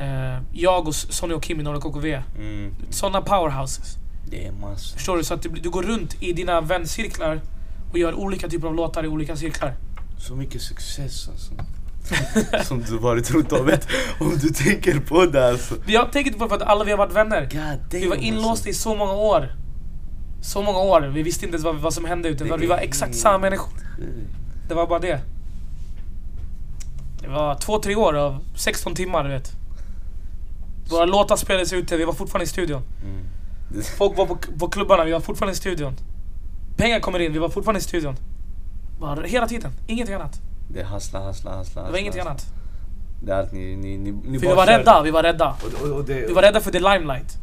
Eh, 0.00 0.38
jag 0.52 0.88
och 0.88 0.94
Sonny 0.94 1.34
och 1.34 1.42
Kim 1.42 1.60
i 1.60 1.62
Norra 1.62 1.80
KKV. 1.80 2.22
Mm. 2.38 2.74
Sådana 2.90 3.20
powerhouses. 3.20 3.96
Det 4.26 4.46
är 4.46 4.52
massor. 4.52 4.96
Förstår 4.96 5.16
du? 5.16 5.24
Så 5.24 5.34
att 5.34 5.42
du, 5.42 5.48
du 5.48 5.70
går 5.70 5.82
runt 5.82 6.22
i 6.22 6.32
dina 6.32 6.60
väncirklar 6.60 7.40
och 7.92 7.98
gör 7.98 8.14
olika 8.14 8.48
typer 8.48 8.68
av 8.68 8.74
låtar 8.74 9.04
i 9.04 9.08
olika 9.08 9.36
cirklar. 9.36 9.74
Så 10.18 10.34
mycket 10.36 10.62
success 10.62 11.28
alltså. 11.28 11.52
Som 12.64 12.82
du 12.82 12.98
varit 12.98 13.30
runt 13.30 13.52
om. 13.52 13.66
Vet, 13.66 13.88
om 14.20 14.38
du 14.38 14.48
tänker 14.48 15.00
på 15.00 15.26
det 15.26 15.48
alltså. 15.48 15.74
Har 15.74 16.08
tänkt 16.12 16.38
på 16.38 16.44
det 16.44 16.48
för 16.48 16.56
att 16.56 16.62
alla 16.62 16.84
vi 16.84 16.90
har 16.90 16.98
varit 16.98 17.12
vänner. 17.12 17.48
Damn, 17.52 17.78
Vi 17.90 18.08
var 18.08 18.16
inlåsta 18.16 18.50
alltså. 18.50 18.68
i 18.68 18.74
så 18.74 18.94
många 18.94 19.12
år. 19.12 19.52
Så 20.42 20.62
många 20.62 20.78
år. 20.78 21.00
Vi 21.00 21.22
visste 21.22 21.44
inte 21.44 21.54
ens 21.54 21.64
vad, 21.64 21.76
vad 21.76 21.94
som 21.94 22.04
hände 22.04 22.28
ute. 22.28 22.44
Det 22.44 22.56
Vi 22.56 22.66
var 22.66 22.78
exakt 22.78 23.14
samma 23.14 23.38
människor. 23.38 23.72
Det 24.68 24.74
var 24.74 24.86
bara 24.86 24.98
det. 24.98 25.20
Det 27.20 27.28
var 27.28 27.54
två, 27.54 27.78
tre 27.78 27.96
år 27.96 28.16
av 28.16 28.44
16 28.54 28.94
timmar, 28.94 29.24
du 29.24 29.30
vet. 29.30 29.52
Våra 30.90 31.04
låtar 31.04 31.36
spelades 31.36 31.72
ute, 31.72 31.96
vi 31.96 32.04
var 32.04 32.12
fortfarande 32.12 32.44
i 32.44 32.48
studion. 32.48 32.82
Mm. 33.04 33.24
Folk 33.98 34.18
var 34.18 34.26
på, 34.26 34.36
på 34.58 34.68
klubbarna, 34.68 35.04
vi 35.04 35.12
var 35.12 35.20
fortfarande 35.20 35.52
i 35.52 35.56
studion. 35.56 35.96
Pengar 36.76 37.00
kommer 37.00 37.18
in, 37.18 37.32
vi 37.32 37.38
var 37.38 37.48
fortfarande 37.48 37.78
i 37.78 37.82
studion. 37.82 38.16
Bara 39.00 39.22
hela 39.22 39.48
tiden, 39.48 39.72
ingenting 39.86 40.14
annat. 40.14 40.40
Det 40.68 40.80
är 40.80 40.84
hassla, 40.84 41.20
hassla, 41.20 41.50
hassla. 41.50 41.82
Det 41.82 41.90
var 41.90 41.98
ingenting 41.98 42.20
annat. 42.20 42.46
Det 43.22 43.32
är 43.32 43.36
allt 43.36 43.52
ni, 43.52 43.76
ni, 43.76 43.98
ni, 43.98 44.12
ni 44.12 44.22
För 44.22 44.46
vi 44.46 44.46
bara 44.46 44.54
var 44.54 44.66
rädda, 44.66 45.02
vi 45.02 45.10
var 45.10 45.22
rädda. 45.22 45.56
Och, 45.62 45.88
och, 45.88 45.96
och 45.96 46.04
det, 46.04 46.14
Vi 46.14 46.32
var 46.32 46.42
rädda 46.42 46.60
för 46.60 46.70
the 46.70 46.78
limelight. 46.78 47.38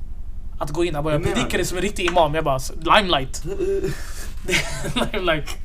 Att 0.60 0.70
gå 0.70 0.84
in 0.86 0.96
och 0.96 1.04
börja 1.04 1.18
Hur 1.18 1.24
menar 1.24 1.36
predika 1.36 1.58
du? 1.58 1.64
det 1.64 1.66
som 1.66 1.78
en 1.78 1.82
riktig 1.82 2.06
imam. 2.06 2.36
Jag 2.36 2.44
bara, 2.44 2.60
limelight. 2.76 3.44
limelight. 5.14 5.58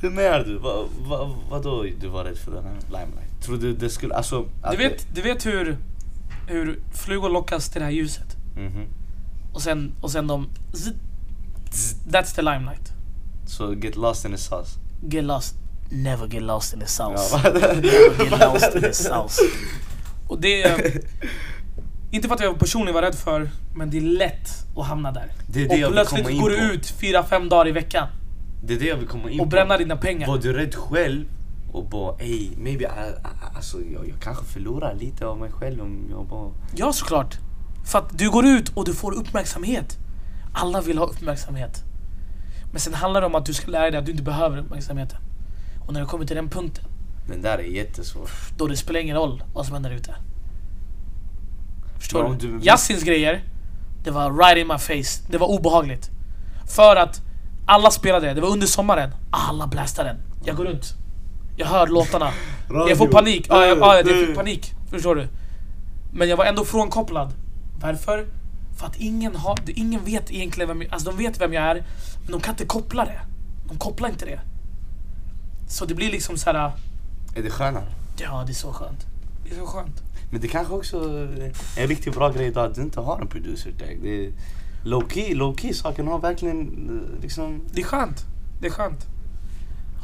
Hur 0.00 0.10
menar 0.10 0.44
du? 0.44 0.58
Vad 0.58 0.88
va, 1.08 1.36
vadå 1.50 1.86
du 2.00 2.08
var 2.08 2.24
rädd 2.24 2.38
för 2.38 2.52
den 2.52 2.64
här 2.64 2.74
limelight? 2.86 3.42
Tror 3.42 3.56
du 3.56 3.74
det 3.74 3.90
skulle, 3.90 4.14
alltså... 4.14 4.46
att 4.62 4.72
Du 4.72 4.76
vet, 4.76 5.14
du 5.14 5.22
vet 5.22 5.46
hur, 5.46 5.76
hur 6.46 6.80
flugor 6.92 7.28
lockas 7.28 7.70
till 7.70 7.80
det 7.80 7.84
här 7.84 7.92
ljuset? 7.92 8.36
Det, 8.54 8.60
mhm. 8.60 8.86
Och 9.52 9.62
sen, 9.62 9.92
och 10.00 10.10
sen 10.10 10.26
de... 10.26 10.48
zzz, 10.72 10.92
zzz, 11.70 11.94
That's 12.06 12.34
the 12.34 12.42
limelight. 12.42 12.92
Så 13.46 13.74
get 13.74 13.96
lost 13.96 14.24
in 14.24 14.30
the 14.32 14.38
sauce. 14.38 14.78
Get 15.02 15.24
lost. 15.24 15.54
Never 15.90 16.26
get 16.26 16.42
lost 16.42 16.74
in 16.74 16.80
the 16.80 16.86
sauce. 16.86 17.40
Ja, 17.44 17.50
Never 17.52 18.24
get 18.24 18.40
lost 18.40 18.74
in 18.74 18.82
the 18.82 18.92
sauce. 18.92 19.42
Och 20.28 20.40
det... 20.40 20.82
Inte 22.10 22.28
för 22.28 22.34
att 22.34 22.40
jag 22.40 22.58
personligen 22.58 22.94
var 22.94 23.02
rädd 23.02 23.14
för, 23.14 23.50
men 23.74 23.90
det 23.90 23.96
är 23.96 24.00
lätt 24.00 24.50
att 24.76 24.86
hamna 24.86 25.12
där. 25.12 25.32
Det 25.46 25.64
är 25.64 25.68
det 25.68 25.84
och 25.86 25.92
plötsligt 25.92 26.40
går 26.40 26.50
du 26.50 26.56
på. 26.68 26.74
ut 26.74 26.86
fyra, 26.86 27.24
fem 27.24 27.48
dagar 27.48 27.68
i 27.68 27.72
veckan 27.72 28.08
Det 28.64 28.74
är 28.74 28.78
det 28.78 28.86
jag 28.86 28.96
vill 28.96 29.08
komma 29.08 29.30
in 29.30 29.40
och 29.40 29.46
på. 29.46 29.50
bränna 29.50 29.76
dina 29.78 29.96
pengar. 29.96 30.26
Var 30.28 30.38
du 30.38 30.52
rädd 30.52 30.74
själv 30.74 31.24
och 31.72 31.84
bara 31.88 32.16
ey, 32.18 32.50
maybe, 32.56 32.84
I, 32.84 32.86
I, 32.86 33.14
alltså 33.56 33.78
jag, 33.92 34.08
jag 34.08 34.20
kanske 34.20 34.44
förlorar 34.44 34.94
lite 34.94 35.26
av 35.26 35.38
mig 35.38 35.50
själv 35.52 35.80
om 35.80 36.06
jag 36.10 36.26
bara... 36.26 36.50
Ja, 36.76 36.92
såklart. 36.92 37.38
För 37.88 37.98
att 37.98 38.18
du 38.18 38.30
går 38.30 38.46
ut 38.46 38.68
och 38.68 38.84
du 38.84 38.94
får 38.94 39.12
uppmärksamhet. 39.14 39.98
Alla 40.52 40.80
vill 40.80 40.98
ha 40.98 41.06
uppmärksamhet. 41.06 41.82
Men 42.72 42.80
sen 42.80 42.94
handlar 42.94 43.20
det 43.20 43.26
om 43.26 43.34
att 43.34 43.46
du 43.46 43.54
ska 43.54 43.70
lära 43.70 43.90
dig 43.90 43.98
att 44.00 44.04
du 44.06 44.10
inte 44.12 44.22
behöver 44.24 44.58
uppmärksamheten. 44.58 45.18
Och 45.86 45.92
när 45.92 46.00
du 46.00 46.06
kommer 46.06 46.26
till 46.26 46.36
den 46.36 46.48
punkten, 46.50 46.84
Den 47.28 47.42
där 47.42 47.58
är 47.58 47.62
jättesvår. 47.62 48.28
då 48.56 48.66
det 48.66 48.76
spelar 48.76 49.00
ingen 49.00 49.16
roll 49.16 49.42
vad 49.54 49.66
som 49.66 49.74
händer 49.74 49.90
ute. 49.90 50.14
Förstår 51.98 52.36
du? 52.40 52.48
du- 52.48 52.64
Yassins 52.64 53.02
grejer, 53.02 53.42
det 54.04 54.10
var 54.10 54.32
right 54.32 54.58
in 54.58 54.66
my 54.68 54.78
face. 54.78 55.22
Det 55.30 55.38
var 55.38 55.46
obehagligt. 55.46 56.10
För 56.76 56.96
att 56.96 57.22
alla 57.66 57.90
spelade, 57.90 58.34
det 58.34 58.40
var 58.40 58.48
under 58.48 58.66
sommaren. 58.66 59.10
Alla 59.30 59.66
blastade 59.66 60.08
den. 60.08 60.16
Jag 60.44 60.56
går 60.56 60.64
runt. 60.64 60.94
Jag 61.56 61.66
hör 61.66 61.86
låtarna. 61.86 62.30
Jag 62.88 62.98
får 62.98 63.06
panik. 63.08 63.46
Ja, 63.48 63.66
jag, 63.66 63.78
ja, 63.78 63.96
jag 63.96 64.06
fick 64.06 64.34
panik. 64.36 64.72
Förstår 64.90 65.14
du? 65.14 65.28
Men 66.12 66.28
jag 66.28 66.36
var 66.36 66.44
ändå 66.44 66.64
frånkopplad. 66.64 67.32
Varför? 67.80 68.26
För 68.78 68.86
att 68.86 68.96
ingen, 68.96 69.36
har, 69.36 69.58
ingen 69.66 70.04
vet 70.04 70.30
egentligen 70.30 70.68
vem 70.68 70.82
jag 70.82 70.92
Alltså 70.92 71.10
de 71.10 71.18
vet 71.18 71.40
vem 71.40 71.52
jag 71.52 71.64
är, 71.64 71.84
men 72.22 72.32
de 72.32 72.40
kan 72.40 72.54
inte 72.54 72.64
koppla 72.64 73.04
det. 73.04 73.20
De 73.68 73.78
kopplar 73.78 74.08
inte 74.08 74.24
det. 74.24 74.40
Så 75.68 75.84
det 75.84 75.94
blir 75.94 76.10
liksom 76.10 76.36
så 76.38 76.52
här. 76.52 76.72
Är 77.36 77.42
det 77.42 77.50
skönare? 77.50 77.86
ja 78.20 78.44
det 78.46 78.52
är 78.52 78.54
så 78.54 78.72
skönt. 78.72 79.06
Det 79.44 79.54
är 79.54 79.58
så 79.58 79.66
skönt. 79.66 80.02
Men 80.30 80.40
det 80.40 80.48
kanske 80.48 80.74
också 80.74 81.00
är 81.00 81.52
en 81.76 81.86
riktigt 81.86 82.14
bra 82.14 82.32
grej 82.32 82.46
idag 82.46 82.66
att 82.66 82.74
du 82.74 82.82
inte 82.82 83.00
har 83.00 83.20
en 83.20 83.26
producer 83.26 83.70
tag. 83.72 83.98
Det 84.02 84.26
är 84.26 84.32
low 84.84 85.08
key, 85.08 85.34
low 85.34 85.56
key 85.56 85.72
saken 85.74 86.06
har 86.08 86.18
verkligen 86.18 86.60
eh, 87.16 87.22
liksom... 87.22 87.60
Det 87.72 87.80
är 87.80 87.84
skönt. 87.84 88.24
Det 88.60 88.66
är 88.66 88.70
skönt. 88.70 89.06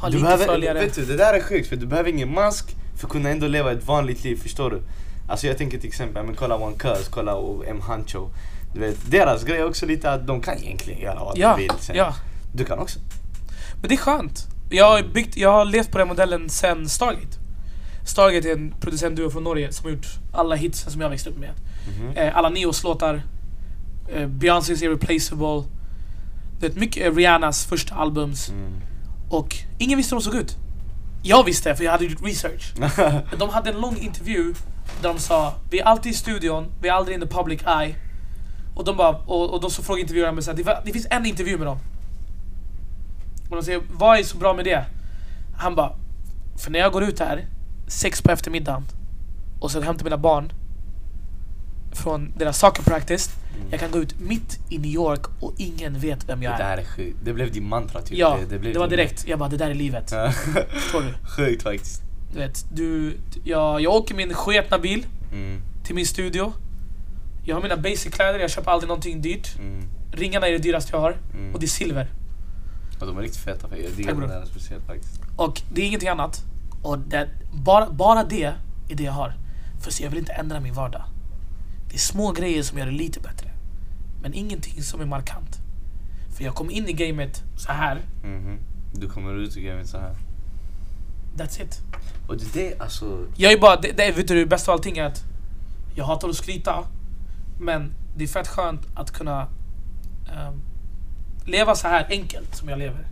Ha 0.01 0.07
Du 0.09 0.13
lite 0.13 0.23
behöver, 0.23 0.45
följare. 0.45 0.79
vet 0.79 0.95
du, 0.95 1.05
det 1.05 1.17
där 1.17 1.33
är 1.33 1.41
sjukt 1.41 1.67
för 1.69 1.75
du 1.75 1.85
behöver 1.85 2.09
ingen 2.09 2.33
mask 2.33 2.75
för 2.95 3.07
att 3.07 3.11
kunna 3.11 3.29
ändå 3.29 3.47
leva 3.47 3.71
ett 3.71 3.87
vanligt 3.87 4.23
liv, 4.23 4.35
förstår 4.35 4.69
du? 4.69 4.81
Alltså 5.27 5.47
jag 5.47 5.57
tänker 5.57 5.77
till 5.77 5.89
exempel, 5.89 6.25
men 6.25 6.35
kolla 6.35 6.55
One 6.55 6.75
Cuz, 6.75 7.07
kolla 7.07 7.35
och 7.35 7.67
M 7.67 7.81
Hancho. 7.81 8.29
Du 8.73 8.79
vet, 8.79 9.11
deras 9.11 9.43
grej 9.43 9.57
är 9.57 9.67
också 9.67 9.85
lite 9.85 10.11
att 10.11 10.27
de 10.27 10.41
kan 10.41 10.57
egentligen 10.57 11.01
göra 11.01 11.19
vad 11.19 11.37
ja, 11.37 11.55
de 11.55 11.61
vill. 11.61 11.71
Sen. 11.79 11.95
ja. 11.95 12.15
Du 12.53 12.65
kan 12.65 12.79
också. 12.79 12.99
Men 13.81 13.89
det 13.89 13.95
är 13.95 13.97
skönt. 13.97 14.47
Jag 14.69 14.89
har, 14.89 15.03
byggt, 15.03 15.37
jag 15.37 15.51
har 15.51 15.65
levt 15.65 15.91
på 15.91 15.97
den 15.97 16.07
modellen 16.07 16.49
sen 16.49 16.89
Stargate. 16.89 17.37
Stargate 18.05 18.49
är 18.49 18.53
en 18.53 18.75
producentduo 18.79 19.29
från 19.29 19.43
Norge 19.43 19.73
som 19.73 19.85
har 19.85 19.91
gjort 19.91 20.07
alla 20.33 20.55
hits 20.55 20.85
som 20.91 21.01
jag 21.01 21.09
växte 21.09 21.29
upp 21.29 21.37
med. 21.37 21.51
Mhm. 21.87 22.17
Eh, 22.17 22.37
alla 22.37 22.49
Neos 22.49 22.83
låtar. 22.83 23.23
Eh, 24.13 24.27
Beyoncés 24.27 24.81
Irreplaceable. 24.81 25.63
Det 26.59 26.67
är 26.67 26.79
mycket 26.79 27.05
eh, 27.05 27.15
Rihannas 27.15 27.65
första 27.65 27.95
albums. 27.95 28.49
Mm. 28.49 28.73
Och 29.29 29.55
ingen 29.77 29.97
visste 29.97 30.15
hur 30.15 30.21
de 30.21 30.23
såg 30.23 30.35
ut. 30.35 30.57
Jag 31.23 31.43
visste 31.43 31.75
för 31.75 31.83
jag 31.83 31.91
hade 31.91 32.05
gjort 32.05 32.23
research. 32.23 32.73
De 33.39 33.49
hade 33.49 33.69
en 33.69 33.81
lång 33.81 33.97
intervju 33.97 34.53
där 35.01 35.09
de 35.09 35.19
sa 35.19 35.53
Vi 35.69 35.79
är 35.79 35.83
alltid 35.83 36.11
i 36.11 36.15
studion, 36.15 36.71
vi 36.81 36.89
är 36.89 36.93
aldrig 36.93 37.15
in 37.15 37.21
the 37.21 37.35
public 37.35 37.61
eye. 37.67 37.95
Och 38.75 38.85
de 38.85 38.97
bara, 38.97 39.09
och, 39.09 39.53
och 39.53 39.61
då 39.61 39.69
så 39.69 39.83
frågade 39.83 40.01
intervjuaren 40.01 40.43
så 40.43 40.51
här, 40.51 40.57
det, 40.57 40.81
det 40.85 40.91
finns 40.91 41.07
en 41.09 41.25
intervju 41.25 41.57
med 41.57 41.67
dem. 41.67 41.77
Och 43.49 43.55
de 43.55 43.63
säger, 43.63 43.81
vad 43.91 44.19
är 44.19 44.23
så 44.23 44.37
bra 44.37 44.53
med 44.53 44.65
det? 44.65 44.85
Han 45.57 45.75
bara, 45.75 45.91
för 46.57 46.71
när 46.71 46.79
jag 46.79 46.91
går 46.91 47.03
ut 47.03 47.19
här, 47.19 47.45
sex 47.87 48.21
på 48.21 48.31
eftermiddagen, 48.31 48.83
och 49.59 49.71
sen 49.71 49.83
hämtar 49.83 50.03
mina 50.03 50.17
barn 50.17 50.51
från 51.91 52.33
deras 52.37 52.59
soccer 52.59 52.83
practice, 52.83 53.29
jag 53.71 53.79
kan 53.79 53.91
gå 53.91 53.99
ut 53.99 54.19
mitt 54.19 54.59
i 54.69 54.77
New 54.77 54.91
York 54.91 55.21
och 55.39 55.53
ingen 55.57 55.99
vet 55.99 56.29
vem 56.29 56.39
Det 56.39 56.45
jag 56.45 56.53
är. 56.53 56.57
där 56.57 56.77
är 56.77 56.83
sjukt. 56.85 57.17
Det 57.23 57.33
blev 57.33 57.51
din 57.51 57.69
mantra 57.69 58.01
typ. 58.01 58.17
Ja, 58.17 58.37
det, 58.39 58.45
det, 58.45 58.59
blev 58.59 58.77
var 58.77 58.87
direkt. 58.87 59.27
Jag 59.27 59.39
bara, 59.39 59.49
det 59.49 59.57
där 59.57 59.69
är 59.69 59.73
livet. 59.73 60.13
Förstår 60.69 61.01
du? 61.01 61.27
Sjukt 61.37 61.63
faktiskt. 61.63 62.04
Du 62.35 62.41
vet, 62.41 62.65
du, 62.71 63.17
jag, 63.43 63.81
jag 63.81 63.93
åker 63.93 64.15
min 64.15 64.33
sketna 64.33 64.79
bil 64.79 65.05
Mm, 65.33 65.61
till 65.83 65.95
min 65.95 66.05
studio. 66.05 66.53
Jag 67.43 67.55
har 67.55 67.61
mina 67.61 67.77
basic-kläder, 67.77 68.39
jag 68.39 68.49
köper 68.51 68.71
aldrig 68.71 68.87
någonting 68.87 69.21
dyrt. 69.21 69.55
mm, 69.59 69.81
Ringarna 70.11 70.47
är 70.47 70.51
det 70.51 70.57
dyraste 70.57 70.89
jag 70.93 71.01
har. 71.01 71.17
mm. 71.33 71.53
Och 71.53 71.59
det 71.59 71.65
är 71.65 71.67
silver. 71.67 72.07
Och 72.99 73.07
de 73.07 73.17
är 73.17 73.21
riktigt 73.21 73.41
feta. 73.41 73.77
Jag 73.77 73.91
diggar 73.91 74.13
den 74.13 74.29
där 74.29 74.45
speciellt 74.45 74.85
faktiskt. 74.85 75.19
Och 75.35 75.61
det 75.73 75.81
är 75.81 75.85
ingenting 75.85 76.09
annat. 76.09 76.43
Och 76.83 76.99
det, 76.99 77.29
bara, 77.53 77.89
bara 77.89 78.23
det 78.23 78.43
är 78.43 78.55
det 78.95 79.03
jag 79.03 79.11
har. 79.11 79.33
För 79.81 79.91
så 79.91 80.03
jag 80.03 80.09
vill 80.09 80.19
inte 80.19 80.33
ändra 80.33 80.59
min 80.59 80.73
vardag. 80.73 81.03
Det 81.89 81.95
är 81.95 81.99
små 81.99 82.31
grejer 82.31 82.63
som 82.63 82.77
gör 82.77 82.85
det 82.85 82.91
lite 82.91 83.19
bättre. 83.19 83.49
Men 84.21 84.33
ingenting 84.33 84.81
som 84.83 85.01
är 85.01 85.05
markant. 85.05 85.57
För 86.37 86.43
jag 86.43 86.55
kom 86.55 86.71
in 86.71 86.87
i 86.87 86.93
gamet 86.93 87.43
så 87.57 87.71
här. 87.71 88.01
Mhm. 88.23 88.57
Du 88.93 89.09
kommer 89.09 89.33
ut 89.33 89.57
ur 89.57 89.61
gamet 89.61 89.87
så 89.89 89.97
här. 89.97 90.15
That's 91.37 91.61
it. 91.63 91.81
Och 92.27 92.37
det, 92.37 92.53
det 92.53 92.81
alltså... 92.81 93.25
Jag 93.35 93.51
är 93.53 93.59
bara, 93.59 93.75
det, 93.75 93.91
det, 93.91 94.11
vet 94.11 94.27
du 94.27 94.35
det 94.35 94.45
bästa 94.45 94.71
av 94.71 94.77
allting 94.77 94.97
är 94.97 95.03
att 95.03 95.23
jag 95.95 96.05
hatar 96.05 96.29
att 96.29 96.35
skryta. 96.35 96.83
Men 97.59 97.93
det 98.17 98.23
är 98.23 98.27
fett 98.27 98.47
skönt 98.47 98.81
att 98.95 99.11
kunna 99.11 99.47
ehm, 100.33 100.61
leva 101.45 101.75
så 101.75 101.87
här 101.87 102.07
enkelt 102.09 102.55
som 102.55 102.69
jag 102.69 102.79
lever. 102.79 103.07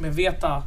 Men 0.00 0.12
veta 0.12 0.62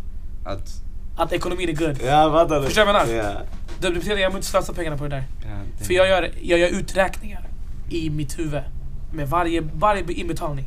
Att... 0.46 0.82
att 1.18 1.34
ekonomin 1.34 1.70
är 1.70 1.74
good. 1.74 1.98
Ja. 2.04 2.48
Förstår 2.64 2.86
du 2.86 2.92
vad 2.94 3.02
jag 3.02 3.08
menar? 3.08 3.24
Ja. 3.24 3.42
Det 3.80 3.92
betyder 3.92 4.14
att 4.16 4.22
jag 4.22 4.32
inte 4.32 4.48
slösa 4.48 4.74
pengarna 4.74 4.98
på 4.98 5.04
det 5.04 5.10
där. 5.10 5.24
Ja, 5.42 5.48
det- 5.78 5.84
För 5.86 5.94
jag 5.94 6.08
gör, 6.08 6.32
jag 6.42 6.60
gör 6.60 6.70
uträkningar 6.70 7.48
i 7.90 8.10
mitt 8.10 8.40
huvud. 8.40 8.62
Med 9.14 9.30
varje, 9.30 9.62
varje 9.62 10.14
inbetalning. 10.14 10.66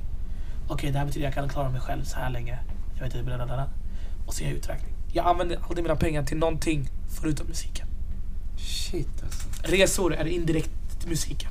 Okej, 0.68 0.90
det 0.90 0.98
här 0.98 1.06
betyder 1.06 1.28
att 1.28 1.36
jag 1.36 1.42
kan 1.44 1.48
klara 1.54 1.68
mig 1.70 1.80
själv 1.80 2.04
så 2.04 2.16
här 2.16 2.30
länge. 2.30 2.58
Jag 2.94 3.04
vet 3.04 3.14
inte, 3.14 3.24
blablabla. 3.24 3.68
Och 4.26 4.34
så 4.34 4.42
gör 4.42 4.50
jag 4.50 4.58
uträkning. 4.58 4.94
Jag 5.12 5.26
använder 5.26 5.58
aldrig 5.68 5.82
mina 5.82 5.96
pengar 5.96 6.22
till 6.22 6.36
någonting 6.38 6.88
förutom 7.20 7.46
musiken. 7.46 7.86
Shit 8.58 9.08
alltså. 9.24 9.48
Resor 9.62 10.14
är 10.14 10.24
indirekt 10.24 10.70
musiken. 11.08 11.50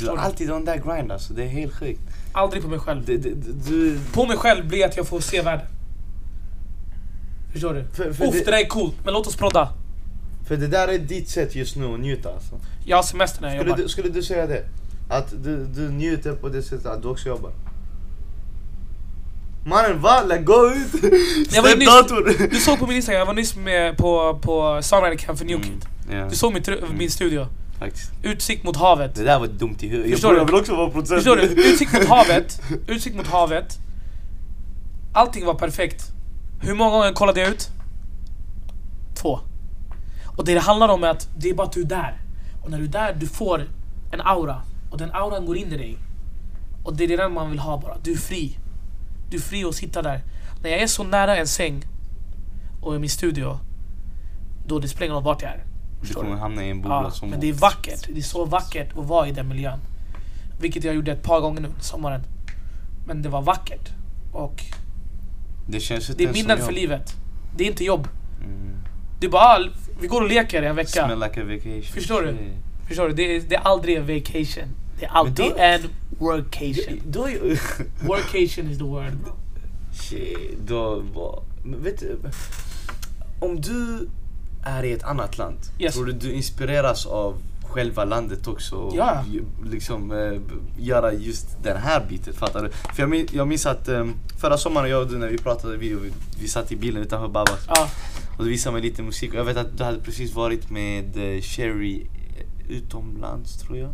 Du 0.00 0.06
har 0.08 0.16
du? 0.16 0.22
alltid 0.22 0.50
on 0.50 0.66
that 0.66 0.84
grind 0.84 1.12
alltså. 1.12 1.32
Det 1.34 1.42
är 1.42 1.48
helt 1.48 1.74
sjukt. 1.74 2.00
Aldrig 2.32 2.62
på 2.62 2.68
mig 2.68 2.78
själv. 2.78 3.04
Det, 3.04 3.16
det, 3.16 3.34
du... 3.68 4.00
På 4.12 4.26
mig 4.26 4.36
själv 4.36 4.68
blir 4.68 4.84
att 4.84 4.96
jag 4.96 5.06
får 5.08 5.20
se 5.20 5.42
världen. 5.42 5.66
Förstår 7.52 7.74
du? 7.74 7.84
För, 7.92 8.12
för, 8.12 8.24
Uff, 8.26 8.32
det 8.32 8.38
det, 8.44 8.50
där 8.50 8.58
är 8.64 8.66
coolt, 8.68 8.94
men 9.04 9.14
låt 9.14 9.26
oss 9.26 9.36
prodda. 9.36 9.72
för 10.46 10.56
det 10.56 10.66
där 10.66 10.88
är 10.88 10.98
ditt 10.98 11.28
sätt 11.28 11.54
just 11.54 11.76
nu 11.76 11.94
att 11.94 12.00
njuta 12.00 12.34
alltså. 12.34 12.60
Jag 12.84 12.96
har 12.96 13.02
semester 13.02 13.42
när 13.42 13.48
jag 13.48 13.56
Skulle 13.56 13.70
jobbar. 13.70 13.82
du, 13.82 13.88
skulle 13.88 14.08
du 14.08 14.22
säga 14.22 14.46
det? 14.46 14.64
Att 15.08 15.34
du, 15.44 15.64
du 15.64 15.90
njuter 15.90 16.32
på 16.32 16.48
det 16.48 16.62
sättet 16.62 16.86
att 16.86 17.02
du 17.02 17.08
också 17.08 17.28
jobbar? 17.28 17.52
Mannen 19.68 20.00
va? 20.00 20.22
Lägg 20.22 20.44
gå 20.44 20.66
ut! 20.66 21.02
Jag 21.52 21.62
var 21.62 21.76
nyss-! 21.76 22.50
Du 22.50 22.56
såg 22.56 22.78
på 22.78 22.86
min 22.86 22.96
Instagram, 22.96 23.18
jag 23.18 23.26
var 23.26 23.34
nyss 23.34 23.56
med 23.56 23.96
på, 23.96 24.38
på 24.42 24.78
Songwriting 24.82 25.26
Camp 25.26 25.38
för 25.38 25.44
New 25.46 25.62
Kid. 25.62 25.86
Mm, 26.08 26.18
ja, 26.18 26.28
Du 26.28 26.36
såg 26.36 26.52
mitt, 26.54 26.68
min 26.98 27.10
studio. 27.10 27.46
faktiskt. 27.78 28.12
Utsikt 28.22 28.64
mot 28.64 28.76
havet. 28.76 29.14
Det 29.14 29.24
där 29.24 29.38
var 29.38 29.46
dumt 29.46 29.76
i 29.80 29.88
huvudet. 29.88 30.12
Förstår 30.12 30.30
jag, 30.30 30.36
du? 30.36 30.40
jag 30.40 30.46
vill 30.46 30.54
också 30.54 30.76
vara 30.76 30.90
producent. 30.90 31.22
Förstår 31.22 31.36
du? 31.36 31.42
Utsikt 31.72 31.92
mot 31.92 32.04
havet. 32.08 32.60
Utsikt 32.86 33.16
mot 33.16 33.26
havet. 33.26 33.78
Allting 35.12 35.46
var 35.46 35.54
perfekt. 35.54 36.02
Hur 36.62 36.74
många 36.74 36.90
gånger 36.90 37.12
kollade 37.12 37.40
jag 37.40 37.50
ut? 37.50 37.68
Två. 39.22 39.40
Och 40.36 40.44
det 40.44 40.54
det 40.54 40.60
handlar 40.60 40.88
om 40.88 41.04
är 41.04 41.08
att 41.08 41.28
det 41.38 41.50
är 41.50 41.54
bara 41.54 41.66
att 41.66 41.72
du 41.72 41.80
är 41.80 41.84
där. 41.84 42.20
Och 42.64 42.70
när 42.70 42.78
du 42.78 42.84
är 42.84 42.88
där, 42.88 43.14
du 43.20 43.26
får 43.26 43.66
en 44.12 44.20
aura. 44.20 44.62
Och 44.90 44.98
den 44.98 45.10
auran 45.12 45.46
går 45.46 45.56
in 45.56 45.72
i 45.72 45.76
dig. 45.76 45.98
Och 46.84 46.96
det 46.96 47.04
är 47.04 47.16
den 47.16 47.32
man 47.32 47.50
vill 47.50 47.58
ha 47.58 47.80
bara. 47.80 47.96
Du 48.02 48.12
är 48.12 48.16
fri. 48.16 48.58
Du 49.30 49.36
är 49.36 49.40
fri 49.40 49.64
att 49.64 49.74
sitta 49.74 50.02
där. 50.02 50.20
När 50.62 50.70
jag 50.70 50.80
är 50.80 50.86
så 50.86 51.04
nära 51.04 51.36
en 51.36 51.46
säng 51.46 51.84
och 52.80 52.96
i 52.96 52.98
min 52.98 53.10
studio, 53.10 53.58
då 54.66 54.78
det 54.78 54.88
spelar 54.88 55.04
ingen 55.04 55.14
roll 55.14 55.24
vart 55.24 55.42
jag 55.42 55.50
är. 55.50 55.64
Du 56.02 56.14
kommer 56.14 56.30
du? 56.30 56.36
hamna 56.36 56.64
i 56.64 56.70
en 56.70 56.82
bubbla 56.82 57.02
Ja, 57.04 57.10
som... 57.10 57.30
men 57.30 57.40
det 57.40 57.48
är 57.48 57.52
vackert. 57.52 58.06
Det 58.08 58.18
är 58.18 58.22
så 58.22 58.44
vackert 58.44 58.98
att 58.98 59.06
vara 59.06 59.28
i 59.28 59.32
den 59.32 59.48
miljön. 59.48 59.78
Vilket 60.60 60.84
jag 60.84 60.94
gjorde 60.94 61.12
ett 61.12 61.22
par 61.22 61.40
gånger 61.40 61.60
nu 61.60 61.68
sommaren. 61.80 62.22
Men 63.06 63.22
det 63.22 63.28
var 63.28 63.42
vackert. 63.42 63.88
Och 64.32 64.62
Det 65.68 65.80
känns 65.80 66.10
inte 66.10 66.22
det 66.22 66.28
är 66.28 66.32
minnen 66.32 66.58
för 66.58 66.72
livet. 66.72 67.14
Det 67.56 67.64
är 67.64 67.68
inte 67.68 67.84
jobb. 67.84 68.08
Mm. 68.40 68.76
Det 69.20 69.26
är 69.26 69.30
bara, 69.30 69.58
vi 70.00 70.06
går 70.06 70.20
och 70.22 70.28
leker 70.28 70.62
en 70.62 70.76
vecka. 70.76 71.06
Smell 71.06 71.20
like 71.20 71.42
a 71.42 71.44
vacation. 71.44 71.82
Förstår 71.82 72.22
du? 72.22 72.36
Förstår 72.88 73.08
du? 73.08 73.14
Det 73.14 73.36
är, 73.36 73.40
det 73.40 73.54
är 73.54 73.60
aldrig 73.60 73.96
en 73.96 74.06
vacation. 74.06 74.64
Det 74.98 75.04
är 75.04 75.10
alltid 75.10 75.52
en 75.56 75.80
workation. 76.18 77.00
Då 77.06 77.28
är. 77.28 77.38
Workation 78.06 78.70
is 78.70 78.78
the 78.78 78.84
word. 78.84 79.12
Shit, 79.92 80.58
då 80.66 81.02
var... 81.14 81.42
Vet 81.64 82.00
du... 82.00 82.18
Om 83.40 83.60
du 83.60 84.08
är 84.64 84.82
i 84.84 84.92
ett 84.92 85.02
annat 85.02 85.38
land, 85.38 85.58
Yes. 85.78 85.94
tror 85.94 86.04
du 86.06 86.12
du 86.12 86.32
inspireras 86.32 87.06
av 87.06 87.34
själva 87.62 88.04
landet 88.04 88.46
också? 88.46 88.92
Ja. 88.96 89.24
Liksom 89.70 90.08
b- 90.08 90.40
göra 90.78 91.12
just 91.12 91.46
den 91.62 91.76
här 91.76 92.06
biten, 92.08 92.32
fattar 92.34 92.62
du? 92.62 92.70
För 92.70 93.02
jag, 93.02 93.10
min, 93.10 93.26
jag 93.32 93.48
minns 93.48 93.66
att 93.66 93.88
eh, 93.88 94.06
förra 94.40 94.58
sommaren 94.58 94.90
jag 94.90 95.02
och 95.02 95.08
du 95.10 95.18
när 95.18 95.28
vi 95.28 95.38
pratade, 95.38 95.76
vi, 95.76 95.94
vi, 95.94 96.10
vi 96.40 96.48
satt 96.48 96.72
i 96.72 96.76
bilen 96.76 97.02
utanför 97.02 97.28
Babas 97.28 97.64
Ja, 97.68 97.88
och 98.38 98.44
du 98.44 98.50
visade 98.50 98.72
mig 98.72 98.82
lite 98.82 99.02
musik 99.02 99.30
och 99.32 99.38
jag 99.38 99.44
vet 99.44 99.56
att 99.56 99.78
du 99.78 99.84
hade 99.84 99.98
precis 100.00 100.34
varit 100.34 100.70
med 100.70 101.04
eh, 101.36 101.40
Sherry 101.42 102.06
utomlands 102.68 103.58
tror 103.58 103.78
jag. 103.78 103.90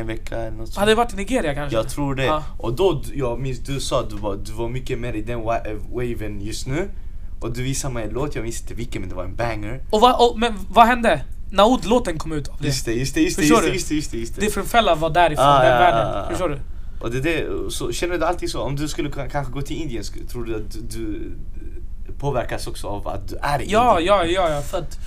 En 0.00 0.06
vecka 0.06 0.36
eller 0.38 0.50
något 0.56 0.66
sånt. 0.68 0.76
hade 0.78 0.90
det 0.90 0.94
varit 0.96 1.12
i 1.12 1.16
Nigeria 1.16 1.54
kanske? 1.54 1.76
Jag 1.76 1.88
tror 1.88 2.14
det. 2.14 2.24
Ja. 2.24 2.42
Och 2.58 2.72
då, 2.72 3.02
jag 3.14 3.40
minns 3.40 3.58
du 3.58 3.80
sa 3.80 4.00
att 4.00 4.10
du 4.10 4.16
var, 4.16 4.36
du 4.36 4.52
var 4.52 4.68
mycket 4.68 4.98
mer 4.98 5.12
i 5.12 5.22
den 5.22 5.38
wa- 5.40 5.66
eh, 5.70 5.76
waven 5.92 6.40
just 6.40 6.66
nu. 6.66 6.88
Och 7.40 7.52
du 7.52 7.62
visade 7.62 7.94
mig 7.94 8.04
en 8.04 8.10
låt, 8.10 8.34
jag 8.34 8.42
minns 8.44 8.60
inte 8.60 8.74
vilken 8.74 9.00
men 9.02 9.08
det 9.08 9.16
var 9.16 9.24
en 9.24 9.36
banger. 9.36 9.82
Och 9.90 10.00
vad, 10.00 10.30
och, 10.30 10.38
men 10.38 10.52
vad 10.70 10.86
hände? 10.86 11.20
Naud-låten 11.50 12.18
kom 12.18 12.32
ut 12.32 12.48
av 12.48 12.56
det. 12.60 12.66
Just 12.66 12.84
det, 12.84 12.92
just 12.92 13.14
det, 13.14 13.20
just 13.20 13.36
det, 13.36 13.42
Förstår 13.42 13.64
just 13.68 13.68
det, 13.68 13.74
just 13.74 13.88
det, 13.88 13.94
just 13.96 14.10
det, 14.10 14.18
just 14.18 14.34
det. 14.34 14.40
Different 14.40 14.68
Fella 14.68 14.94
var 14.94 15.10
därifrån, 15.10 15.44
Ah, 15.46 15.62
den 15.62 15.72
ja, 15.72 15.78
världen. 15.78 16.08
ja, 16.12 16.18
ja. 16.22 16.28
Förstår 16.30 16.48
du? 16.48 16.58
Och 17.00 17.10
det, 17.10 17.20
det, 17.20 17.46
så 17.72 17.92
känner 17.92 18.18
du 18.18 18.24
alltid 18.24 18.50
så? 18.50 18.60
Om 18.60 18.76
du 18.76 18.88
skulle 18.88 19.10
kanske 19.10 19.52
gå 19.52 19.62
till 19.62 19.76
Indien, 19.82 20.04
tror 20.28 20.44
du 20.44 20.54
att 20.56 20.70
du, 20.90 21.30
du 22.06 22.12
påverkas 22.18 22.66
också 22.66 22.86
av 22.86 23.08
att 23.08 23.28
du 23.28 23.36
är 23.36 23.62
i 23.62 23.66
Ja, 23.68 23.98
Indien? 24.00 24.14
ja, 24.16 24.24
ja, 24.24 24.50
ja. 24.54 24.60
För 24.62 24.78
att 24.78 24.98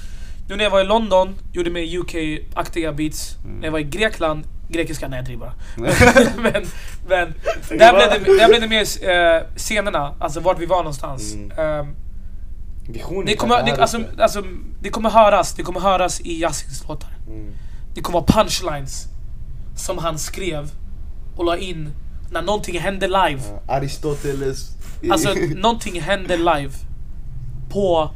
nu 0.50 0.56
när 0.56 0.64
jag 0.64 0.72
var 0.72 0.82
i 0.82 0.84
London, 0.86 1.36
gjorde 1.54 1.70
mig 1.70 1.98
UK-aktiga 1.98 2.94
beats. 2.94 3.36
Mm. 3.46 3.58
När 3.58 3.66
jag 3.66 3.72
var 3.72 3.80
i 3.80 3.84
Grekland, 3.84 4.44
grekiska, 4.70 5.08
nej 5.08 5.18
jag 5.18 5.26
driver 5.26 5.46
bara. 5.46 5.54
men, 6.42 6.66
men 7.08 7.34
där, 7.78 7.94
blev 7.94 8.26
det, 8.26 8.38
där 8.38 8.48
blev 8.48 8.62
det 8.62 8.68
mer 8.68 9.10
eh, 9.10 9.42
scenerna, 9.56 10.16
alltså 10.20 10.40
vart 10.40 10.60
vi 10.60 10.66
var 10.66 10.78
någonstans. 10.78 11.34
Mm. 11.34 11.52
Ehm, 11.52 11.96
Visionen 12.88 13.26
det, 13.26 13.36
kommer, 13.36 13.64
det, 13.64 13.82
alltså, 13.82 14.04
alltså, 14.20 14.44
det 14.82 14.90
kommer 14.90 15.10
höras, 15.10 15.54
det 15.54 15.64
kommer 15.64 15.80
höras 15.80 16.22
i 16.22 16.42
Yasins 16.42 16.88
låtar. 16.88 17.10
Mm. 17.28 17.54
Det 17.96 18.02
kommer 18.02 18.20
vara 18.20 18.44
punchlines 18.44 19.08
som 19.76 19.98
han 19.98 20.20
skrev 20.20 20.72
och 21.38 21.46
la 21.46 21.58
in 21.58 21.94
när 22.32 22.42
någonting 22.42 22.80
hände 22.80 23.08
live. 23.08 23.42
Ja, 23.68 23.74
Aristoteles. 23.74 24.70
Alltså 25.12 25.34
någonting 25.56 26.02
hände 26.02 26.38
live 26.38 26.72
på 27.70 28.12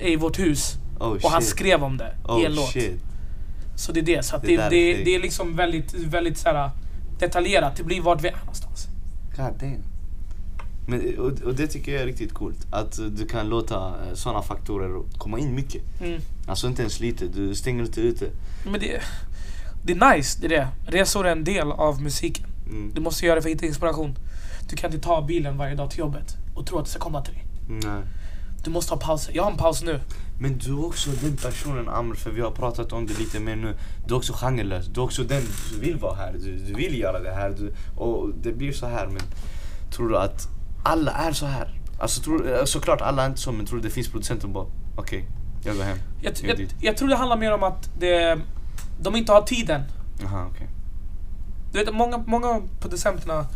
i 0.00 0.16
vårt 0.16 0.38
hus 0.38 0.76
oh, 1.00 1.08
och 1.08 1.30
han 1.30 1.42
shit. 1.42 1.50
skrev 1.50 1.84
om 1.84 1.96
det 1.96 2.14
oh, 2.24 2.42
i 2.42 2.44
en 2.44 2.54
låt. 2.54 2.70
shit. 2.70 3.00
Så 3.76 3.92
det 3.92 4.00
är 4.00 4.04
det. 4.04 4.24
Så 4.24 4.36
att 4.36 4.42
Det 4.42 4.56
det, 4.56 4.68
det, 4.68 5.04
det 5.04 5.14
är 5.14 5.20
liksom 5.20 5.56
väldigt, 5.56 5.94
väldigt 5.94 6.38
så 6.38 6.48
här, 6.48 6.70
detaljerat. 7.18 7.76
Det 7.76 7.84
blir 7.84 8.00
vart 8.00 8.24
vi 8.24 8.28
är 8.28 8.36
någonstans. 8.36 8.86
God 9.36 9.54
damn. 9.60 9.82
Men, 10.86 11.18
och, 11.18 11.42
och 11.42 11.54
det 11.54 11.66
tycker 11.66 11.92
jag 11.92 12.02
är 12.02 12.06
riktigt 12.06 12.32
coolt. 12.34 12.66
Att 12.70 12.98
du 13.16 13.26
kan 13.26 13.48
låta 13.48 13.94
sådana 14.14 14.42
faktorer 14.42 15.02
komma 15.18 15.38
in 15.38 15.54
mycket. 15.54 15.82
Mm. 16.00 16.20
Alltså 16.46 16.66
inte 16.66 16.82
ens 16.82 17.00
lite, 17.00 17.26
du 17.26 17.54
stänger 17.54 17.84
inte 17.84 18.00
ute. 18.00 18.26
Men 18.64 18.80
det, 18.80 19.00
det 19.84 19.92
är 19.92 20.14
nice, 20.16 20.38
det 20.40 20.46
är 20.46 20.50
det. 20.50 20.68
Resor 20.86 21.26
är 21.26 21.32
en 21.32 21.44
del 21.44 21.72
av 21.72 22.02
musiken. 22.02 22.46
Mm. 22.66 22.92
Du 22.94 23.00
måste 23.00 23.26
göra 23.26 23.36
det 23.36 23.42
för 23.42 23.48
att 23.48 23.54
hitta 23.54 23.66
inspiration. 23.66 24.18
Du 24.70 24.76
kan 24.76 24.92
inte 24.92 25.04
ta 25.04 25.22
bilen 25.22 25.56
varje 25.56 25.74
dag 25.74 25.90
till 25.90 25.98
jobbet 25.98 26.36
och 26.54 26.66
tro 26.66 26.78
att 26.78 26.84
det 26.84 26.90
ska 26.90 27.00
komma 27.00 27.22
till 27.22 27.34
dig. 27.34 27.44
Nej. 27.68 28.02
Du 28.64 28.70
måste 28.70 28.94
ha 28.94 29.00
pauser. 29.00 29.32
Jag 29.36 29.42
har 29.42 29.50
en 29.50 29.56
paus 29.56 29.82
nu. 29.82 30.00
Men 30.38 30.58
du 30.58 30.70
är 30.70 30.86
också 30.86 31.10
den 31.10 31.36
personen 31.36 31.88
Amr, 31.88 32.14
för 32.14 32.30
vi 32.30 32.40
har 32.40 32.50
pratat 32.50 32.92
om 32.92 33.06
det 33.06 33.18
lite 33.18 33.40
mer 33.40 33.56
nu. 33.56 33.76
Du 34.06 34.14
är 34.14 34.18
också 34.18 34.32
genrelös. 34.32 34.86
Du 34.86 35.00
är 35.00 35.04
också 35.04 35.22
den, 35.24 35.42
du 35.72 35.80
vill 35.80 35.98
vara 35.98 36.14
här, 36.14 36.32
du, 36.32 36.56
du 36.56 36.74
vill 36.74 36.98
göra 36.98 37.20
det 37.20 37.32
här. 37.32 37.50
Du, 37.50 37.74
och 37.96 38.30
det 38.34 38.52
blir 38.52 38.72
så 38.72 38.86
här 38.86 39.06
men 39.06 39.22
tror 39.90 40.08
du 40.08 40.18
att 40.18 40.48
alla 40.84 41.12
är 41.12 41.32
så 41.32 41.46
här? 41.46 41.80
Alltså 42.00 42.22
tror, 42.22 42.58
eh, 42.58 42.64
såklart 42.64 43.00
alla 43.00 43.22
är 43.22 43.26
inte 43.26 43.40
så 43.40 43.52
men 43.52 43.66
tror 43.66 43.78
du 43.78 43.88
det 43.88 43.94
finns 43.94 44.08
producenter 44.08 44.42
som 44.42 44.52
bara 44.52 44.66
okej, 44.96 45.28
jag 45.64 45.76
går 45.76 45.82
hem. 45.82 45.98
Jag, 46.22 46.34
Jag 46.42 46.60
jag, 46.60 46.68
jag 46.80 46.96
tror 46.96 47.08
det 47.08 47.16
handlar 47.16 47.36
mer 47.36 47.52
om 47.52 47.62
att 47.62 47.90
det, 47.98 48.38
de 49.00 49.16
inte 49.16 49.32
har 49.32 49.42
tiden. 49.42 49.82
Jaha 50.22 50.46
okej. 50.50 50.68
Du 51.72 51.78
vet, 51.78 51.94
många, 51.94 52.18
många 52.26 52.48
av 52.48 52.68
producenterna 52.80 53.46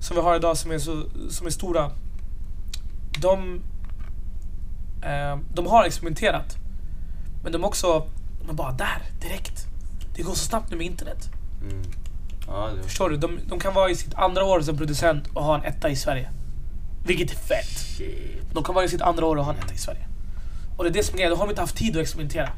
som 0.00 0.16
vi 0.16 0.22
har 0.22 0.36
idag 0.36 0.56
som 0.56 0.70
är, 0.70 0.78
så, 0.78 1.02
som 1.30 1.46
är 1.46 1.50
stora 1.50 1.90
de, 3.20 3.60
de 5.54 5.66
har 5.66 5.84
experimenterat. 5.84 6.56
Men 7.42 7.52
de 7.52 7.64
också, 7.64 8.06
de 8.46 8.56
bara 8.56 8.72
där, 8.72 9.02
direkt. 9.20 9.66
Det 10.14 10.22
går 10.22 10.32
så 10.32 10.44
snabbt 10.44 10.70
nu 10.70 10.76
med 10.76 10.86
internet. 10.86 11.30
Mm. 11.62 11.82
Ja, 12.46 12.70
det 12.76 12.82
Förstår 12.82 13.10
du? 13.10 13.16
De, 13.16 13.38
de 13.48 13.58
kan 13.58 13.74
vara 13.74 13.90
i 13.90 13.94
sitt 13.94 14.14
andra 14.14 14.44
år 14.44 14.60
som 14.60 14.76
producent 14.76 15.26
och 15.34 15.44
ha 15.44 15.58
en 15.58 15.64
etta 15.64 15.88
i 15.88 15.96
Sverige. 15.96 16.30
Vilket 17.06 17.30
är 17.30 17.36
fett. 17.36 17.78
Shit. 17.78 18.42
De 18.52 18.64
kan 18.64 18.74
vara 18.74 18.84
i 18.84 18.88
sitt 18.88 19.02
andra 19.02 19.26
år 19.26 19.36
och 19.36 19.44
ha 19.44 19.52
en 19.52 19.58
etta 19.58 19.74
i 19.74 19.78
Sverige. 19.78 20.06
Och 20.76 20.84
det 20.84 20.90
är 20.90 20.94
det 20.94 21.02
som 21.02 21.14
är 21.14 21.16
grejen, 21.16 21.30
då 21.30 21.36
har 21.36 21.46
de 21.46 21.50
inte 21.50 21.60
haft 21.60 21.76
tid 21.76 21.96
att 21.96 22.02
experimentera. 22.02 22.50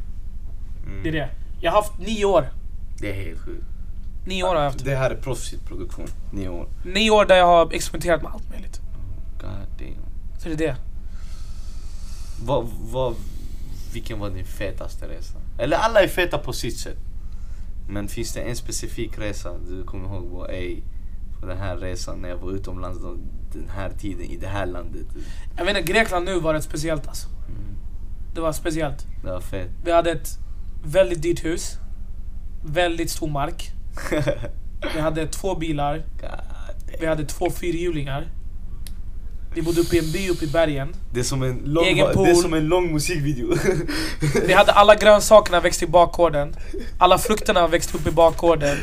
Mm. 0.86 1.02
Det 1.02 1.08
är 1.08 1.12
det. 1.12 1.28
Jag 1.60 1.72
har 1.72 1.82
haft 1.82 1.98
nio 1.98 2.24
år. 2.24 2.52
Det 3.00 3.10
är 3.10 3.24
helt 3.24 3.40
sjukt. 3.40 3.64
Nio 4.26 4.44
år 4.44 4.48
har 4.48 4.56
jag 4.56 4.64
haft. 4.70 4.84
Det 4.84 4.96
här 4.96 5.10
är 5.10 5.16
proffsigt 5.16 5.66
produktion. 5.66 6.06
Nio 6.32 6.48
år. 6.48 6.68
Nio 6.84 7.10
år 7.10 7.24
där 7.24 7.36
jag 7.36 7.46
har 7.46 7.72
experimenterat 7.72 8.22
med 8.22 8.32
allt 8.32 8.50
möjligt. 8.50 8.80
God 9.40 9.50
damn. 9.78 9.96
Så 10.38 10.48
det 10.48 10.54
är 10.54 10.58
det. 10.58 10.76
Vad, 12.44 12.68
vad, 12.92 13.14
vilken 13.92 14.18
var 14.18 14.30
din 14.30 14.44
fetaste 14.44 15.08
resa? 15.08 15.38
Eller 15.58 15.76
alla 15.76 16.02
är 16.02 16.08
feta 16.08 16.38
på 16.38 16.52
sitt 16.52 16.78
sätt. 16.78 16.98
Men 17.88 18.08
finns 18.08 18.32
det 18.32 18.40
en 18.40 18.56
specifik 18.56 19.18
resa 19.18 19.58
du 19.68 19.84
kommer 19.84 20.08
ihåg? 20.08 20.30
Bara, 20.30 20.48
ey, 20.48 20.82
på 21.40 21.46
den 21.46 21.58
här 21.58 21.76
resan 21.76 22.18
när 22.18 22.28
jag 22.28 22.36
var 22.36 22.52
utomlands 22.52 22.98
den 23.52 23.68
här 23.68 23.90
tiden 23.90 24.24
i 24.24 24.36
det 24.36 24.46
här 24.46 24.66
landet. 24.66 25.06
Jag 25.56 25.64
vet 25.64 25.76
inte, 25.76 25.92
Grekland 25.92 26.24
nu 26.24 26.40
var 26.40 26.54
rätt 26.54 26.64
speciellt 26.64 27.08
alltså. 27.08 27.28
Mm. 27.28 27.76
Det 28.34 28.40
var 28.40 28.52
speciellt. 28.52 29.06
Det 29.22 29.30
var 29.30 29.40
fett. 29.40 29.70
Vi 29.84 29.92
hade 29.92 30.10
ett 30.10 30.38
väldigt 30.84 31.22
dyrt 31.22 31.44
hus. 31.44 31.78
Väldigt 32.64 33.10
stor 33.10 33.28
mark. 33.28 33.72
Vi 34.94 35.00
hade 35.00 35.26
två 35.26 35.54
bilar. 35.54 35.96
God 36.20 36.30
Vi 37.00 37.06
hade 37.06 37.24
två 37.24 37.50
fyrhjulingar. 37.50 38.26
Vi 39.54 39.62
bodde 39.62 39.80
uppe 39.80 39.96
i 39.96 39.98
en 39.98 40.12
by 40.12 40.28
uppe 40.28 40.44
i 40.44 40.48
bergen. 40.48 40.94
Det 41.12 41.20
är 41.20 41.24
som 41.24 41.42
en 41.42 41.62
lång, 41.64 41.84
Egen 41.84 42.06
det 42.06 42.30
är 42.30 42.34
som 42.34 42.54
en 42.54 42.66
lång 42.66 42.92
musikvideo. 42.92 43.54
Vi 44.46 44.52
hade 44.52 44.72
alla 44.72 44.94
grönsakerna 44.94 45.60
växt 45.60 45.82
i 45.82 45.86
bakgården. 45.86 46.54
Alla 46.98 47.18
frukterna 47.18 47.66
växte 47.66 47.96
upp 47.96 48.06
i 48.06 48.10
bakgården. 48.10 48.76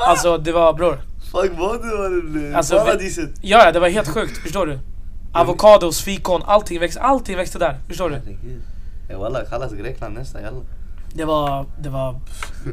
Alltså 0.00 0.38
det 0.38 0.52
var 0.52 0.72
bror. 0.72 1.00
Fuck 1.32 1.52
vad 1.58 1.82
det 1.82 1.96
var 1.96 2.38
det 2.38 2.56
Alltså, 2.56 2.78
paradiset. 2.78 3.30
Ja, 3.42 3.64
ja, 3.64 3.72
det 3.72 3.80
var 3.80 3.88
helt 3.88 4.08
sjukt. 4.08 4.38
Förstår 4.38 4.66
du? 4.66 4.78
Avokados, 5.32 6.02
fikon, 6.02 6.42
allting 6.46 6.80
växte, 6.80 7.00
allting 7.00 7.36
växte 7.36 7.58
där. 7.58 7.78
Förstår 7.88 8.10
du? 8.10 8.20
Ja 9.10 9.18
walla, 9.18 9.44
kallas 9.44 9.72
Grekland 9.72 10.14
nästa 10.14 10.40
jalla. 10.40 10.60
Det 11.14 11.24
var, 11.24 11.66
det 11.82 11.88
var... 11.88 12.20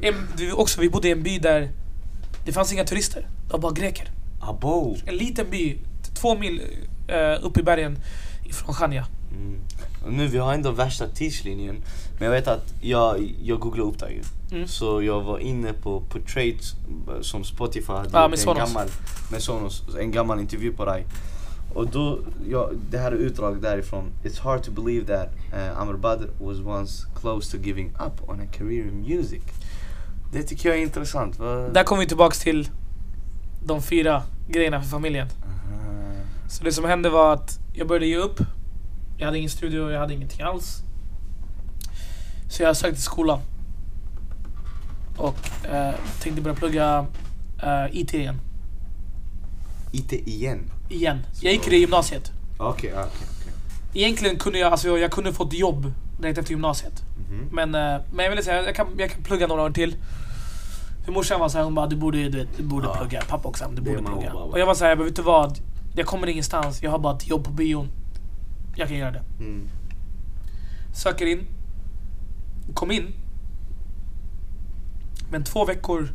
En, 0.02 0.16
också, 0.54 0.82
vi 0.82 0.90
bodde 0.90 1.08
i 1.08 1.12
en 1.12 1.24
by 1.24 1.40
där 1.40 1.70
det 2.46 2.52
fanns 2.52 2.74
inga 2.74 2.84
turister. 2.84 3.28
Det 3.48 3.54
var 3.54 3.60
bara 3.60 3.72
greker. 3.72 4.12
Abo. 4.42 4.96
En 5.06 5.16
liten 5.16 5.50
by, 5.50 5.78
två 6.22 6.38
mil 6.38 6.62
uh, 7.10 7.46
upp 7.46 7.58
i 7.58 7.64
bergen 7.64 7.98
ifrån 8.44 8.76
Chania. 8.76 9.06
Mm. 9.32 9.60
Och 10.06 10.14
nu 10.14 10.28
vi 10.28 10.38
har 10.38 10.54
ändå 10.54 10.72
värsta 10.72 11.08
tidslinjen. 11.08 11.76
Men 12.20 12.24
jag 12.26 12.32
vet 12.32 12.48
att 12.48 12.74
jag, 12.82 13.36
jag 13.44 13.60
googlade 13.60 13.90
upp 13.90 14.00
det 14.00 14.10
ju. 14.12 14.22
Mm. 14.52 14.68
Så 14.68 15.02
jag 15.02 15.22
var 15.22 15.40
inne 15.40 15.74
på 15.74 16.02
Portrait 16.02 16.64
som 17.22 17.44
Spotify 17.44 17.94
hade 17.94 18.06
gjort 18.22 18.46
med 18.46 18.48
en 18.48 18.56
gammal, 18.56 18.88
med 19.32 19.42
Sonos, 19.42 19.84
en 20.00 20.12
gammal 20.12 20.40
intervju 20.40 20.74
på 20.74 20.86
dig. 20.86 21.06
Och 21.74 21.88
då, 21.88 22.20
ja, 22.50 22.70
det 22.90 22.98
här 22.98 23.12
är 23.12 23.16
utdrag 23.16 23.62
därifrån. 23.62 24.04
It's 24.24 24.42
hard 24.42 24.64
to 24.64 24.72
believe 24.72 25.06
that 25.18 25.30
uh, 25.54 25.82
Amr 25.82 25.94
Badr 25.94 26.26
was 26.40 26.60
once 26.60 27.08
close 27.22 27.58
to 27.58 27.64
giving 27.64 27.88
up 27.90 28.30
on 28.30 28.40
a 28.42 28.46
career 28.58 28.84
in 28.88 29.02
music. 29.02 29.42
Det 30.34 30.44
tycker 30.44 30.70
jag 30.70 30.78
är 30.78 30.82
intressant. 30.82 31.40
Vad- 31.40 31.74
Där 31.74 31.84
kommer 31.84 32.02
vi 32.02 32.08
tillbaks 32.08 32.40
till 32.40 32.70
de 33.66 33.82
fyra 33.82 34.24
grejerna 34.48 34.82
för 34.82 34.90
familjen. 34.90 35.28
Aha. 35.28 36.21
Så 36.52 36.64
det 36.64 36.72
som 36.72 36.86
hände 36.86 37.10
var 37.10 37.34
att 37.34 37.60
jag 37.74 37.88
började 37.88 38.06
ge 38.06 38.16
upp. 38.18 38.40
Jag 39.18 39.26
hade 39.26 39.38
ingen 39.38 39.50
studio, 39.50 39.92
jag 39.92 40.00
hade 40.00 40.14
ingenting 40.14 40.42
alls. 40.42 40.84
Så 42.50 42.64
jag 42.64 42.78
sökte 42.78 42.96
till 42.96 43.04
skolan. 43.04 43.40
Och 45.18 45.66
eh, 45.72 45.94
tänkte 46.22 46.42
börja 46.42 46.56
plugga 46.56 47.06
eh, 47.64 47.86
IT 48.00 48.14
igen. 48.14 48.40
IT 49.92 50.12
igen? 50.14 50.72
Igen. 50.90 51.20
Jag 51.42 51.54
gick 51.54 51.68
i 51.68 51.70
det 51.70 51.78
gymnasiet. 51.78 52.32
Okej, 52.58 52.94
okej, 52.94 53.06
okej. 53.06 53.54
Egentligen 53.94 54.40
kunde 54.40 54.60
jag, 54.60 54.72
alltså 54.72 54.98
jag 54.98 55.12
kunde 55.12 55.34
fått 55.34 55.54
jobb 55.54 55.92
direkt 56.20 56.38
efter 56.38 56.52
gymnasiet. 56.52 57.02
Mhm. 57.30 57.48
Men, 57.52 57.76
eh, 57.76 58.02
men 58.14 58.26
jag 58.26 58.30
ville 58.30 58.44
säga, 58.44 58.64
jag 58.66 58.76
kan, 58.76 58.88
jag 58.98 59.12
kan 59.12 59.24
plugga 59.24 59.48
några 59.48 59.62
år 59.64 59.70
till. 59.72 59.96
För 61.06 61.12
morsan 61.12 61.40
var 61.40 61.50
såhär, 61.50 61.66
hon 61.66 61.76
bara 61.76 61.88
du 61.88 61.96
borde, 61.96 62.30
du 62.30 62.38
vet, 62.38 62.58
du 62.58 62.64
borde 62.64 62.88
Ja. 62.88 62.96
plugga. 62.96 63.22
Pappa 63.28 63.50
också, 63.50 63.66
du 63.76 63.82
borde 63.82 64.04
plugga. 64.04 64.34
Och 64.34 64.60
jag 64.60 64.66
var 64.66 64.74
såhär, 64.76 64.96
men 64.96 65.06
vet 65.06 65.16
du 65.16 65.22
vad? 65.22 65.60
Jag 65.96 66.06
kommer 66.06 66.28
ingenstans, 66.28 66.84
jag 66.84 66.92
har 66.92 67.00
bara 67.00 67.16
ett 67.16 67.28
jobb 67.28 67.44
på 67.44 67.52
bion. 67.52 67.90
Jag 68.76 68.88
kan 68.88 68.98
göra 68.98 69.12
det. 69.12 69.24
Mm. 69.40 69.70
Söker 70.94 71.26
in. 71.26 71.48
Kom 72.74 72.92
in. 72.92 73.14
Men 75.32 75.44
två 75.44 75.66
veckor. 75.66 76.10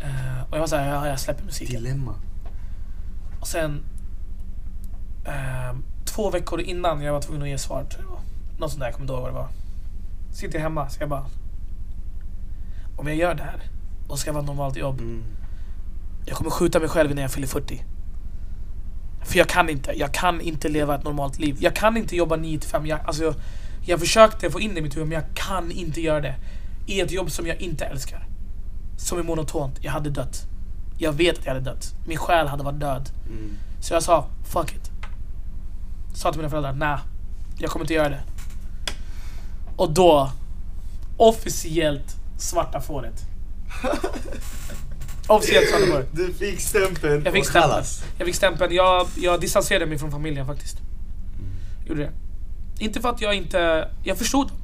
Eh, 0.00 0.42
och 0.50 0.56
jag 0.56 0.60
var 0.60 0.66
såhär, 0.66 0.94
ja, 0.94 1.08
jag 1.08 1.20
släpper 1.20 1.44
musiken. 1.44 1.82
Dilemma. 1.82 2.14
Och 3.40 3.46
sen. 3.46 3.82
Eh, 5.26 5.76
två 6.04 6.30
veckor 6.30 6.60
innan 6.60 7.02
jag 7.02 7.12
var 7.12 7.22
tvungen 7.22 7.42
att 7.42 7.48
ge 7.48 7.58
svar. 7.58 7.84
Tror 7.84 8.04
jag. 8.04 8.20
Något 8.60 8.70
sånt 8.70 8.80
där, 8.80 8.86
jag 8.86 8.94
kommer 8.94 9.04
inte 9.04 9.12
ihåg 9.12 9.22
vad 9.22 9.30
det 9.30 9.34
var. 9.34 9.48
Sitter 10.32 10.54
jag 10.54 10.62
hemma, 10.62 10.88
så 10.88 11.02
jag 11.02 11.08
bara. 11.08 11.26
Om 12.96 13.06
jag 13.06 13.16
gör 13.16 13.34
det 13.34 13.42
här 13.42 13.62
och 14.08 14.18
ska 14.18 14.32
vara 14.32 14.40
ett 14.40 14.46
normalt 14.46 14.76
jobb. 14.76 15.00
Mm. 15.00 15.24
Jag 16.26 16.36
kommer 16.36 16.50
skjuta 16.50 16.80
mig 16.80 16.88
själv 16.88 17.10
innan 17.10 17.22
jag 17.22 17.30
fyller 17.30 17.46
40. 17.46 17.84
För 19.24 19.38
jag 19.38 19.48
kan 19.48 19.68
inte. 19.68 19.92
Jag 19.98 20.14
kan 20.14 20.40
inte 20.40 20.68
leva 20.68 20.94
ett 20.94 21.04
normalt 21.04 21.38
liv. 21.38 21.56
Jag 21.60 21.76
kan 21.76 21.96
inte 21.96 22.16
jobba 22.16 22.36
9 22.36 22.58
till 22.58 22.70
5. 22.70 22.86
Jag, 22.86 23.00
alltså, 23.04 23.24
jag, 23.24 23.34
jag 23.86 24.00
försökte 24.00 24.50
få 24.50 24.60
in 24.60 24.74
det 24.74 24.80
i 24.80 24.82
mitt 24.82 24.96
huvud 24.96 25.08
men 25.08 25.14
jag 25.20 25.34
kan 25.34 25.72
inte 25.72 26.00
göra 26.00 26.20
det. 26.20 26.34
I 26.86 27.00
ett 27.00 27.10
jobb 27.10 27.30
som 27.30 27.46
jag 27.46 27.60
inte 27.60 27.84
älskar. 27.84 28.26
Som 28.98 29.18
är 29.18 29.22
monotont. 29.22 29.78
Jag 29.80 29.92
hade 29.92 30.10
dött. 30.10 30.42
Jag 30.98 31.12
vet 31.12 31.38
att 31.38 31.44
jag 31.44 31.54
hade 31.54 31.70
dött. 31.70 31.94
Min 32.06 32.18
själ 32.18 32.46
hade 32.46 32.64
varit 32.64 32.80
död. 32.80 33.10
Mm. 33.26 33.56
Så 33.80 33.94
jag 33.94 34.02
sa, 34.02 34.26
fuck 34.44 34.74
it. 34.74 34.90
Sa 36.14 36.30
till 36.30 36.38
mina 36.38 36.50
föräldrar, 36.50 36.72
nej. 36.72 36.98
Jag 37.58 37.70
kommer 37.70 37.84
inte 37.84 37.94
göra 37.94 38.08
det. 38.08 38.22
Och 39.76 39.90
då, 39.90 40.30
officiellt, 41.16 42.16
svarta 42.38 42.80
fåret. 42.80 43.22
officiellt 45.28 45.66
fåret. 45.70 46.08
Du 46.12 46.32
fick 46.32 46.60
stämpeln 46.60 47.22
Jag 47.24 47.32
fick 47.32 47.46
stämpeln. 47.46 47.84
Jag 48.18 48.26
fick 48.26 48.34
stämpeln. 48.34 48.74
Jag, 48.74 49.06
jag 49.16 49.40
distanserade 49.40 49.86
mig 49.86 49.98
från 49.98 50.10
familjen 50.10 50.46
faktiskt. 50.46 50.76
Gjorde 51.86 52.00
det. 52.00 52.10
Inte 52.84 53.00
för 53.00 53.08
att 53.08 53.20
jag 53.20 53.34
inte... 53.34 53.88
Jag 54.04 54.18
förstod 54.18 54.48
dem. 54.48 54.56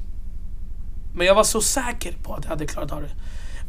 Men 1.15 1.27
jag 1.27 1.35
var 1.35 1.43
så 1.43 1.61
säker 1.61 2.13
på 2.23 2.33
att 2.33 2.43
jag 2.43 2.49
hade 2.49 2.65
klarat 2.67 2.91
av 2.91 3.01
det. 3.01 3.09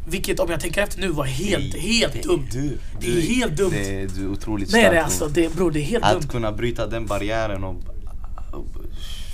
Vilket 0.07 0.39
om 0.39 0.51
jag 0.51 0.59
tänker 0.59 0.81
efter 0.83 0.99
nu 1.01 1.09
var 1.09 1.25
helt, 1.25 1.75
helt 1.75 2.13
det 2.13 2.21
dumt. 2.21 2.47
Du, 2.51 2.77
Det 2.99 3.07
är 3.17 3.21
helt 3.21 3.57
dumt. 3.57 3.69
Det 3.71 4.01
är, 4.01 4.07
du 4.07 4.23
är 4.23 4.27
otroligt 4.27 4.71
Nej 4.71 4.81
stark. 4.81 4.93
nej 4.93 5.03
alltså, 5.03 5.27
det, 5.27 5.55
bror 5.55 5.71
det 5.71 5.79
är 5.79 5.83
helt 5.83 6.03
Att 6.03 6.13
dumt. 6.13 6.27
kunna 6.31 6.51
bryta 6.51 6.87
den 6.87 7.05
barriären 7.05 7.63
och... 7.63 7.75
och 8.53 8.65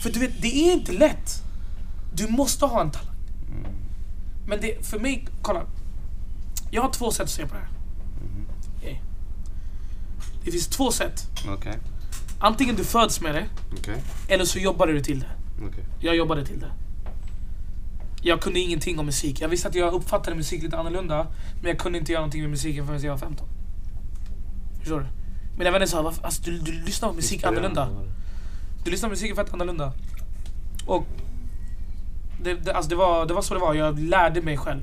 För 0.01 0.09
du 0.09 0.19
vet, 0.19 0.41
det 0.41 0.47
är 0.69 0.73
inte 0.73 0.91
lätt. 0.91 1.31
Du 2.13 2.27
måste 2.27 2.65
ha 2.65 2.81
en 2.81 2.91
talang. 2.91 3.15
Mm. 3.49 3.71
Men 4.47 4.61
det, 4.61 4.85
för 4.87 4.99
mig, 4.99 5.27
kolla. 5.41 5.61
Jag 6.71 6.81
har 6.81 6.89
två 6.89 7.11
sätt 7.11 7.23
att 7.23 7.29
se 7.29 7.45
på 7.45 7.53
det 7.53 7.59
här. 7.59 7.69
Mhm. 7.69 8.45
Okej. 8.77 9.01
Det 10.45 10.51
finns 10.51 10.67
två 10.67 10.91
sätt. 10.91 11.27
Okej, 11.47 11.77
Antingen 12.39 12.75
du 12.75 12.83
föds 12.83 13.21
med 13.21 13.35
det, 13.35 13.45
okej, 13.79 14.01
eller 14.27 14.45
så 14.45 14.59
jobbar 14.59 14.87
du 14.87 14.99
till 15.01 15.19
det. 15.19 15.27
okej. 15.69 15.85
Jag 15.99 16.15
jobbade 16.15 16.45
till 16.45 16.59
det. 16.59 16.71
Jag 18.21 18.41
kunde 18.41 18.59
ingenting 18.59 18.99
om 18.99 19.05
musik. 19.05 19.41
Jag 19.41 19.49
visste 19.49 19.67
att 19.67 19.75
jag 19.75 19.93
uppfattade 19.93 20.35
musik 20.35 20.63
lite 20.63 20.77
annorlunda. 20.77 21.27
Men 21.61 21.69
jag 21.69 21.79
kunde 21.79 21.97
inte 21.99 22.11
göra 22.11 22.21
någonting 22.21 22.41
med 22.41 22.49
musiken 22.49 22.87
förrän 22.87 23.01
jag 23.01 23.11
var 23.11 23.17
15. 23.17 23.47
Förstår 24.79 24.99
du? 24.99 25.05
Mina 25.57 25.71
vänner 25.71 25.85
sa, 25.85 26.01
"Varför- 26.01 26.25
alltså, 26.25 26.41
du, 26.43 26.59
du 26.59 26.71
lyssnar 26.71 27.09
på 27.09 27.15
musik 27.15 27.43
annorlunda. 27.43 27.89
Du 28.83 28.91
lyssnar 28.91 29.09
på 29.09 29.11
musik 29.11 29.35
fett 29.35 29.53
annorlunda. 29.53 29.93
Och 30.85 31.05
det, 32.43 32.53
det, 32.53 32.73
alltså 32.73 32.89
det, 32.89 32.95
var, 32.95 33.25
det 33.25 33.33
var 33.33 33.41
så 33.41 33.53
det 33.53 33.59
var. 33.59 33.73
Jag 33.73 33.99
lärde 33.99 34.41
mig 34.41 34.57
själv. 34.57 34.81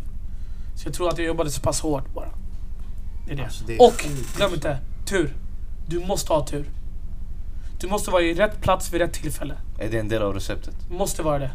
Så 0.77 0.89
jag 0.89 0.95
tror 0.95 1.09
att 1.09 1.19
jag 1.19 1.27
jobbade 1.27 1.51
så 1.51 1.61
pass 1.61 1.81
hårt 1.81 2.15
bara. 2.15 2.29
Det 3.27 3.33
är 3.33 3.37
det. 3.37 3.45
Alltså, 3.45 3.65
det 3.65 3.75
är 3.77 3.83
och 3.83 4.07
glöm 4.37 4.55
inte, 4.55 4.79
tur. 5.07 5.35
Du 5.89 5.99
måste 6.01 6.33
ha 6.33 6.47
tur. 6.47 6.65
Du 7.81 7.87
måste 7.89 8.11
vara 8.11 8.23
i 8.23 8.35
rätt 8.35 8.61
plats 8.61 8.93
vid 8.93 9.01
rätt 9.01 9.13
tillfälle. 9.13 9.55
Är 9.79 9.89
det 9.91 9.99
en 9.99 10.09
del 10.09 10.23
av 10.23 10.35
receptet? 10.35 10.75
Måste 10.91 11.23
vara 11.23 11.39
det. 11.39 11.51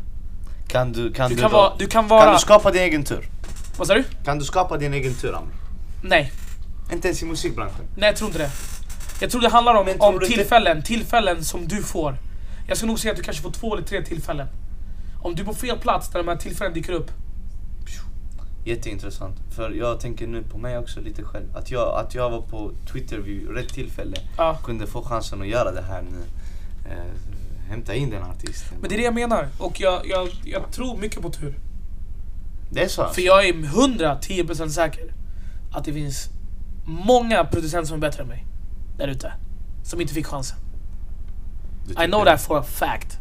Kan 0.68 0.92
du, 0.92 1.14
kan 1.14 1.30
Du 1.30 1.36
du, 1.36 1.42
kan 1.42 1.52
då- 1.52 1.58
vara... 1.58 1.74
Du 1.78 1.88
kan 1.88 2.08
vara... 2.08 2.24
Kan 2.24 2.34
du 2.34 2.40
skapa 2.40 2.72
din 2.72 2.82
egen 2.82 3.04
tur? 3.04 3.30
vad 3.78 3.88
sa 3.88 3.94
du? 3.94 4.04
Kan 4.26 4.40
du 4.40 4.46
skapa 4.46 4.78
din 4.78 4.94
egen 4.94 5.14
tur 5.14 5.36
Amr? 5.36 5.48
Nej. 6.04 6.32
Inte 6.94 7.08
ens 7.08 7.22
i 7.24 7.26
musikbranschen? 7.26 7.86
Nej, 7.98 8.10
jag 8.10 8.16
tror 8.16 8.28
inte 8.30 8.40
det. 8.40 8.52
Jag 9.22 9.32
tror 9.32 9.42
det 9.42 9.50
handlar 9.50 9.74
om, 9.76 9.88
om 10.00 10.20
du 10.20 10.26
inte- 10.26 10.38
tillfällen. 10.38 10.84
Tillfällen 10.84 11.44
som 11.44 11.68
du 11.68 11.84
får. 11.84 12.16
Jag 12.68 12.78
skulle 12.78 12.88
nog 12.92 13.00
säga 13.00 13.12
att 13.12 13.18
du 13.18 13.24
kanske 13.24 13.44
får 13.44 13.52
två 13.52 13.76
eller 13.76 13.88
tre 13.88 14.02
tillfällen. 14.06 14.48
Om 15.22 15.36
du 15.36 15.42
är 15.42 15.46
på 15.46 15.54
fel 15.54 15.78
plats 15.78 16.10
där 16.10 16.20
de 16.20 16.28
här 16.28 16.36
tillfällena 16.36 16.74
dyker 16.76 16.94
upp. 16.94 17.12
Jätteintressant. 18.66 19.36
För 19.56 19.72
jag 19.72 20.00
tänker 20.00 20.28
nu 20.28 20.44
på 20.44 20.58
mig 20.58 20.78
också 20.78 21.02
lite 21.02 21.24
själv. 21.24 21.46
Att 21.58 21.72
jag, 21.72 22.00
att 22.06 22.16
jag 22.16 22.30
var 22.30 22.42
på 22.42 22.72
Twitter 22.92 23.18
vid 23.18 23.50
rätt 23.50 23.70
tillfälle 23.70 24.18
Ja. 24.38 24.58
kunde 24.64 24.88
få 24.88 25.02
chansen 25.02 25.42
att 25.42 25.48
göra 25.48 25.72
det 25.72 25.82
här 25.82 26.02
nu. 26.02 26.18
eh, 26.92 26.98
hämta 27.70 27.94
in 27.96 28.10
den 28.10 28.24
artisten. 28.24 28.78
Men 28.82 28.90
det 28.90 28.96
är 28.96 28.98
det 28.98 29.04
jag 29.04 29.14
menar. 29.14 29.48
Och 29.60 29.80
jag, 29.82 30.08
jag, 30.08 30.30
jag 30.46 30.72
tror 30.72 30.98
mycket 30.98 31.22
på 31.22 31.30
tur. 31.30 31.60
Det 32.72 32.84
är 32.84 32.88
så? 32.88 33.02
alltså? 33.02 33.16
För 33.16 33.22
jag 33.22 33.46
är 33.48 33.54
110% 33.54 34.68
säker 34.70 35.14
att 35.74 35.86
det 35.86 35.94
finns 35.94 36.30
många 36.86 37.44
producenter 37.46 37.88
som 37.88 37.96
är 37.98 38.02
bättre 38.02 38.22
än 38.24 38.30
mig. 38.30 38.46
Där 38.98 39.08
ute. 39.08 39.34
Som 39.84 40.02
inte 40.02 40.14
fick 40.14 40.26
chansen. 40.26 40.58
I 41.90 42.06
know 42.08 42.26
that 42.26 42.42
for 42.42 42.58
a 42.60 42.64
fact. 42.64 43.18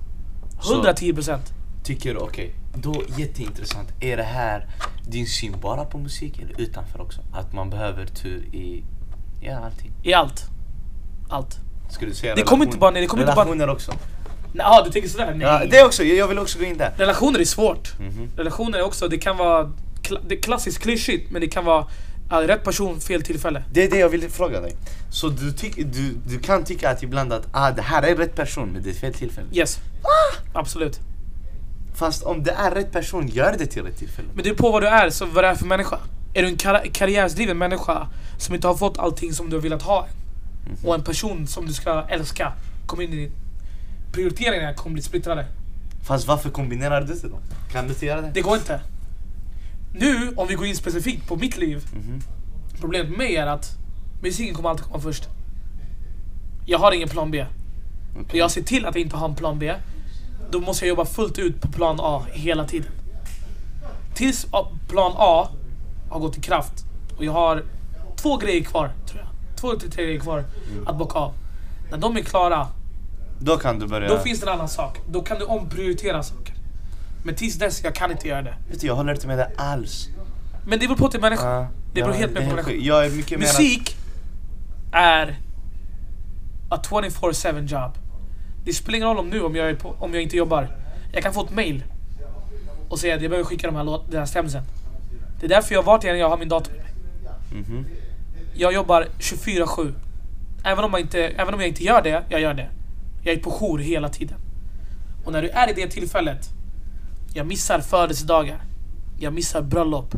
Så- 0.61 0.83
110%. 0.85 1.39
Tycker 1.85 2.15
du, 2.15 2.21
okej, 2.21 2.55
då 2.75 3.03
jätteintressant. 3.17 3.89
Är 4.01 4.17
det 4.17 4.23
här 4.23 4.67
din 5.09 5.27
syn 5.27 5.55
bara 5.61 5.85
på 5.85 5.99
musik 5.99 6.39
eller 6.39 6.61
utanför 6.61 7.01
också? 7.01 7.21
Att 7.33 7.53
man 7.53 7.71
behöver 7.71 8.07
tur 8.07 8.43
i, 8.55 8.85
ja 9.41 9.57
allting. 9.65 9.91
I 10.03 10.15
allt. 10.15 10.45
Allt. 11.29 11.59
Skulle 11.91 12.11
du 12.11 12.15
säga 12.15 12.35
Det 12.35 12.43
kommer 12.43 12.65
inte 12.65 12.79
bara- 12.79 12.91
nej, 12.91 13.01
det 13.03 13.07
kommer 13.09 13.23
inte 13.23 13.35
bara- 13.35 13.45
Relationer 13.45 13.69
också? 13.69 13.93
Ah, 14.59 14.85
du 14.85 14.91
tänker 14.91 15.09
sådär? 15.09 15.35
Nej. 15.35 15.47
Ja, 15.47 15.63
det 15.71 15.85
också, 15.85 16.03
jag 16.05 16.29
vill 16.29 16.39
också 16.39 16.59
gå 16.59 16.65
in 16.65 16.79
där. 16.79 16.93
Relationer 16.97 17.39
är 17.39 17.45
svårt. 17.45 17.99
Mhm. 18.01 18.29
Relationer 18.37 18.79
är 18.79 18.83
också, 18.83 19.09
det 19.09 19.19
kan 19.19 19.37
vara 19.37 19.73
kla- 20.03 20.21
det 20.29 20.35
är 20.35 20.43
klassiskt 20.43 20.79
klyschigt 20.83 21.31
men 21.31 21.41
det 21.41 21.49
kan 21.49 21.65
vara 21.65 21.87
ah, 22.31 22.41
rätt 22.41 22.65
person, 22.65 23.01
fel 23.01 23.23
tillfälle. 23.23 23.63
Det 23.73 23.85
är 23.85 23.91
det 23.91 23.99
jag 23.99 24.09
vill 24.09 24.31
fråga 24.31 24.61
dig. 24.61 24.77
Så 25.11 25.29
du, 25.29 25.53
tyck, 25.53 25.77
du, 25.77 26.17
du 26.27 26.39
kan 26.39 26.65
tycka 26.65 26.91
att 26.91 27.03
ibland 27.03 27.33
att 27.33 27.47
ah, 27.53 27.71
det 27.71 27.83
här 27.83 28.03
är 28.03 28.17
rätt 28.17 28.35
person 28.35 28.69
men 28.69 28.83
det 28.83 28.91
är 28.91 28.95
fel 28.95 29.15
tillfälle. 29.15 29.49
Yes. 29.53 29.79
Absolut. 30.53 31.01
Fast 31.95 32.23
om 32.23 32.43
det 32.43 32.51
är 32.51 32.71
rätt 32.71 32.93
person, 32.93 33.29
gör 33.29 33.57
det 33.59 33.67
till 33.67 33.83
rätt 33.83 33.97
tillfälle. 33.99 34.29
Men 34.35 34.45
det 34.45 34.51
är 34.51 34.55
på 34.55 34.71
vad 34.71 34.83
du 34.83 34.87
är, 34.89 35.11
så 35.11 35.27
vad 35.27 35.45
det 35.45 35.49
är 35.49 35.55
för 35.55 35.67
människa. 35.67 35.99
Är 36.35 36.43
du 36.43 36.49
en 36.49 36.57
kar- 36.57 36.91
karriärsdriven 36.93 37.59
människa 37.59 38.09
som 38.39 38.55
inte 38.55 38.67
har 38.67 38.75
fått 38.75 38.99
allting 38.99 39.33
som 39.33 39.51
du 39.51 39.57
har 39.57 39.63
velat 39.63 39.83
ha 39.83 40.07
och 40.85 40.95
en 40.95 41.05
person 41.05 41.47
som 41.47 41.67
du 41.67 41.73
ska 41.73 42.05
älska 42.09 42.53
kommer 42.87 43.03
in 43.05 43.13
i 43.13 43.17
din... 43.17 43.33
Prioriteringarna 44.13 44.75
kommer 44.75 44.95
bli 44.95 45.03
splittrade. 45.03 45.47
Fast 46.03 46.27
varför 46.29 46.51
kombinerar 46.51 47.01
du 47.01 47.15
det 47.15 47.29
då? 47.29 47.39
Kan 47.73 47.85
du 47.85 47.91
inte 47.91 48.07
göra 48.07 48.21
det? 48.21 48.31
Det 48.35 48.41
går 48.41 48.57
inte. 48.57 48.81
Nu, 49.95 50.33
om 50.37 50.49
vi 50.49 50.55
går 50.55 50.67
in 50.67 50.77
specifikt 50.77 51.29
på 51.29 51.37
mitt 51.37 51.57
liv. 51.57 51.85
Mhm. 51.95 52.21
Problemet 52.81 53.09
med 53.09 53.19
mig 53.19 53.37
är 53.37 53.47
att 53.47 53.77
musiken 54.23 54.55
kommer 54.55 54.69
alltid 54.71 54.85
komma 54.87 55.01
först. 55.01 55.29
Jag 56.67 56.79
har 56.79 56.93
ingen 56.93 57.09
plan 57.09 57.31
B. 57.31 57.47
Okej. 58.21 58.39
jag 58.39 58.51
ser 58.51 58.63
till 58.63 58.87
att 58.87 58.95
jag 58.95 59.03
inte 59.05 59.17
har 59.17 59.29
en 59.29 59.35
plan 59.35 59.59
B. 59.59 59.73
Då 60.51 60.61
måste 60.61 60.85
jag 60.85 60.89
jobba 60.89 61.05
fullt 61.05 61.39
ut 61.39 61.61
på 61.61 61.69
plan 61.69 61.97
A 62.01 62.23
hela 62.33 62.65
tiden. 62.65 62.91
Tills 64.15 64.47
plan 64.89 65.13
A 65.17 65.49
har 66.11 66.21
gått 66.21 66.39
i 66.39 66.41
kraft 66.41 66.85
och 67.17 67.25
jag 67.25 67.33
har 67.33 67.63
två 68.17 68.37
grejer 68.37 68.65
kvar, 68.65 68.91
tror 69.07 69.21
jag. 69.21 69.57
Två 69.61 69.75
till 69.81 69.91
tre 69.91 70.05
grejer 70.05 70.21
kvar 70.21 70.45
att 70.87 70.99
bocka 70.99 71.19
av. 71.19 71.33
När 71.91 71.99
de 71.99 72.17
är 72.17 72.21
klara, 72.23 72.67
Då 73.39 73.57
kan 73.57 73.79
du 73.79 73.87
börja... 73.87 74.09
då 74.09 74.19
finns 74.19 74.41
det 74.41 74.47
en 74.47 74.53
annan 74.53 74.69
sak. 74.69 74.99
Då 75.09 75.23
kan 75.23 75.39
du 75.39 75.45
omprioritera 75.45 76.23
saker. 76.23 76.55
Men 77.25 77.35
tills 77.35 77.55
dess, 77.59 77.85
jag 77.85 77.95
kan 77.95 78.11
inte 78.11 78.29
göra 78.29 78.43
det. 78.43 78.55
Vet 78.71 78.81
du, 78.81 78.87
jag 78.87 78.95
håller 78.95 79.13
inte 79.15 79.27
med 79.27 79.39
dig 79.39 79.55
alls. 79.57 80.09
Men 80.67 80.79
det 80.79 80.87
beror 80.87 80.97
på 80.99 81.09
till 81.09 81.21
människan. 81.21 81.53
Ja, 81.53 81.67
Det 81.95 82.03
beror 82.03 82.15
helt 82.15 82.35
det 82.35 82.41
med 82.55 82.65
på. 82.65 82.71
Jag 82.73 83.07
är 83.07 83.11
mycket 83.11 83.39
mer... 83.39 83.47
Musik 83.47 83.97
är 84.93 85.39
a 86.69 86.79
24-7 86.83 87.67
job. 87.67 87.93
Det 88.65 88.73
spelar 88.73 88.97
ingen 88.97 89.09
roll 89.09 89.19
om 89.19 89.31
nu 89.31 89.43
om 89.43 89.57
jag, 89.57 89.79
på, 89.79 89.95
om 89.99 90.15
jag 90.15 90.23
inte 90.23 90.37
jobbar. 90.37 90.77
Jag 91.13 91.23
kan 91.23 91.33
få 91.33 91.45
ett 91.45 91.55
mail 91.55 91.85
och 92.89 92.99
säga 92.99 93.15
att 93.15 93.23
jag 93.23 93.31
behöver 93.31 93.49
skicka 93.49 93.67
de 93.67 93.77
här, 93.77 93.85
låt, 93.85 94.11
den 94.11 94.19
här 94.19 94.27
stämseln. 94.27 94.65
Det 95.41 95.47
är 95.47 95.49
därför 95.49 95.75
jag 95.75 95.83
vart 95.83 96.05
jag 96.05 96.17
jag 96.19 96.29
har 96.29 96.39
min 96.39 96.49
dator 96.49 96.73
med 96.73 96.83
mig. 96.83 96.93
Mhm. 97.63 97.87
Jag 98.55 98.75
jobbar 98.75 99.07
24-7. 99.19 99.93
Även 100.65 100.85
om, 100.85 100.91
jag 100.93 101.01
inte, 101.01 101.21
även 101.21 101.55
om 101.55 101.61
jag 101.61 101.69
inte 101.69 101.85
gör 101.85 102.03
det, 102.03 102.23
jag 102.29 102.41
gör 102.41 102.55
det. 102.55 102.69
Jag 103.23 103.35
är 103.35 103.39
på 103.39 103.51
jour 103.51 103.79
hela 103.79 104.09
tiden. 104.09 104.39
Och 105.25 105.33
när 105.33 105.43
du 105.43 105.49
är 105.49 105.71
i 105.71 105.73
det 105.73 105.89
tillfället, 105.89 106.49
jag 107.35 107.47
missar 107.47 107.81
födelsedagar. 107.81 108.63
Jag 109.19 109.33
missar 109.33 109.63
bröllop. 109.63 110.15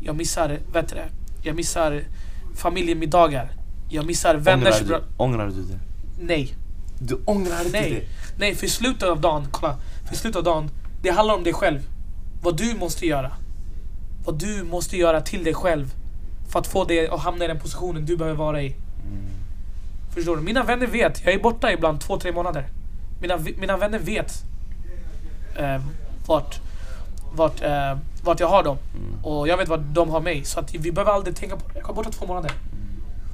Jag 0.00 0.16
missar, 0.16 0.58
vet 0.72 0.88
du 0.88 0.94
det? 0.94 1.08
Jag 1.42 1.56
missar 1.56 2.02
familjemiddagar. 2.56 3.50
Jag 3.90 4.06
missar 4.06 4.34
vänners 4.34 4.82
Ångrar, 4.82 4.98
du, 4.98 5.04
ångrar 5.16 5.46
du 5.46 5.62
det? 5.62 5.78
Nej. 6.20 6.54
Du 7.04 7.18
ångrar 7.24 7.64
inte 7.66 7.80
Nej. 7.80 7.90
det? 7.90 8.06
Nej, 8.38 8.54
för 8.54 8.66
i 8.66 8.70
slutet 8.70 9.08
av 9.08 9.20
dagen, 9.20 9.48
kolla. 9.50 9.76
För 10.06 10.14
i 10.14 10.16
slutet 10.16 10.36
av 10.36 10.44
dagen, 10.44 10.70
det 11.02 11.10
handlar 11.10 11.34
om 11.34 11.44
dig 11.44 11.52
själv. 11.52 11.80
Vad 12.42 12.56
du 12.56 12.74
måste 12.74 13.06
göra. 13.06 13.32
Vad 14.24 14.38
du 14.38 14.62
måste 14.62 14.96
göra 14.96 15.20
till 15.20 15.44
dig 15.44 15.54
själv. 15.54 15.94
För 16.48 16.58
att 16.58 16.66
få 16.66 16.84
dig 16.84 17.08
att 17.08 17.20
hamna 17.20 17.44
i 17.44 17.48
den 17.48 17.60
positionen 17.60 18.06
du 18.06 18.16
behöver 18.16 18.38
vara 18.38 18.62
i. 18.62 18.76
Förstår 20.14 20.36
du? 20.36 20.42
Mina 20.42 20.62
vänner 20.62 20.86
vet. 20.86 21.24
Jag 21.24 21.34
är 21.34 21.38
borta 21.38 21.72
ibland 21.72 22.00
två, 22.00 22.18
tre 22.18 22.32
månader. 22.32 22.68
Mina, 23.20 23.38
mina 23.58 23.76
vänner 23.76 23.98
vet 23.98 24.32
eh, 25.56 25.82
vart, 26.26 26.60
vart, 27.34 27.62
eh, 27.62 27.98
vart 28.22 28.40
jag 28.40 28.48
har 28.48 28.62
dem. 28.62 28.76
Och 29.22 29.48
jag 29.48 29.56
vet 29.56 29.68
vad 29.68 29.80
de 29.80 30.10
har 30.10 30.20
mig. 30.20 30.44
Så 30.44 30.60
att 30.60 30.74
vi 30.74 30.92
behöver 30.92 31.12
aldrig 31.12 31.36
tänka 31.36 31.56
på 31.56 31.68
det. 31.68 31.74
Jag 31.74 31.84
kommer 31.84 31.96
borta 31.96 32.10
två 32.10 32.26
månader. 32.26 32.52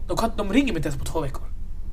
De, 0.07 0.17
kan, 0.17 0.31
de 0.37 0.53
ringer 0.53 0.73
mig 0.73 0.77
inte 0.77 0.89
ens 0.89 1.01
på 1.01 1.05
två 1.05 1.21
veckor. 1.21 1.43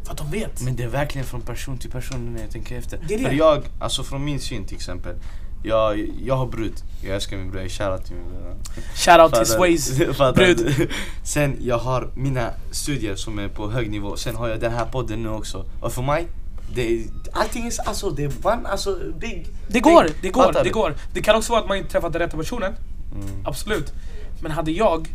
För 0.06 0.12
att 0.12 0.18
de 0.18 0.32
vet. 0.32 0.62
Men 0.62 0.76
det 0.76 0.84
är 0.84 0.88
verkligen 0.88 1.28
från 1.28 1.42
person 1.42 1.78
till 1.78 1.92
person 1.92 2.34
när 2.34 2.42
jag 2.42 2.52
tänker 2.52 2.78
efter. 2.78 3.00
Det 3.08 3.18
det. 3.18 3.24
För 3.24 3.32
jag, 3.32 3.64
alltså 3.80 4.04
från 4.04 4.26
min 4.26 4.40
syn 4.40 4.66
till 4.66 4.76
exempel. 4.76 5.16
Jag, 5.64 6.10
jag 6.24 6.36
har 6.36 6.48
brud. 6.48 6.74
Jag 7.02 7.16
älskar 7.16 7.38
min 7.38 7.52
brud, 7.52 7.62
jag 7.62 7.66
är 7.66 7.70
shoutout 7.70 8.06
till 8.06 8.16
min 8.16 8.26
brud. 8.26 8.86
Shoutout 8.96 9.34
till 9.34 9.46
Sways 9.46 9.98
brud. 10.36 10.90
Sen 11.24 11.58
jag 11.62 11.78
har 11.78 12.10
mina 12.16 12.50
studier 12.72 13.16
som 13.16 13.40
är 13.40 13.48
på 13.48 13.70
hög 13.72 13.90
nivå. 13.90 14.18
Sen 14.18 14.36
har 14.36 14.48
jag 14.50 14.60
den 14.60 14.72
här 14.72 14.86
podden 14.86 15.24
nu 15.24 15.30
också. 15.30 15.66
Och 15.82 15.94
för 15.94 16.02
mig, 16.02 16.28
det 16.76 16.94
är, 16.94 17.04
allting 17.32 17.68
är 17.68 17.74
alltså, 17.88 18.10
det 18.10 18.24
är 18.24 18.32
one, 18.44 18.70
alltså 18.70 19.00
big 19.20 19.48
Det 19.68 19.80
går, 19.80 20.04
thing. 20.04 20.14
det 20.22 20.30
går, 20.30 20.64
det 20.64 20.70
går. 20.70 20.96
Det 21.14 21.22
kan 21.22 21.36
också 21.36 21.52
vara 21.52 21.62
att 21.62 21.68
man 21.68 21.78
inte 21.78 21.90
träffat 21.90 22.14
den 22.14 22.22
rätta 22.22 22.38
personen. 22.38 22.74
Mm. 23.16 23.46
Absolut. 23.46 23.94
Men 24.42 24.52
hade 24.52 24.72
jag 24.72 25.08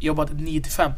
jobbat 0.00 0.32
9 0.32 0.62
till 0.62 0.72
5 0.72 0.92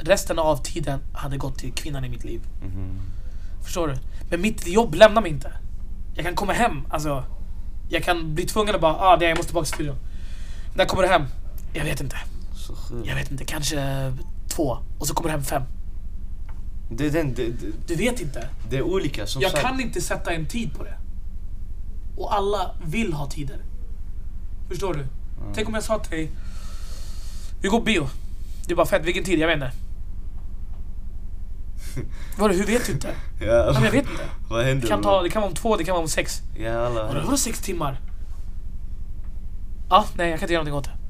Resten 0.00 0.38
av 0.38 0.56
tiden 0.56 1.00
hade 1.12 1.36
gått 1.36 1.58
till 1.58 1.72
kvinnan 1.72 2.04
i 2.04 2.08
mitt 2.08 2.24
liv. 2.24 2.40
Mhm. 2.62 3.00
Förstår 3.64 3.88
du? 3.88 3.94
Men 4.30 4.40
mitt 4.40 4.66
jobb 4.66 4.94
lämnar 4.94 5.22
mig 5.22 5.30
inte. 5.30 5.52
Jag 6.14 6.24
kan 6.24 6.34
komma 6.34 6.52
hem, 6.52 6.82
alltså. 6.90 7.24
Jag 7.88 8.02
kan 8.04 8.34
bli 8.34 8.44
tvungen 8.46 8.74
att 8.74 8.80
bara, 8.80 8.94
ah 8.96 9.16
nej 9.20 9.28
jag 9.28 9.36
måste 9.36 9.48
tillbaka 9.48 9.64
till 9.64 9.74
studion. 9.74 9.96
När 10.74 10.84
kommer 10.84 11.02
du 11.02 11.08
hem? 11.08 11.22
Jag 11.72 11.84
vet 11.84 12.00
inte. 12.00 12.16
Jag 13.04 13.14
vet 13.14 13.30
inte, 13.30 13.44
kanske 13.44 14.12
två. 14.48 14.78
Och 14.98 15.06
så 15.06 15.14
kommer 15.14 15.28
du 15.28 15.32
hem 15.32 15.44
fem. 15.44 15.62
Det, 16.90 17.06
är 17.06 17.10
den, 17.10 17.34
det, 17.34 17.46
det, 17.46 17.66
Du 17.86 17.94
vet 17.94 18.20
inte. 18.20 18.48
det 18.70 18.76
är 18.76 18.82
olika 18.82 19.26
som 19.26 19.42
Jag 19.42 19.50
sagt. 19.50 19.62
kan 19.64 19.80
inte 19.80 20.00
sätta 20.00 20.32
en 20.32 20.46
tid 20.46 20.74
på 20.74 20.84
det. 20.84 20.94
Och 22.16 22.34
alla 22.34 22.70
vill 22.84 23.12
ha 23.12 23.26
tider. 23.30 23.58
Förstår 24.68 24.94
du? 24.94 25.06
Tänk 25.54 25.68
om 25.68 25.74
jag 25.74 25.82
sa 25.82 25.98
till 25.98 26.10
dig, 26.10 26.30
vi 27.62 27.68
går 27.68 27.80
bio. 27.80 28.08
Det 28.66 28.72
är 28.72 28.76
bara 28.76 28.86
fett, 28.86 29.04
vilken 29.04 29.24
tid? 29.24 29.38
Jag 29.38 29.46
vet 29.46 29.54
inte. 29.54 29.72
Vadå, 32.38 32.54
hur 32.54 32.66
vet 32.66 32.86
du 32.86 32.92
inte? 32.92 33.08
Ja, 33.40 33.70
men 33.74 33.84
jag 33.84 33.90
vet 33.90 34.10
inte. 34.10 34.22
Vad 34.48 34.64
händer? 34.64 34.82
Det 34.82 34.88
kan, 34.88 35.02
ta, 35.02 35.22
det 35.22 35.28
kan 35.28 35.42
vara 35.42 35.48
om 35.50 35.56
två, 35.56 35.76
det 35.76 35.84
kan 35.84 35.92
vara 35.92 36.02
om 36.02 36.08
sex. 36.08 36.40
Vadå, 36.58 37.08
vadå 37.24 37.36
sex 37.36 37.60
timmar? 37.60 38.00
Ja, 39.90 40.04
nej 40.14 40.30
jag 40.30 40.38
kan 40.38 40.46
inte 40.46 40.52
göra 40.54 40.64
någonting 40.64 40.92
åt 40.92 40.96
det. 40.96 41.00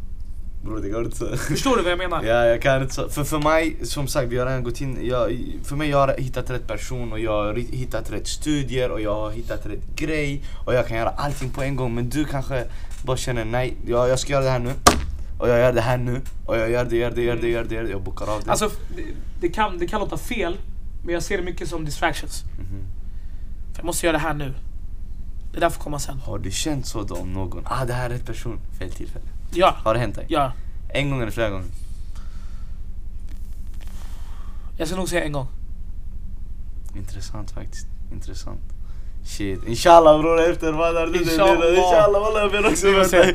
Bror 0.62 0.80
det 0.80 0.88
går 0.88 1.04
inte. 1.04 1.36
Förstår 1.36 1.76
du 1.76 1.82
vad 1.82 1.92
jag 1.92 1.98
menar? 1.98 2.22
Ja, 2.24 2.46
jag 2.46 2.62
kan 2.62 2.82
inte. 2.82 3.08
För, 3.08 3.24
för 3.24 3.38
mig, 3.38 3.76
som 3.82 4.08
sagt, 4.08 4.28
vi 4.28 4.38
har 4.38 4.46
redan 4.46 4.64
gått 4.64 4.80
in. 4.80 4.98
Jag, 5.02 5.38
för 5.64 5.76
mig, 5.76 5.88
jag 5.88 5.98
har 5.98 6.14
hittat 6.18 6.50
rätt 6.50 6.66
person 6.66 7.12
och 7.12 7.20
jag 7.20 7.44
har 7.44 7.54
hittat 7.54 8.12
rätt 8.12 8.28
studier 8.28 8.90
och 8.90 9.00
jag 9.00 9.14
har 9.14 9.30
hittat 9.30 9.66
rätt 9.66 9.96
grej. 9.96 10.44
Och 10.66 10.74
jag 10.74 10.86
kan 10.86 10.96
göra 10.96 11.08
allting 11.08 11.50
på 11.50 11.62
en 11.62 11.76
gång. 11.76 11.94
Men 11.94 12.08
du 12.08 12.24
kanske 12.24 12.64
bara 13.04 13.16
känner 13.16 13.44
nej, 13.44 13.76
jag, 13.86 14.08
jag 14.08 14.18
ska 14.18 14.32
göra 14.32 14.44
det 14.44 14.50
här 14.50 14.58
nu. 14.58 14.72
Och 15.38 15.48
jag 15.48 15.58
gör 15.58 15.72
det 15.72 15.80
här 15.80 15.98
nu. 15.98 16.20
Och 16.46 16.58
jag 16.58 16.70
gör 16.70 16.84
det, 16.84 16.96
gör 16.96 17.10
det, 17.10 17.22
gör 17.22 17.36
det, 17.36 17.48
gör 17.48 17.64
det. 17.64 17.74
Gör 17.74 17.82
det. 17.84 17.90
Jag 17.90 18.02
bokar 18.02 18.34
av 18.34 18.44
det. 18.44 18.50
Alltså, 18.50 18.70
det, 18.96 19.02
det, 19.40 19.48
kan, 19.48 19.78
det 19.78 19.86
kan 19.86 20.00
låta 20.00 20.16
fel, 20.16 20.56
men 21.04 21.14
jag 21.14 21.22
ser 21.22 21.36
det 21.38 21.44
mycket 21.44 21.68
som 21.68 21.84
distractions. 21.84 22.44
Mhm. 22.58 22.84
För 23.72 23.78
jag 23.78 23.84
måste 23.84 24.06
göra 24.06 24.16
det 24.16 24.22
här 24.22 24.34
nu. 24.34 24.54
Det 25.52 25.60
där 25.60 25.70
får 25.70 25.82
komma 25.82 25.98
sen. 25.98 26.18
Har 26.18 26.38
du 26.38 26.50
känt 26.50 26.86
så 26.86 27.02
då 27.02 27.14
om 27.14 27.32
någon? 27.32 27.62
Ah, 27.66 27.84
det 27.84 27.92
här 27.92 28.04
är 28.10 28.14
rätt 28.14 28.26
person. 28.26 28.60
Fel 28.78 28.90
tillfälle. 28.92 29.24
Ja, 29.52 29.76
Har 29.84 29.94
det 29.94 30.00
hänt 30.00 30.14
dig? 30.14 30.26
ja. 30.28 30.52
En 30.94 31.10
gång 31.10 31.20
eller 31.22 31.32
flera 31.32 31.50
gånger? 31.50 31.66
Jag 34.78 34.88
ska 34.88 34.96
nog 34.96 35.08
säga 35.08 35.24
en 35.24 35.32
gång. 35.32 35.46
Intressant 36.96 37.50
faktiskt. 37.50 37.86
Intressant. 38.12 38.60
Shit. 39.24 39.60
Inshallah 39.66 40.20
bror 40.20 40.40
efter 40.50 40.72
vad 40.72 40.96
är 40.96 41.06
det? 41.06 41.18
Inshallah. 41.18 41.68
Inshallah 41.78 42.20
wallah 42.22 42.42
jag 42.42 42.50
ber 42.52 42.66
också 42.70 42.86
dig. 42.86 43.32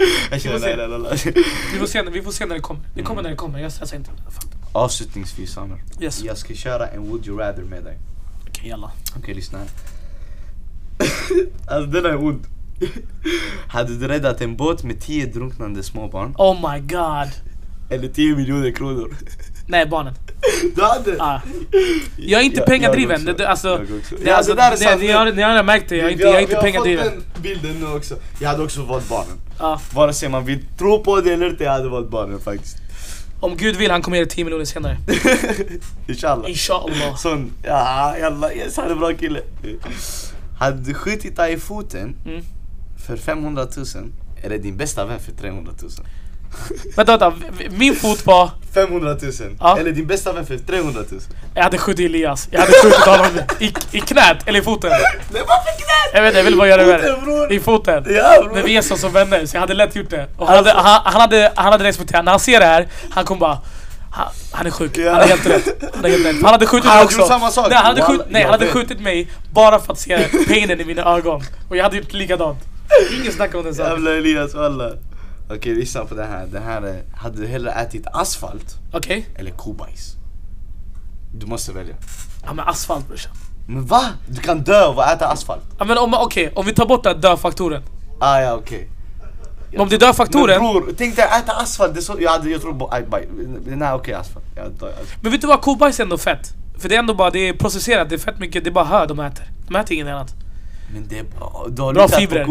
Vi 1.74 1.80
får 1.80 1.86
se, 1.88 2.02
vi 2.12 2.22
får 2.22 2.32
se 2.32 2.46
när 2.46 2.56
det 2.56 2.62
kommer. 2.62 2.82
Det 2.96 3.04
kommer 3.04 3.22
när 3.22 3.30
det 3.30 3.36
kommer, 3.36 3.60
jag 3.60 3.72
stressar 3.72 3.98
inte. 3.98 4.10
Fan. 4.30 4.50
Avslutningsvis 4.76 5.52
Samer. 5.54 5.78
Yes. 6.02 6.24
Jag 6.24 6.38
ska 6.38 6.54
köra 6.54 6.88
en 6.88 7.04
would 7.10 7.28
you 7.28 7.38
rather 7.40 7.64
med 7.64 7.84
dig. 7.84 7.98
Okej, 8.50 8.70
jalla. 8.70 8.92
Okej 9.18 9.34
lyssna 9.34 9.60
här. 9.60 9.68
alltså 11.76 11.92
den 11.92 12.06
är 12.06 12.16
ond. 12.24 12.44
Hade 13.68 13.96
du 13.98 14.08
räddat 14.08 14.42
en 14.42 14.56
båt 14.58 14.84
med 14.84 15.02
10 15.02 15.26
drunknande 15.26 15.84
småbarn 15.84 16.36
Oh 16.38 16.72
my 16.74 16.80
god. 16.80 17.32
eller 17.90 18.08
10 18.08 18.36
miljoner 18.36 18.72
kronor? 18.72 19.16
Nej, 19.68 19.86
barnen. 19.86 20.14
Du 20.76 20.82
hade? 20.84 21.16
Ah. 21.24 21.42
Jag 22.18 22.42
är 22.42 22.46
inte 22.46 22.58
Jag- 22.58 22.66
pengadriven. 22.68 23.26
jag 23.26 23.38
Det, 23.38 23.48
alltså, 23.50 23.68
Jag 23.68 23.82
också. 23.82 24.16
det, 24.16 24.30
Ja, 24.30 24.36
alltså, 24.36 24.54
det 24.54 24.62
där 24.62 24.72
är 24.72 24.76
sant. 24.76 25.02
ni, 25.02 25.12
har, 25.12 25.32
ni 25.32 25.42
har 25.42 25.64
märkt 25.64 25.90
det, 25.90 25.98
jag 25.98 26.08
är 26.08 26.12
inte, 26.12 26.24
Vi 26.24 26.28
har- 26.28 26.34
jag 26.34 26.38
är 26.40 26.42
inte 26.42 26.52
vi 26.52 26.56
har 26.56 26.64
pengadriven. 26.64 27.06
fått 27.06 27.34
den 27.34 27.42
bilden 27.44 27.76
nu 27.80 27.88
också. 27.98 28.16
Jag 28.40 28.50
hade 28.50 28.64
också 28.64 28.84
valt 28.84 29.10
barnen. 29.10 29.38
Ja. 29.60 29.82
Vare 29.94 30.14
sig 30.14 30.30
man 30.30 30.46
vill 30.46 30.66
tro 30.78 31.04
på 31.04 31.22
det 31.22 31.34
eller 31.34 31.50
inte, 31.50 31.64
jag 31.64 31.72
hade 31.72 31.90
valt 31.90 32.10
barnen 32.10 32.40
faktiskt. 32.40 32.78
Om 33.46 33.58
Gud 33.58 33.76
vill, 33.76 33.92
han 33.92 34.02
kommer 34.02 34.18
ge 34.18 34.24
dig 34.24 34.30
10 34.32 34.44
miljoner 34.44 34.66
senare. 34.66 34.98
Inshallah. 36.08 36.50
Inshallah. 36.50 37.16
Sån, 37.18 37.52
ja 37.64 38.18
jalla, 38.20 38.54
yes 38.54 38.78
han 38.78 38.92
är 38.92 38.96
bra 38.96 39.14
kille. 39.14 39.42
Hade 40.60 40.78
du 40.82 40.94
skjutit 40.94 41.36
dig 41.36 41.54
i 41.54 41.58
foten 41.58 42.16
Mm. 42.26 42.42
för 43.08 43.18
500 43.18 43.68
000, 43.78 43.86
eller 44.44 44.58
din 44.58 44.78
bästa 44.78 45.06
vän 45.06 45.20
för 45.20 45.32
300 45.32 45.74
000? 45.82 45.92
Vänta, 46.96 47.18
vänta. 47.18 47.34
Min 47.70 47.96
fot 47.96 48.26
var... 48.26 48.50
500 48.74 49.16
000, 49.22 49.32
Ja. 49.60 49.78
eller 49.80 49.92
din 49.92 50.08
bästa 50.08 50.34
vän 50.34 50.46
för 50.46 50.58
300 50.58 51.02
000. 51.12 51.22
Jag 51.56 51.64
hade 51.64 51.78
skjutit 51.78 52.06
Elias. 52.06 52.48
Jag 52.52 52.60
hade 52.60 52.72
skjutit 52.72 53.00
honom 53.06 53.28
i, 53.60 53.74
i 53.92 54.00
knät, 54.02 54.38
eller 54.46 54.60
i 54.60 54.62
foten. 54.64 54.90
Nej 54.90 55.02
varför 55.48 55.72
knät? 55.72 56.14
Jag 56.14 56.22
vet 56.22 56.30
inte, 56.30 56.40
jag 56.40 56.44
vill 56.44 56.58
bara 56.58 56.68
göra 56.68 56.82
det 56.84 56.88
värre. 56.88 57.54
I 57.56 57.60
foten. 57.60 58.06
Ja 58.10 58.42
bror. 58.44 58.56
När 58.56 58.64
vi 58.64 58.78
är 58.78 58.82
så 58.82 58.98
som 58.98 59.14
vänner, 59.14 59.46
så 59.46 59.56
jag 59.56 59.62
hade 59.62 59.74
lätt 59.74 59.96
gjort 59.96 60.10
det. 60.10 60.28
Och 60.38 60.48
han, 60.48 60.56
hade, 60.56 60.72
han, 60.72 61.02
han, 61.06 61.22
hade, 61.22 61.52
han 61.56 61.72
hade 61.72 61.84
respekterat, 61.84 62.26
när 62.26 62.32
han 62.32 62.40
ser 62.40 62.60
det 62.60 62.66
här, 62.66 62.88
han 63.10 63.26
kommer 63.26 63.40
bara 63.40 63.58
han, 64.12 64.28
han 64.52 64.66
är 64.68 64.72
sjuk, 64.72 64.98
Ja. 64.98 65.12
han 65.12 65.22
är 65.22 65.28
helt 65.28 65.46
rätt. 65.46 65.92
Han, 65.96 66.06
är 66.06 66.10
helt 66.10 66.26
rätt. 66.26 66.36
han 66.44 66.52
hade 66.52 66.66
skjutit 66.68 66.86
Han 66.90 66.96
mig 66.98 67.06
också. 67.06 67.26
samma 67.26 67.52
sak. 67.52 67.68
Nej, 67.70 67.78
han 67.78 67.86
hade, 67.86 68.02
skjut, 68.02 68.22
nej, 68.30 68.42
han 68.44 68.52
hade 68.52 68.68
skjutit 68.68 69.00
mig 69.00 69.28
bara 69.54 69.80
för 69.80 69.94
att 69.94 70.00
se 70.00 70.18
painen 70.48 70.82
i 70.82 70.86
mina 70.86 71.16
ögon. 71.16 71.44
Och 71.70 71.78
jag 71.78 71.84
hade 71.84 71.98
gjort 71.98 72.14
likadant. 72.14 72.58
Ingen 73.22 73.34
snackar 73.34 73.58
om 73.60 73.66
den 73.66 73.76
saken. 73.76 73.92
Jävla 73.92 74.12
Elias 74.12 74.54
walla. 74.54 74.92
Okej 75.50 75.76
lyssna 75.76 76.06
på 76.06 76.16
det 76.16 76.26
här. 76.26 76.48
Det 76.52 76.60
här 76.60 76.82
är, 76.82 77.04
hade 77.16 77.42
du 77.42 77.48
hellre 77.48 77.72
ätit 77.72 78.08
asfalt 78.14 78.76
Okej? 78.94 79.26
eller 79.36 79.52
kobajs? 79.52 80.16
Du 81.34 81.46
måste 81.46 81.72
välja. 81.72 81.96
Ja 82.46 82.54
men 82.54 82.68
asfalt 82.68 83.08
brorsan. 83.08 83.32
Men 83.68 83.86
va? 83.86 84.04
Du 84.28 84.42
kan 84.42 84.62
dö 84.64 84.86
av 84.86 85.00
att 85.00 85.16
äta 85.16 85.28
asfalt? 85.28 85.64
Ja 85.80 85.86
men 85.86 85.98
om, 85.98 86.14
okej, 86.14 86.52
om 86.56 86.66
vi 86.66 86.74
tar 86.74 86.86
bort 86.86 87.04
den 87.04 87.22
dö-faktoren. 87.22 87.84
Ah 88.20 88.40
ja 88.40 88.54
okej. 88.54 88.90
Men 89.72 89.82
om 89.82 89.90
det 89.90 89.96
är 89.96 90.00
dö-faktoren, 90.00 90.64
Men 90.64 90.74
bror, 90.74 90.94
tänk 90.98 91.16
dig 91.16 91.26
äta 91.26 91.52
asfalt, 91.52 91.94
det 91.94 92.00
är 92.00 92.02
så, 92.02 92.16
jag, 92.20 92.32
hade, 92.32 92.50
jag 92.50 92.62
tror 92.62 92.74
bara, 92.74 93.02
nej 93.66 93.94
okej 93.94 94.14
asfalt. 94.14 94.46
Jag, 94.56 94.66
jag, 94.80 94.92
men 95.22 95.32
vet 95.32 95.42
du 95.42 95.48
vad? 95.48 95.62
Kobajs 95.62 96.00
är 96.00 96.04
ändå 96.04 96.18
fett. 96.18 96.54
För 96.78 96.90
det 96.90 96.96
är 96.96 97.00
ändå 97.00 97.14
bara, 97.14 97.30
det 97.30 97.40
är 97.40 97.54
processerat, 97.54 98.10
det 98.10 98.16
är 98.16 98.20
fett 98.20 98.40
mycket, 98.40 98.64
det 98.64 98.70
är 98.70 98.72
bara 98.72 98.86
hö 98.86 99.06
de 99.06 99.20
äter. 99.20 99.46
De 99.68 99.76
äter 99.76 99.94
inget 99.94 100.08
annat. 100.08 100.36
Men 100.94 101.08
det 101.08 101.20
är, 101.20 101.24
Bra 101.72 101.92
lyckats 101.92 102.16
fibrer. 102.16 102.46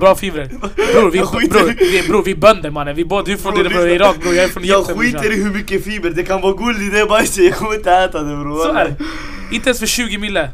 Bra 0.00 0.14
fibrer. 0.14 0.46
Bror 0.92 1.10
vi, 1.10 1.18
Jag 1.18 1.28
skiter 1.28 1.58
bror, 1.58 1.74
vi, 1.78 2.08
bror, 2.08 2.22
vi 2.22 2.34
bönder 2.34 2.70
mannen. 2.70 2.96
Vi 2.96 3.04
båda, 3.04 3.22
du 3.24 3.32
är 3.32 3.36
från 3.36 3.54
Bror, 3.54 3.64
det 3.64 3.70
bror. 3.70 3.88
Irak 3.88 4.16
bror, 4.22 4.34
jag 4.34 4.44
är 4.44 4.48
från 4.48 4.64
Jag 4.64 4.76
Egypten 4.78 4.98
skiter 4.98 5.18
brorsan. 5.20 5.38
i 5.38 5.42
hur 5.42 5.50
mycket 5.54 5.84
fiber, 5.84 6.10
det 6.10 6.22
kan 6.22 6.40
vara 6.40 6.52
guld 6.52 6.82
i 6.82 6.98
det 6.98 7.06
bajset, 7.06 7.44
jag 7.44 7.54
kommer 7.54 7.74
inte 7.74 7.92
äta 7.92 8.22
det 8.22 8.36
bror. 8.36 8.64
Så 8.64 8.72
är. 8.72 8.94
Inte 9.52 9.68
ens 9.68 9.78
för 9.78 9.86
20 9.86 10.18
mille. 10.18 10.50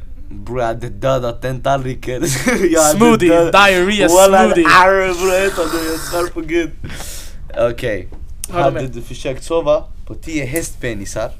Bror 0.46 0.60
jag 0.60 0.66
hade 0.66 0.88
dödat 0.88 1.42
den 1.42 1.62
tallriken. 1.62 2.22
Jag 2.70 2.84
Smoothie, 2.96 3.28
dödat- 3.28 3.52
diarrhea 3.52 4.08
smoothie. 4.08 4.66
arr, 4.66 5.20
bror 5.20 5.34
jag 5.34 5.42
jag 5.44 6.00
svär 6.00 6.32
på 6.34 6.40
gud. 6.40 6.70
Okej. 7.58 8.08
Du 8.46 8.52
Hade 8.52 8.86
du 8.86 9.02
försökt 9.02 9.44
sova 9.44 9.84
på 10.06 10.14
10 10.14 10.44
hästpenisar 10.44 11.30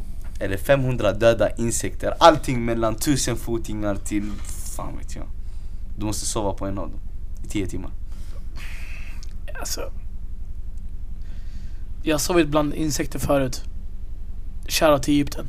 eller 0.40 0.56
500 0.56 1.12
döda 1.12 1.48
insekter, 1.56 2.14
allting 2.18 2.64
mellan 2.64 2.94
1000 2.94 3.36
fotingar 3.36 3.94
till, 3.94 4.22
fan 4.76 4.98
vet 4.98 5.16
jag. 5.16 5.24
Du 5.96 6.04
måste 6.06 6.26
sova 6.26 6.52
på 6.52 6.66
en 6.66 6.78
av 6.78 6.90
dem 6.90 7.00
i 7.44 7.48
10 7.48 7.66
timmar. 7.66 7.90
Alltså. 9.60 9.80
Jag 12.02 12.14
har 12.14 12.18
sovit 12.18 12.48
bland 12.48 12.74
insekter 12.74 13.18
förut. 13.18 13.62
Shoutout 14.68 15.02
till 15.02 15.14
Egypten. 15.14 15.46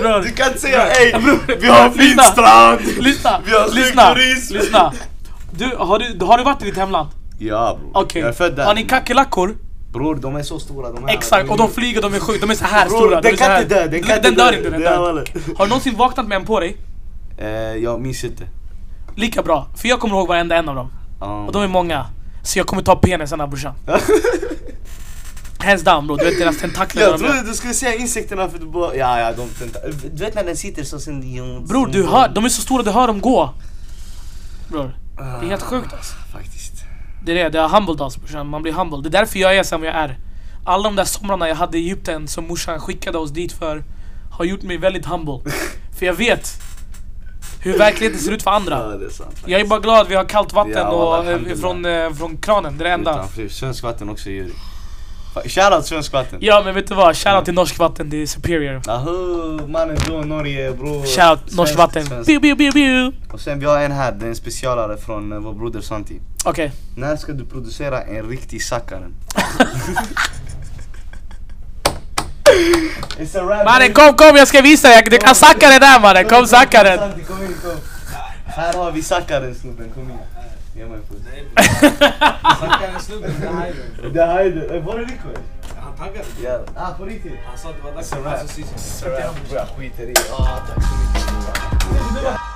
Bror, 0.00 0.22
Du 0.22 0.32
kan 0.32 0.46
inte 0.48 0.60
säga 0.60 0.86
ey, 0.90 1.12
vi 1.60 1.66
har 1.68 1.88
lyssna. 1.88 2.02
fin 2.02 2.18
strand! 2.32 2.80
lyssna, 3.04 3.40
Vi 3.46 3.52
har 3.52 3.68
lyssna, 3.74 4.14
turism. 4.14 4.54
lyssna. 4.54 4.92
Du, 5.50 5.64
har 5.76 5.98
du, 5.98 6.24
har 6.24 6.38
du 6.38 6.44
varit 6.44 6.62
i 6.62 6.64
ditt 6.64 6.76
hemland? 6.76 7.08
Ja 7.38 7.78
bror, 7.80 7.90
Okej. 7.94 8.20
jag 8.20 8.28
är 8.28 8.32
född 8.32 8.56
där. 8.56 8.64
Har 8.64 8.74
ni 8.74 8.82
kackerlackor? 8.84 9.56
Bror 9.94 10.14
de 10.14 10.36
är 10.36 10.42
så 10.42 10.58
stora 10.58 10.90
de 10.92 11.04
här. 11.04 11.14
Exakt, 11.14 11.50
och 11.50 11.56
de 11.56 11.70
flyger, 11.70 12.02
de 12.02 12.14
är 12.14 12.20
sjuka, 12.20 12.40
de 12.46 12.50
är 12.50 12.54
så 12.54 12.64
här 12.64 12.88
Bror, 12.88 12.96
stora. 12.98 13.20
de 13.20 13.28
den 13.28 13.36
kan 13.36 13.62
inte 13.62 13.74
dö, 13.74 13.86
den 13.88 14.02
kan 14.02 14.22
den 14.22 14.34
dör 14.34 14.50
dö. 14.52 14.56
inte, 14.58 14.70
den 14.70 14.80
dör. 14.80 15.24
Har 15.56 15.64
du 15.64 15.68
någonsin 15.68 15.96
vaknat 15.96 16.26
med 16.28 16.36
en 16.36 16.44
på 16.44 16.60
dig? 16.60 16.76
Eh, 17.38 17.48
jag 17.76 18.00
minns 18.00 18.24
inte. 18.24 18.42
Lika 19.16 19.42
bra, 19.42 19.68
för 19.76 19.88
jag 19.88 20.00
kommer 20.00 20.16
ihåg 20.16 20.28
varenda 20.28 20.56
en 20.56 20.68
av 20.68 20.74
dem. 20.74 20.90
Ah. 21.20 21.26
Och 21.44 21.52
de 21.52 21.62
är 21.62 21.68
många. 21.68 22.06
Så 22.42 22.58
jag 22.58 22.66
kommer 22.66 22.82
ta 22.82 22.96
penisarna 22.96 23.46
brorsan. 23.46 23.72
Hands 25.58 25.82
down 25.84 26.06
bror, 26.06 26.18
du 26.18 26.24
vet 26.24 26.38
deras 26.38 26.58
tentakler. 26.58 27.02
Jag 27.02 27.12
de 27.12 27.18
trodde 27.18 27.42
du 27.42 27.54
skulle 27.54 27.74
säga 27.74 27.94
insekterna 27.94 28.48
för 28.48 28.58
du 28.58 28.66
bara, 28.66 28.96
ja 28.96 29.20
ja 29.20 29.32
de 29.32 29.48
tenta- 29.48 29.78
Du 30.12 30.24
vet 30.24 30.34
när 30.34 30.44
den 30.44 30.56
sitter 30.56 30.84
så 30.84 30.98
sen... 30.98 31.20
Bror 31.68 31.86
du 31.86 32.06
hör, 32.06 32.28
de 32.28 32.44
är 32.44 32.48
så 32.48 32.62
stora 32.62 32.82
du 32.82 32.90
hör 32.90 33.06
dem 33.06 33.20
gå. 33.20 33.54
Bror, 34.68 34.96
det 35.40 35.46
är 35.46 35.50
helt 35.50 35.62
sjukt 35.62 35.92
alltså. 35.92 36.14
Det 37.24 37.32
är 37.32 37.34
det, 37.44 37.48
det 37.48 37.58
har 37.60 37.68
humbled 37.68 38.00
us 38.00 38.16
brorsan, 38.16 38.48
man 38.48 38.62
blir 38.62 38.72
humbled. 38.72 39.02
Det 39.02 39.08
är 39.08 39.20
därför 39.20 39.38
jag 39.38 39.56
är 39.56 39.62
som 39.62 39.84
jag 39.84 39.94
är. 39.94 40.18
Alla 40.64 40.82
de 40.82 40.96
där 40.96 41.04
somrarna 41.04 41.48
jag 41.48 41.56
hade 41.56 41.78
i 41.78 41.80
Egypten 41.80 42.28
som 42.28 42.46
morsan 42.48 42.80
skickade 42.80 43.18
oss 43.18 43.30
dit 43.30 43.52
för 43.52 43.82
har 44.30 44.44
gjort 44.44 44.62
mig 44.62 44.76
väldigt 44.76 45.06
humble. 45.06 45.40
för 45.98 46.06
jag 46.06 46.14
vet 46.14 46.48
hur 47.60 47.78
verkligheten 47.78 48.20
ser 48.20 48.32
ut 48.32 48.42
för 48.42 48.50
Ja 48.50 48.56
andra. 48.56 48.96
det 48.96 49.06
är 49.06 49.10
sant. 49.10 49.42
Jag 49.46 49.60
är 49.60 49.64
bara 49.66 49.80
glad 49.80 50.00
att 50.00 50.10
vi 50.10 50.14
har 50.14 50.24
kallt 50.24 50.52
vatten 50.52 50.72
Ja, 50.76 50.88
och, 50.90 51.16
alhamdulillah. 51.16 51.60
från, 51.60 51.84
eh, 51.84 52.10
från 52.12 52.36
kranen, 52.36 52.78
det 52.78 52.84
är 52.84 52.88
det 52.88 52.94
enda. 52.94 53.10
Utanför 53.12 53.48
Svensk 53.48 53.82
vatten 53.82 54.08
också. 54.08 54.28
Fa- 54.28 55.48
Shoutout 55.48 55.86
svensk 55.86 56.12
vatten. 56.12 56.38
Ja 56.42 56.62
men 56.64 56.74
vet 56.74 56.86
du 56.88 56.94
vad, 56.94 57.16
shoutout 57.16 57.44
till 57.44 57.54
norsk 57.54 57.78
vatten, 57.78 58.10
det 58.10 58.22
är 58.22 58.26
superior. 58.26 58.80
Aho, 58.88 59.66
mannen 59.68 59.96
från 59.96 60.28
Norge 60.28 60.72
bror. 60.72 61.06
Shoutout 61.06 61.56
norsk 61.56 61.76
vatten. 61.76 62.06
svensk. 62.06 62.26
Biu, 62.26 62.40
biu, 62.40 62.54
biu, 62.56 62.72
biu. 62.72 63.12
Och 63.32 63.40
sen 63.40 63.60
vi 63.60 63.66
har 63.66 63.80
en 63.80 63.92
här, 63.92 64.12
det 64.12 64.24
är 64.26 64.28
en 64.28 64.36
specialare 64.36 64.96
från 64.96 65.32
eh, 65.32 65.38
vår 65.38 65.52
broder 65.52 65.80
Santi. 65.80 66.20
Okej, 66.46 66.72
När 66.96 67.16
ska 67.16 67.32
du 67.32 67.44
producera 67.44 68.02
en 68.02 68.28
riktig 68.28 68.62
sackaren? 68.64 69.14
Rap, 73.34 73.64
mannen 73.64 73.92
kom 73.92 74.16
kom 74.16 74.36
jag 74.36 74.48
ska 74.48 74.60
visa 74.62 74.88
dig, 74.88 75.02
du 75.10 75.18
kan 75.18 75.34
sacka 75.34 75.68
det 75.68 75.78
där 75.78 76.00
mannen, 76.00 76.24
kom 76.28 76.46
sacka 76.46 76.82
den. 76.82 76.98
Santi, 76.98 77.24
kom 77.24 77.42
in, 77.42 77.54
kom. 77.62 77.76
Här 78.46 78.72
har 78.72 78.92
vi 78.92 79.02
sackaren 79.02 79.54
snubben, 79.54 79.90
kom 79.94 80.02
in. 80.10 80.18
Ge 80.76 80.84
mig 80.86 80.98
en 80.98 81.02
puss. 81.02 81.18
Stackaren 82.58 83.00
snubben, 83.06 83.32
det 83.40 83.46
är 83.46 83.74
det. 84.02 84.08
Det 84.10 84.22
är 84.22 84.50
det, 84.50 84.80
var 84.80 84.98
det 84.98 85.04
Rico? 85.04 85.28
Han 85.76 85.96
taggade. 85.96 86.24
Ja, 86.44 86.60
ah 86.76 86.90
på 86.98 87.04
riktigt? 87.04 87.32
Han 87.48 87.58
sa 87.58 87.68
att 87.68 87.76
det 87.76 87.82
var 87.82 87.92
dags 87.92 88.10
för 88.10 88.22
rap. 88.22 88.48
sist. 88.50 88.74
It's 88.76 89.06
a 89.06 89.10
rap. 89.10 89.48
Bro, 89.48 89.56
Jag 89.58 89.68
skiter 89.68 90.02
i. 90.02 90.14
Ah, 90.32 90.58
tack 90.66 90.84
så 90.84 90.94
mycket. 92.20 92.53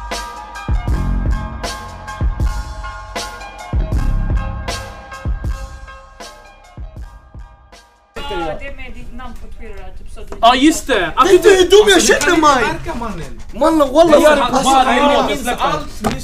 Det 8.28 8.66
är 8.66 8.76
med 8.76 8.92
ditt 8.94 9.14
namn 9.16 9.34
på 9.42 9.46
Twitter. 9.58 9.92
Typ 9.98 10.10
så 10.14 10.20
Ja 10.40 10.54
just 10.54 10.86
det! 10.86 11.12
Att 11.16 11.28
du 11.28 11.34
Inte 11.34 11.48
inte... 11.48 11.62
hur 11.62 11.70
dum 11.70 11.86
jag 11.88 12.02
känner 12.02 12.36
mig! 12.36 12.64
Mannen! 13.00 13.92
Walla 13.94 14.44
alltså, 14.44 14.70
Jag 14.70 15.26
minns 15.26 15.48
allt, 15.58 16.16